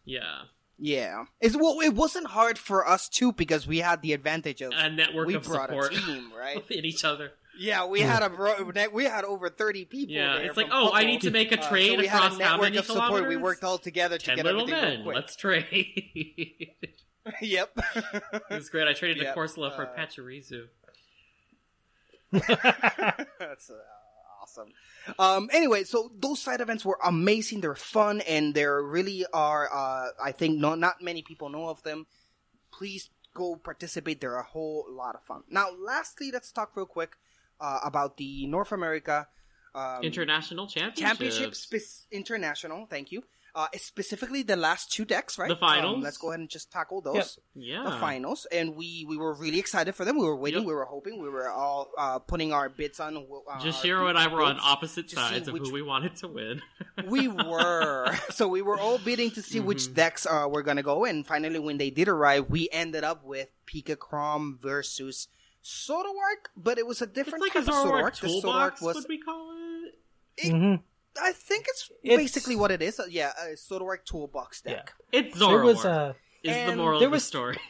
Yeah, 0.05 0.43
Yeah, 0.77 1.25
it's 1.41 1.55
well, 1.57 1.79
it 1.81 1.93
wasn't 1.95 2.27
hard 2.27 2.57
for 2.57 2.87
us 2.87 3.09
too 3.09 3.31
because 3.33 3.65
we 3.67 3.79
had 3.79 4.01
the 4.01 4.13
advantage 4.13 4.61
of 4.61 4.71
a 4.75 4.89
network 4.89 5.27
we 5.27 5.33
of 5.35 5.43
brought 5.43 5.69
support 5.69 5.93
a 5.93 5.99
team, 5.99 6.31
right? 6.37 6.63
in 6.69 6.85
each 6.85 7.03
other. 7.03 7.31
Yeah, 7.57 7.85
we 7.85 8.01
had 8.01 8.21
a 8.21 8.29
bro- 8.29 8.69
we 8.93 9.05
had 9.05 9.23
over 9.23 9.49
thirty 9.49 9.85
people. 9.85 10.13
Yeah, 10.13 10.35
there 10.35 10.45
it's 10.45 10.57
like, 10.57 10.67
from 10.67 10.75
oh, 10.77 10.91
I 10.93 11.05
need 11.05 11.21
to 11.21 11.31
make 11.31 11.51
a 11.53 11.59
Uh, 11.59 11.69
trade 11.69 11.91
so 11.91 11.97
we 11.99 12.07
had 12.07 12.17
across 12.17 12.39
a 12.39 12.43
how 12.43 12.49
network 12.51 12.61
many 12.65 12.77
of 12.77 12.85
support. 12.85 13.27
We 13.29 13.37
worked 13.37 13.63
all 13.63 13.77
together 13.77 14.17
to 14.17 14.25
Ten 14.25 14.35
get 14.35 14.45
little 14.45 14.61
everything 14.63 14.83
real 14.83 14.95
men. 14.97 15.03
quick. 15.03 15.15
Let's 15.15 15.35
trade. 15.37 16.75
yep. 17.41 17.71
it 17.95 18.43
was 18.49 18.69
great. 18.69 18.87
I 18.89 18.93
traded 18.93 19.23
Yep, 19.23 19.35
a 19.35 19.39
Corsola 19.39 19.73
for 19.75 19.85
uh, 19.87 19.95
Pachirisu. 19.97 20.65
That's 22.31 23.69
uh, 23.69 23.75
awesome. 24.57 24.73
Um, 25.19 25.49
anyway, 25.53 25.83
so 25.83 26.11
those 26.17 26.41
side 26.41 26.61
events 26.61 26.85
were 26.85 26.97
amazing. 27.03 27.61
They're 27.61 27.75
fun, 27.75 28.21
and 28.21 28.53
there 28.53 28.81
really 28.81 29.25
are. 29.33 29.69
Uh, 29.71 30.07
I 30.23 30.31
think 30.31 30.59
not 30.59 30.79
not 30.79 31.01
many 31.01 31.21
people 31.21 31.49
know 31.49 31.69
of 31.69 31.83
them. 31.83 32.07
Please 32.71 33.09
go 33.33 33.55
participate. 33.55 34.21
They're 34.21 34.37
a 34.37 34.43
whole 34.43 34.85
lot 34.89 35.15
of 35.15 35.23
fun. 35.23 35.43
Now, 35.49 35.67
lastly, 35.77 36.31
let's 36.31 36.51
talk 36.51 36.71
real 36.75 36.85
quick 36.85 37.17
uh, 37.59 37.79
about 37.83 38.17
the 38.17 38.47
North 38.47 38.71
America 38.71 39.27
um, 39.75 40.01
International 40.03 40.67
Championships. 40.67 40.99
Championship 40.99 41.55
spec- 41.55 42.11
International. 42.11 42.87
Thank 42.89 43.11
you. 43.11 43.23
Uh, 43.55 43.67
specifically, 43.77 44.43
the 44.43 44.57
last 44.57 44.91
two 44.91 45.05
decks, 45.05 45.37
right? 45.39 45.47
The 45.47 45.55
finals. 45.55 45.95
Um, 45.95 46.01
let's 46.01 46.17
go 46.17 46.29
ahead 46.29 46.41
and 46.41 46.49
just 46.49 46.73
tackle 46.73 46.99
those. 46.99 47.39
Yep. 47.55 47.65
Yeah. 47.67 47.83
The 47.89 47.97
finals, 47.99 48.45
and 48.51 48.75
we 48.75 49.05
we 49.07 49.15
were 49.15 49.33
really 49.33 49.59
excited 49.59 49.95
for 49.95 50.03
them. 50.03 50.17
We 50.19 50.25
were 50.25 50.35
waiting. 50.35 50.59
Yep. 50.63 50.67
We 50.67 50.73
were 50.73 50.83
hoping. 50.83 51.21
We 51.21 51.29
were 51.29 51.49
all 51.49 51.89
uh, 51.97 52.19
putting 52.19 52.51
our 52.51 52.67
bits 52.67 52.99
on. 52.99 53.15
Uh, 53.15 53.59
Jashiro 53.61 54.09
and 54.09 54.17
I 54.17 54.27
were 54.27 54.41
on 54.43 54.59
opposite 54.61 55.09
sides 55.09 55.47
of 55.47 55.53
which- 55.53 55.63
who 55.67 55.71
we 55.71 55.81
wanted 55.81 56.17
to 56.17 56.27
win. 56.27 56.61
we 57.07 57.29
were. 57.29 58.13
so 58.31 58.49
we 58.49 58.61
were 58.61 58.77
all 58.77 58.97
bidding 58.97 59.31
to 59.31 59.41
see 59.41 59.59
Mm-hmm. 59.59 59.67
which 59.67 59.93
decks 59.93 60.25
uh, 60.25 60.47
were 60.51 60.61
going 60.61 60.75
to 60.77 60.83
go. 60.83 61.05
And 61.05 61.25
finally, 61.25 61.59
when 61.59 61.77
they 61.77 61.89
did 61.89 62.09
arrive, 62.09 62.49
we 62.49 62.67
ended 62.73 63.05
up 63.05 63.23
with 63.23 63.47
Pika 63.65 63.97
Crom 63.97 64.59
versus 64.61 65.29
Zoroark, 65.63 66.51
but 66.57 66.77
it 66.77 66.85
was 66.85 67.01
a 67.01 67.05
it's 67.05 67.13
different 67.13 67.41
like 67.41 67.55
a 67.55 67.59
type 67.59 67.69
of 67.69 67.73
Zoroark 67.73 68.01
Zoroark. 68.01 68.19
The 68.19 68.27
toolbox, 68.27 68.81
Zoroark 68.81 68.85
was. 68.85 68.95
would 68.97 69.05
we 69.07 69.17
call 69.17 69.51
it? 70.37 70.51
Mhm. 70.51 70.81
I 71.21 71.31
think 71.31 71.65
it's, 71.69 71.91
It's- 72.03 72.17
basically 72.19 72.55
what 72.55 72.71
it 72.71 72.81
is. 72.81 72.99
Uh, 72.99 73.05
yeah, 73.09 73.31
a 73.41 73.55
Zoroark 73.55 74.05
toolbox 74.05 74.61
deck. 74.61 74.93
It's 75.11 75.37
There 75.37 75.47
Zoroark. 75.47 75.63
was 75.63 75.85
uh, 75.85 76.13
is 76.43 76.69
the 76.69 76.75
moral 76.75 76.99
there 76.99 77.07
of 77.07 77.11
the 77.11 77.15
was- 77.15 77.23
story. 77.25 77.57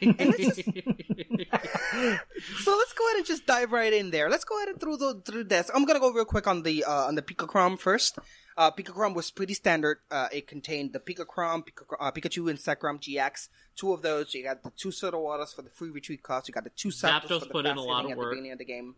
So 2.58 2.76
let's 2.76 2.92
go 2.92 3.06
ahead 3.06 3.16
and 3.18 3.26
just 3.26 3.46
dive 3.46 3.72
right 3.72 3.92
in 3.92 4.10
there. 4.10 4.28
Let's 4.28 4.44
go 4.44 4.56
ahead 4.58 4.68
and 4.68 4.80
through 4.80 4.96
the 4.98 5.22
through 5.24 5.44
this. 5.44 5.70
I'm 5.74 5.84
gonna 5.84 6.00
go 6.00 6.12
real 6.12 6.24
quick 6.24 6.46
on 6.46 6.62
the 6.62 6.84
uh, 6.84 7.06
on 7.06 7.14
the 7.14 7.22
Pikachrom 7.22 7.78
first. 7.78 8.18
Uh, 8.56 8.70
Pikachrom 8.70 9.14
was 9.14 9.30
pretty 9.30 9.54
standard. 9.54 9.98
Uh, 10.10 10.28
it 10.32 10.46
contained 10.46 10.92
the 10.92 10.98
Pikachrom, 11.00 11.62
Pika, 11.66 11.84
uh, 12.00 12.10
Pikachu, 12.10 12.48
and 12.50 12.58
Zekrom 12.58 12.98
GX. 13.00 13.48
Two 13.76 13.92
of 13.92 14.02
those. 14.02 14.34
You 14.34 14.44
got 14.44 14.62
the 14.62 14.70
two 14.76 14.90
Soda 14.90 15.18
Waters 15.18 15.52
for 15.52 15.62
the 15.62 15.70
free 15.70 15.90
retreat 15.90 16.22
cost. 16.22 16.48
You 16.48 16.54
got 16.54 16.64
the 16.64 16.70
two 16.70 16.88
Zapdos 16.88 17.22
Zapdos 17.22 17.40
for 17.40 17.46
the 17.46 17.46
put 17.46 17.66
in 17.66 17.76
a 17.76 17.82
lot 17.82 18.02
hitting 18.02 18.12
of 18.12 18.18
at 18.18 18.20
the 18.20 18.26
work. 18.26 18.30
beginning 18.32 18.52
of 18.52 18.58
the 18.58 18.64
game. 18.64 18.94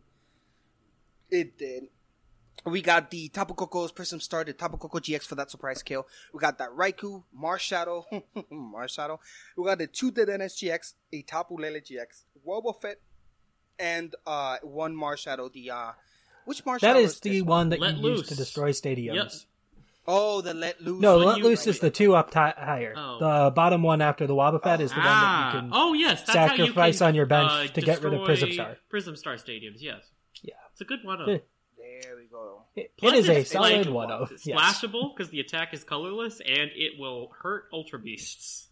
It 1.31 1.59
did. 1.59 1.85
We 2.65 2.83
got 2.83 3.11
the 3.11 3.29
Tapu 3.29 3.55
Koko's 3.55 3.93
Prism 3.93 4.21
Star, 4.21 4.45
the 4.45 4.53
Tapu 4.53 4.77
Koko 4.77 4.99
GX 4.99 5.23
for 5.23 5.37
that 5.37 5.51
surprise 5.51 5.83
kill. 5.83 6.07
We 6.35 6.41
got 6.41 6.59
that 6.59 6.71
Raikou, 6.71 7.23
Marshadow, 7.39 8.05
Marshadow. 8.53 9.19
We 9.57 9.65
got 9.65 9.79
the 9.79 9.87
two 9.87 10.11
Dedennes 10.11 10.57
GX, 10.57 10.95
a 11.13 11.23
Tapu 11.23 11.57
Lele 11.57 11.81
GX, 11.81 12.25
Wobbuffet, 12.47 12.97
and 13.79 14.15
uh, 14.27 14.57
one 14.63 14.95
Marshadow. 14.95 15.51
The 15.53 15.71
uh, 15.71 15.93
which 16.45 16.65
Marshadow? 16.65 16.81
that 16.81 16.97
is 16.97 17.21
the 17.21 17.31
this 17.31 17.43
one 17.43 17.69
that 17.71 17.81
Let 17.81 17.97
you 17.97 18.03
loose. 18.03 18.19
use 18.21 18.29
to 18.31 18.35
destroy 18.37 18.73
stadiums. 18.73 19.15
Yep. 19.15 19.33
Oh, 20.11 20.41
the 20.41 20.53
Let 20.55 20.81
Loose. 20.83 21.01
No, 21.01 21.19
When 21.19 21.27
let 21.29 21.39
you- 21.39 21.45
loose 21.45 21.67
is 21.67 21.79
the 21.81 21.91
two 21.91 22.15
up 22.17 22.31
ti 22.31 22.39
higher. 22.39 22.95
Oh. 22.97 23.19
The 23.47 23.51
bottom 23.53 23.83
one 23.83 24.03
after 24.03 24.27
the 24.27 24.35
Wobbuffet 24.35 24.81
is 24.81 24.91
the 24.91 24.97
one 24.97 25.05
that 25.05 25.13
ah, 25.15 25.55
you 25.55 25.61
can. 25.61 25.71
oh 25.73 25.93
yes, 25.93 26.23
that's 26.23 26.37
how 26.37 26.45
you 26.55 26.67
sacrifice 26.67 26.99
can, 26.99 27.07
on 27.09 27.15
your 27.15 27.27
bench 27.27 27.51
uh, 27.53 27.67
to 27.69 27.81
get 27.81 28.03
rid 28.03 28.15
of 28.15 28.25
Prism 28.25 28.51
Star. 28.53 28.77
Prism 28.91 29.17
Star 29.17 29.35
stadiums. 29.37 29.77
Yes, 29.79 30.03
Yeah. 30.43 30.55
it's 30.73 30.81
a 30.81 30.85
good 30.85 31.01
one. 31.05 31.19
Yeah. 31.29 31.37
There. 32.79 32.85
It, 32.85 32.97
Plus, 32.97 33.13
it 33.13 33.19
is 33.19 33.29
a 33.29 33.45
solid 33.45 33.87
like, 33.87 33.95
one 33.95 34.11
of. 34.11 34.33
Yes. 34.45 34.59
Splashable 34.59 35.17
because 35.17 35.31
the 35.31 35.41
attack 35.41 35.75
is 35.75 35.85
colorless 35.85 36.41
and 36.41 36.71
it 36.75 36.99
will 36.99 37.33
hurt 37.43 37.65
Ultra 37.73 37.99
Beasts. 37.99 38.69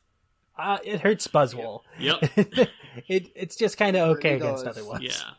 Uh, 0.59 0.79
it 0.85 1.01
hurts 1.01 1.27
Buzzwole. 1.27 1.83
Yep. 1.99 2.19
it 3.09 3.31
it's 3.35 3.57
just 3.57 3.77
kind 3.77 3.97
of 3.97 4.17
okay 4.17 4.35
really 4.35 4.47
against 4.47 4.65
does. 4.65 4.79
other 4.79 4.89
ones. 4.89 5.05
Yeah, 5.05 5.35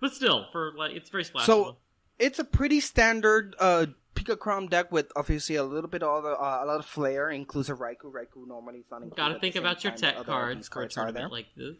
but 0.00 0.14
still, 0.14 0.46
for 0.50 0.72
like, 0.76 0.92
it's 0.92 1.10
very 1.10 1.24
splashable. 1.24 1.44
So 1.44 1.76
it's 2.18 2.38
a 2.38 2.44
pretty 2.44 2.80
standard 2.80 3.54
uh, 3.58 3.86
Pika 4.14 4.38
Crom 4.38 4.68
deck 4.68 4.90
with 4.90 5.12
obviously 5.16 5.56
a 5.56 5.64
little 5.64 5.90
bit 5.90 6.02
of 6.02 6.22
the, 6.22 6.30
uh, 6.30 6.60
a 6.62 6.66
lot 6.66 6.78
of 6.78 6.86
flair, 6.86 7.30
inclusive 7.30 7.78
Raikou. 7.78 8.12
Raikou 8.12 8.46
normally 8.46 8.78
is 8.78 8.86
not 8.90 9.02
included. 9.02 9.16
Gotta 9.16 9.40
think 9.40 9.56
about 9.56 9.84
your 9.84 9.92
tech 9.92 10.24
cards 10.24 10.60
these 10.60 10.68
for 10.68 10.82
a 10.82 10.88
cards 10.88 10.98
are 10.98 11.12
there. 11.12 11.28
like 11.28 11.46
this. 11.56 11.76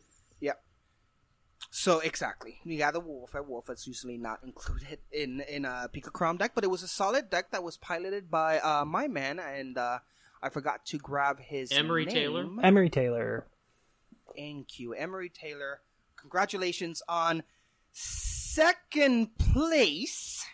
Yep. 1.62 1.68
So 1.70 1.98
exactly, 2.00 2.60
we 2.64 2.76
got 2.76 2.92
the 2.92 3.00
wolf. 3.00 3.34
At 3.34 3.48
wolf 3.48 3.70
is 3.70 3.86
usually 3.86 4.18
not 4.18 4.40
included 4.42 4.98
in 5.10 5.40
in 5.48 5.64
a 5.64 5.88
Pika 5.92 6.12
Crom 6.12 6.36
deck, 6.36 6.52
but 6.54 6.64
it 6.64 6.70
was 6.70 6.82
a 6.82 6.88
solid 6.88 7.30
deck 7.30 7.50
that 7.52 7.62
was 7.62 7.76
piloted 7.76 8.30
by 8.30 8.58
uh, 8.58 8.84
my 8.84 9.08
man, 9.08 9.38
and 9.38 9.78
uh, 9.78 9.98
I 10.42 10.48
forgot 10.48 10.84
to 10.86 10.98
grab 10.98 11.40
his 11.40 11.72
Emery 11.72 12.04
name. 12.04 12.14
Taylor? 12.14 12.46
Emery 12.62 12.90
Taylor. 12.90 13.46
Thank 14.36 14.78
you, 14.78 14.92
Emery 14.92 15.28
Taylor. 15.28 15.80
Congratulations 16.16 17.02
on 17.08 17.42
second 17.92 19.36
place, 19.38 20.44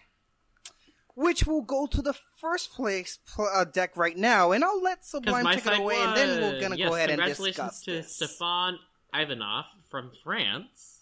which 1.15 1.47
will 1.47 1.63
go 1.63 1.87
to 1.87 2.01
the 2.03 2.15
first 2.41 2.73
place 2.73 3.19
pl- 3.35 3.51
uh, 3.53 3.65
deck 3.65 3.97
right 3.97 4.17
now, 4.17 4.53
and 4.53 4.65
I'll 4.65 4.83
let 4.83 4.99
Because 4.99 5.11
Sublime 5.11 5.45
my 5.45 5.55
take 5.57 5.67
it 5.67 5.79
away, 5.79 5.97
and 5.97 6.17
then 6.17 6.41
we're 6.43 6.61
gonna 6.61 6.77
yes, 6.77 6.89
go 6.89 6.95
ahead 6.95 7.11
and 7.11 7.23
discuss 7.23 7.83
congratulations 7.83 7.83
to 7.83 7.91
this. 7.93 8.39
Stéphane 8.39 8.77
Ivanoff 9.15 9.65
from 9.91 10.11
France. 10.23 10.98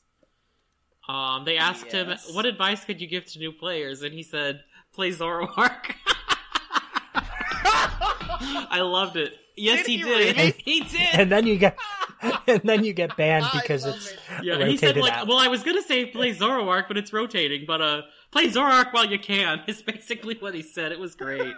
Um, 1.09 1.45
they 1.45 1.57
asked 1.57 1.93
him, 1.93 2.13
"What 2.33 2.47
advice 2.47 2.85
could 2.85 3.01
you 3.01 3.07
give 3.07 3.27
to 3.27 3.39
new 3.39 3.53
players?" 3.53 4.03
And 4.03 4.13
he 4.13 4.23
said, 4.23 4.63
"Play 4.93 5.11
Zoroark." 5.11 5.95
I 8.69 8.81
loved 8.83 9.17
it. 9.17 9.35
Yes, 9.57 9.79
Did 9.79 9.87
he, 9.87 9.97
he 9.97 10.03
did. 10.03 10.37
really? 10.37 10.55
He 10.65 10.81
did. 10.81 11.15
And 11.15 11.33
then 11.33 11.47
you 11.47 11.57
get 11.57 11.79
and 12.47 12.61
then 12.65 12.85
you 12.85 12.93
get 12.93 13.17
banned 13.17 13.47
because 13.53 13.85
it's 13.85 14.13
it. 14.13 14.19
Yeah, 14.43 14.65
he 14.67 14.77
said 14.77 14.97
like, 14.97 15.13
out. 15.13 15.27
well, 15.29 15.39
I 15.39 15.49
was 15.49 15.63
gonna 15.63 15.83
say 15.83 16.07
play 16.07 16.35
Zoroark, 16.35 16.89
but 16.89 16.97
it's 16.97 17.13
rotating. 17.13 17.65
But 17.67 17.81
uh, 17.81 18.03
play 18.31 18.49
Zoroark 18.49 18.93
while 18.93 19.07
you 19.07 19.19
can 19.19 19.63
is 19.67 19.83
basically 19.83 20.37
what 20.39 20.55
he 20.55 20.63
said. 20.63 20.93
It 20.93 20.99
was 20.99 21.15
great. 21.15 21.55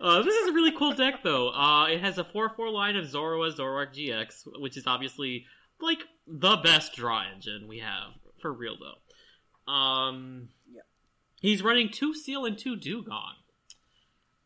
uh, 0.00 0.22
this 0.22 0.34
is 0.34 0.48
a 0.48 0.52
really 0.52 0.72
cool 0.72 0.92
deck, 0.92 1.22
though. 1.22 1.50
Uh, 1.50 1.86
it 1.86 2.00
has 2.00 2.18
a 2.18 2.24
four-four 2.24 2.70
line 2.70 2.96
of 2.96 3.04
Zoroa 3.06 3.54
Zoroark 3.54 3.94
GX, 3.94 4.60
which 4.60 4.76
is 4.76 4.86
obviously 4.86 5.44
like 5.80 6.00
the 6.26 6.56
best 6.56 6.94
draw 6.94 7.22
engine 7.34 7.66
we 7.68 7.78
have 7.78 8.14
for 8.40 8.52
real, 8.52 8.76
though. 8.78 9.72
Um, 9.72 10.48
Yeah. 10.70 10.82
he's 11.40 11.62
running 11.62 11.90
two 11.90 12.14
Seel 12.14 12.44
and 12.46 12.56
two 12.58 12.76
Dewgong. 12.76 13.34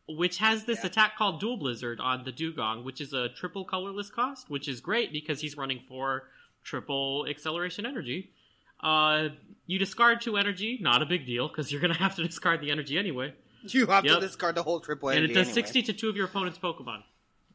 Which 0.05 0.39
has 0.39 0.65
this 0.65 0.79
Yeah. 0.79 0.87
attack 0.87 1.15
called 1.17 1.39
Dual 1.39 1.55
Blizzard 1.55 2.01
on 2.01 2.25
the 2.25 2.31
Dewgong, 2.33 2.83
which 2.83 2.99
is 2.99 3.13
a 3.13 3.29
triple 3.29 3.63
colorless 3.63 4.09
cost, 4.09 4.49
which 4.49 4.67
is 4.67 4.81
great 4.81 5.13
because 5.13 5.39
he's 5.39 5.55
running 5.55 5.79
four 5.87 6.29
triple 6.61 7.25
acceleration 7.29 7.85
energy. 7.85 8.33
Uh, 8.81 9.29
you 9.65 9.79
discard 9.79 10.19
two 10.19 10.35
energy, 10.35 10.77
not 10.81 11.01
a 11.01 11.05
big 11.05 11.25
deal 11.25 11.47
because 11.47 11.71
you're 11.71 11.79
gonna 11.79 11.93
have 11.93 12.17
to 12.17 12.23
discard 12.27 12.59
the 12.59 12.69
energy 12.69 12.97
anyway. 12.97 13.33
You 13.69 13.87
have 13.87 14.03
Yep. 14.03 14.15
to 14.19 14.27
discard 14.27 14.55
the 14.55 14.63
whole 14.63 14.81
triple 14.81 15.09
energy. 15.09 15.23
and 15.23 15.31
it 15.31 15.35
does 15.35 15.47
anyway. 15.47 15.53
60 15.53 15.83
to 15.83 15.93
two 15.93 16.09
of 16.09 16.17
your 16.17 16.25
opponent's 16.25 16.59
Pokemon. 16.59 17.03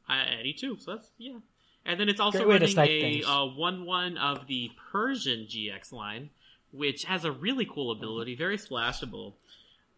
Uh, 0.08 0.12
any 0.14 0.54
two, 0.54 0.78
so 0.78 0.94
that's 0.96 1.10
yeah. 1.18 1.40
And 1.88 1.98
then 1.98 2.08
it's 2.08 2.20
also 2.20 2.46
running 2.46 2.78
a 2.78 3.22
uh, 3.24 3.46
one-one 3.46 4.18
of 4.18 4.46
the 4.46 4.70
Persian 4.92 5.46
GX 5.48 5.90
line, 5.90 6.30
which 6.70 7.04
has 7.04 7.24
a 7.24 7.32
really 7.32 7.64
cool 7.64 7.90
ability, 7.90 8.36
very 8.36 8.58
splashable. 8.58 9.32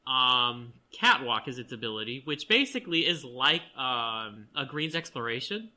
Um, 0.07 0.73
Catwalk 0.93 1.49
is 1.49 1.59
its 1.59 1.73
ability, 1.73 2.23
which 2.25 2.49
basically 2.49 3.01
is 3.01 3.25
like 3.25 3.63
um, 3.77 4.47
a 4.57 4.65
Green's 4.67 4.95
Exploration. 4.95 5.71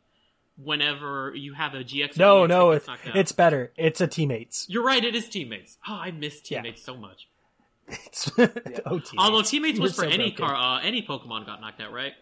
Whenever 0.64 1.34
you 1.36 1.54
have 1.54 1.74
a 1.74 1.84
GX, 1.84 2.16
no, 2.16 2.44
GX 2.46 2.50
no, 2.50 2.72
it's 2.72 2.86
gets 2.86 2.88
knocked 2.88 3.08
out. 3.08 3.16
it's 3.18 3.32
better. 3.32 3.72
It's 3.76 4.02
a 4.02 4.08
teammates. 4.08 4.68
You're 4.70 4.84
right. 4.86 5.04
It 5.04 5.16
is 5.16 5.28
teammates. 5.28 5.78
Oh, 5.90 5.96
I 5.96 6.12
miss 6.12 6.42
Yeah. 6.50 6.62
teammates 6.62 6.84
so 6.84 6.96
much. 6.96 7.28
It's 7.88 8.32
oh, 8.38 8.46
teammates. 8.46 9.14
Although 9.18 9.42
teammates 9.42 9.80
was 9.80 9.98
You're 9.98 10.06
for 10.06 10.12
so 10.12 10.14
any 10.16 10.30
broken. 10.30 10.46
car, 10.56 10.78
uh, 10.78 10.82
any 10.84 11.02
Pokemon 11.02 11.48
got 11.48 11.60
knocked 11.60 11.82
out, 11.82 11.92
right? 11.92 12.14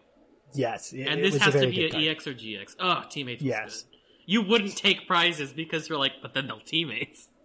Yes, 0.54 0.94
it, 0.94 1.08
and 1.08 1.24
this 1.24 1.38
has 1.38 1.54
to 1.54 1.68
be 1.68 1.90
an. 1.90 1.96
EX 1.96 2.28
or 2.28 2.34
GX. 2.34 2.76
Oh, 2.80 3.04
teammates. 3.10 3.42
Yes. 3.42 3.84
good. 3.84 3.98
You 4.26 4.42
wouldn't 4.44 4.78
take 4.78 5.08
prizes 5.08 5.52
because 5.52 5.90
you're 5.90 5.98
like, 5.98 6.14
but 6.22 6.34
then 6.34 6.48
they'll 6.48 6.60
teammates. 6.60 7.28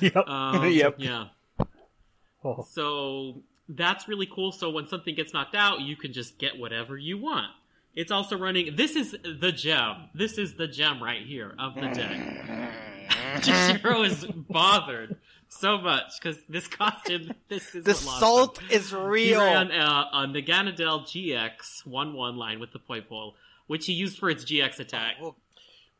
Yep. 0.00 0.28
Um, 0.28 0.64
Yep. 0.72 0.96
Yeah. 0.98 1.24
Oh. 2.44 2.64
So 2.70 3.42
that's 3.68 4.06
really 4.08 4.28
cool. 4.32 4.52
So 4.52 4.70
when 4.70 4.86
something 4.86 5.14
gets 5.14 5.32
knocked 5.32 5.54
out, 5.54 5.80
you 5.80 5.96
can 5.96 6.12
just 6.12 6.38
get 6.38 6.58
whatever 6.58 6.96
you 6.96 7.18
want. 7.18 7.50
It's 7.94 8.12
also 8.12 8.38
running. 8.38 8.76
This 8.76 8.94
is 8.94 9.16
the 9.22 9.52
gem. 9.52 10.10
This 10.14 10.38
is 10.38 10.54
the 10.54 10.68
gem 10.68 11.02
right 11.02 11.26
here 11.26 11.54
of 11.58 11.74
the 11.74 11.88
deck. 11.88 12.70
Jishiro 13.40 14.06
is 14.06 14.24
bothered 14.26 15.16
so 15.50 15.76
much 15.78 16.12
because 16.20 16.38
this 16.48 16.66
costume. 16.66 17.32
This 17.48 17.74
is 17.74 17.84
The 17.84 17.92
what 17.92 18.04
lost 18.04 18.14
him. 18.14 18.20
salt 18.20 18.60
is 18.70 18.90
He 18.90 18.96
real. 18.96 19.40
ran 19.40 19.70
uh, 19.72 20.04
a 20.12 20.26
Naganadel 20.26 21.02
GX 21.02 21.84
1 21.86 22.14
1 22.14 22.36
line 22.36 22.58
with 22.60 22.72
the 22.72 22.78
point 22.78 23.08
Poipole, 23.10 23.34
which 23.66 23.84
he 23.86 23.92
used 23.92 24.18
for 24.18 24.30
its 24.30 24.44
GX 24.44 24.80
attack. 24.80 25.16
We'll- 25.20 25.36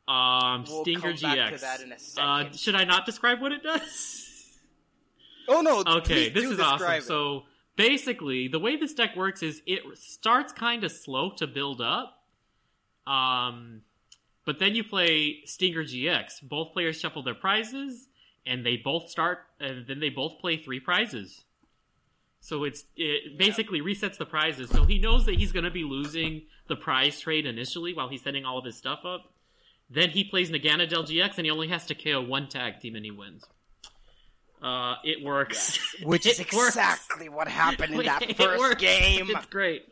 Um, 0.09 0.65
We'll 0.69 0.83
Stinger 0.83 1.13
GX. 1.13 1.51
to 1.55 1.61
that 1.61 1.81
in 1.83 1.93
a 1.93 2.21
uh, 2.21 2.53
should 2.53 2.75
I 2.75 2.85
not 2.85 3.05
describe 3.07 3.41
what 3.41 3.53
it 3.53 3.63
does? 3.63 4.27
Oh 5.49 5.61
no! 5.61 5.83
Okay, 5.99 6.29
this 6.31 6.45
is 6.45 6.59
awesome. 6.61 6.91
it. 6.93 7.03
So 7.05 7.45
basically, 7.77 8.49
the 8.49 8.59
way 8.59 8.77
this 8.77 8.95
deck 8.95 9.15
works 9.17 9.43
is 9.43 9.63
it 9.67 9.81
starts 9.95 10.53
kind 10.53 10.83
of 10.85 10.91
slow 10.93 11.31
to 11.37 11.47
build 11.47 11.81
up. 11.81 12.23
Um, 13.07 13.83
but 14.47 14.59
then 14.59 14.75
you 14.75 14.85
play 14.85 15.43
Stinger 15.45 15.85
GX. 15.85 16.43
Both 16.43 16.73
players 16.73 16.99
shuffle 17.01 17.23
their 17.23 17.35
prizes, 17.35 18.09
and 18.47 18.65
they 18.65 18.77
both 18.77 19.09
start, 19.09 19.41
and 19.59 19.87
then 19.87 20.01
they 20.01 20.09
both 20.09 20.39
play 20.39 20.57
three 20.57 20.81
prizes. 20.81 21.45
So 22.41 22.65
it's 22.65 22.85
it 22.97 23.39
basically 23.39 23.81
resets 23.81 24.17
the 24.17 24.27
prizes. 24.27 24.71
So 24.71 24.85
he 24.85 24.99
knows 24.99 25.27
that 25.27 25.37
he's 25.37 25.53
going 25.53 25.65
to 25.65 25.71
be 25.71 25.85
losing 25.85 26.43
the 26.69 26.77
prize 26.77 27.21
trade 27.21 27.47
initially 27.47 27.93
while 27.93 28.09
he's 28.09 28.23
setting 28.23 28.45
all 28.45 28.59
of 28.59 28.65
his 28.65 28.77
stuff 28.77 29.01
up. 29.05 29.33
Then 29.91 30.11
he 30.11 30.25
plays 30.25 30.51
Naganadel 30.51 31.07
GX, 31.07 31.37
and 31.37 31.47
he 31.47 31.51
only 31.51 31.69
has 31.69 31.85
to 31.87 31.95
KO 31.95 32.23
one 32.23 32.49
tag 32.49 32.81
team, 32.81 32.95
and 32.95 33.05
he 33.05 33.11
wins. 33.11 33.45
Uh, 34.63 34.97
it 35.05 35.25
works. 35.25 35.79
which 36.03 36.27
is 36.27 36.39
It 36.39 36.53
works. 36.53 36.69
exactly 36.77 37.29
what 37.31 37.49
happened 37.49 37.95
in 37.95 38.05
that 38.05 38.25
first 38.37 38.59
works. 38.59 38.81
game. 38.81 39.27
It's 39.31 39.47
great. 39.47 39.87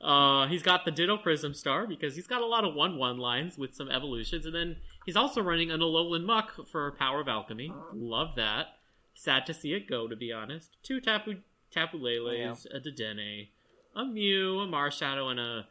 Uh, 0.00 0.46
he's 0.46 0.62
got 0.62 0.84
the 0.86 0.90
Ditto 0.90 1.18
Prism 1.18 1.52
Star 1.54 1.86
because 1.86 2.16
he's 2.16 2.26
got 2.26 2.40
a 2.40 2.46
lot 2.46 2.64
of 2.64 2.74
one-one 2.74 3.18
lines 3.18 3.58
with 3.58 3.74
some 3.74 3.90
evolutions, 3.90 4.46
and 4.46 4.54
then 4.54 4.76
he's 5.04 5.16
also 5.16 5.42
running 5.42 5.70
an 5.70 5.80
Alolan 5.80 6.24
Muk 6.24 6.66
for 6.68 6.92
Power 6.92 7.20
of 7.20 7.28
Alchemy. 7.28 7.72
Love 7.92 8.36
that. 8.36 8.66
Sad 9.14 9.44
to 9.46 9.54
see 9.54 9.72
it 9.74 9.86
go, 9.88 10.08
to 10.08 10.16
be 10.16 10.32
honest. 10.32 10.76
Two 10.82 11.00
Tapu 11.00 11.36
Tapu 11.70 11.98
Leles, 11.98 12.66
a 12.74 12.80
Dedenne, 12.80 13.48
a 13.94 14.04
Mew, 14.04 14.60
a 14.60 14.66
Marshadow, 14.66 15.30
and 15.30 15.40
a. 15.40 15.66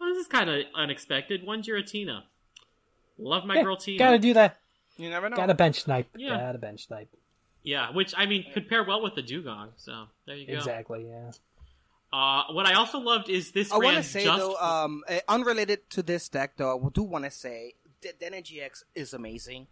Well, 0.00 0.10
this 0.10 0.18
is 0.18 0.26
kind 0.28 0.48
of 0.50 0.62
unexpected. 0.76 1.44
One 1.44 1.62
Giratina. 1.62 2.22
Love 3.18 3.44
my 3.44 3.56
Yeah, 3.56 3.62
girl 3.64 3.76
Tina. 3.76 3.98
Gotta 3.98 4.18
do 4.20 4.34
that. 4.34 4.56
You 4.96 5.10
never 5.10 5.28
know. 5.28 5.36
Gotta 5.36 5.54
bench 5.54 5.82
snipe. 5.82 6.08
Yeah. 6.16 6.36
Gotta 6.38 6.58
bench 6.58 6.86
snipe. 6.86 7.08
Yeah, 7.68 7.92
which 7.92 8.14
I 8.16 8.24
mean 8.24 8.46
could 8.54 8.66
pair 8.66 8.82
well 8.82 9.02
with 9.02 9.14
the 9.14 9.22
Dewgong. 9.22 9.72
So 9.76 10.06
there 10.26 10.36
you 10.36 10.46
go. 10.46 10.54
Exactly. 10.54 11.06
Yeah. 11.06 11.32
Uh, 12.10 12.44
what 12.52 12.64
I 12.64 12.72
also 12.72 12.98
loved 12.98 13.28
is 13.28 13.52
this. 13.52 13.70
I 13.70 13.76
want 13.76 13.98
to 13.98 14.02
say 14.02 14.24
just 14.24 14.38
though, 14.38 14.56
um, 14.56 15.04
uh, 15.06 15.18
unrelated 15.28 15.90
to 15.90 16.02
this 16.02 16.30
deck, 16.30 16.52
though, 16.56 16.82
I 16.82 16.88
do 16.88 17.02
want 17.02 17.26
to 17.26 17.30
say 17.30 17.74
that 18.00 18.18
Dedenne 18.18 18.42
GX 18.42 18.84
is 18.94 19.12
amazing, 19.12 19.66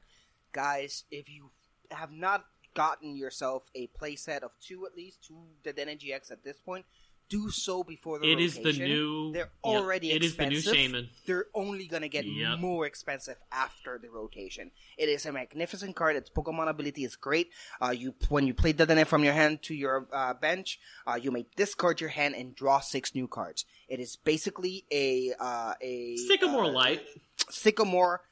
guys. 0.53 1.05
If 1.11 1.31
you 1.31 1.53
have 1.91 2.13
not 2.13 2.45
gotten 2.75 3.17
yourself 3.17 3.71
a 3.75 3.89
playset 3.99 4.43
of 4.43 4.51
two 4.61 4.85
at 4.85 4.95
least 4.95 5.25
two 5.27 5.39
Dedenne 5.65 5.99
GX 5.99 6.31
at 6.31 6.45
this 6.45 6.59
point, 6.59 6.85
do 7.29 7.51
so 7.51 7.83
before 7.83 8.19
the 8.19 8.29
rotation. 8.29 8.41
It 8.41 8.69
is 8.69 8.79
the 8.79 8.85
new- 8.85 9.33
They're 9.33 9.43
yep, 9.43 9.53
already 9.65 10.13
it 10.13 10.23
is 10.23 10.37
the 10.37 10.47
new. 10.47 10.59
Shaymin. 10.59 11.09
They're 11.27 11.47
only 11.55 11.87
gonna 11.87 12.09
get 12.09 12.25
Yep. 12.25 12.59
more 12.61 12.87
expensive 12.87 13.37
after 13.51 13.99
the 13.99 14.09
rotation. 14.11 14.71
It 14.97 15.09
is 15.09 15.27
a 15.27 15.33
magnificent 15.33 15.97
card. 15.97 16.17
Its 16.17 16.31
Pokemon 16.31 16.69
ability 16.69 17.05
is 17.05 17.17
great. 17.17 17.51
Uh, 17.81 17.91
you 17.91 18.15
when 18.29 18.47
you 18.47 18.55
play 18.55 18.73
Dedenne 18.73 19.07
from 19.07 19.25
your 19.25 19.33
hand 19.33 19.63
to 19.65 19.75
your 19.75 20.09
uh, 20.13 20.35
bench, 20.35 20.79
uh, 21.07 21.19
you 21.21 21.31
may 21.31 21.47
discard 21.57 22.01
your 22.01 22.11
hand 22.11 22.35
and 22.35 22.55
draw 22.55 22.81
six 22.81 23.15
new 23.15 23.27
cards. 23.29 23.65
It 23.89 24.01
is 24.01 24.17
basically 24.17 24.85
a 24.93 25.33
uh, 25.39 25.75
a 25.81 26.17
Sycamore 26.17 26.65
uh, 26.65 26.69
Light. 26.71 27.07
Sycamore, 27.51 28.23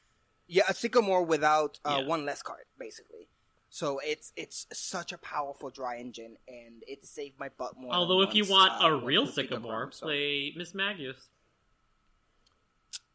yeah, 0.47 0.63
a 0.69 0.73
Sycamore 0.73 1.23
without 1.23 1.79
uh, 1.85 1.99
Yeah. 2.01 2.07
one 2.07 2.25
less 2.25 2.41
card, 2.41 2.65
basically. 2.77 3.14
So 3.75 3.99
it's 4.01 4.31
it's 4.37 4.67
such 4.71 5.11
a 5.11 5.17
powerful 5.17 5.69
dry 5.69 5.97
engine, 5.97 6.37
and 6.47 6.81
it 6.87 7.03
saved 7.05 7.37
my 7.37 7.49
butt 7.57 7.75
more. 7.75 7.91
than 7.91 7.99
Although 7.99 8.21
if 8.21 8.33
you 8.33 8.45
want 8.45 8.71
uh, 8.81 8.87
a 8.87 8.95
real 8.95 9.23
with 9.25 9.31
Pika 9.35 9.49
Sycamore, 9.49 9.89
so 9.91 10.05
play 10.05 10.53
Mismagius. 10.57 11.17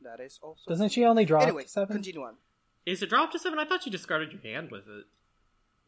that 0.02 0.20
is 0.20 0.38
also 0.42 0.61
Doesn't 0.68 0.90
she 0.90 1.06
only 1.06 1.24
drop 1.24 1.44
anyway. 1.44 1.64
seven? 1.66 1.94
Continue 1.96 2.24
on. 2.24 2.34
Is 2.84 3.02
it 3.02 3.08
dropped 3.08 3.32
to 3.32 3.38
seven? 3.38 3.58
I 3.58 3.64
thought 3.64 3.86
you 3.86 3.90
discarded 3.90 4.32
your 4.34 4.42
hand 4.42 4.70
with 4.70 4.86
it. 4.86 5.06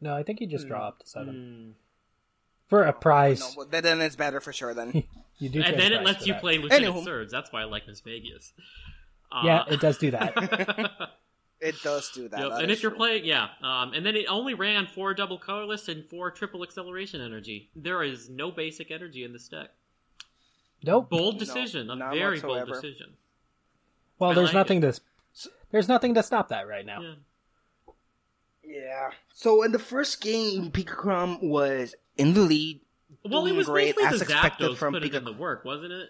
No, 0.01 0.15
I 0.15 0.23
think 0.23 0.39
he 0.39 0.45
Hmm. 0.45 0.51
just 0.51 0.67
dropped 0.67 1.07
seven. 1.07 1.75
For 2.67 2.81
a 2.81 2.93
prize. 2.93 3.41
No, 3.41 3.49
well, 3.55 3.67
then 3.69 4.01
it's 4.01 4.15
better 4.15 4.41
for 4.41 4.51
sure. 4.51 4.73
Then 4.73 5.03
you 5.37 5.49
do. 5.49 5.61
and 5.61 5.79
then 5.79 5.93
it 5.93 6.01
lets 6.03 6.25
you 6.25 6.33
that. 6.33 6.41
play 6.41 6.57
Lieutenant 6.57 6.95
Anywho. 6.95 7.03
Surge. 7.03 7.29
That's 7.29 7.51
why 7.53 7.61
I 7.61 7.65
like 7.65 7.85
Mismagius. 7.85 8.53
Uh, 9.31 9.41
Yeah, 9.45 9.65
it 9.69 9.79
does 9.79 9.99
do 9.99 10.09
that. 10.09 11.09
it 11.63 11.81
does 11.81 12.11
do 12.11 12.27
that. 12.27 12.39
Yep, 12.39 12.49
that 12.49 12.61
and 12.61 12.71
if 12.71 12.83
you're 12.83 12.91
true. 12.91 12.97
playing, 12.97 13.25
yeah, 13.25 13.47
um, 13.61 13.93
and 13.93 14.05
then 14.05 14.15
it 14.15 14.25
only 14.27 14.53
ran 14.53 14.85
four 14.87 15.13
double 15.13 15.37
colorless 15.37 15.87
and 15.87 16.05
four 16.05 16.29
triple 16.31 16.63
acceleration 16.63 17.21
energy. 17.21 17.69
There 17.75 18.03
is 18.03 18.29
no 18.29 18.51
basic 18.51 18.91
energy 18.91 19.23
in 19.23 19.33
this 19.33 19.47
deck. 19.47 19.69
Nope. 20.83 21.09
Bold 21.09 21.35
No, 21.35 21.39
decision, 21.39 21.89
a 21.89 21.95
none 21.95 22.13
very 22.13 22.39
bold 22.39 22.67
decision. 22.67 23.13
Well, 24.19 24.31
I 24.31 24.33
there's 24.33 24.49
like 24.49 24.55
nothing 24.55 24.81
to. 24.81 24.99
There's 25.71 25.87
nothing 25.87 26.13
to 26.15 26.23
stop 26.23 26.49
that 26.49 26.67
right 26.67 26.85
now. 26.85 27.01
Yeah. 27.01 27.13
Yeah. 28.63 29.09
So 29.33 29.63
in 29.63 29.71
the 29.71 29.79
first 29.79 30.21
game, 30.21 30.71
Pikachu 30.71 31.41
was 31.43 31.95
in 32.17 32.33
the 32.33 32.41
lead. 32.41 32.81
Well, 33.25 33.45
it 33.45 33.53
was 33.53 33.67
great 33.67 33.95
basically 33.95 34.05
as 34.05 34.19
the 34.19 34.25
expected 34.25 34.71
Zapdos 34.71 34.77
from 34.77 34.93
put 34.93 35.03
it 35.03 35.15
in 35.15 35.23
the 35.23 35.33
work, 35.33 35.63
wasn't 35.63 35.93
it? 35.93 36.09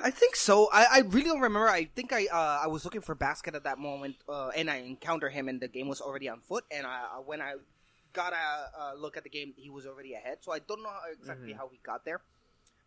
I 0.00 0.10
think 0.10 0.34
so. 0.34 0.68
I, 0.72 0.86
I 0.92 0.98
really 1.00 1.24
don't 1.26 1.40
remember. 1.40 1.68
I 1.68 1.84
think 1.84 2.12
I 2.12 2.26
uh, 2.26 2.60
I 2.64 2.66
was 2.66 2.84
looking 2.84 3.00
for 3.00 3.14
Basket 3.14 3.54
at 3.54 3.62
that 3.64 3.78
moment, 3.78 4.16
uh, 4.28 4.48
and 4.48 4.68
I 4.68 4.76
encountered 4.78 5.30
him, 5.32 5.48
and 5.48 5.60
the 5.60 5.68
game 5.68 5.88
was 5.88 6.00
already 6.00 6.28
on 6.28 6.40
foot. 6.40 6.64
And 6.70 6.86
I, 6.86 7.02
uh, 7.16 7.20
when 7.20 7.40
I 7.40 7.54
got 8.12 8.32
a, 8.32 8.82
a 8.82 8.96
look 8.96 9.16
at 9.16 9.22
the 9.22 9.30
game, 9.30 9.54
he 9.56 9.70
was 9.70 9.86
already 9.86 10.14
ahead. 10.14 10.38
So 10.40 10.52
I 10.52 10.58
don't 10.58 10.82
know 10.82 10.88
how, 10.88 11.00
exactly 11.12 11.52
Mm-hmm. 11.52 11.58
how 11.60 11.68
he 11.70 11.78
got 11.84 12.04
there, 12.04 12.22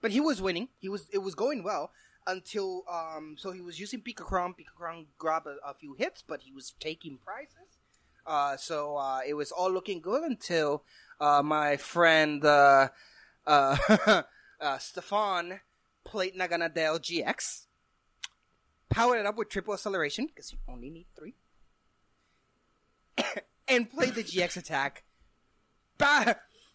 but 0.02 0.12
he 0.12 0.20
was 0.20 0.42
winning. 0.42 0.68
He 0.80 0.90
was 0.90 1.08
it 1.14 1.20
was 1.20 1.34
going 1.34 1.64
well 1.64 1.92
until 2.28 2.84
um. 2.92 3.36
So 3.38 3.52
he 3.52 3.62
was 3.62 3.80
using 3.80 4.02
Pikachu. 4.02 4.54
Pikachu 4.56 5.06
grabbed 5.18 5.48
a, 5.48 5.58
a 5.66 5.74
few 5.74 5.94
hits, 5.94 6.22
but 6.28 6.42
he 6.42 6.52
was 6.52 6.74
taking 6.80 7.20
prizes. 7.24 7.78
Uh, 8.26 8.58
so 8.58 8.98
uh, 8.98 9.22
it 9.26 9.34
was 9.36 9.52
all 9.52 9.72
looking 9.72 10.02
good 10.02 10.24
until 10.24 10.84
uh, 11.22 11.42
my 11.42 11.78
friend 11.78 12.44
uh, 12.46 12.90
uh, 13.48 13.78
Stéphane 16.06 16.12
played 16.12 16.36
Naganadel 16.36 17.00
GX, 17.00 17.66
Power 18.90 19.18
it 19.18 19.26
up 19.26 19.38
with 19.38 19.50
triple 19.50 19.74
acceleration 19.74 20.28
because 20.28 20.52
you 20.52 20.58
only 20.68 20.90
need 20.90 21.08
three, 21.16 21.36
and 23.68 23.90
play 23.90 24.10
the 24.10 24.24
GX 24.24 24.58
attack, 24.58 25.04
bah, 25.98 26.34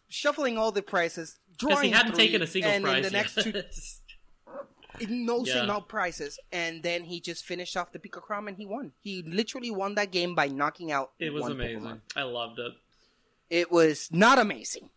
shuffling 0.09 0.57
all 0.57 0.73
the 0.73 0.81
prices, 0.83 1.39
Because 1.59 1.75
drawing 1.75 1.85
he 1.89 1.91
hadn't 1.91 2.15
three, 2.15 2.27
taken 2.27 2.43
a 2.43 2.47
single 2.47 2.71
and 2.71 2.85
prize 2.85 2.97
in 2.99 3.03
the 3.03 3.11
next 3.11 3.35
two 3.43 3.53
no 5.11 5.45
Yeah. 5.45 5.53
single 5.53 5.83
prizes, 5.83 6.39
and 6.51 6.83
then 6.83 7.05
he 7.05 7.21
just 7.21 7.45
finished 7.45 7.77
off 7.77 7.93
the 7.93 7.99
Pikachu 7.99 8.49
and 8.49 8.57
he 8.57 8.65
won. 8.65 8.93
He 9.03 9.23
literally 9.23 9.71
won 9.71 9.95
that 9.97 10.11
game 10.11 10.35
by 10.35 10.49
knocking 10.49 10.91
out. 10.91 11.11
it 11.19 11.35
was 11.35 11.47
amazing. 11.49 11.81
Pokemon. 11.83 12.01
I 12.17 12.23
loved 12.23 12.59
it. 12.59 12.73
It 13.51 13.71
was 13.71 14.09
not 14.11 14.39
amazing. 14.39 14.89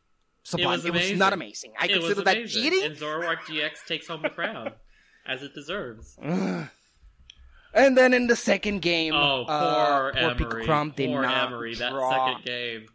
It 0.57 0.65
was 0.65 0.85
It 0.85 0.93
was, 0.93 1.11
not 1.13 1.33
amazing. 1.33 1.73
I 1.79 1.85
It 1.85 1.93
consider 1.93 2.21
that 2.23 2.37
amazing. 2.37 2.63
cheating. 2.63 2.83
And 2.85 2.95
Zoroark 2.95 3.39
GX 3.41 3.85
takes 3.85 4.07
home 4.07 4.21
the 4.23 4.29
crown, 4.29 4.71
as 5.25 5.43
it 5.43 5.53
deserves. 5.53 6.17
And 7.71 7.95
then 7.95 8.15
in 8.15 8.25
the 8.25 8.35
second 8.35 8.81
game, 8.81 9.13
Oh, 9.13 9.45
poor 9.45 9.53
uh, 9.55 10.11
poor 10.11 10.11
Emery. 10.31 10.65
Pikachu 10.65 10.95
did 10.95 11.09
poor 11.09 11.21
not 11.21 11.47
Emery. 11.51 11.75
That 11.75 11.91
draw 11.91 12.27
second 12.27 12.43
game. 12.45 12.85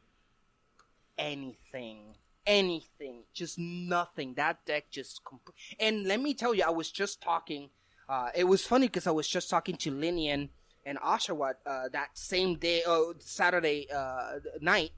anything, 1.17 2.17
anything, 2.47 3.23
just 3.33 3.59
nothing. 3.59 4.35
That 4.35 4.65
deck 4.67 4.91
just. 4.91 5.21
And 5.79 6.05
let 6.05 6.21
me 6.21 6.35
tell 6.35 6.55
you, 6.55 6.65
I 6.67 6.71
was 6.71 6.91
just 6.91 7.21
talking. 7.23 7.71
Uh, 8.09 8.31
it 8.35 8.45
was 8.45 8.65
funny 8.67 8.87
because 8.89 9.07
I 9.07 9.13
was 9.13 9.29
just 9.29 9.49
talking 9.49 9.77
to 9.77 9.91
Linian 9.91 10.49
and 10.85 10.99
Oshawott 10.99 11.55
uh, 11.65 11.85
that 11.93 12.11
same 12.19 12.57
day, 12.57 12.83
uh, 12.87 13.01
Saturday 13.19 13.87
uh, 13.95 14.41
night. 14.61 14.91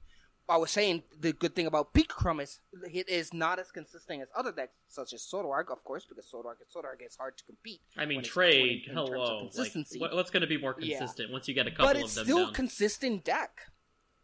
I 0.49 0.55
was 0.57 0.71
saying 0.71 1.03
the 1.19 1.33
good 1.33 1.55
thing 1.55 1.65
about 1.65 1.93
Pikachu 1.93 2.41
is 2.41 2.59
it 2.93 3.09
is 3.09 3.33
not 3.33 3.59
as 3.59 3.69
consistent 3.71 4.21
as 4.21 4.29
other 4.35 4.51
decks, 4.53 4.73
such 4.87 5.11
as 5.13 5.21
Zoroark, 5.21 5.69
of 5.71 5.83
course, 5.83 6.05
because 6.07 6.25
Zoroark, 6.31 6.55
Zoroark 6.73 7.05
is 7.05 7.17
hard 7.17 7.37
to 7.37 7.43
compete. 7.43 7.81
I 7.97 8.05
mean, 8.05 8.23
trade. 8.23 8.85
in 8.87 8.93
hello. 8.95 9.41
Consistency. 9.41 9.99
what- 9.99 10.13
what's 10.13 10.31
going 10.31 10.41
to 10.41 10.47
be 10.47 10.57
more 10.57 10.75
Yeah. 10.79 10.99
consistent 10.99 11.31
once 11.31 11.47
you 11.49 11.53
get 11.53 11.67
a 11.67 11.71
couple 11.71 11.85
of 11.87 11.93
them? 11.93 12.01
but 12.01 12.05
it's 12.05 12.13
still 12.21 12.45
down? 12.45 12.53
consistent 12.53 13.23
deck. 13.25 13.71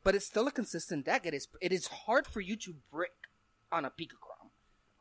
But 0.05 0.15
it's 0.15 0.25
still 0.25 0.47
a 0.47 0.51
consistent 0.51 1.05
deck. 1.05 1.25
It 1.25 1.33
is 1.33 1.47
it 1.61 1.71
is 1.73 1.87
hard 1.87 2.25
for 2.27 2.39
you 2.41 2.55
to 2.57 2.73
brick 2.91 3.11
on 3.71 3.83
a 3.85 3.89
Pikachu. 3.91 4.51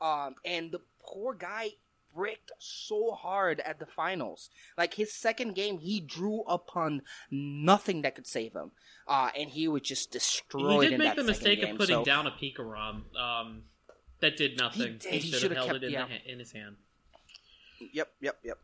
Um, 0.01 0.35
and 0.45 0.73
the 0.73 0.81
poor 1.05 1.35
guy 1.35 1.73
bricked 2.15 2.53
so 2.59 3.13
hard 3.13 3.61
at 3.61 3.79
the 3.79 3.87
finals. 3.87 4.51
Like 4.77 4.95
his 4.95 5.13
second 5.15 5.55
game, 5.55 5.79
he 5.79 6.01
drew 6.01 6.43
upon 6.43 7.03
nothing 7.31 8.03
that 8.03 8.15
could 8.15 8.27
save 8.27 8.53
him, 8.55 8.73
uh, 9.09 9.31
and 9.39 9.51
he 9.51 9.69
was 9.69 9.83
just 9.83 10.11
destroyed. 10.13 10.85
he 10.85 10.91
did 10.91 10.99
make 10.99 11.17
the 11.17 11.25
mistake 11.25 11.61
game, 11.61 11.73
of 11.73 11.79
putting 11.79 11.97
so- 11.97 12.05
down 12.05 12.27
a 12.27 12.31
Pikarom. 12.31 13.15
Um, 13.17 13.63
that 14.21 14.37
did 14.37 14.57
nothing. 14.59 14.99
did. 14.99 15.23
He 15.23 15.33
should 15.33 15.51
have 15.51 15.57
held 15.67 15.71
kept- 15.73 15.83
it 15.83 15.87
in, 15.87 15.93
yeah. 15.93 16.07
the 16.07 16.33
in 16.33 16.39
his 16.39 16.53
hand. 16.53 16.77
Yep, 17.93 18.09
yep, 18.21 18.39
yep. 18.45 18.59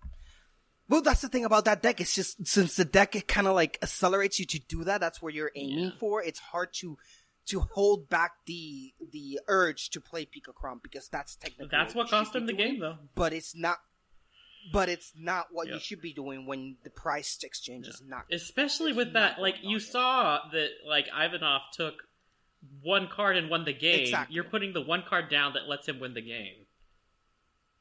Well, 0.88 1.02
that's 1.02 1.20
the 1.20 1.28
thing 1.28 1.44
about 1.44 1.66
that 1.66 1.82
deck. 1.82 2.00
It's 2.00 2.14
just 2.14 2.46
since 2.46 2.76
the 2.76 2.84
deck 2.84 3.14
it 3.14 3.28
kind 3.28 3.46
of 3.46 3.54
like 3.54 3.78
accelerates 3.82 4.38
you 4.38 4.46
to 4.46 4.58
do 4.58 4.84
that. 4.84 5.00
That's 5.00 5.20
where 5.20 5.32
you're 5.32 5.50
aiming 5.54 5.92
for. 5.98 6.22
It's 6.22 6.38
hard 6.38 6.72
to 6.74 6.96
to 7.48 7.60
hold 7.60 8.08
back 8.08 8.32
the 8.46 8.92
the 9.12 9.40
urge 9.48 9.90
to 9.90 10.00
play 10.00 10.24
Pika 10.24 10.52
Pikachu 10.54 10.82
because 10.82 11.08
that's 11.08 11.36
technically 11.36 11.68
That's 11.70 11.94
what 11.94 12.08
should 12.08 12.14
cost 12.16 12.34
him 12.34 12.46
the 12.46 12.52
doing, 12.52 12.72
game, 12.72 12.80
though. 12.80 12.96
But 13.14 13.32
it's 13.32 13.54
not. 13.54 13.78
But 14.72 14.88
it's 14.90 15.12
not 15.16 15.46
what 15.50 15.68
you 15.68 15.78
should 15.78 16.02
be 16.02 16.12
doing 16.12 16.44
when 16.44 16.76
the 16.84 16.90
price 16.90 17.38
exchange 17.42 17.86
is 17.86 18.02
not. 18.06 18.24
Especially 18.30 18.92
with 18.92 19.14
that, 19.14 19.40
like 19.40 19.54
you 19.62 19.78
saw 19.80 20.40
that, 20.52 20.68
like 20.86 21.06
Ivanoff 21.08 21.60
took 21.72 21.94
one 22.82 23.08
card 23.08 23.36
and 23.36 23.48
won 23.48 23.64
the 23.64 23.72
game. 23.72 24.00
Exactly. 24.00 24.34
You're 24.34 24.44
putting 24.44 24.74
the 24.74 24.82
one 24.82 25.04
card 25.08 25.30
down 25.30 25.54
that 25.54 25.68
lets 25.68 25.88
him 25.88 26.00
win 26.00 26.12
the 26.12 26.20
game. 26.20 26.66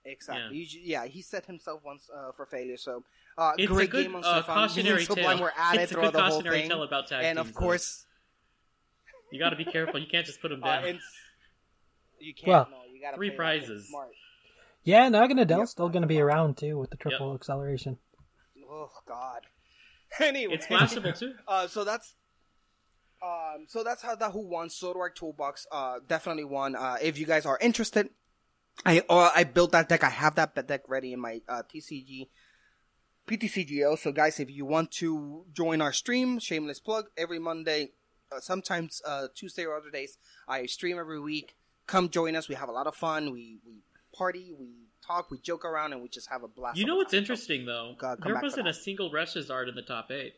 Exactly. 0.05 0.57
You- 0.57 0.81
Yeah, 0.83 1.05
he 1.07 1.21
set 1.21 1.45
himself 1.47 1.81
once 1.83 2.09
uh, 2.15 2.31
for 2.31 2.45
failure. 2.45 2.77
So, 2.77 3.03
uh, 3.37 3.53
It's 3.57 3.69
a 3.69 3.73
great 3.73 3.89
good, 3.89 4.03
game 4.05 4.15
on 4.15 4.23
uh, 4.23 4.41
Stéphane. 4.43 4.45
cautionary 4.53 4.95
Me 4.95 4.99
and 5.01 5.07
Sublime 5.07 5.37
tale. 5.37 5.43
were 5.43 5.53
at 5.57 5.75
it 5.75 5.91
a 5.91 5.95
good 5.95 6.13
cautionary 6.13 6.67
tale 6.69 6.83
about 6.83 7.07
tag 7.07 7.25
and 7.25 7.39
of 7.39 7.53
course. 7.53 7.97
though. 7.97 8.03
Course, 9.29 9.33
You 9.33 9.39
got 9.39 9.49
to 9.51 9.55
be 9.55 9.65
careful. 9.65 9.99
You 9.99 10.07
can't 10.07 10.25
just 10.25 10.41
put 10.41 10.51
him 10.51 10.63
uh, 10.63 10.67
down. 10.67 10.85
and 10.85 10.99
you 12.19 12.33
can't. 12.33 12.47
Well- 12.47 12.67
no, 12.71 12.77
you 12.93 13.01
gotta 13.01 13.17
Three 13.17 13.29
play 13.29 13.37
that 13.37 13.59
thing 13.59 13.67
prizes. 13.67 13.87
Smart. 13.89 14.09
Yeah, 14.83 15.09
Naganadel's 15.09 15.69
still 15.71 15.89
going 15.89 16.01
to 16.03 16.07
be 16.07 16.21
around 16.21 16.57
too 16.57 16.77
with 16.77 16.89
the 16.91 16.97
triple 16.97 17.33
acceleration. 17.35 17.97
Oh 18.69 18.89
God. 19.07 19.41
Anyway, 20.21 20.53
It's 20.53 20.65
flashable, 20.65 21.17
too. 21.17 21.33
Uh, 21.47 21.67
so 21.67 21.83
that's 21.83 22.15
um, 23.21 23.65
so 23.67 23.83
that's 23.83 24.01
how 24.01 24.15
that 24.15 24.31
who 24.31 24.47
won 24.47 24.69
Zoroark 24.69 25.15
Toolbox. 25.15 25.67
Uh, 25.71 25.95
definitely 26.07 26.45
won. 26.45 26.75
Uh, 26.75 26.95
if 27.01 27.17
you 27.19 27.25
guys 27.25 27.45
are 27.45 27.57
interested, 27.59 28.09
I 28.85 29.01
uh, 29.09 29.31
I 29.35 29.43
built 29.43 29.73
that 29.73 29.89
deck. 29.89 30.03
I 30.03 30.09
have 30.09 30.35
that 30.35 30.55
deck 30.67 30.83
ready 30.87 31.11
in 31.11 31.19
my 31.19 31.41
uh, 31.49 31.63
TCG. 31.63 32.29
PTCGO. 33.27 33.97
So, 33.99 34.11
guys, 34.13 34.39
if 34.39 34.49
you 34.49 34.65
want 34.65 34.91
to 34.91 35.45
join 35.51 35.81
our 35.81 35.91
stream, 35.91 36.39
shameless 36.39 36.79
plug, 36.79 37.07
every 37.17 37.39
Monday, 37.39 37.89
uh, 38.35 38.39
sometimes 38.39 39.01
uh, 39.05 39.27
Tuesday 39.35 39.65
or 39.65 39.75
other 39.75 39.89
days, 39.89 40.17
I 40.47 40.65
stream 40.65 40.97
every 40.99 41.19
week. 41.19 41.55
Come 41.87 42.09
join 42.09 42.35
us. 42.35 42.49
We 42.49 42.55
have 42.55 42.69
a 42.69 42.71
lot 42.73 42.87
of 42.87 42.95
fun. 42.95 43.31
We 43.31 43.59
we 43.65 43.81
party, 44.13 44.53
we 44.59 44.67
talk, 45.05 45.31
we 45.31 45.37
joke 45.39 45.63
around, 45.63 45.93
and 45.93 46.01
we 46.01 46.09
just 46.09 46.29
have 46.29 46.43
a 46.43 46.47
blast. 46.47 46.77
You 46.77 46.85
know 46.85 46.95
what's 46.97 47.11
time. 47.11 47.19
interesting 47.19 47.65
though? 47.65 47.95
God, 47.97 48.19
there 48.23 48.35
wasn't 48.41 48.67
a 48.67 48.71
that. 48.71 48.75
single 48.75 49.11
ReshiZard 49.11 49.69
in 49.69 49.75
the 49.75 49.81
top 49.81 50.11
eight. 50.11 50.33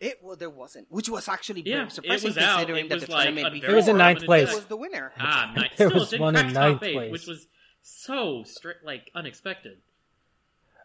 It 0.00 0.18
well, 0.22 0.36
there 0.36 0.50
wasn't, 0.50 0.90
which 0.90 1.08
was 1.08 1.28
actually 1.28 1.62
Yeah, 1.64 1.76
very 1.76 1.86
it 1.86 1.92
surprising 1.92 2.28
was 2.30 2.38
out. 2.38 2.56
considering 2.56 2.86
It 2.86 2.88
that 2.88 2.94
was 2.96 3.04
the 3.06 3.12
like 3.12 3.24
tournament 3.26 3.54
before 3.54 3.70
It 3.70 3.74
was 3.76 3.88
in 3.88 3.96
ninth 3.96 4.24
place. 4.24 4.46
deck. 4.48 4.56
was 4.56 4.64
the 4.66 4.76
winner. 4.76 5.12
Ah, 5.18 5.52
nice. 5.56 5.70
It 5.72 5.74
Still, 5.74 5.94
was 5.94 6.10
didn't 6.10 6.22
one 6.22 6.36
in 6.36 6.52
ninth 6.52 6.80
top 6.80 6.82
eight, 6.88 6.94
place. 6.94 7.12
which 7.12 7.26
was 7.26 7.46
so 7.82 8.42
strict, 8.44 8.84
like 8.84 9.10
unexpected. 9.14 9.78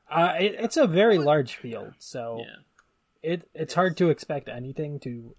Uh, 0.09 0.35
it, 0.39 0.55
it's 0.59 0.77
a 0.77 0.85
very 0.87 1.17
large 1.17 1.55
field, 1.55 1.93
so 1.97 2.37
Yeah. 2.45 3.31
it 3.31 3.49
it's 3.55 3.73
hard 3.73 3.97
to 3.97 4.09
expect 4.09 4.47
anything 4.47 4.99
to 5.01 5.35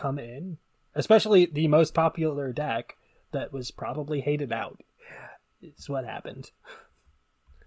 come 0.00 0.18
in, 0.18 0.58
especially 0.94 1.46
the 1.46 1.68
most 1.68 1.94
popular 1.94 2.52
deck 2.52 2.96
that 3.32 3.52
was 3.52 3.70
probably 3.70 4.20
hated 4.20 4.52
out. 4.52 4.80
It's 5.62 5.88
what 5.88 6.04
happened. 6.04 6.50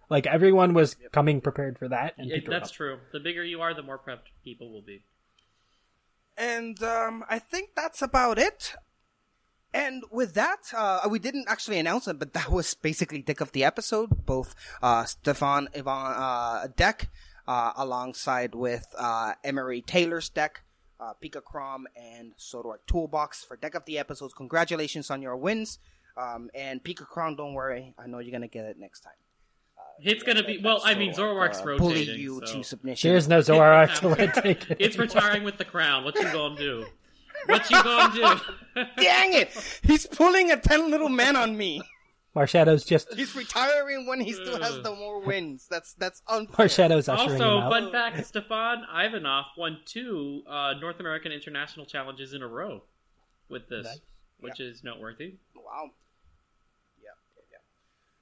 Like 0.09 0.25
everyone 0.27 0.73
was 0.73 0.95
coming 1.11 1.41
prepared 1.41 1.77
for 1.77 1.87
that, 1.87 2.15
and 2.17 2.29
Yeah, 2.29 2.37
that's 2.47 2.71
true. 2.71 2.97
The 3.11 3.19
bigger 3.19 3.43
you 3.43 3.61
are, 3.61 3.73
the 3.73 3.83
more 3.83 3.99
prepped 3.99 4.33
people 4.43 4.71
will 4.71 4.81
be. 4.81 5.03
And 6.37 6.81
um, 6.83 7.23
I 7.29 7.39
think 7.39 7.69
that's 7.75 8.01
about 8.01 8.37
it. 8.39 8.73
And 9.73 10.03
with 10.11 10.33
that, 10.35 10.71
uh, 10.75 11.07
we 11.09 11.19
didn't 11.19 11.45
actually 11.47 11.79
announce 11.79 12.07
it, 12.07 12.19
but 12.19 12.33
that 12.33 12.51
was 12.51 12.75
basically 12.75 13.21
deck 13.21 13.41
of 13.41 13.51
the 13.53 13.63
episode. 13.63 14.25
Both 14.25 14.55
uh, 14.83 15.03
Stéphane 15.03 15.67
Ivan 15.75 16.13
uh, 16.15 16.67
deck, 16.75 17.09
uh, 17.47 17.73
alongside 17.75 18.53
with 18.53 18.85
uh, 18.97 19.33
Emery 19.43 19.81
Taylor's 19.81 20.29
deck, 20.29 20.62
uh, 21.03 21.13
Pikarom, 21.21 21.83
and 21.95 22.33
Zoroark 22.37 22.79
Toolbox 22.87 23.43
for 23.43 23.57
deck 23.57 23.75
of 23.75 23.85
the 23.85 23.99
episodes. 23.99 24.33
Congratulations 24.33 25.09
on 25.09 25.21
your 25.21 25.35
wins. 25.35 25.79
Um, 26.15 26.49
and 26.53 26.83
Pikarom, 26.83 27.37
don't 27.37 27.53
worry, 27.53 27.93
I 27.97 28.07
know 28.07 28.19
you're 28.19 28.31
gonna 28.31 28.47
get 28.47 28.65
it 28.65 28.77
next 28.79 29.01
time. 29.01 29.13
It's 29.99 30.23
gonna 30.23 30.43
be 30.43 30.57
well. 30.57 30.81
I 30.83 30.95
mean, 30.95 31.13
Zoroark's 31.13 31.61
uh, 31.61 31.65
rotating. 31.65 32.05
bully 32.05 32.19
you 32.19 32.41
so. 32.45 32.57
to 32.57 32.63
submission. 32.63 33.11
There's 33.11 33.27
no 33.27 33.39
Zoroark 33.39 33.93
to 33.99 34.07
let 34.09 34.33
take 34.33 34.69
it. 34.71 34.77
It's 34.79 34.97
retiring 34.97 35.43
with 35.43 35.57
the 35.57 35.65
crown. 35.65 36.03
What 36.03 36.15
you 36.15 36.23
gonna 36.23 36.55
do? 36.55 36.85
What 37.45 37.69
you 37.69 37.83
gonna 37.83 38.13
do? 38.13 38.83
Dang 38.97 39.33
it! 39.33 39.79
He's 39.83 40.07
pulling 40.07 40.51
a 40.51 40.57
ten 40.57 40.89
little 40.89 41.09
man 41.09 41.35
on 41.35 41.55
me. 41.55 41.81
Marshadow's 42.35 42.83
just 42.83 43.13
He's 43.13 43.35
retiring 43.35 44.07
when 44.07 44.19
he 44.19 44.33
still 44.33 44.59
has 44.59 44.81
the 44.81 44.95
more 44.95 45.19
wins. 45.21 45.67
That's 45.69 45.93
that's 45.93 46.21
unfair. 46.27 46.65
Marshadow's 46.65 47.07
ushering 47.07 47.39
Also, 47.41 47.57
him 47.57 47.63
out. 47.63 47.71
fun 47.71 47.91
fact: 47.91 48.17
Stéphane 48.33 48.81
Ivanoff 48.91 49.45
won 49.57 49.77
two 49.85 50.41
uh, 50.49 50.73
North 50.81 50.99
American 50.99 51.31
International 51.31 51.85
challenges 51.85 52.33
in 52.33 52.41
a 52.41 52.47
row 52.47 52.83
with 53.49 53.69
this, 53.69 53.85
Nice. 53.85 53.99
which 54.39 54.59
is 54.59 54.83
noteworthy. 54.83 55.35
Wow. 55.55 55.91
Yeah, 56.99 57.09
yeah, 57.35 57.43
yeah. 57.51 57.57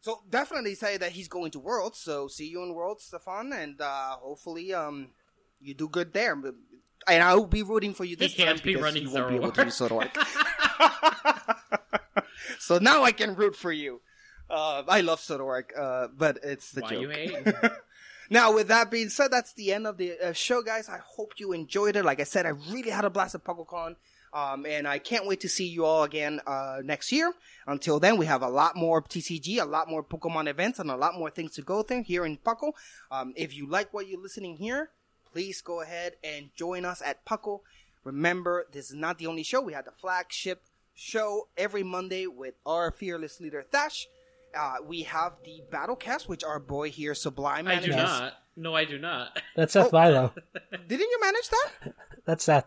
So 0.02 0.24
definitely 0.30 0.76
say 0.76 0.98
that 0.98 1.14
he's 1.14 1.30
going 1.30 1.52
to 1.52 1.60
Worlds. 1.60 1.98
So 2.00 2.28
see 2.28 2.48
you 2.50 2.64
in 2.64 2.74
Worlds, 2.74 3.10
Stéphane, 3.14 3.54
and 3.54 3.80
uh, 3.80 4.18
hopefully 4.18 4.74
um 4.74 5.12
you 5.62 5.74
do 5.74 5.88
good 5.88 6.12
there. 6.12 6.34
And 7.08 7.24
I 7.24 7.34
will 7.36 7.48
be 7.48 7.64
rooting 7.64 7.94
for 7.94 8.04
you 8.04 8.12
He 8.12 8.28
this 8.28 8.36
time 8.36 8.48
can't 8.48 8.64
be 8.64 8.74
because 8.74 8.84
running 8.84 9.04
you 9.04 9.10
won't 9.12 9.30
be 9.30 9.36
able 9.36 9.52
to 9.54 9.64
use 9.66 9.80
Zoroark. 9.80 10.12
Zoroark. 10.14 11.80
so 12.60 12.78
now 12.78 13.04
I 13.04 13.12
can 13.12 13.36
root 13.36 13.56
for 13.56 13.72
you. 13.72 14.02
Uh, 14.50 14.84
I 14.88 15.02
love 15.02 15.20
Zoroark, 15.22 15.78
uh, 15.78 16.08
but 16.18 16.40
it's 16.44 16.72
the 16.72 16.82
Why 16.82 16.90
joke. 16.90 17.18
you? 17.64 17.70
Now, 18.32 18.54
with 18.54 18.70
that 18.70 18.90
being 18.90 19.10
said, 19.10 19.30
that's 19.30 19.52
the 19.52 19.74
end 19.74 19.86
of 19.86 19.98
the 19.98 20.18
uh, 20.18 20.32
show, 20.32 20.62
guys. 20.62 20.88
I 20.88 21.00
hope 21.06 21.34
you 21.36 21.52
enjoyed 21.52 21.98
it. 21.98 22.06
Like 22.06 22.22
I 22.22 22.24
said, 22.24 22.46
I 22.46 22.52
really 22.72 22.90
had 22.90 23.04
a 23.04 23.10
blast 23.10 23.36
at 23.36 23.44
PuckleCon. 23.44 23.98
Um, 24.34 24.66
and 24.66 24.88
I 24.88 25.00
can't 25.00 25.28
wait 25.28 25.42
to 25.42 25.50
see 25.50 25.68
you 25.68 25.84
all 25.84 26.04
again 26.04 26.40
uh, 26.48 26.78
next 26.82 27.12
year. 27.12 27.34
Until 27.68 28.00
then, 28.00 28.16
we 28.16 28.26
have 28.28 28.42
a 28.42 28.48
lot 28.48 28.78
more 28.78 29.02
TCG, 29.02 29.62
a 29.62 29.66
lot 29.66 29.90
more 29.90 30.02
Pokemon 30.02 30.48
events, 30.48 30.80
and 30.80 30.90
a 30.90 30.96
lot 30.96 31.16
more 31.16 31.30
things 31.30 31.52
to 31.56 31.62
go 31.62 31.84
through 31.84 32.04
here 32.04 32.26
in 32.26 32.38
Puckle. 32.38 32.72
Um, 33.12 33.34
if 33.36 33.54
you 33.54 33.68
like 33.68 33.94
what 33.94 34.08
you're 34.08 34.22
listening 34.22 34.56
here, 34.56 34.92
please 35.34 35.62
go 35.62 35.82
ahead 35.82 36.14
and 36.24 36.52
join 36.56 36.86
us 36.86 37.02
at 37.06 37.26
Puckle. 37.26 37.60
Remember, 38.06 38.66
this 38.72 38.90
is 38.90 38.96
not 38.96 39.18
the 39.18 39.28
only 39.28 39.44
show. 39.44 39.60
We 39.60 39.74
have 39.74 39.84
the 39.84 39.92
flagship 39.92 40.64
show 40.94 41.48
every 41.58 41.84
Monday 41.84 42.28
with 42.28 42.56
our 42.66 42.92
fearless 42.92 43.40
leader 43.40 43.64
Thatch. 43.72 44.08
Uh, 44.58 44.76
we 44.86 45.04
have 45.04 45.34
the 45.46 45.62
Battlecast, 45.72 46.28
which 46.28 46.44
our 46.44 46.60
boy 46.60 46.90
here, 46.90 47.14
Sublime, 47.16 47.68
I 47.68 47.80
do 47.80 47.92
not. 47.92 48.34
No, 48.58 48.76
I 48.76 48.84
do 48.84 48.98
not. 49.00 49.42
That's 49.56 49.72
Seth 49.74 49.92
Vilo. 49.92 50.34
Didn't 50.88 51.10
you 51.10 51.20
manage 51.22 51.50
that? 51.50 51.94
That's 52.26 52.44
Seth. 52.44 52.66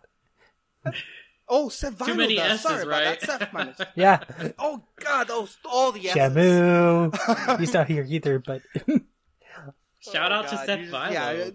Oh, 1.47 1.69
Seth 1.69 1.99
Too 2.03 2.15
many 2.15 2.37
does. 2.37 2.53
S's, 2.53 2.63
Sorry 2.63 2.83
about 2.85 2.91
right? 3.05 3.21
that. 3.21 3.41
Seth 3.41 3.53
managed. 3.53 3.87
Yeah. 3.97 4.21
Oh 4.59 4.83
God, 4.99 5.29
those 5.29 5.59
all 5.67 5.93
the 5.93 6.09
S's. 6.09 6.17
Shamu. 6.17 7.59
He's 7.61 7.75
not 7.75 7.87
here 7.87 8.07
either, 8.09 8.39
but 8.39 8.63
Shout 10.01 10.33
out 10.33 10.49
to 10.49 10.57
Seth 10.57 10.79
you 10.81 10.87
just- 10.87 10.95
Vilo. 10.95 11.13
Yeah, 11.13 11.51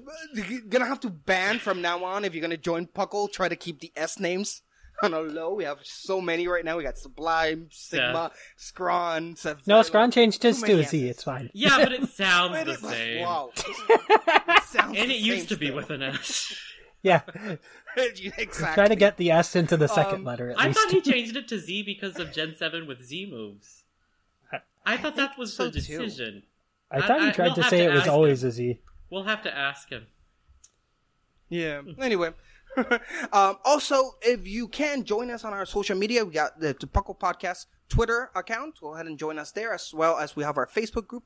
you're 0.47 0.61
gonna 0.61 0.85
have 0.85 0.99
to 1.01 1.09
ban 1.09 1.57
from 1.57 1.81
now 1.81 2.03
on 2.03 2.23
if 2.23 2.35
you're 2.35 2.41
gonna 2.41 2.55
join 2.57 2.85
Puckle. 2.85 3.31
Try 3.31 3.49
to 3.49 3.55
keep 3.55 3.79
the 3.79 3.91
S 3.95 4.19
names 4.19 4.61
on 5.03 5.13
a 5.13 5.19
low. 5.19 5.53
We 5.53 5.63
have 5.63 5.79
so 5.83 6.19
many 6.21 6.47
right 6.47 6.63
now. 6.65 6.77
We 6.77 6.83
got 6.83 6.97
Sublime, 6.97 7.67
Sigma, 7.71 8.31
Scrawn, 8.57 9.35
Seth. 9.35 9.65
no, 9.67 9.79
Vinyl. 9.79 9.89
Scron 9.91 10.13
changed 10.13 10.43
his 10.43 10.61
to 10.61 10.67
many 10.67 10.81
a 10.83 10.87
Z. 10.87 11.07
It's 11.09 11.23
fine. 11.23 11.49
Yeah, 11.53 11.77
but 11.77 11.91
it 11.93 12.09
sounds 12.13 12.53
Wait, 12.53 12.65
the 12.65 12.71
it- 12.73 12.79
same. 12.79 13.21
Wow. 13.23 13.51
It 13.57 14.63
sounds 14.63 14.97
And 14.97 15.11
it 15.11 15.17
used 15.17 15.47
same 15.49 15.57
to 15.57 15.57
be 15.57 15.71
with 15.71 15.89
an 15.89 16.03
S. 16.03 16.55
Yeah. 17.01 17.21
exactly. 17.95 18.73
Try 18.75 18.87
to 18.89 18.95
get 18.95 19.15
the 19.17 19.31
S 19.31 19.55
into 19.55 19.77
the 19.77 19.87
second 19.87 20.15
Um, 20.19 20.23
letter 20.25 20.51
at 20.51 20.59
I 20.59 20.67
least. 20.67 20.79
thought 20.79 20.91
he 20.91 20.99
changed 21.01 21.35
it 21.37 21.47
to 21.47 21.57
Z 21.57 21.83
because 21.83 22.19
of 22.19 22.33
Gen 22.33 22.55
7 22.57 22.85
with 22.87 23.01
Z 23.01 23.29
moves. 23.31 23.83
I 24.85 24.97
thought 24.97 25.15
that 25.15 25.37
was 25.37 25.53
so 25.53 25.69
the 25.69 25.79
too. 25.79 25.97
decision. 25.99 26.43
I 26.91 26.99
thought 26.99 27.21
I- 27.21 27.23
he 27.23 27.29
I- 27.29 27.31
tried 27.31 27.45
we'll 27.47 27.55
to 27.55 27.63
say 27.63 27.85
to 27.85 27.91
it 27.91 27.93
was 27.93 28.07
always 28.07 28.43
him. 28.43 28.49
a 28.49 28.51
Z. 28.51 28.79
We'll 29.09 29.23
have 29.23 29.41
to 29.43 29.55
ask 29.57 29.89
him. 29.89 30.07
Yeah. 31.49 31.81
Anyway. 31.99 32.31
um, 33.33 33.57
also, 33.65 34.15
if 34.21 34.47
you 34.47 34.67
can 34.67 35.03
join 35.03 35.31
us 35.31 35.43
on 35.43 35.53
our 35.53 35.65
social 35.65 35.97
media, 35.97 36.23
we 36.25 36.33
got 36.33 36.59
the, 36.59 36.75
the 36.79 36.87
Puckle 36.87 37.17
Podcast 37.17 37.65
Twitter 37.89 38.31
account. 38.35 38.79
Go 38.79 38.93
ahead 38.93 39.07
and 39.07 39.17
join 39.17 39.39
us 39.39 39.51
there, 39.51 39.73
as 39.73 39.93
well 39.93 40.17
as 40.17 40.35
we 40.35 40.43
have 40.43 40.57
our 40.57 40.67
Facebook 40.67 41.07
group 41.07 41.23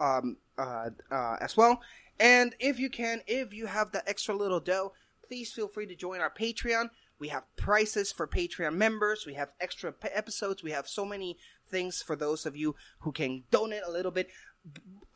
um, 0.00 0.36
uh, 0.58 0.90
uh, 1.10 1.36
as 1.40 1.56
well. 1.56 1.80
And 2.20 2.54
if 2.60 2.78
you 2.78 2.90
can, 2.90 3.22
if 3.26 3.52
you 3.52 3.66
have 3.66 3.92
that 3.92 4.04
extra 4.06 4.34
little 4.34 4.60
dough, 4.60 4.92
please 5.26 5.52
feel 5.52 5.68
free 5.68 5.86
to 5.86 5.96
join 5.96 6.20
our 6.20 6.32
Patreon. 6.32 6.90
We 7.18 7.28
have 7.28 7.44
prices 7.56 8.12
for 8.12 8.26
Patreon 8.26 8.74
members. 8.74 9.24
We 9.26 9.34
have 9.34 9.50
extra 9.60 9.92
p- 9.92 10.08
episodes. 10.12 10.62
We 10.62 10.72
have 10.72 10.88
so 10.88 11.04
many 11.04 11.38
things 11.66 12.02
for 12.02 12.16
those 12.16 12.44
of 12.44 12.56
you 12.56 12.74
who 13.00 13.12
can 13.12 13.44
donate 13.50 13.82
a 13.86 13.90
little 13.90 14.10
bit. 14.10 14.28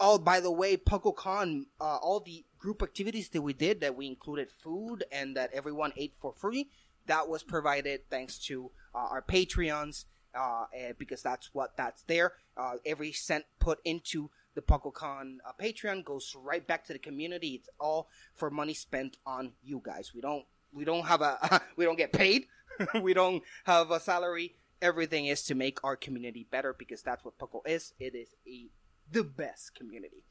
Oh, 0.00 0.18
by 0.18 0.40
the 0.40 0.50
way, 0.50 0.76
PuckleCon, 0.76 1.64
uh, 1.80 1.96
all 1.96 2.20
the 2.20 2.44
group 2.58 2.82
activities 2.82 3.28
that 3.30 3.42
we 3.42 3.52
did, 3.52 3.80
that 3.80 3.96
we 3.96 4.06
included 4.06 4.48
food 4.62 5.04
and 5.10 5.36
that 5.36 5.50
everyone 5.52 5.92
ate 5.96 6.14
for 6.20 6.32
free, 6.32 6.70
that 7.06 7.28
was 7.28 7.42
provided 7.42 8.08
thanks 8.10 8.38
to 8.46 8.70
uh, 8.94 8.98
our 9.10 9.22
Patreons, 9.22 10.04
uh, 10.34 10.66
because 10.98 11.22
that's 11.22 11.50
what 11.52 11.76
that's 11.76 12.02
there. 12.02 12.34
Uh, 12.56 12.74
every 12.84 13.12
cent 13.12 13.44
put 13.58 13.78
into 13.84 14.30
the 14.58 14.62
PuckleCon 14.62 15.36
uh, 15.46 15.52
Patreon 15.60 16.04
goes 16.04 16.34
right 16.36 16.66
back 16.66 16.84
to 16.86 16.92
the 16.92 16.98
community. 16.98 17.50
It's 17.50 17.68
all 17.78 18.08
for 18.34 18.50
money 18.50 18.74
spent 18.74 19.16
on 19.24 19.52
you 19.62 19.80
guys. 19.84 20.12
We 20.12 20.20
don't 20.20 20.44
we 20.72 20.84
don't 20.84 21.06
have 21.06 21.22
a 21.22 21.62
we 21.76 21.84
don't 21.84 21.96
get 21.96 22.12
paid. 22.12 22.46
we 23.00 23.14
don't 23.14 23.42
have 23.64 23.92
a 23.92 24.00
salary. 24.00 24.56
Everything 24.82 25.26
is 25.26 25.44
to 25.44 25.54
make 25.54 25.82
our 25.84 25.94
community 25.94 26.46
better 26.50 26.74
because 26.76 27.02
that's 27.02 27.24
what 27.24 27.38
Puckle 27.38 27.62
is. 27.66 27.94
It 28.00 28.16
is 28.16 28.28
a 28.48 28.68
the 29.10 29.24
best 29.24 29.74
community. 29.74 30.24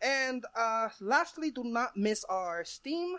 And 0.00 0.44
uh, 0.56 0.88
lastly, 1.00 1.50
do 1.50 1.64
not 1.64 1.96
miss 1.96 2.24
our 2.24 2.64
Steam 2.64 3.16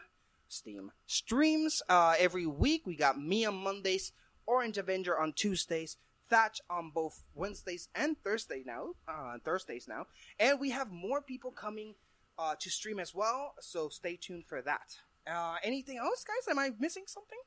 Steam 0.47 0.91
streams 1.05 1.81
uh, 1.89 2.15
every 2.17 2.45
week. 2.45 2.85
We 2.85 2.95
got 2.95 3.19
me 3.19 3.45
on 3.45 3.55
Mondays, 3.55 4.13
Orange 4.47 4.77
Avenger 4.77 5.19
on 5.19 5.33
Tuesdays, 5.33 5.97
Thatch 6.29 6.59
on 6.69 6.91
both 6.93 7.23
Wednesdays 7.35 7.89
and 7.93 8.17
Thursday 8.23 8.63
now. 8.65 8.93
Uh, 9.07 9.37
Thursdays 9.43 9.87
now, 9.87 10.07
and 10.39 10.59
we 10.59 10.71
have 10.71 10.91
more 10.91 11.21
people 11.21 11.51
coming 11.51 11.95
uh, 12.37 12.55
to 12.59 12.69
stream 12.69 12.99
as 12.99 13.13
well. 13.13 13.53
So 13.59 13.89
stay 13.89 14.17
tuned 14.19 14.45
for 14.45 14.61
that. 14.61 14.97
Uh, 15.29 15.55
anything 15.63 15.97
else, 15.97 16.23
guys? 16.23 16.49
Am 16.49 16.57
I 16.57 16.71
missing 16.79 17.03
something? 17.05 17.39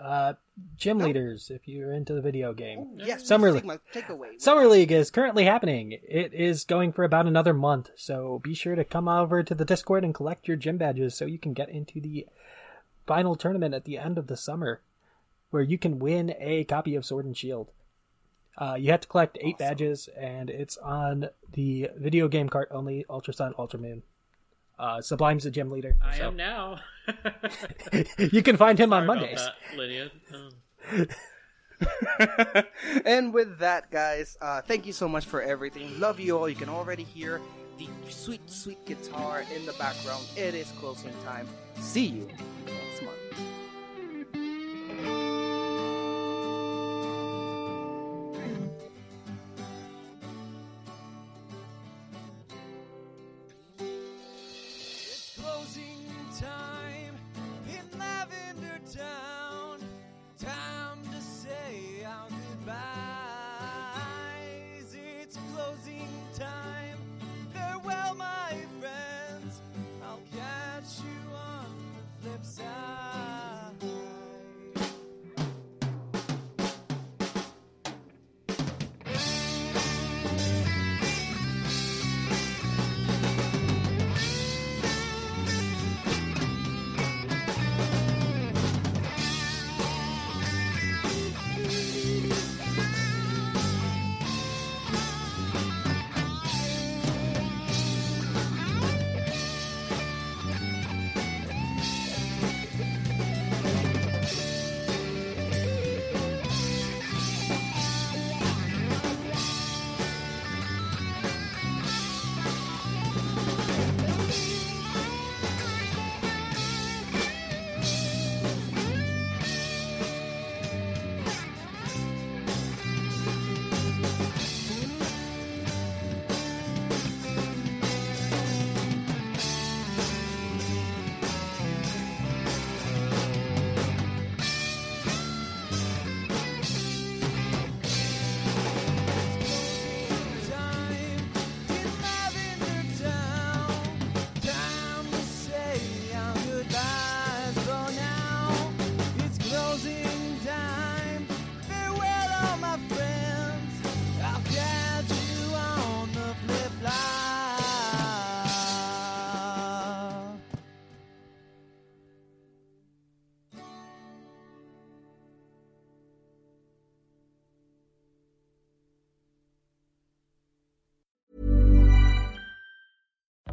Uh, 0.00 0.34
gym 0.76 0.98
leaders, 0.98 1.50
if 1.50 1.66
you're 1.66 1.92
into 1.92 2.14
the 2.14 2.20
video 2.20 2.52
game. 2.52 2.98
Yes, 2.98 3.26
Summer 3.26 3.50
League. 3.50 3.80
take 3.92 4.08
away. 4.08 4.38
Summer 4.38 4.66
League 4.66 4.92
is 4.92 5.10
currently 5.10 5.44
happening. 5.44 5.92
It 5.92 6.32
is 6.32 6.64
going 6.64 6.92
for 6.92 7.04
about 7.04 7.26
another 7.26 7.52
month, 7.52 7.90
so 7.96 8.40
be 8.42 8.54
sure 8.54 8.74
to 8.76 8.84
come 8.84 9.08
over 9.08 9.42
to 9.42 9.54
the 9.54 9.64
Discord 9.64 10.04
and 10.04 10.14
collect 10.14 10.46
your 10.46 10.56
gym 10.56 10.78
badges 10.78 11.16
so 11.16 11.24
you 11.24 11.38
can 11.38 11.52
get 11.52 11.68
into 11.68 12.00
the 12.00 12.26
final 13.06 13.34
tournament 13.34 13.74
at 13.74 13.84
the 13.84 13.98
end 13.98 14.18
of 14.18 14.26
the 14.28 14.36
summer, 14.36 14.80
where 15.50 15.62
you 15.62 15.78
can 15.78 15.98
win 15.98 16.34
a 16.38 16.64
copy 16.64 16.94
of 16.94 17.04
Sword 17.04 17.24
and 17.24 17.36
Shield. 17.36 17.70
Uh, 18.56 18.76
you 18.78 18.90
have 18.90 19.00
to 19.00 19.08
collect 19.08 19.38
eight 19.40 19.58
badges, 19.58 20.08
and 20.16 20.50
it's 20.50 20.76
on 20.78 21.28
the 21.52 21.90
video 21.96 22.28
game 22.28 22.48
cart 22.48 22.68
only 22.70 23.04
Ultra 23.08 23.32
Sun, 23.32 23.54
Ultra 23.58 23.78
Moon. 23.80 24.02
Uh, 24.78 25.00
Sublime's 25.00 25.44
the 25.44 25.50
gym 25.50 25.70
leader. 25.70 25.96
I 26.02 26.18
so 26.18 26.28
am 26.28 26.36
now. 26.36 26.80
you 28.18 28.42
can 28.42 28.56
find 28.56 28.78
him 28.78 28.92
on 28.92 29.06
Sorry 29.06 29.18
about 29.18 29.20
Mondays. 29.20 29.44
that, 29.44 29.76
Lydia. 29.76 30.10
Um, 30.32 31.06
and 33.04 33.34
with 33.34 33.58
that, 33.58 33.90
guys, 33.90 34.36
uh, 34.40 34.62
thank 34.62 34.86
you 34.86 34.92
so 34.92 35.08
much 35.08 35.24
for 35.26 35.42
everything. 35.42 35.98
Love 36.00 36.20
you 36.20 36.38
all. 36.38 36.48
You 36.48 36.56
can 36.56 36.68
already 36.68 37.04
hear 37.04 37.40
the 37.78 37.88
sweet, 38.08 38.48
sweet 38.50 38.84
guitar 38.86 39.44
in 39.54 39.64
the 39.66 39.72
background. 39.74 40.24
It 40.36 40.54
is 40.54 40.70
closing 40.78 41.12
time. 41.24 41.48
See 41.80 42.06
you 42.06 42.28
next 42.66 43.02
month. 43.02 43.16